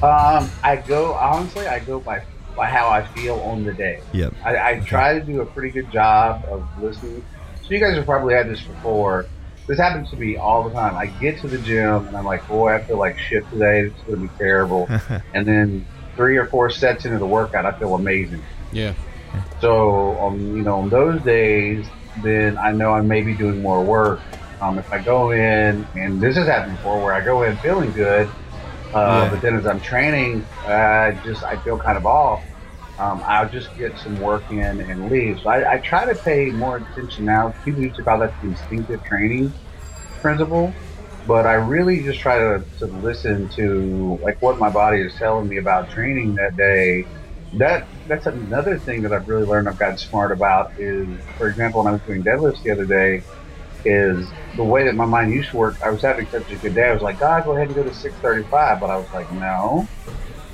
Um, 0.00 0.48
I 0.62 0.82
go 0.86 1.12
honestly. 1.14 1.66
I 1.66 1.80
go 1.80 1.98
by 1.98 2.22
by 2.56 2.66
how 2.66 2.88
I 2.88 3.04
feel 3.04 3.34
on 3.40 3.64
the 3.64 3.74
day. 3.74 4.00
Yep. 4.12 4.32
I, 4.44 4.70
I 4.70 4.80
try 4.80 5.18
to 5.18 5.24
do 5.24 5.40
a 5.40 5.46
pretty 5.46 5.70
good 5.70 5.90
job 5.90 6.44
of 6.48 6.66
listening. 6.80 7.24
So 7.62 7.74
you 7.74 7.80
guys 7.80 7.96
have 7.96 8.04
probably 8.04 8.34
had 8.34 8.48
this 8.48 8.62
before. 8.62 9.26
This 9.66 9.78
happens 9.78 10.08
to 10.10 10.16
me 10.16 10.36
all 10.36 10.66
the 10.68 10.74
time. 10.74 10.96
I 10.96 11.06
get 11.06 11.40
to 11.40 11.48
the 11.48 11.58
gym 11.58 12.06
and 12.06 12.16
I'm 12.16 12.24
like, 12.24 12.46
boy, 12.48 12.74
I 12.74 12.82
feel 12.82 12.96
like 12.96 13.18
shit 13.18 13.48
today. 13.50 13.82
It's 13.82 14.02
going 14.02 14.20
to 14.20 14.28
be 14.28 14.38
terrible. 14.38 14.88
and 15.34 15.46
then 15.46 15.86
three 16.16 16.36
or 16.36 16.46
four 16.46 16.70
sets 16.70 17.04
into 17.04 17.18
the 17.18 17.26
workout, 17.26 17.66
I 17.66 17.78
feel 17.78 17.94
amazing. 17.94 18.42
Yeah. 18.72 18.94
So, 19.60 20.18
um, 20.20 20.56
you 20.56 20.62
know, 20.62 20.78
on 20.78 20.88
those 20.88 21.20
days, 21.22 21.86
then 22.22 22.56
I 22.56 22.72
know 22.72 22.92
I 22.92 23.02
may 23.02 23.22
be 23.22 23.34
doing 23.34 23.60
more 23.60 23.84
work. 23.84 24.20
Um, 24.60 24.78
if 24.78 24.86
I 24.92 24.98
go 24.98 25.30
in, 25.30 25.88
and 25.94 26.20
this 26.20 26.36
has 26.36 26.46
happened 26.48 26.78
before, 26.78 27.00
where 27.02 27.14
I 27.14 27.22
go 27.24 27.42
in 27.42 27.58
feeling 27.58 27.92
good, 27.92 28.34
uh, 28.92 29.24
Yeah. 29.24 29.30
but 29.30 29.40
then 29.42 29.56
as 29.56 29.66
I'm 29.66 29.80
training, 29.80 30.48
uh, 30.66 31.12
just 31.22 31.44
I 31.44 31.58
feel 31.58 31.78
kind 31.78 31.98
of 31.98 32.06
off. 32.06 32.44
Um, 32.98 33.22
I'll 33.26 33.48
just 33.48 33.76
get 33.76 33.98
some 33.98 34.18
work 34.18 34.46
in 34.50 34.60
and 34.80 35.08
leave. 35.08 35.38
So 35.40 35.50
I, 35.50 35.74
I 35.74 35.78
try 35.84 36.06
to 36.06 36.16
pay 36.24 36.50
more 36.52 36.76
attention 36.78 37.24
now. 37.26 37.54
People 37.64 37.82
used 37.82 37.96
to 37.96 38.02
call 38.04 38.18
that 38.20 38.34
the 38.40 38.48
instinctive 38.48 39.02
training 39.04 39.54
principle, 40.20 40.78
but 41.24 41.46
I 41.46 41.54
really 41.54 42.02
just 42.04 42.20
try 42.20 42.38
to, 42.38 42.64
to 42.78 42.86
listen 42.86 43.48
to 43.56 44.18
like 44.22 44.36
what 44.40 44.58
my 44.58 44.70
body 44.70 45.02
is 45.02 45.16
telling 45.18 45.48
me 45.48 45.58
about 45.58 45.90
training 45.90 46.34
that 46.34 46.56
day. 46.56 47.08
That 47.52 47.88
that's 48.06 48.26
another 48.26 48.78
thing 48.80 49.02
that 49.02 49.12
I've 49.12 49.28
really 49.28 49.44
learned. 49.46 49.68
I've 49.68 49.78
gotten 49.78 49.96
smart 49.98 50.32
about 50.32 50.68
is, 50.76 51.08
for 51.36 51.48
example, 51.48 51.82
when 51.82 51.90
I 51.90 51.94
was 51.94 52.02
doing 52.06 52.24
deadlifts 52.24 52.62
the 52.64 52.72
other 52.72 52.86
day, 52.86 53.26
is 53.84 54.34
the 54.54 54.64
way 54.64 54.84
that 54.86 54.94
my 54.94 55.06
mind 55.06 55.32
used 55.32 55.50
to 55.50 55.56
work. 55.56 55.78
I 55.84 55.90
was 55.90 56.02
having 56.02 56.28
such 56.28 56.50
a 56.50 56.58
good 56.58 56.74
day. 56.74 56.88
I 56.88 56.92
was 56.92 57.02
like, 57.02 57.18
God, 57.18 57.44
go 57.44 57.56
ahead 57.56 57.68
and 57.68 57.76
go 57.76 57.84
to 57.84 57.94
635. 57.94 58.80
But 58.80 58.90
I 58.90 58.98
was 58.98 59.08
like, 59.12 59.30
no. 59.30 59.88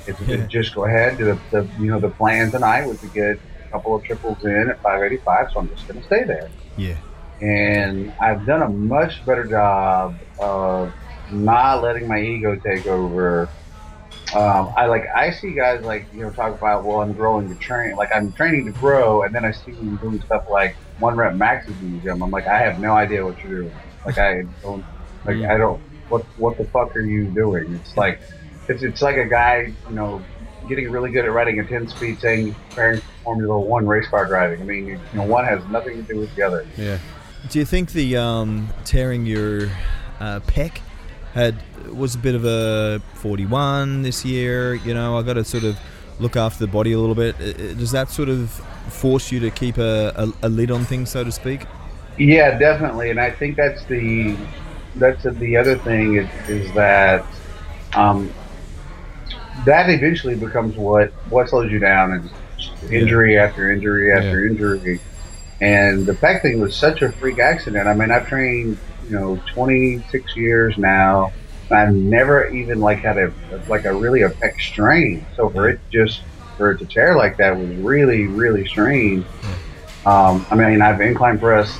It's 0.05 0.19
Yeah. 0.21 0.47
just 0.47 0.73
go 0.75 0.85
ahead. 0.85 1.17
Do 1.17 1.25
the, 1.25 1.41
the 1.51 1.69
you 1.77 1.91
know 1.91 1.99
the 1.99 2.11
plan 2.11 2.51
tonight 2.51 2.85
was 2.87 2.99
to 3.01 3.09
get 3.09 3.23
a 3.23 3.77
couple 3.77 3.95
of 3.95 4.03
triples 4.03 4.39
in 4.43 4.69
at 4.71 4.81
585. 4.83 5.47
So 5.53 5.59
I'm 5.61 5.69
just 5.69 5.87
going 5.87 5.97
to 5.99 6.03
stay 6.05 6.23
there. 6.25 6.51
Yeah. 6.75 6.99
And 7.41 8.13
I've 8.21 8.45
done 8.45 8.61
a 8.61 8.69
much 8.69 9.25
better 9.25 9.47
job 9.49 10.19
of 10.39 10.93
not 11.27 11.81
letting 11.83 12.07
my 12.07 12.19
ego 12.21 12.55
take 12.65 12.85
over. 12.87 13.51
Um, 14.33 14.73
I 14.75 14.87
like 14.87 15.05
I 15.15 15.31
see 15.31 15.51
guys 15.51 15.83
like 15.85 16.07
you 16.13 16.21
know 16.21 16.31
talk 16.31 16.57
about 16.57 16.83
well 16.83 17.01
I'm 17.01 17.13
growing 17.13 17.47
to 17.49 17.55
train 17.55 17.95
like 17.95 18.09
I'm 18.13 18.31
training 18.31 18.65
to 18.65 18.71
grow 18.71 19.23
and 19.23 19.33
then 19.33 19.45
I 19.45 19.51
see 19.51 19.71
them 19.71 19.97
doing 19.97 20.19
stuff 20.21 20.49
like 20.49 20.75
one 20.99 21.15
rep 21.15 21.35
maxes 21.35 21.79
in 21.81 21.97
the 21.97 22.01
gym. 22.03 22.23
I'm 22.23 22.31
like 22.31 22.47
I 22.47 22.57
have 22.59 22.79
no 22.79 22.93
idea 22.93 23.23
what 23.23 23.37
you're 23.43 23.61
doing. 23.61 23.75
Like 24.05 24.17
I 24.17 24.43
don't 24.61 24.83
like 25.25 25.37
Mm. 25.37 25.49
I 25.49 25.57
don't 25.57 25.79
what 26.09 26.23
what 26.37 26.57
the 26.57 26.65
fuck 26.65 26.95
are 26.95 27.01
you 27.01 27.25
doing? 27.25 27.75
It's 27.75 27.95
like 27.97 28.19
it's 28.67 28.81
it's 28.83 29.01
like 29.01 29.17
a 29.17 29.25
guy 29.25 29.73
you 29.89 29.95
know 29.95 30.21
getting 30.67 30.89
really 30.89 31.11
good 31.11 31.25
at 31.25 31.31
riding 31.31 31.59
a 31.59 31.63
10 31.63 31.87
speed 31.89 32.19
saying 32.19 32.55
preparing 32.69 32.99
for 32.99 33.07
Formula 33.23 33.59
One 33.59 33.85
race 33.85 34.07
car 34.07 34.25
driving. 34.25 34.59
I 34.59 34.65
mean 34.65 34.87
you 34.87 34.99
know 35.13 35.23
one 35.23 35.45
has 35.45 35.63
nothing 35.67 36.03
to 36.03 36.13
do 36.13 36.19
with 36.19 36.35
the 36.35 36.41
other. 36.41 36.65
Yeah. 36.77 36.97
Do 37.49 37.59
you 37.59 37.65
think 37.65 37.91
the 37.91 38.17
um, 38.17 38.69
tearing 38.85 39.27
your 39.27 39.69
uh, 40.19 40.39
pec 40.47 40.79
had 41.35 41.55
was 41.93 42.15
a 42.15 42.17
bit 42.17 42.33
of 42.33 42.45
a 42.45 43.01
41 43.15 44.01
this 44.01 44.25
year? 44.25 44.73
You 44.73 44.93
know, 44.95 45.19
I 45.19 45.21
got 45.21 45.33
to 45.33 45.43
sort 45.43 45.63
of 45.63 45.77
look 46.19 46.35
after 46.35 46.65
the 46.65 46.71
body 46.71 46.93
a 46.93 46.99
little 46.99 47.13
bit. 47.13 47.37
Does 47.77 47.91
that 47.91 48.09
sort 48.09 48.29
of 48.29 48.49
force 48.89 49.31
you 49.31 49.39
to 49.41 49.51
keep 49.51 49.77
a, 49.77 50.13
a, 50.15 50.47
a 50.47 50.49
lid 50.49 50.71
on 50.71 50.85
things, 50.85 51.11
so 51.11 51.23
to 51.23 51.31
speak? 51.31 51.65
Yeah, 52.17 52.57
definitely, 52.57 53.09
and 53.09 53.19
I 53.19 53.29
think 53.29 53.57
that's 53.57 53.83
the 53.85 54.35
that's 54.95 55.23
the 55.23 55.57
other 55.57 55.77
thing 55.77 56.15
is, 56.15 56.29
is 56.49 56.73
that 56.73 57.25
um, 57.93 58.33
that 59.65 59.89
eventually 59.89 60.35
becomes 60.35 60.77
what 60.77 61.11
what 61.29 61.49
slows 61.49 61.69
you 61.69 61.79
down 61.79 62.13
and 62.13 62.29
injury 62.91 63.37
after 63.37 63.71
injury 63.71 64.13
after 64.13 64.47
injury. 64.47 65.01
And 65.61 66.05
the 66.05 66.13
pec 66.13 66.41
thing 66.41 66.59
was 66.59 66.75
such 66.75 67.01
a 67.01 67.11
freak 67.13 67.39
accident. 67.39 67.87
I 67.87 67.93
mean, 67.93 68.11
I've 68.11 68.27
trained 68.27 68.77
you 69.09 69.15
know 69.19 69.41
26 69.53 70.35
years 70.35 70.77
now. 70.77 71.33
I've 71.71 71.93
never 71.93 72.47
even 72.49 72.79
like 72.79 72.99
had 72.99 73.17
a 73.17 73.33
like 73.67 73.85
a 73.85 73.93
really 73.93 74.21
a 74.21 74.29
pec 74.29 74.59
strain. 74.59 75.25
So 75.35 75.49
for 75.49 75.69
it 75.69 75.79
just 75.91 76.21
for 76.57 76.71
it 76.71 76.77
to 76.79 76.85
tear 76.85 77.15
like 77.15 77.37
that 77.37 77.57
was 77.57 77.69
really 77.77 78.27
really 78.27 78.65
strange. 78.67 79.25
Um, 80.05 80.45
I 80.51 80.55
mean, 80.55 80.81
I've 80.81 81.01
incline 81.01 81.39
pressed 81.39 81.79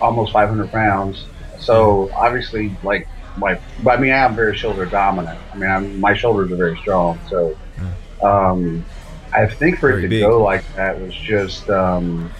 almost 0.00 0.32
500 0.32 0.70
pounds. 0.72 1.26
So 1.60 2.10
obviously, 2.16 2.72
like, 2.82 3.06
my, 3.36 3.60
but 3.82 3.98
I 3.98 4.00
mean, 4.00 4.12
I'm 4.12 4.34
very 4.34 4.56
shoulder 4.56 4.84
dominant. 4.86 5.38
I 5.52 5.56
mean, 5.56 5.70
I'm, 5.70 6.00
my 6.00 6.14
shoulders 6.14 6.50
are 6.50 6.56
very 6.56 6.76
strong. 6.78 7.20
So, 7.28 7.56
um, 8.22 8.84
I 9.32 9.46
think 9.46 9.78
for 9.78 9.90
Very 9.90 10.00
it 10.00 10.02
to 10.02 10.08
big. 10.08 10.22
go 10.22 10.42
like 10.42 10.64
that 10.74 11.00
was 11.00 11.14
just, 11.14 11.68
um, 11.70 12.32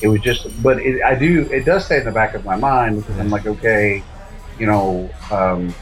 it 0.00 0.08
was 0.08 0.20
just, 0.20 0.62
but 0.62 0.80
it, 0.80 1.02
I 1.02 1.14
do, 1.14 1.42
it 1.50 1.64
does 1.64 1.84
stay 1.84 1.98
in 1.98 2.04
the 2.04 2.12
back 2.12 2.34
of 2.34 2.44
my 2.44 2.56
mind 2.56 2.98
because 2.98 3.18
I'm 3.18 3.30
like, 3.30 3.46
okay, 3.46 4.02
you 4.58 4.66
know, 4.66 5.10
um, 5.30 5.74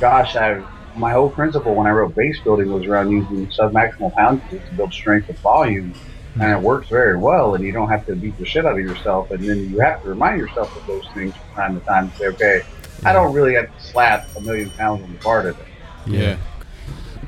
gosh, 0.00 0.36
I, 0.36 0.62
my 0.96 1.12
whole 1.12 1.30
principle 1.30 1.74
when 1.74 1.86
I 1.86 1.90
wrote 1.90 2.14
base 2.14 2.38
building 2.40 2.72
was 2.72 2.86
around 2.86 3.10
using 3.10 3.46
submaximal 3.48 4.14
poundages 4.14 4.62
to 4.68 4.74
build 4.74 4.92
strength 4.92 5.28
and 5.28 5.38
volume 5.38 5.94
and 6.40 6.50
it 6.50 6.60
works 6.60 6.88
very 6.88 7.16
well 7.16 7.54
and 7.54 7.64
you 7.64 7.72
don't 7.72 7.88
have 7.88 8.06
to 8.06 8.16
beat 8.16 8.36
the 8.38 8.44
shit 8.44 8.64
out 8.64 8.72
of 8.72 8.78
yourself 8.78 9.30
and 9.30 9.44
then 9.44 9.70
you 9.70 9.80
have 9.80 10.02
to 10.02 10.08
remind 10.08 10.40
yourself 10.40 10.74
of 10.76 10.86
those 10.86 11.06
things 11.12 11.34
from 11.34 11.54
time 11.54 11.80
to 11.80 11.86
time 11.86 12.04
and 12.04 12.12
say 12.14 12.26
okay 12.26 12.62
i 13.04 13.12
don't 13.12 13.34
really 13.34 13.54
have 13.54 13.66
to 13.66 13.82
slap 13.82 14.26
a 14.36 14.40
million 14.40 14.70
pounds 14.70 15.02
on 15.02 15.12
the 15.12 15.18
bar 15.18 15.42
today 15.42 15.58
Yeah. 16.06 16.36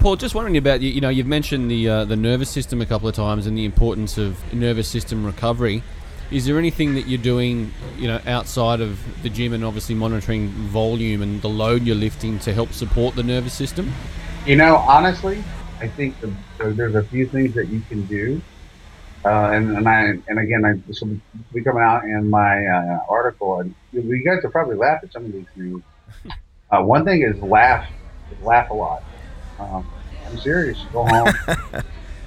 Paul, 0.00 0.16
just 0.16 0.34
wondering 0.34 0.58
about 0.58 0.82
you. 0.82 0.90
You 0.90 1.00
know, 1.00 1.08
you've 1.08 1.26
mentioned 1.26 1.70
the 1.70 1.88
uh, 1.88 2.04
the 2.04 2.16
nervous 2.16 2.50
system 2.50 2.82
a 2.82 2.86
couple 2.86 3.08
of 3.08 3.14
times 3.14 3.46
and 3.46 3.56
the 3.56 3.64
importance 3.64 4.18
of 4.18 4.52
nervous 4.52 4.86
system 4.86 5.24
recovery. 5.24 5.82
Is 6.30 6.46
there 6.46 6.58
anything 6.58 6.94
that 6.94 7.06
you're 7.06 7.20
doing, 7.22 7.72
you 7.96 8.08
know, 8.08 8.20
outside 8.26 8.80
of 8.80 8.98
the 9.22 9.28
gym 9.28 9.52
and 9.52 9.64
obviously 9.64 9.94
monitoring 9.94 10.48
volume 10.48 11.22
and 11.22 11.40
the 11.42 11.48
load 11.48 11.82
you're 11.82 11.94
lifting 11.96 12.38
to 12.40 12.52
help 12.52 12.72
support 12.72 13.14
the 13.14 13.22
nervous 13.22 13.52
system? 13.54 13.92
you 14.46 14.56
know 14.56 14.76
honestly 14.76 15.42
i 15.80 15.88
think 15.88 16.20
the, 16.20 16.30
there- 16.58 16.72
there's 16.74 16.94
a 16.94 17.02
few 17.04 17.26
things 17.26 17.54
that 17.54 17.68
you 17.68 17.80
can 17.88 18.04
do. 18.06 18.40
Uh, 19.24 19.52
and, 19.52 19.74
and 19.78 19.88
I 19.88 20.00
and 20.28 20.38
again 20.38 20.66
I, 20.66 20.74
this 20.86 21.00
will 21.00 21.16
be 21.54 21.62
coming 21.62 21.82
out 21.82 22.04
in 22.04 22.28
my 22.28 22.62
uh, 22.66 22.98
article. 23.08 23.60
And 23.60 23.74
you 23.92 24.22
guys 24.22 24.42
will 24.42 24.50
probably 24.50 24.76
laugh 24.76 25.00
at 25.02 25.10
some 25.12 25.24
of 25.24 25.32
these 25.32 25.46
things. 25.56 25.82
Uh, 26.70 26.82
one 26.82 27.04
thing 27.04 27.22
is 27.22 27.40
laugh 27.42 27.88
laugh 28.42 28.68
a 28.70 28.74
lot. 28.74 29.02
Um, 29.60 29.86
i'm 30.26 30.38
serious. 30.38 30.78
Go 30.92 31.04
home 31.06 31.32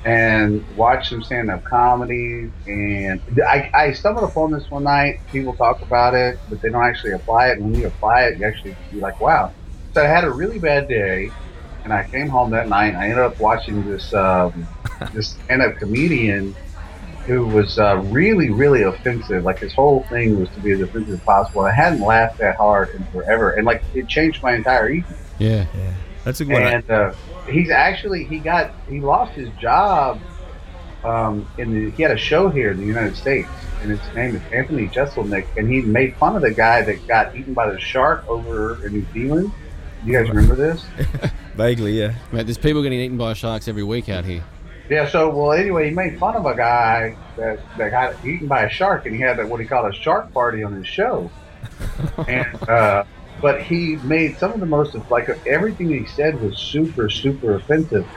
and 0.07 0.63
watch 0.77 1.09
some 1.09 1.21
stand-up 1.21 1.65
comedy. 1.65 2.49
And 2.65 3.21
I, 3.45 3.69
I 3.73 3.91
stumbled 3.91 4.23
upon 4.23 4.51
this 4.51 4.71
one 4.71 4.85
night. 4.85 5.19
People 5.33 5.53
talk 5.53 5.81
about 5.81 6.13
it, 6.13 6.39
but 6.49 6.61
they 6.61 6.69
don't 6.69 6.85
actually 6.85 7.11
apply 7.11 7.49
it. 7.49 7.57
And 7.57 7.71
when 7.71 7.81
you 7.81 7.87
apply 7.87 8.23
it, 8.23 8.39
you 8.39 8.45
actually 8.45 8.77
be 8.89 9.01
like, 9.01 9.19
wow. 9.19 9.51
So 9.93 10.01
I 10.01 10.07
had 10.07 10.23
a 10.23 10.31
really 10.31 10.59
bad 10.59 10.87
day, 10.87 11.29
and 11.83 11.91
I 11.91 12.05
came 12.05 12.29
home 12.29 12.51
that 12.51 12.69
night. 12.69 12.93
And 12.93 12.97
I 12.97 13.09
ended 13.09 13.19
up 13.19 13.37
watching 13.41 13.85
this 13.85 14.13
um, 14.13 14.65
this 15.13 15.31
stand-up 15.31 15.75
comedian 15.75 16.55
who 17.25 17.45
was 17.45 17.77
uh, 17.77 17.97
really, 18.05 18.49
really 18.49 18.83
offensive. 18.83 19.43
Like 19.43 19.59
his 19.59 19.73
whole 19.73 20.03
thing 20.03 20.39
was 20.39 20.47
to 20.51 20.61
be 20.61 20.71
as 20.71 20.79
offensive 20.79 21.15
as 21.15 21.19
possible. 21.19 21.63
I 21.63 21.73
hadn't 21.73 21.99
laughed 21.99 22.37
that 22.37 22.55
hard 22.55 22.95
in 22.95 23.03
forever, 23.07 23.51
and 23.51 23.65
like 23.65 23.83
it 23.93 24.07
changed 24.07 24.41
my 24.41 24.55
entire 24.55 24.89
evening 24.89 25.19
Yeah. 25.37 25.65
Yeah. 25.75 25.93
That's 26.27 26.41
a 26.41 26.45
good 26.45 26.61
one. 26.61 26.63
and 26.63 26.91
uh, 26.91 27.13
he's 27.49 27.69
actually 27.69 28.25
he 28.25 28.39
got 28.39 28.73
he 28.89 28.99
lost 28.99 29.31
his 29.31 29.47
job 29.61 30.19
um, 31.05 31.49
in 31.57 31.73
the, 31.73 31.91
he 31.91 32.03
had 32.03 32.11
a 32.11 32.17
show 32.17 32.49
here 32.49 32.71
in 32.71 32.77
the 32.77 32.85
United 32.85 33.15
States 33.15 33.47
and 33.81 33.91
his 33.91 34.13
name 34.13 34.35
is 34.35 34.41
Anthony 34.51 34.89
Jeselnik 34.89 35.47
and 35.55 35.71
he 35.71 35.79
made 35.79 36.17
fun 36.17 36.35
of 36.35 36.41
the 36.41 36.51
guy 36.51 36.81
that 36.81 37.07
got 37.07 37.33
eaten 37.33 37.53
by 37.53 37.71
the 37.71 37.79
shark 37.79 38.27
over 38.27 38.85
in 38.85 38.91
New 38.91 39.05
Zealand. 39.13 39.53
You 40.03 40.11
guys 40.11 40.27
remember 40.27 40.55
this? 40.55 40.85
Vaguely, 41.55 41.97
yeah. 41.97 42.13
Mate, 42.33 42.45
there's 42.45 42.57
people 42.57 42.83
getting 42.83 42.99
eaten 42.99 43.17
by 43.17 43.31
sharks 43.31 43.69
every 43.69 43.83
week 43.83 44.09
out 44.09 44.25
here. 44.25 44.43
Yeah. 44.89 45.07
So 45.07 45.33
well, 45.33 45.53
anyway, 45.53 45.87
he 45.87 45.95
made 45.95 46.19
fun 46.19 46.35
of 46.35 46.45
a 46.45 46.57
guy 46.57 47.15
that 47.37 47.61
that 47.77 47.91
got 47.91 48.25
eaten 48.25 48.49
by 48.49 48.63
a 48.63 48.69
shark 48.69 49.05
and 49.05 49.15
he 49.15 49.21
had 49.21 49.39
a, 49.39 49.47
what 49.47 49.61
he 49.61 49.65
called 49.65 49.93
a 49.93 49.95
shark 49.95 50.33
party 50.33 50.61
on 50.61 50.73
his 50.73 50.87
show. 50.87 51.31
and 52.27 52.53
uh, 52.63 53.05
but 53.41 53.61
he 53.61 53.95
made 53.97 54.37
some 54.37 54.51
of 54.51 54.59
the 54.59 54.65
most 54.65 54.95
of 54.95 55.09
like 55.11 55.29
everything 55.45 55.89
he 55.89 56.05
said 56.05 56.39
was 56.41 56.57
super 56.57 57.09
super 57.09 57.55
offensive 57.55 58.07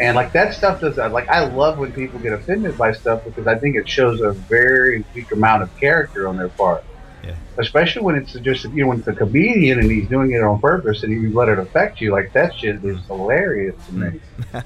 and 0.00 0.14
like 0.14 0.32
that 0.32 0.54
stuff 0.54 0.80
does 0.80 0.96
that. 0.96 1.12
like 1.12 1.28
i 1.28 1.44
love 1.44 1.78
when 1.78 1.92
people 1.92 2.18
get 2.20 2.32
offended 2.32 2.76
by 2.78 2.92
stuff 2.92 3.24
because 3.24 3.46
i 3.46 3.56
think 3.58 3.76
it 3.76 3.88
shows 3.88 4.20
a 4.20 4.32
very 4.32 5.04
weak 5.14 5.30
amount 5.32 5.62
of 5.62 5.76
character 5.78 6.28
on 6.28 6.36
their 6.36 6.48
part 6.50 6.84
Yeah. 7.24 7.34
especially 7.58 8.02
when 8.02 8.14
it's 8.14 8.32
just 8.34 8.64
you 8.64 8.82
know 8.82 8.88
when 8.88 8.98
it's 9.00 9.08
a 9.08 9.12
comedian 9.14 9.78
and 9.80 9.90
he's 9.90 10.08
doing 10.08 10.30
it 10.32 10.42
on 10.42 10.60
purpose 10.60 11.02
and 11.02 11.12
you 11.12 11.32
let 11.32 11.48
it 11.48 11.58
affect 11.58 12.00
you 12.00 12.12
like 12.12 12.32
that 12.32 12.54
shit 12.54 12.84
is 12.84 13.04
hilarious 13.06 13.74
to 13.86 13.92
me 13.94 14.20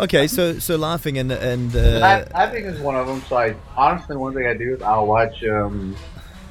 Okay, 0.00 0.28
so 0.28 0.60
so 0.60 0.76
laughing 0.76 1.18
and 1.18 1.32
and 1.32 1.74
uh, 1.74 2.24
I, 2.32 2.44
I 2.44 2.50
think 2.50 2.66
it's 2.66 2.78
one 2.78 2.94
of 2.94 3.08
them 3.08 3.20
so 3.28 3.36
i 3.36 3.56
honestly 3.76 4.16
one 4.16 4.32
thing 4.32 4.46
i 4.46 4.54
do 4.54 4.74
is 4.76 4.82
i'll 4.82 5.06
watch 5.06 5.42
um 5.44 5.96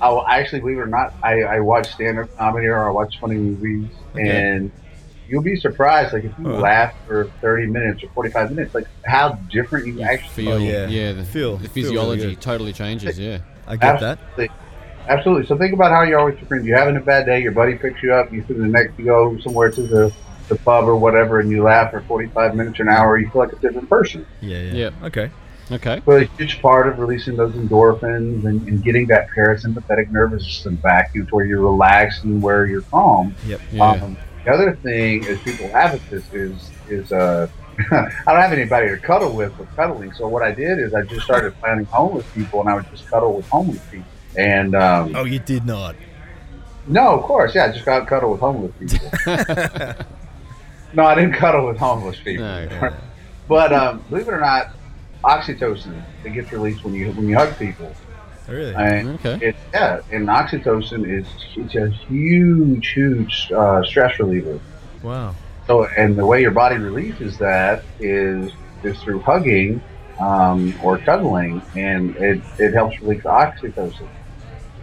I 0.02 0.40
actually 0.40 0.60
believe 0.62 0.78
it 0.78 0.82
or 0.82 0.88
not, 0.88 1.14
I, 1.24 1.42
I 1.44 1.60
watch 1.60 1.92
stand-up 1.94 2.36
comedy 2.38 2.68
or 2.68 2.88
I 2.88 2.92
watch 2.92 3.20
funny 3.20 3.36
movies, 3.36 3.90
Okay. 4.14 4.30
and 4.30 4.72
you'll 5.28 5.42
be 5.44 5.56
surprised. 5.56 6.14
Like 6.14 6.24
if 6.24 6.32
you 6.38 6.48
laugh 6.48 6.94
for 7.08 7.26
thirty 7.42 7.68
minutes 7.68 8.04
or 8.04 8.10
forty-five 8.10 8.52
minutes, 8.52 8.74
like 8.76 8.88
how 9.06 9.34
different 9.52 9.88
you 9.88 9.94
You 9.94 10.02
actually 10.04 10.44
feel, 10.46 10.54
Oh, 10.54 10.58
yeah, 10.58 10.88
yeah. 10.88 11.12
the, 11.14 11.24
Feel- 11.24 11.58
the 11.58 11.68
feel 11.70 11.92
really 11.94 12.18
physiology 12.18 12.36
totally 12.36 12.74
changes. 12.74 13.18
Yeah, 13.20 13.40
I 13.68 13.76
get 13.76 14.00
that. 14.00 14.20
Absolutely. 14.20 14.50
Absolutely. 15.10 15.46
So 15.48 15.58
think 15.58 15.74
about 15.74 15.92
how 15.92 16.02
you're 16.04 16.20
always 16.20 16.38
friends. 16.48 16.66
You're 16.66 16.78
having 16.78 16.98
a 16.98 17.02
bad 17.02 17.26
day. 17.26 17.42
Your 17.42 17.54
buddy 17.54 17.76
picks 17.76 18.04
you 18.04 18.14
up. 18.14 18.32
You 18.34 18.44
spend 18.44 18.62
the 18.62 18.68
next. 18.68 19.00
You 19.00 19.06
go 19.06 19.38
somewhere 19.40 19.72
to 19.72 19.82
the, 19.82 20.14
the 20.50 20.56
pub 20.58 20.84
or 20.86 20.98
whatever, 20.98 21.40
and 21.40 21.50
you 21.50 21.64
laugh 21.64 21.92
for 21.92 22.02
45 22.02 22.56
minutes 22.56 22.78
or 22.80 22.84
an 22.84 22.90
hour. 22.90 23.18
You 23.18 23.30
feel 23.30 23.42
like 23.44 23.54
a 23.54 23.56
different 23.58 23.90
person. 23.90 24.26
Yeah, 24.42 24.58
yeah. 24.60 24.74
Yep. 24.74 24.94
Okay. 25.06 25.32
Okay. 25.72 26.02
But 26.06 26.24
a 26.24 26.26
huge 26.38 26.62
part 26.62 26.88
of 26.88 27.00
releasing 27.00 27.36
those 27.36 27.54
endorphins 27.54 28.46
and, 28.46 28.68
and 28.68 28.84
getting 28.84 29.08
that 29.08 29.30
parasympathetic 29.30 30.12
nervous 30.12 30.44
system 30.46 30.76
back 30.76 31.14
to 31.14 31.24
where 31.32 31.46
you're 31.46 31.62
relaxed 31.62 32.24
and 32.24 32.42
where 32.42 32.66
you're 32.66 32.82
calm. 32.84 33.36
Yep. 33.46 33.62
Yeah, 33.72 33.92
Um, 33.92 34.18
the 34.46 34.52
other 34.54 34.76
thing 34.78 35.24
is 35.26 35.40
people 35.40 35.68
have 35.70 35.94
with 35.94 36.10
this 36.10 36.34
is 36.34 36.70
is 36.90 37.12
uh, 37.12 37.48
I 37.92 38.10
don't 38.26 38.42
have 38.42 38.54
anybody 38.54 38.88
to 38.90 38.98
cuddle 38.98 39.34
with 39.34 39.58
with 39.60 39.70
cuddling. 39.76 40.14
So 40.14 40.28
what 40.28 40.42
I 40.44 40.52
did 40.52 40.80
is 40.80 40.94
I 40.94 41.02
just 41.04 41.24
started 41.26 41.54
finding 41.56 41.86
homeless 41.88 42.26
people, 42.34 42.62
and 42.62 42.70
I 42.70 42.76
would 42.76 42.90
just 42.90 43.08
cuddle 43.10 43.34
with 43.34 43.48
homeless 43.50 43.82
people. 43.92 44.08
And 44.38 44.74
um, 44.76 45.16
Oh, 45.16 45.26
you 45.26 45.40
did 45.40 45.66
not. 45.66 45.96
No, 46.88 47.10
of 47.20 47.24
course, 47.24 47.54
yeah. 47.56 47.66
I 47.66 47.72
just 47.72 47.84
got 47.86 48.08
cuddle 48.08 48.32
with 48.32 48.40
homeless 48.40 48.72
people. 48.80 49.10
no, 50.94 51.06
I 51.06 51.16
didn't 51.16 51.34
cuddle 51.34 51.68
with 51.68 51.78
homeless 51.78 52.18
people. 52.20 52.46
No. 52.46 52.94
But 53.50 53.72
um, 53.72 54.04
believe 54.10 54.28
it 54.28 54.34
or 54.34 54.42
not, 54.42 54.72
oxytocin 55.24 56.04
it 56.24 56.34
gets 56.34 56.52
released 56.52 56.84
when 56.84 56.94
you 56.94 57.12
when 57.12 57.28
you 57.28 57.36
hug 57.36 57.58
people. 57.58 57.96
Really? 58.48 58.74
And 58.76 59.08
Okay. 59.20 59.38
it, 59.42 59.56
yeah, 59.74 60.00
and 60.12 60.28
oxytocin 60.28 61.06
is 61.20 61.28
it's 61.56 61.76
a 61.76 61.90
huge, 62.08 62.94
huge 62.94 63.52
uh, 63.56 63.84
stress 63.84 64.20
reliever. 64.20 64.60
wow. 65.02 65.36
So, 65.66 65.86
and 65.98 66.18
the 66.18 66.26
way 66.26 66.42
your 66.42 66.52
body 66.52 66.78
releases 66.78 67.38
that 67.40 67.84
is 68.00 68.52
is 68.84 69.02
through 69.04 69.22
hugging 69.22 69.82
um, 70.22 70.78
or 70.82 70.98
cuddling, 71.00 71.62
and 71.76 72.16
it, 72.16 72.42
it 72.58 72.74
helps 72.74 73.00
release 73.02 73.24
oxytocin. 73.24 74.10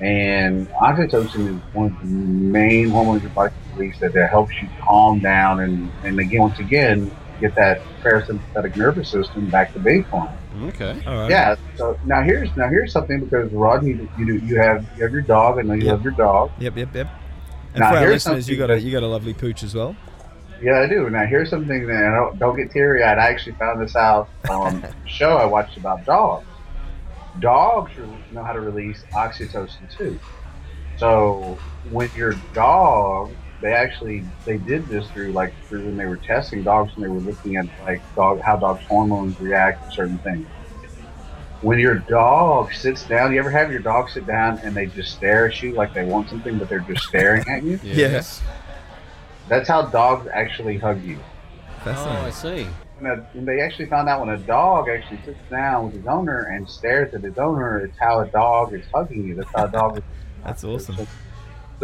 And 0.00 0.68
oxytocin 0.82 1.56
is 1.56 1.62
one 1.72 1.86
of 1.86 1.98
the 2.00 2.06
main 2.06 2.90
hormones 2.90 3.22
your 3.22 3.30
body 3.30 3.50
can 3.50 3.78
release 3.78 3.98
that, 4.00 4.12
that 4.12 4.28
helps 4.30 4.52
you 4.60 4.68
calm 4.86 5.20
down 5.20 5.60
and, 5.60 5.90
and 6.02 6.18
again, 6.18 6.40
once 6.40 6.58
again, 6.58 7.10
get 7.40 7.54
that 7.56 7.80
parasympathetic 8.02 8.76
nervous 8.76 9.08
system 9.08 9.48
back 9.50 9.72
to 9.74 9.80
baseline. 9.80 10.34
Okay. 10.64 11.02
All 11.06 11.16
right. 11.16 11.30
Yeah. 11.30 11.56
So 11.76 11.98
now 12.04 12.22
here's 12.22 12.54
now 12.56 12.68
here's 12.68 12.92
something 12.92 13.24
because 13.24 13.50
Rawdon, 13.50 13.86
you 13.88 14.08
you 14.18 14.26
do 14.38 14.46
you 14.46 14.56
have 14.60 14.86
you 14.96 15.02
have 15.02 15.12
your 15.12 15.22
dog. 15.22 15.58
I 15.58 15.62
know 15.62 15.74
you 15.74 15.84
Yep. 15.84 15.92
love 15.92 16.04
your 16.04 16.12
dog. 16.12 16.50
Yep, 16.58 16.76
yep, 16.76 16.94
yep. 16.94 17.08
And 17.74 17.80
Now, 17.80 17.90
for 17.90 17.96
our 17.96 18.00
here's 18.02 18.12
listeners, 18.26 18.48
you 18.48 18.56
got 18.56 18.70
a 18.70 18.80
you 18.80 18.92
got 18.92 19.02
a 19.02 19.06
lovely 19.08 19.34
pooch 19.34 19.62
as 19.64 19.74
well. 19.74 19.96
Yeah, 20.62 20.80
I 20.80 20.86
do. 20.86 21.10
Now, 21.10 21.26
here's 21.26 21.50
something 21.50 21.86
that 21.88 22.04
I 22.04 22.14
don't, 22.14 22.38
don't 22.38 22.56
get 22.56 22.70
teary 22.70 23.02
eyed. 23.02 23.18
I 23.18 23.26
actually 23.26 23.56
found 23.56 23.80
this 23.82 23.96
out 23.96 24.28
on 24.48 24.76
a 24.84 24.94
show 25.08 25.36
I 25.36 25.44
watched 25.44 25.76
about 25.76 26.04
dogs. 26.06 26.46
Dogs 27.40 27.90
know 28.32 28.42
how 28.44 28.52
to 28.52 28.60
release 28.60 29.04
oxytocin 29.12 29.90
too. 29.96 30.18
So 30.96 31.58
when 31.90 32.08
your 32.16 32.34
dog, 32.52 33.32
they 33.64 33.72
actually 33.72 34.22
they 34.44 34.58
did 34.58 34.86
this 34.88 35.08
through 35.12 35.32
like 35.32 35.54
through 35.64 35.86
when 35.86 35.96
they 35.96 36.04
were 36.04 36.18
testing 36.18 36.62
dogs 36.62 36.92
and 36.96 37.02
they 37.02 37.08
were 37.08 37.20
looking 37.20 37.56
at 37.56 37.66
like 37.82 38.02
dog 38.14 38.38
how 38.42 38.56
dogs' 38.56 38.84
hormones 38.84 39.40
react 39.40 39.88
to 39.88 39.96
certain 39.96 40.18
things. 40.18 40.46
When 41.62 41.78
your 41.78 41.94
dog 41.94 42.74
sits 42.74 43.04
down, 43.04 43.32
you 43.32 43.38
ever 43.38 43.50
have 43.50 43.70
your 43.70 43.80
dog 43.80 44.10
sit 44.10 44.26
down 44.26 44.58
and 44.58 44.76
they 44.76 44.84
just 44.84 45.14
stare 45.14 45.46
at 45.46 45.62
you 45.62 45.72
like 45.72 45.94
they 45.94 46.04
want 46.04 46.28
something, 46.28 46.58
but 46.58 46.68
they're 46.68 46.80
just 46.80 47.06
staring 47.06 47.42
at 47.48 47.62
you? 47.62 47.80
Yes. 47.82 48.42
That's 49.48 49.66
how 49.66 49.86
dogs 49.86 50.28
actually 50.34 50.76
hug 50.76 51.02
you. 51.02 51.18
That's 51.86 52.00
oh, 52.00 52.10
I 52.10 52.30
see. 52.30 52.66
when 52.98 53.10
a, 53.10 53.16
when 53.32 53.46
they 53.46 53.60
actually 53.62 53.86
found 53.86 54.10
out 54.10 54.20
when 54.20 54.28
a 54.28 54.38
dog 54.38 54.90
actually 54.90 55.22
sits 55.24 55.38
down 55.50 55.86
with 55.86 55.94
his 55.94 56.06
owner 56.06 56.40
and 56.52 56.68
stares 56.68 57.14
at 57.14 57.22
his 57.22 57.38
owner, 57.38 57.78
it's 57.78 57.96
how 57.98 58.20
a 58.20 58.26
dog 58.26 58.74
is 58.74 58.84
hugging 58.92 59.24
you. 59.26 59.34
That's 59.36 59.50
how 59.56 59.64
a 59.64 59.70
dog. 59.70 59.96
Is, 59.96 60.04
That's 60.44 60.64
awesome. 60.64 61.06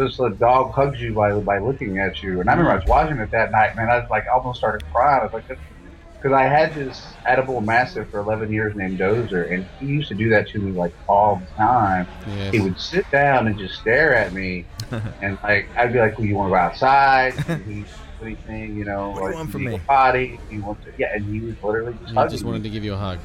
So 0.09 0.29
the 0.29 0.35
dog 0.35 0.71
hugs 0.71 0.99
you 1.01 1.13
by 1.13 1.33
by 1.39 1.59
looking 1.59 1.99
at 1.99 2.21
you. 2.23 2.41
And 2.41 2.49
I 2.49 2.53
remember 2.53 2.71
I 2.71 2.75
was 2.75 2.85
watching 2.85 3.17
it 3.17 3.31
that 3.31 3.51
night, 3.51 3.75
man. 3.75 3.89
I 3.89 3.99
was 3.99 4.09
like 4.09 4.25
almost 4.33 4.59
started 4.59 4.85
crying. 4.91 5.21
I 5.21 5.23
was 5.25 5.33
like, 5.33 5.45
because 5.47 6.31
I 6.31 6.43
had 6.43 6.73
this 6.75 7.13
edible 7.25 7.61
mastiff 7.61 8.09
for 8.09 8.19
11 8.19 8.51
years 8.51 8.75
named 8.75 8.99
Dozer, 8.99 9.51
and 9.51 9.65
he 9.79 9.87
used 9.87 10.07
to 10.09 10.15
do 10.15 10.29
that 10.29 10.47
to 10.49 10.59
me 10.59 10.71
like 10.71 10.93
all 11.09 11.37
the 11.37 11.55
time. 11.55 12.07
Yes. 12.27 12.53
He 12.53 12.59
would 12.59 12.79
sit 12.79 13.09
down 13.11 13.47
and 13.47 13.57
just 13.57 13.75
stare 13.75 14.15
at 14.15 14.33
me, 14.33 14.65
and 15.21 15.37
like 15.43 15.67
I'd 15.75 15.93
be 15.93 15.99
like, 15.99 16.17
"Well, 16.17 16.27
you 16.27 16.35
want 16.35 16.49
to 16.49 16.51
go 16.51 16.57
outside?" 16.57 17.33
He 17.65 17.85
anything, 18.21 18.75
you 18.77 18.85
know, 18.85 19.11
What 19.11 19.21
do 19.21 19.29
you 19.29 19.35
want 19.35 19.51
from 19.51 19.63
you 19.63 19.69
me? 19.69 19.81
Potty. 19.87 20.39
He 20.49 20.59
wants 20.59 20.85
to, 20.85 20.91
yeah, 20.97 21.15
and 21.15 21.25
he 21.25 21.39
was 21.39 21.55
literally 21.63 21.95
just 22.03 22.15
I 22.15 22.27
just 22.27 22.43
me. 22.43 22.51
wanted 22.51 22.63
to 22.63 22.69
give 22.69 22.83
you 22.83 22.93
a 22.93 22.97
hug. 22.97 23.19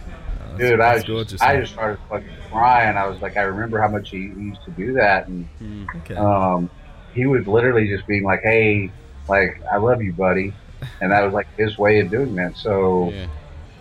Oh, 0.57 0.71
Dude, 0.71 0.81
I 0.81 0.95
was 0.95 1.05
gorgeous, 1.05 1.31
just, 1.33 1.43
I 1.45 1.53
man. 1.55 1.63
just 1.63 1.73
started 1.75 1.99
fucking 2.09 2.29
crying. 2.51 2.97
I 2.97 3.07
was 3.07 3.21
like, 3.23 3.37
I 3.37 3.43
remember 3.43 3.81
how 3.81 3.89
much 3.89 4.11
he, 4.11 4.29
he 4.29 4.41
used 4.49 4.65
to 4.65 4.71
do 4.73 4.93
that, 4.95 5.29
and 5.29 5.49
Mm. 5.63 5.97
okay. 6.03 6.15
um, 6.17 6.71
he 7.15 7.27
was 7.27 7.47
literally 7.47 7.87
just 7.89 8.07
being 8.07 8.23
like, 8.25 8.43
"Hey, 8.43 8.91
like 9.29 9.61
I 9.73 9.77
love 9.79 10.03
you, 10.03 10.13
buddy," 10.13 10.53
and 11.01 11.13
that 11.13 11.23
was 11.25 11.33
like 11.33 11.47
his 11.57 11.79
way 11.79 12.01
of 12.01 12.11
doing 12.11 12.35
that. 12.37 12.57
So, 12.57 13.11
Yeah. 13.15 13.27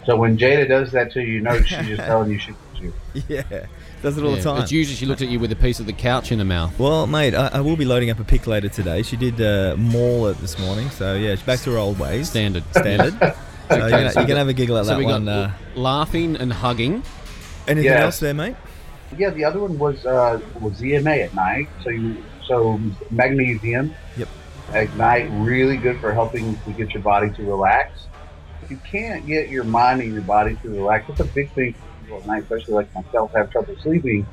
so 0.05 0.15
when 0.15 0.37
Jada 0.37 0.67
does 0.67 0.91
that 0.91 1.11
to 1.13 1.21
you, 1.21 1.33
you 1.35 1.41
know 1.41 1.61
she's 1.61 1.85
just 1.87 2.01
telling 2.05 2.31
you 2.31 2.39
she 2.39 2.51
loves 2.51 2.81
you. 2.81 2.93
yeah, 3.27 3.65
does 4.01 4.17
it 4.17 4.23
all 4.23 4.31
Yeah. 4.31 4.35
the 4.37 4.43
time. 4.43 4.61
It's 4.61 4.71
usually 4.71 4.95
she 4.95 5.05
looked 5.05 5.21
at 5.21 5.27
you 5.29 5.39
with 5.39 5.51
a 5.51 5.55
piece 5.55 5.79
of 5.79 5.85
the 5.85 5.93
couch 5.93 6.31
in 6.31 6.39
her 6.39 6.45
mouth. 6.45 6.77
Well, 6.79 7.07
mate, 7.07 7.33
I, 7.35 7.47
I 7.53 7.61
will 7.61 7.75
be 7.77 7.85
loading 7.85 8.09
up 8.09 8.19
a 8.19 8.23
pic 8.23 8.47
later 8.47 8.69
today. 8.69 9.01
She 9.01 9.17
did 9.17 9.41
uh, 9.41 9.75
maul 9.77 10.27
it 10.27 10.37
this 10.39 10.57
morning, 10.59 10.89
so 10.91 11.15
yeah, 11.15 11.35
she's 11.35 11.43
back 11.45 11.59
to 11.61 11.71
her 11.71 11.77
old 11.77 11.99
ways. 11.99 12.29
Standard. 12.29 12.63
Standard. 12.71 13.15
So 13.69 13.75
you're, 13.77 13.89
gonna, 13.89 14.11
so 14.11 14.19
you're 14.19 14.27
gonna 14.27 14.39
have 14.39 14.47
a 14.47 14.53
giggle 14.53 14.77
at 14.77 14.85
So 14.85 14.91
that 14.91 14.97
we 14.97 15.05
got 15.05 15.21
one. 15.21 15.27
Uh, 15.27 15.53
laughing 15.75 16.35
and 16.35 16.51
hugging. 16.53 17.03
anything 17.67 17.91
Yeah. 17.91 18.05
else 18.05 18.19
there, 18.19 18.33
mate? 18.33 18.55
Yeah, 19.17 19.29
the 19.29 19.43
other 19.45 19.59
one 19.59 19.77
was 19.77 20.05
uh, 20.05 20.39
was 20.59 20.73
ZMA 20.81 21.25
at 21.25 21.33
night. 21.33 21.69
So 21.83 21.89
you 21.89 22.23
so 22.47 22.79
magnesium. 23.11 23.93
Yep. 24.17 24.27
At 24.73 24.95
night, 24.97 25.29
really 25.31 25.77
good 25.77 25.99
for 25.99 26.11
helping 26.11 26.57
to 26.61 26.71
get 26.71 26.93
your 26.93 27.03
body 27.03 27.29
to 27.31 27.43
relax. 27.43 28.07
If 28.63 28.71
you 28.71 28.79
can't 28.89 29.25
get 29.27 29.49
your 29.49 29.63
mind 29.63 30.01
and 30.01 30.11
your 30.11 30.23
body 30.23 30.57
to 30.63 30.69
relax, 30.69 31.07
that's 31.07 31.19
a 31.19 31.25
big 31.25 31.51
thing 31.51 31.73
for 31.73 32.01
people 32.01 32.17
at 32.17 32.25
night, 32.25 32.43
especially 32.43 32.73
like 32.73 32.93
myself, 32.95 33.31
have 33.35 33.51
trouble 33.51 33.75
sleeping. 33.81 34.25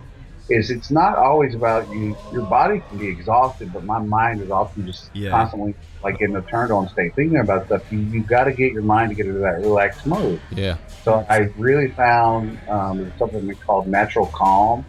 Is 0.53 0.71
it's 0.71 0.91
not 0.91 1.17
always 1.17 1.55
about 1.55 1.89
you. 1.91 2.15
Your 2.33 2.43
body 2.43 2.83
can 2.89 2.99
be 2.99 3.09
exhausted, 3.09 3.73
but 3.73 3.85
my 3.85 3.99
mind 3.99 4.43
is 4.43 4.51
often 4.51 4.87
just 4.87 5.11
Yeah. 5.15 5.31
constantly 5.31 5.75
like 6.05 6.21
in 6.21 6.37
a 6.37 6.43
turned 6.43 6.71
on 6.73 6.89
state, 6.91 7.15
thinking 7.15 7.39
about 7.39 7.67
stuff. 7.67 7.91
You 7.91 8.01
you 8.01 8.21
got 8.23 8.45
to 8.45 8.53
get 8.53 8.73
your 8.73 8.83
mind 8.83 9.09
to 9.11 9.15
get 9.15 9.27
into 9.27 9.39
that 9.41 9.61
relaxed 9.61 10.05
mode. 10.07 10.41
Yeah. 10.51 10.77
So 11.05 11.25
I 11.29 11.51
really 11.57 11.89
found 11.89 12.59
um, 12.69 13.13
something 13.19 13.51
called 13.67 13.87
Natural 13.89 14.27
Calm 14.27 14.85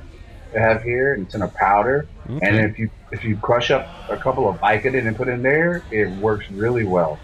to 0.52 0.60
have 0.60 0.84
here, 0.84 1.14
and 1.14 1.26
it's 1.26 1.34
in 1.36 1.42
a 1.44 1.48
powder. 1.48 2.08
And 2.28 2.58
if 2.58 2.78
you 2.78 2.90
if 3.12 3.24
you 3.24 3.38
crush 3.38 3.72
up 3.72 3.88
a 4.10 4.18
couple 4.18 4.50
of 4.50 4.58
Vicodin 4.60 5.08
and 5.08 5.16
put 5.16 5.28
it 5.30 5.32
in 5.32 5.44
there, 5.44 5.82
it 5.92 6.10
works 6.20 6.46
really 6.52 6.84
well. 6.84 7.18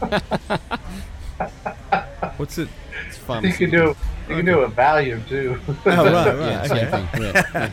What's 2.36 2.58
it? 2.58 2.68
It's 3.08 3.16
fun. 3.18 3.44
You 3.44 3.52
can 3.52 3.70
do 3.70 3.96
you 4.28 4.36
can 4.36 4.44
do 4.44 4.60
a 4.60 4.70
Valium 4.70 5.26
too. 5.26 5.60
Oh, 5.68 5.72
right, 5.86 6.34
right. 6.34 6.36
Yeah, 6.38 6.62
okay. 6.64 6.90
same 6.90 7.08
thing. 7.08 7.22
Yeah. 7.22 7.70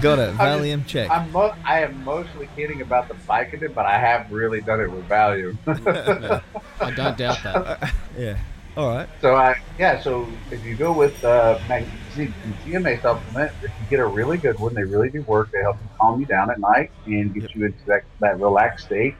Got 0.00 0.18
it. 0.18 0.28
I'm 0.38 0.38
Valium 0.38 0.86
check. 0.86 1.10
I'm 1.10 1.30
mo- 1.30 1.52
I 1.66 1.80
am 1.82 2.02
mostly 2.02 2.48
kidding 2.56 2.80
about 2.80 3.08
the 3.08 3.14
Vicodin, 3.14 3.74
but 3.74 3.86
I 3.86 3.98
have 3.98 4.30
really 4.30 4.60
done 4.60 4.80
it 4.80 4.90
with 4.90 5.06
Valium. 5.08 5.58
No, 5.66 6.40
I 6.80 6.90
don't 6.90 7.16
doubt 7.16 7.42
that. 7.44 7.92
yeah. 8.18 8.38
All 8.76 8.88
right. 8.88 9.08
So 9.20 9.34
I 9.36 9.54
yeah, 9.78 10.00
so 10.00 10.28
if 10.50 10.64
you 10.64 10.76
go 10.76 10.92
with 10.92 11.22
uh, 11.24 11.58
magnesium 11.68 12.34
ZMA 12.44 13.00
supplement, 13.02 13.52
if 13.62 13.70
you 13.80 13.86
get 13.88 14.00
a 14.00 14.06
really 14.06 14.36
good 14.36 14.58
one, 14.58 14.74
they 14.74 14.82
really 14.82 15.10
do 15.10 15.22
work. 15.22 15.50
They 15.52 15.60
help 15.62 15.76
you 15.82 15.88
calm 16.00 16.20
you 16.20 16.26
down 16.26 16.50
at 16.50 16.58
night 16.58 16.90
and 17.06 17.32
get 17.32 17.54
you 17.54 17.66
into 17.66 17.84
that, 17.86 18.02
that 18.20 18.40
relaxed 18.40 18.86
state. 18.86 19.16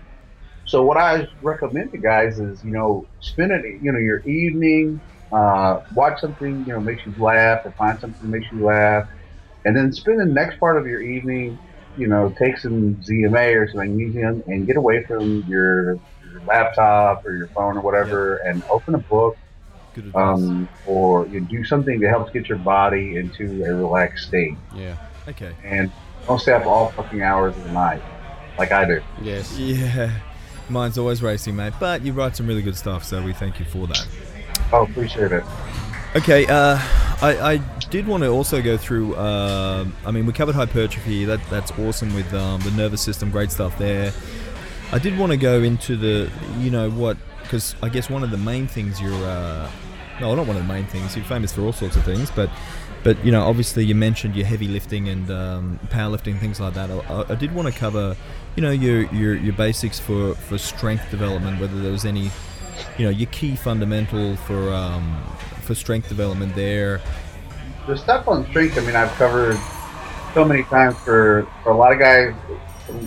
So 0.66 0.82
what 0.82 0.96
I 0.96 1.28
recommend 1.42 1.92
to 1.92 1.98
guys 1.98 2.40
is 2.40 2.64
you 2.64 2.72
know 2.72 3.06
spend 3.20 3.52
it 3.52 3.64
you 3.80 3.92
know 3.92 3.98
your 3.98 4.20
evening, 4.22 5.00
uh, 5.32 5.82
watch 5.94 6.20
something 6.20 6.64
you 6.66 6.72
know 6.72 6.80
makes 6.80 7.04
you 7.06 7.14
laugh 7.18 7.64
or 7.64 7.72
find 7.72 7.98
something 8.00 8.30
that 8.30 8.38
makes 8.38 8.50
you 8.52 8.64
laugh, 8.64 9.08
and 9.64 9.76
then 9.76 9.92
spend 9.92 10.20
the 10.20 10.26
next 10.26 10.58
part 10.58 10.76
of 10.76 10.86
your 10.86 11.00
evening, 11.00 11.58
you 11.96 12.06
know, 12.06 12.34
take 12.38 12.58
some 12.58 12.96
ZMA 12.96 13.56
or 13.56 13.68
some 13.68 13.78
magnesium 13.78 14.42
and 14.46 14.66
get 14.66 14.76
away 14.76 15.04
from 15.04 15.42
your, 15.48 15.94
your 15.94 16.40
laptop 16.46 17.24
or 17.26 17.36
your 17.36 17.48
phone 17.48 17.76
or 17.76 17.80
whatever 17.80 18.36
and 18.38 18.62
open 18.70 18.94
a 18.94 18.98
book 18.98 19.36
Good 19.94 20.14
um, 20.16 20.68
or 20.86 21.26
you 21.28 21.40
do 21.40 21.64
something 21.64 22.00
that 22.00 22.08
helps 22.08 22.32
get 22.32 22.48
your 22.48 22.58
body 22.58 23.16
into 23.16 23.64
a 23.64 23.74
relaxed 23.74 24.26
state. 24.26 24.56
Yeah. 24.74 24.96
okay. 25.28 25.54
And 25.62 25.90
don't 26.26 26.40
stay 26.40 26.52
up 26.52 26.66
all 26.66 26.90
fucking 26.90 27.22
hours 27.22 27.56
of 27.56 27.64
the 27.64 27.72
night, 27.72 28.02
like 28.58 28.72
I 28.72 28.84
do. 28.84 29.00
Yes. 29.22 29.56
Yeah. 29.58 30.10
Mine's 30.68 30.98
always 30.98 31.22
racing, 31.22 31.56
mate. 31.56 31.74
But 31.78 32.02
you 32.02 32.12
write 32.12 32.36
some 32.36 32.46
really 32.46 32.62
good 32.62 32.76
stuff, 32.76 33.04
so 33.04 33.22
we 33.22 33.32
thank 33.32 33.60
you 33.60 33.66
for 33.66 33.86
that. 33.86 34.06
Oh, 34.74 34.82
appreciate 34.82 35.30
it. 35.30 35.44
Okay, 36.16 36.46
uh, 36.46 36.76
I, 37.22 37.52
I 37.52 37.56
did 37.90 38.08
want 38.08 38.24
to 38.24 38.28
also 38.28 38.60
go 38.60 38.76
through. 38.76 39.14
Uh, 39.14 39.86
I 40.04 40.10
mean, 40.10 40.26
we 40.26 40.32
covered 40.32 40.56
hypertrophy. 40.56 41.24
That 41.24 41.40
that's 41.48 41.70
awesome 41.78 42.12
with 42.12 42.34
um, 42.34 42.60
the 42.62 42.72
nervous 42.72 43.00
system. 43.00 43.30
Great 43.30 43.52
stuff 43.52 43.78
there. 43.78 44.12
I 44.90 44.98
did 44.98 45.16
want 45.16 45.30
to 45.30 45.38
go 45.38 45.62
into 45.62 45.96
the, 45.96 46.28
you 46.58 46.70
know, 46.70 46.90
what 46.90 47.16
because 47.42 47.76
I 47.82 47.88
guess 47.88 48.10
one 48.10 48.24
of 48.24 48.32
the 48.32 48.36
main 48.36 48.66
things 48.66 49.00
you're. 49.00 49.12
Uh, 49.12 49.70
no, 50.20 50.34
not 50.34 50.46
one 50.46 50.56
of 50.56 50.66
the 50.66 50.72
main 50.72 50.86
things. 50.86 51.14
You're 51.14 51.24
famous 51.24 51.52
for 51.52 51.62
all 51.62 51.72
sorts 51.72 51.94
of 51.94 52.04
things, 52.04 52.32
but 52.32 52.50
but 53.04 53.24
you 53.24 53.30
know, 53.30 53.42
obviously, 53.42 53.84
you 53.84 53.94
mentioned 53.94 54.34
your 54.34 54.46
heavy 54.46 54.66
lifting 54.66 55.08
and 55.08 55.30
um, 55.30 55.78
powerlifting, 55.90 56.40
things 56.40 56.58
like 56.58 56.74
that. 56.74 56.90
I, 56.90 57.32
I, 57.32 57.36
did 57.36 57.54
want 57.54 57.72
to 57.72 57.78
cover, 57.78 58.16
you 58.56 58.62
know, 58.62 58.72
your, 58.72 59.02
your 59.12 59.36
your 59.36 59.52
basics 59.52 60.00
for 60.00 60.34
for 60.34 60.58
strength 60.58 61.10
development. 61.12 61.60
Whether 61.60 61.80
there 61.80 61.92
was 61.92 62.04
any, 62.04 62.32
you 62.98 63.04
know, 63.04 63.10
your 63.10 63.28
key 63.30 63.56
fundamental 63.56 64.36
for 64.36 64.72
um, 64.72 65.22
for 65.62 65.74
strength 65.74 66.08
development 66.08 66.54
there. 66.54 67.00
The 67.86 67.96
stuff 67.96 68.28
on 68.28 68.46
strength, 68.46 68.78
I 68.78 68.80
mean, 68.82 68.96
I've 68.96 69.12
covered 69.12 69.58
so 70.32 70.44
many 70.44 70.64
times 70.64 70.96
for 70.98 71.46
for 71.62 71.72
a 71.72 71.76
lot 71.76 71.92
of 71.92 71.98
guys. 71.98 72.34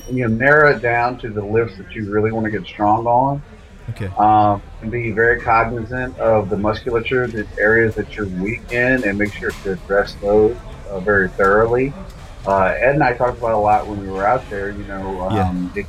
You 0.09 0.27
know, 0.27 0.35
narrow 0.35 0.75
it 0.75 0.81
down 0.81 1.19
to 1.19 1.29
the 1.29 1.43
lifts 1.43 1.77
that 1.77 1.93
you 1.93 2.09
really 2.09 2.31
want 2.31 2.45
to 2.45 2.51
get 2.51 2.65
strong 2.65 3.05
on 3.05 3.41
Okay. 3.91 4.07
Um, 4.17 4.61
and 4.81 4.91
be 4.91 5.11
very 5.11 5.39
cognizant 5.39 6.17
of 6.19 6.49
the 6.49 6.57
musculature, 6.57 7.27
the 7.27 7.47
areas 7.57 7.95
that 7.95 8.15
you're 8.15 8.27
weak 8.27 8.71
in, 8.71 9.03
and 9.07 9.17
make 9.17 9.33
sure 9.33 9.51
to 9.51 9.73
address 9.73 10.13
those 10.15 10.57
uh, 10.89 10.99
very 10.99 11.29
thoroughly. 11.29 11.93
Uh, 12.45 12.75
Ed 12.77 12.95
and 12.95 13.03
I 13.03 13.13
talked 13.13 13.37
about 13.37 13.53
a 13.53 13.57
lot 13.57 13.87
when 13.87 13.99
we 13.99 14.09
were 14.09 14.25
out 14.25 14.47
there. 14.49 14.71
You 14.71 14.83
know, 14.85 15.21
um, 15.21 15.71
yeah. 15.75 15.83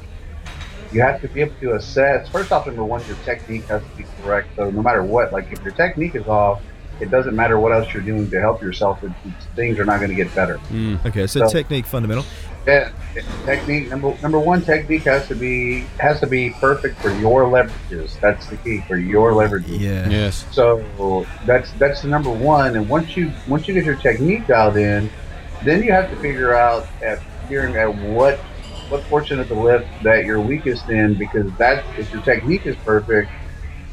It, 0.88 0.94
you 0.94 1.00
have 1.02 1.20
to 1.20 1.28
be 1.28 1.40
able 1.40 1.54
to 1.60 1.74
assess. 1.74 2.28
First 2.28 2.52
off, 2.52 2.66
number 2.66 2.84
one, 2.84 3.04
your 3.06 3.16
technique 3.24 3.64
has 3.66 3.82
to 3.82 3.96
be 3.96 4.04
correct. 4.22 4.48
So 4.56 4.70
no 4.70 4.82
matter 4.82 5.02
what, 5.02 5.32
like 5.32 5.52
if 5.52 5.62
your 5.62 5.72
technique 5.72 6.14
is 6.14 6.26
off, 6.26 6.62
it 7.00 7.10
doesn't 7.10 7.36
matter 7.36 7.58
what 7.60 7.72
else 7.72 7.92
you're 7.94 8.02
doing 8.02 8.28
to 8.30 8.40
help 8.40 8.60
yourself. 8.60 9.02
It, 9.04 9.12
things 9.54 9.78
are 9.78 9.84
not 9.84 9.98
going 9.98 10.10
to 10.10 10.16
get 10.16 10.34
better. 10.34 10.58
Mm. 10.70 11.04
Okay, 11.06 11.26
so, 11.26 11.40
so, 11.40 11.48
technique 11.48 11.86
fundamental. 11.86 12.24
Yeah, 12.66 12.92
technique 13.46 13.88
number 13.88 14.14
number 14.20 14.38
one 14.38 14.60
technique 14.60 15.04
has 15.04 15.26
to 15.28 15.34
be 15.34 15.80
has 15.98 16.20
to 16.20 16.26
be 16.26 16.50
perfect 16.50 17.00
for 17.00 17.10
your 17.18 17.44
leverages. 17.44 18.20
That's 18.20 18.46
the 18.48 18.56
key 18.58 18.82
for 18.86 18.98
your 18.98 19.32
leverages. 19.32 19.80
Yeah. 19.80 20.06
Yes. 20.08 20.44
So 20.50 21.24
that's 21.46 21.70
that's 21.72 22.02
the 22.02 22.08
number 22.08 22.30
one. 22.30 22.76
And 22.76 22.86
once 22.86 23.16
you 23.16 23.32
once 23.46 23.68
you 23.68 23.74
get 23.74 23.84
your 23.84 23.96
technique 23.96 24.48
dialed 24.48 24.76
in, 24.76 25.08
then 25.64 25.82
you 25.82 25.92
have 25.92 26.10
to 26.10 26.16
figure 26.16 26.54
out 26.54 26.86
at 27.02 27.22
figuring 27.44 27.76
at 27.76 27.94
what 28.10 28.38
what 28.88 29.02
portion 29.04 29.38
of 29.40 29.48
the 29.48 29.54
lift 29.54 29.86
that 30.02 30.24
you're 30.24 30.40
weakest 30.40 30.88
in 30.88 31.14
because 31.14 31.50
that 31.56 31.84
if 31.98 32.12
your 32.12 32.22
technique 32.22 32.66
is 32.66 32.76
perfect 32.76 33.30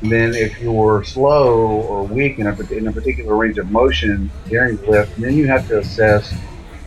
then 0.02 0.34
if 0.36 0.60
you're 0.60 1.04
slow 1.04 1.58
or 1.58 2.04
weak 2.04 2.40
in 2.40 2.48
a, 2.48 2.62
in 2.72 2.88
a 2.88 2.92
particular 2.92 3.36
range 3.36 3.58
of 3.58 3.72
motion 3.72 4.30
during 4.48 4.78
the 4.78 4.90
lift, 4.90 5.16
then 5.18 5.36
you 5.36 5.48
have 5.48 5.68
to 5.68 5.80
assess 5.80 6.32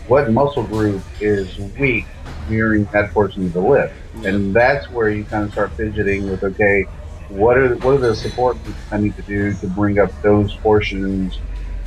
what 0.07 0.31
muscle 0.31 0.63
group 0.63 1.03
is 1.21 1.59
weak 1.79 2.07
during 2.49 2.85
that 2.87 3.13
portion 3.13 3.47
of 3.47 3.53
the 3.53 3.61
lift. 3.61 3.95
And 4.25 4.55
that's 4.55 4.91
where 4.91 5.11
you 5.11 5.25
kind 5.25 5.45
of 5.45 5.53
start 5.53 5.73
fidgeting 5.73 6.31
with, 6.31 6.43
okay, 6.43 6.87
what 7.29 7.59
are 7.59 7.75
what 7.77 7.95
are 7.95 7.99
the 7.99 8.17
support 8.17 8.57
I 8.91 8.99
need 8.99 9.15
to 9.17 9.23
do 9.23 9.53
to 9.55 9.67
bring 9.69 9.99
up 9.99 10.11
those 10.23 10.55
portions 10.57 11.39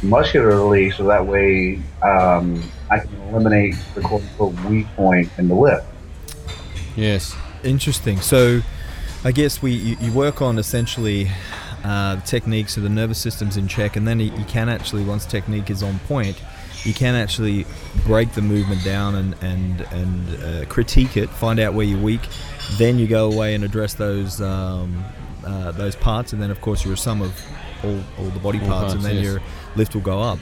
muscularly 0.03 0.91
so 0.91 1.03
that 1.05 1.25
way 1.25 1.81
um, 2.03 2.61
I 2.91 2.99
can 2.99 3.15
eliminate 3.29 3.75
the 3.95 4.01
quote 4.01 4.21
unquote 4.21 4.53
weak 4.65 4.87
point 4.95 5.31
in 5.39 5.47
the 5.47 5.55
lift. 5.55 5.90
Yes. 6.95 7.35
Interesting. 7.63 8.19
So 8.19 8.61
I 9.23 9.31
guess 9.31 9.61
we 9.61 9.71
you, 9.71 9.97
you 9.99 10.11
work 10.11 10.41
on 10.41 10.57
essentially 10.57 11.29
uh, 11.83 12.15
the 12.15 12.21
techniques 12.21 12.77
of 12.77 12.83
the 12.83 12.89
nervous 12.89 13.17
system's 13.17 13.57
in 13.57 13.67
check, 13.67 13.95
and 13.95 14.07
then 14.07 14.19
you, 14.19 14.31
you 14.33 14.45
can 14.45 14.69
actually 14.69 15.03
once 15.03 15.25
technique 15.25 15.69
is 15.69 15.83
on 15.83 15.99
point, 15.99 16.41
you 16.83 16.93
can 16.93 17.15
actually 17.15 17.65
break 18.05 18.31
the 18.33 18.41
movement 18.41 18.83
down 18.83 19.15
and 19.15 19.35
and 19.41 19.81
and 19.91 20.43
uh, 20.43 20.65
critique 20.65 21.17
it, 21.17 21.29
find 21.29 21.59
out 21.59 21.73
where 21.73 21.85
you're 21.85 22.01
weak, 22.01 22.21
then 22.77 22.97
you 22.97 23.07
go 23.07 23.31
away 23.31 23.55
and 23.55 23.63
address 23.63 23.93
those 23.93 24.41
um, 24.41 25.03
uh, 25.45 25.71
those 25.71 25.95
parts, 25.95 26.33
and 26.33 26.41
then 26.41 26.51
of 26.51 26.61
course 26.61 26.83
you're 26.83 26.95
a 26.95 26.97
sum 26.97 27.21
of 27.21 27.39
all, 27.83 27.99
all 28.19 28.29
the 28.29 28.39
body 28.39 28.59
parts, 28.59 28.71
parts 28.71 28.93
and 28.93 29.03
then 29.03 29.15
yes. 29.15 29.23
your 29.23 29.41
lift 29.75 29.93
will 29.93 30.01
go 30.01 30.19
up. 30.19 30.39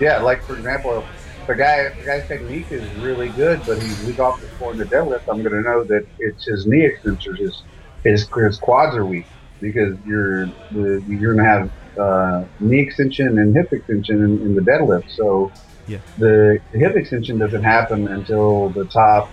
Yeah, 0.00 0.20
like 0.20 0.42
for 0.42 0.56
example, 0.56 1.04
the 1.46 1.54
guy 1.54 1.88
the 1.90 2.04
guy's 2.04 2.26
technique 2.28 2.70
is 2.70 2.88
really 2.96 3.28
good, 3.30 3.60
but 3.66 3.80
he's 3.82 4.02
weak 4.04 4.18
off 4.18 4.40
the 4.40 4.46
floor 4.48 4.72
in 4.72 4.78
the 4.78 4.84
deadlift, 4.84 5.22
I'm 5.28 5.42
going 5.42 5.52
to 5.52 5.62
know 5.62 5.84
that 5.84 6.06
it's 6.18 6.44
his 6.44 6.66
knee 6.66 6.88
extensors, 6.88 7.38
his 7.38 7.62
his, 8.04 8.28
his 8.28 8.58
quads 8.58 8.96
are 8.96 9.06
weak 9.06 9.26
because 9.60 9.96
you're 10.04 10.46
the, 10.72 11.02
you're 11.08 11.34
going 11.34 11.38
to 11.38 11.44
have 11.44 11.72
uh, 11.98 12.44
knee 12.60 12.80
extension 12.80 13.38
and 13.38 13.54
hip 13.54 13.72
extension 13.72 14.24
in, 14.24 14.42
in 14.42 14.54
the 14.54 14.60
deadlift. 14.60 15.10
So 15.10 15.52
yeah. 15.86 15.98
the, 16.18 16.60
hip 16.72 16.96
extension 16.96 17.38
doesn't 17.38 17.62
happen 17.62 18.08
until 18.08 18.70
the 18.70 18.84
top 18.86 19.30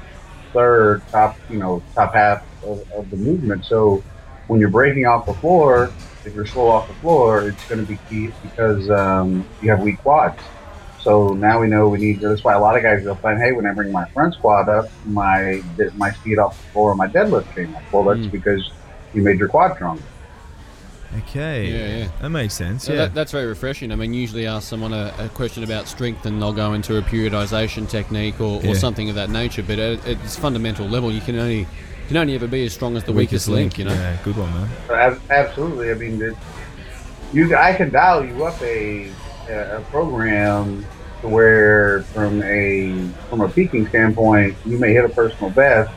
third, 0.54 1.02
top 1.10 1.38
you 1.50 1.58
know 1.58 1.82
top 1.96 2.14
half 2.14 2.46
of, 2.64 2.90
of 2.92 3.10
the 3.10 3.18
movement. 3.18 3.66
So 3.66 4.04
when 4.48 4.60
you're 4.60 4.70
breaking 4.70 5.06
off 5.06 5.26
the 5.26 5.34
floor, 5.34 5.92
if 6.26 6.36
you're 6.36 6.46
slow 6.46 6.68
off 6.68 6.88
the 6.88 6.94
floor, 6.96 7.48
it's 7.48 7.68
going 7.68 7.86
to 7.86 7.88
be 7.88 8.00
key 8.10 8.34
because 8.44 8.90
um, 8.90 9.48
you 9.62 9.70
have 9.70 9.82
weak 9.82 10.00
quads. 10.00 10.42
So 11.02 11.34
now 11.34 11.60
we 11.60 11.68
know 11.68 11.88
we 11.88 11.98
need. 11.98 12.20
That's 12.20 12.44
why 12.44 12.54
a 12.54 12.60
lot 12.60 12.76
of 12.76 12.84
guys 12.84 13.06
will 13.06 13.16
find, 13.16 13.40
hey, 13.40 13.54
when 13.54 13.66
I 13.66 13.74
bring 13.74 13.92
my 13.92 14.06
front 14.10 14.34
squat 14.34 14.68
up, 14.68 14.90
my 15.06 15.64
my 15.96 16.12
speed 16.12 16.40
off 16.40 16.58
the 16.58 16.72
floor, 16.72 16.96
my 16.96 17.08
deadlift 17.08 17.54
came 17.56 17.76
up. 17.76 17.84
Well, 17.92 18.04
that's 18.04 18.28
mm. 18.28 18.32
because 18.32 18.70
you 19.14 19.22
made 19.22 19.40
your 19.40 19.48
quad 19.48 19.76
stronger. 19.76 20.04
Okay. 21.18 21.72
Yeah, 21.72 21.98
yeah. 21.98 22.12
That 22.22 22.30
makes 22.30 22.54
sense. 22.54 22.84
So 22.84 22.94
yeah. 22.94 23.00
That, 23.00 23.14
that's 23.16 23.32
very 23.32 23.48
refreshing. 23.48 23.92
I 23.92 23.96
mean, 23.96 24.14
usually 24.14 24.46
ask 24.46 24.68
someone 24.68 24.94
a, 24.94 25.14
a, 25.18 25.30
question 25.30 25.64
about 25.64 25.88
strength 25.88 26.26
and 26.26 26.40
they'll 26.40 26.54
go 26.54 26.74
into 26.74 26.98
a 26.98 27.02
periodization 27.02 27.90
technique 27.90 28.40
or, 28.40 28.62
yeah. 28.62 28.72
or 28.72 28.76
something 28.76 29.10
of 29.10 29.16
that 29.16 29.32
nature. 29.32 29.64
But 29.64 29.80
at, 29.80 30.06
at, 30.06 30.24
its 30.24 30.36
fundamental 30.36 30.88
level, 30.88 31.12
you 31.12 31.22
can 31.22 31.40
only 31.40 31.66
can 32.08 32.18
only 32.18 32.36
ever 32.36 32.48
be 32.48 32.66
as 32.66 32.74
strong 32.74 32.96
as 32.96 33.04
the, 33.04 33.12
the 33.12 33.18
weakest, 33.18 33.48
weakest 33.48 33.50
link, 33.50 33.78
link, 33.78 33.80
You 33.80 33.86
know. 33.86 33.94
Yeah, 33.94 34.18
good 34.24 34.38
one, 34.38 34.54
man. 34.54 35.20
Absolutely. 35.32 35.92
I 35.92 35.94
mean, 35.96 36.22
it, 36.22 36.36
you 37.34 37.56
I 37.56 37.74
can 37.74 37.90
dial 37.90 38.24
you 38.24 38.46
up 38.46 38.62
a 38.62 39.12
a 39.50 39.84
program 39.90 40.86
to 41.22 41.28
where 41.28 42.04
from 42.04 42.42
a 42.44 43.08
from 43.30 43.42
a 43.42 43.50
peaking 43.50 43.88
standpoint, 43.88 44.56
you 44.66 44.78
may 44.78 44.94
hit 44.94 45.06
a 45.06 45.10
personal 45.10 45.50
best, 45.50 45.92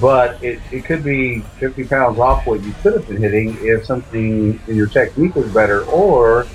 but 0.00 0.42
it, 0.42 0.60
it 0.70 0.84
could 0.84 1.02
be 1.02 1.40
50 1.58 1.84
pounds 1.84 2.18
off 2.18 2.46
what 2.46 2.62
you 2.62 2.72
could 2.82 2.94
have 2.94 3.08
been 3.08 3.16
hitting 3.16 3.56
if 3.60 3.84
something 3.84 4.60
in 4.66 4.76
your 4.76 4.86
technique 4.86 5.34
was 5.34 5.50
better, 5.52 5.84
or 5.84 6.46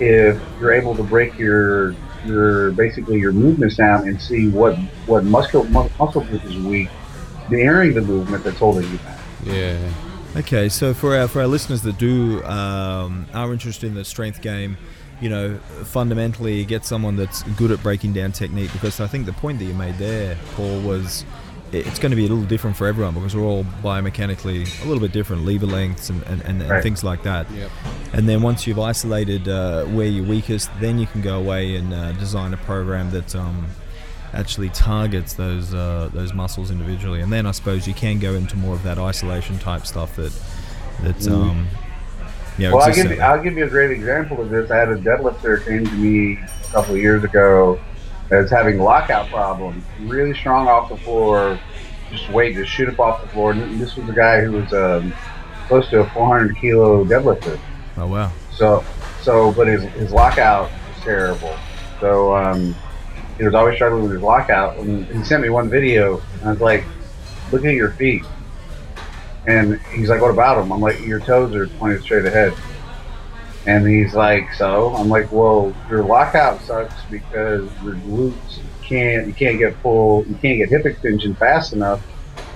if 0.00 0.40
you're 0.60 0.72
able 0.72 0.94
to 0.96 1.02
break 1.02 1.38
your 1.38 1.94
your 2.24 2.72
basically 2.72 3.18
your 3.18 3.32
movements 3.32 3.76
down 3.76 4.08
and 4.08 4.20
see 4.20 4.48
what 4.48 4.76
what 5.06 5.24
muscle 5.24 5.64
muscle 5.64 6.22
group 6.22 6.44
is 6.44 6.56
weak 6.56 6.88
during 7.48 7.94
the 7.94 8.02
movement 8.02 8.44
that's 8.44 8.58
holding 8.58 8.90
you 8.90 8.98
back. 8.98 9.20
Yeah. 9.44 9.92
Okay, 10.36 10.68
so 10.68 10.92
for 10.92 11.16
our 11.16 11.26
for 11.26 11.40
our 11.40 11.46
listeners 11.46 11.82
that 11.82 11.98
do 11.98 12.44
um, 12.44 13.26
are 13.32 13.52
interested 13.52 13.86
in 13.86 13.94
the 13.94 14.04
strength 14.04 14.42
game, 14.42 14.76
you 15.20 15.28
know, 15.28 15.56
fundamentally 15.84 16.64
get 16.64 16.84
someone 16.84 17.16
that's 17.16 17.42
good 17.42 17.70
at 17.70 17.82
breaking 17.82 18.12
down 18.12 18.32
technique 18.32 18.72
because 18.72 19.00
I 19.00 19.06
think 19.06 19.26
the 19.26 19.32
point 19.32 19.58
that 19.58 19.64
you 19.64 19.74
made 19.74 19.98
there, 19.98 20.36
Paul, 20.54 20.80
was 20.80 21.24
it's 21.72 21.98
going 21.98 22.10
to 22.10 22.16
be 22.16 22.24
a 22.24 22.28
little 22.28 22.44
different 22.44 22.76
for 22.76 22.86
everyone 22.86 23.14
because 23.14 23.36
we're 23.36 23.42
all 23.42 23.64
biomechanically 23.82 24.82
a 24.82 24.86
little 24.86 25.00
bit 25.00 25.12
different, 25.12 25.44
lever 25.44 25.66
lengths 25.66 26.08
and, 26.08 26.22
and, 26.22 26.40
and, 26.42 26.62
right. 26.62 26.82
things 26.82 27.04
like 27.04 27.22
that. 27.24 27.50
Yep. 27.50 27.70
And 28.14 28.28
then 28.28 28.42
once 28.42 28.66
you've 28.66 28.78
isolated 28.78 29.48
uh, 29.48 29.84
where 29.86 30.06
you're 30.06 30.24
weakest, 30.24 30.70
then 30.80 30.98
you 30.98 31.06
can 31.06 31.20
go 31.20 31.38
away 31.38 31.76
and 31.76 31.92
uh, 31.92 32.12
design 32.12 32.54
a 32.54 32.56
program 32.58 33.10
that 33.10 33.34
um, 33.36 33.66
actually 34.32 34.70
targets 34.70 35.34
those 35.34 35.74
uh, 35.74 36.08
those 36.12 36.32
muscles 36.32 36.70
individually. 36.70 37.20
And 37.20 37.32
then 37.32 37.44
I 37.46 37.50
suppose 37.50 37.86
you 37.86 37.94
can 37.94 38.18
go 38.18 38.34
into 38.34 38.56
more 38.56 38.74
of 38.74 38.82
that 38.84 38.98
isolation 38.98 39.58
type 39.58 39.86
stuff 39.86 40.16
that 40.16 40.32
that's 41.02 41.26
mm. 41.26 41.32
um, 41.32 41.68
yeah, 42.58 42.72
well, 42.72 42.82
I'll 42.82 42.94
give, 42.94 43.10
you, 43.10 43.20
I'll 43.20 43.42
give 43.42 43.56
you 43.56 43.64
a 43.64 43.68
great 43.68 43.92
example 43.92 44.40
of 44.40 44.50
this. 44.50 44.70
I 44.70 44.76
had 44.76 44.88
a 44.88 44.96
deadlifter 44.96 45.64
came 45.64 45.86
to 45.86 45.92
me 45.92 46.34
a 46.34 46.72
couple 46.72 46.94
of 46.94 47.00
years 47.00 47.22
ago 47.24 47.80
that's 48.28 48.50
having 48.50 48.78
lockout 48.78 49.28
problems, 49.28 49.82
really 50.00 50.34
strong 50.34 50.68
off 50.68 50.88
the 50.88 50.96
floor, 50.96 51.58
just 52.10 52.28
wait 52.30 52.54
to 52.54 52.66
shoot 52.66 52.88
up 52.88 52.98
off 52.98 53.22
the 53.22 53.28
floor. 53.28 53.52
And 53.52 53.80
this 53.80 53.96
was 53.96 54.08
a 54.08 54.12
guy 54.12 54.40
who 54.40 54.52
was 54.52 54.72
um, 54.72 55.14
close 55.66 55.88
to 55.90 56.00
a 56.00 56.10
400 56.10 56.56
kilo 56.56 57.04
deadlifter. 57.04 57.58
Oh 57.96 58.06
wow! 58.06 58.32
So, 58.52 58.84
so, 59.22 59.52
but 59.52 59.66
his 59.66 59.82
his 59.94 60.12
lockout 60.12 60.70
was 60.70 61.04
terrible. 61.04 61.54
So 62.00 62.36
um, 62.36 62.74
he 63.38 63.44
was 63.44 63.54
always 63.54 63.76
struggling 63.76 64.02
with 64.02 64.12
his 64.12 64.22
lockout. 64.22 64.76
And 64.78 65.06
he 65.06 65.24
sent 65.24 65.42
me 65.42 65.48
one 65.48 65.68
video, 65.68 66.20
and 66.40 66.48
I 66.48 66.50
was 66.52 66.60
like, 66.60 66.84
"Look 67.52 67.64
at 67.64 67.74
your 67.74 67.90
feet." 67.92 68.24
And 69.46 69.80
he's 69.94 70.08
like, 70.08 70.20
what 70.20 70.30
about 70.30 70.56
them? 70.56 70.72
I'm 70.72 70.80
like, 70.80 71.00
your 71.00 71.20
toes 71.20 71.54
are 71.54 71.66
pointed 71.66 72.02
straight 72.02 72.26
ahead. 72.26 72.52
And 73.66 73.86
he's 73.86 74.14
like, 74.14 74.52
so? 74.54 74.94
I'm 74.94 75.08
like, 75.08 75.30
well, 75.32 75.74
your 75.88 76.02
lockout 76.02 76.60
sucks 76.62 76.94
because 77.10 77.70
your 77.82 77.94
glutes 77.94 78.60
can't, 78.82 79.26
you 79.26 79.32
can't 79.32 79.58
get 79.58 79.76
full, 79.76 80.24
you 80.26 80.34
can't 80.36 80.58
get 80.58 80.68
hip 80.70 80.86
extension 80.86 81.34
fast 81.34 81.72
enough 81.72 82.02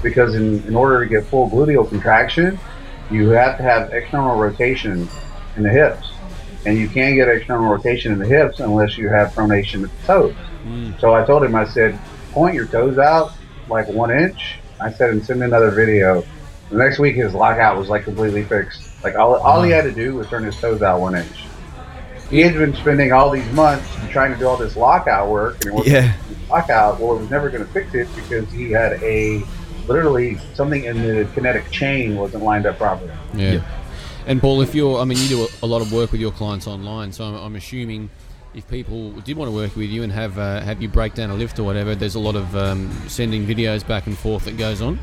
because 0.03 0.35
in, 0.35 0.63
in 0.67 0.75
order 0.75 1.05
to 1.05 1.09
get 1.09 1.25
full 1.27 1.51
gluteal 1.51 1.89
contraction, 1.89 2.59
you 3.11 3.29
have 3.31 3.57
to 3.59 3.63
have 3.63 3.93
external 3.93 4.37
rotation 4.37 5.09
in 5.57 5.63
the 5.63 5.71
hips. 5.71 6.13
and 6.65 6.79
you 6.79 6.89
can't 6.89 7.17
get 7.17 7.29
external 7.29 7.71
rotation 7.71 8.13
in 8.13 8.19
the 8.19 8.27
hips 8.27 8.61
unless 8.61 8.97
you 8.97 9.09
have 9.09 9.33
pronation 9.33 9.85
of 9.85 9.91
the 10.01 10.07
toes. 10.07 10.35
Mm. 10.65 11.01
So 11.01 11.15
I 11.15 11.25
told 11.25 11.43
him, 11.45 11.55
I 11.55 11.65
said, 11.67 11.99
point 12.31 12.55
your 12.55 12.67
toes 12.67 12.99
out 12.99 13.33
like 13.69 13.89
one 13.89 14.11
inch. 14.11 14.59
I 14.81 14.93
said, 14.93 15.11
and 15.11 15.25
send 15.25 15.41
me 15.41 15.47
another 15.47 15.71
video. 15.71 16.25
The 16.73 16.79
next 16.79 16.99
week, 16.99 17.17
his 17.17 17.35
lockout 17.35 17.77
was 17.77 17.89
like 17.91 18.05
completely 18.05 18.45
fixed. 18.45 19.05
Like 19.05 19.15
all, 19.15 19.35
all 19.35 19.63
he 19.63 19.71
had 19.71 19.85
to 19.85 19.93
do 19.93 20.15
was 20.15 20.27
turn 20.29 20.43
his 20.43 20.57
toes 20.59 20.81
out 20.81 21.01
one 21.03 21.15
inch. 21.15 21.45
He 22.31 22.41
had 22.41 22.55
been 22.55 22.75
spending 22.75 23.13
all 23.13 23.29
these 23.31 23.47
months 23.53 23.87
trying 24.09 24.33
to 24.33 24.39
do 24.39 24.47
all 24.49 24.57
this 24.57 24.75
lockout 24.75 25.29
work, 25.29 25.57
and 25.57 25.67
it 25.67 25.75
wasn't 25.75 25.95
Yeah. 25.95 26.15
lockout. 26.49 26.99
Well, 26.99 27.17
it 27.17 27.21
was 27.21 27.31
never 27.31 27.51
going 27.51 27.65
to 27.67 27.71
fix 27.73 27.95
it 27.95 28.09
because 28.17 28.51
he 28.51 28.71
had 28.71 28.95
a 29.03 29.43
literally 29.87 30.39
something 30.55 30.85
in 30.85 31.03
the 31.03 31.27
kinetic 31.35 31.71
chain 31.71 32.17
wasn't 32.17 32.43
lined 32.43 32.65
up 32.65 32.79
properly. 32.79 33.11
Yeah. 33.35 33.53
Yep. 33.53 33.63
And 34.29 34.41
Paul, 34.41 34.63
if 34.63 34.75
you're, 34.75 34.99
I 34.99 35.05
mean, 35.05 35.19
you 35.19 35.29
do 35.29 35.43
a, 35.43 35.49
a 35.65 35.67
lot 35.67 35.83
of 35.83 35.93
work 35.93 36.11
with 36.11 36.23
your 36.23 36.33
clients 36.33 36.67
online, 36.67 37.13
so 37.13 37.25
I'm, 37.25 37.35
I'm 37.35 37.57
assuming 37.57 38.09
if 38.55 38.67
people 38.69 39.11
did 39.21 39.37
want 39.37 39.51
to 39.51 39.55
work 39.55 39.77
with 39.77 39.91
you 39.91 40.05
and 40.05 40.13
have 40.13 40.39
uh, 40.39 40.61
have 40.61 40.81
you 40.81 40.89
break 40.89 41.13
down 41.15 41.29
a 41.29 41.35
lift 41.35 41.59
or 41.59 41.65
whatever, 41.65 41.95
there's 41.95 42.15
a 42.15 42.21
lot 42.21 42.37
of 42.37 42.57
um, 42.57 42.91
sending 43.09 43.45
videos 43.47 43.87
back 43.87 44.07
and 44.07 44.17
forth 44.17 44.47
that 44.47 44.57
goes 44.57 44.81
on. 44.81 44.99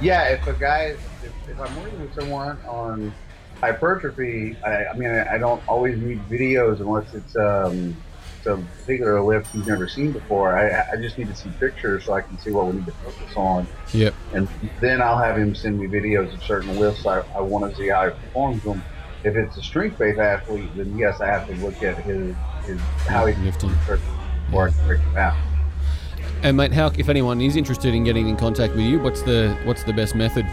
Yeah, 0.00 0.28
if 0.28 0.46
a 0.46 0.52
guy, 0.52 0.96
if, 1.24 1.32
if 1.48 1.58
I'm 1.60 1.74
working 1.82 2.00
with 2.00 2.14
someone 2.14 2.58
on 2.68 3.12
hypertrophy, 3.60 4.56
I, 4.64 4.86
I 4.86 4.96
mean, 4.96 5.08
I, 5.10 5.34
I 5.34 5.38
don't 5.38 5.66
always 5.68 5.98
need 5.98 6.20
videos 6.28 6.80
unless 6.80 7.12
it's 7.14 7.34
um, 7.36 7.96
a 8.46 8.56
particular 8.80 9.20
lift 9.22 9.52
he's 9.52 9.66
never 9.66 9.88
seen 9.88 10.12
before. 10.12 10.56
I, 10.56 10.92
I 10.92 10.96
just 10.96 11.18
need 11.18 11.28
to 11.28 11.34
see 11.34 11.50
pictures 11.58 12.04
so 12.04 12.12
I 12.12 12.20
can 12.20 12.38
see 12.38 12.50
what 12.50 12.66
we 12.66 12.74
need 12.74 12.86
to 12.86 12.92
focus 12.92 13.36
on, 13.36 13.66
Yep. 13.92 14.14
and 14.34 14.48
then 14.80 15.00
I'll 15.02 15.18
have 15.18 15.36
him 15.38 15.54
send 15.54 15.80
me 15.80 15.86
videos 15.88 16.32
of 16.34 16.42
certain 16.44 16.78
lifts 16.78 17.06
I, 17.06 17.20
I 17.34 17.40
want 17.40 17.70
to 17.70 17.76
see 17.76 17.88
how 17.88 18.04
he 18.04 18.10
performs 18.10 18.62
them. 18.62 18.82
If 19.24 19.34
it's 19.34 19.56
a 19.56 19.62
strength-based 19.62 20.20
athlete, 20.20 20.68
then 20.76 20.96
yes, 20.96 21.20
I 21.20 21.26
have 21.26 21.48
to 21.48 21.54
look 21.56 21.82
at 21.82 21.96
his, 22.04 22.36
his 22.66 22.78
how 23.08 23.26
he 23.26 23.34
Lifting. 23.44 23.70
before 23.70 24.68
I 24.68 24.70
can 24.70 24.86
break 24.86 25.00
him 25.00 25.16
out. 25.16 25.36
And 26.42 26.56
mate, 26.56 26.72
how 26.72 26.90
if 26.96 27.08
anyone 27.08 27.40
is 27.40 27.56
interested 27.56 27.94
in 27.94 28.04
getting 28.04 28.28
in 28.28 28.36
contact 28.36 28.74
with 28.74 28.84
you, 28.84 29.00
what's 29.00 29.22
the 29.22 29.56
what's 29.64 29.82
the 29.84 29.92
best 29.92 30.14
method? 30.14 30.46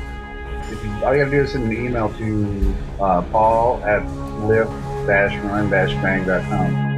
All 1.04 1.14
you 1.14 1.24
gotta 1.24 1.30
do 1.30 1.42
is 1.42 1.52
send 1.52 1.66
an 1.66 1.86
email 1.86 2.10
to 2.14 2.76
uh, 3.00 3.22
paul 3.24 3.84
at 3.84 4.04
lift-run-bang.com. 4.46 6.93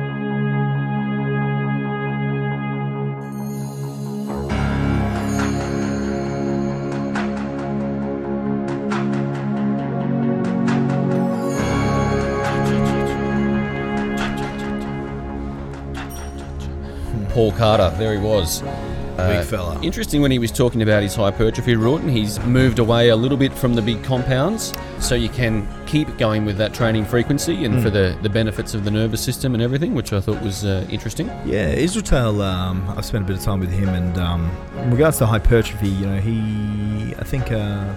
Paul 17.45 17.59
Carter, 17.59 17.95
there 17.99 18.11
he 18.11 18.17
was. 18.17 18.63
Uh, 18.63 19.37
Big 19.37 19.45
fella. 19.45 19.79
Interesting 19.83 20.23
when 20.23 20.31
he 20.31 20.39
was 20.39 20.51
talking 20.51 20.81
about 20.81 21.03
his 21.03 21.13
hypertrophy 21.13 21.75
route, 21.75 22.01
and 22.01 22.09
he's 22.09 22.39
moved 22.39 22.79
away 22.79 23.09
a 23.09 23.15
little 23.15 23.37
bit 23.37 23.53
from 23.53 23.75
the 23.75 23.83
big 23.83 24.03
compounds, 24.03 24.73
so 24.99 25.13
you 25.13 25.29
can 25.29 25.67
keep 25.85 26.17
going 26.17 26.43
with 26.43 26.57
that 26.57 26.73
training 26.73 27.05
frequency 27.05 27.65
and 27.65 27.83
for 27.83 27.91
the, 27.91 28.17
the 28.23 28.29
benefits 28.29 28.73
of 28.73 28.83
the 28.83 28.89
nervous 28.89 29.23
system 29.23 29.53
and 29.53 29.61
everything, 29.61 29.93
which 29.93 30.11
I 30.11 30.19
thought 30.19 30.41
was 30.41 30.65
uh, 30.65 30.87
interesting. 30.89 31.27
Yeah, 31.45 31.67
Israel. 31.67 32.41
Um, 32.41 32.89
I've 32.97 33.05
spent 33.05 33.25
a 33.25 33.27
bit 33.27 33.37
of 33.37 33.43
time 33.43 33.59
with 33.59 33.71
him, 33.71 33.89
and 33.89 34.17
um, 34.17 34.49
in 34.79 34.89
regards 34.89 35.19
to 35.19 35.27
hypertrophy, 35.27 35.89
you 35.89 36.07
know, 36.07 36.17
he, 36.17 37.13
I 37.19 37.23
think, 37.23 37.51
uh, 37.51 37.93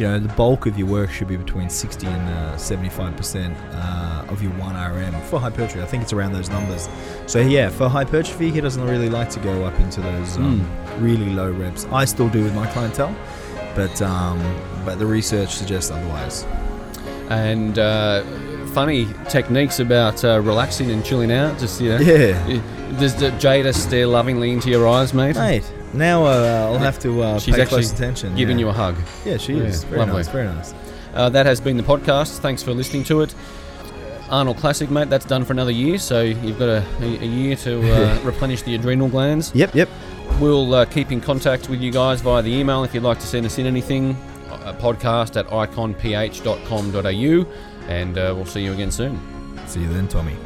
you 0.00 0.06
know, 0.06 0.18
the 0.18 0.32
bulk 0.34 0.64
of 0.64 0.78
your 0.78 0.88
work 0.88 1.10
should 1.10 1.28
be 1.28 1.36
between 1.36 1.68
60 1.68 2.06
and 2.06 2.28
uh, 2.30 2.56
75 2.56 3.16
percent 3.16 3.54
uh, 3.72 4.24
of 4.28 4.42
your 4.42 4.52
one 4.52 4.74
RM 4.74 5.12
for 5.28 5.38
hypertrophy. 5.38 5.82
I 5.82 5.84
think 5.86 6.02
it's 6.02 6.14
around 6.14 6.32
those 6.32 6.48
numbers. 6.48 6.88
So 7.26 7.38
yeah, 7.40 7.68
for 7.68 7.86
hypertrophy, 7.88 8.50
he 8.50 8.60
doesn't 8.62 8.82
really 8.82 9.10
like 9.10 9.28
to 9.30 9.40
go 9.40 9.64
up 9.64 9.78
into 9.78 10.00
those 10.00 10.38
um, 10.38 10.66
really 10.98 11.28
low 11.30 11.50
reps. 11.52 11.84
I 11.92 12.06
still 12.06 12.30
do 12.30 12.42
with 12.42 12.54
my 12.54 12.66
clientele, 12.68 13.14
but 13.76 14.00
um, 14.00 14.38
but 14.86 14.98
the 14.98 15.06
research 15.06 15.50
suggests 15.50 15.90
otherwise. 15.90 16.46
And 17.28 17.78
uh, 17.78 18.24
funny 18.68 19.06
techniques 19.28 19.80
about 19.80 20.24
uh, 20.24 20.40
relaxing 20.40 20.90
and 20.90 21.04
chilling 21.04 21.30
out. 21.30 21.58
Just 21.58 21.78
you 21.80 21.90
know, 21.90 21.98
Yeah. 21.98 22.62
Does 22.98 23.14
the 23.16 23.30
Jada 23.32 23.74
stare 23.74 24.06
lovingly 24.06 24.50
into 24.50 24.70
your 24.70 24.88
eyes, 24.88 25.14
mate? 25.14 25.36
Mate, 25.36 25.70
now 25.94 26.24
uh, 26.24 26.70
I'll 26.72 26.78
have 26.78 26.98
to 27.00 27.22
uh, 27.22 27.38
She's 27.38 27.54
pay 27.54 27.62
actually 27.62 27.82
close 27.82 27.92
attention. 27.92 28.34
giving 28.36 28.58
yeah. 28.58 28.64
you 28.66 28.70
a 28.70 28.72
hug. 28.72 28.96
Yeah, 29.24 29.36
she 29.36 29.54
Yeah, 29.54 29.64
is. 29.64 29.84
Very 29.84 29.98
lovely. 29.98 30.14
nice. 30.16 30.28
Very 30.28 30.46
nice. 30.46 30.74
Uh, 31.14 31.28
that 31.30 31.46
has 31.46 31.60
been 31.60 31.76
the 31.76 31.82
podcast. 31.82 32.38
Thanks 32.38 32.62
for 32.62 32.72
listening 32.72 33.04
to 33.04 33.22
it. 33.22 33.34
Arnold 34.30 34.58
Classic, 34.58 34.88
mate, 34.92 35.10
that's 35.10 35.24
done 35.24 35.44
for 35.44 35.52
another 35.52 35.72
year, 35.72 35.98
so 35.98 36.22
you've 36.22 36.56
got 36.58 36.68
a, 36.68 36.84
a, 37.00 37.04
a 37.04 37.26
year 37.26 37.56
to 37.56 37.80
uh, 37.92 38.20
replenish 38.24 38.62
the 38.62 38.76
adrenal 38.76 39.08
glands. 39.08 39.50
Yep, 39.56 39.74
yep. 39.74 39.88
We'll 40.38 40.72
uh, 40.72 40.84
keep 40.84 41.10
in 41.10 41.20
contact 41.20 41.68
with 41.68 41.80
you 41.80 41.90
guys 41.90 42.20
via 42.20 42.40
the 42.40 42.52
email 42.52 42.84
if 42.84 42.94
you'd 42.94 43.02
like 43.02 43.18
to 43.18 43.26
send 43.26 43.44
us 43.44 43.58
in 43.58 43.66
anything. 43.66 44.16
A 44.64 44.72
podcast 44.74 45.36
at 45.36 45.46
iconph.com.au, 45.48 47.46
and 47.88 48.18
uh, 48.18 48.32
we'll 48.36 48.46
see 48.46 48.62
you 48.62 48.72
again 48.72 48.92
soon. 48.92 49.18
See 49.66 49.80
you 49.80 49.92
then, 49.92 50.06
Tommy. 50.06 50.36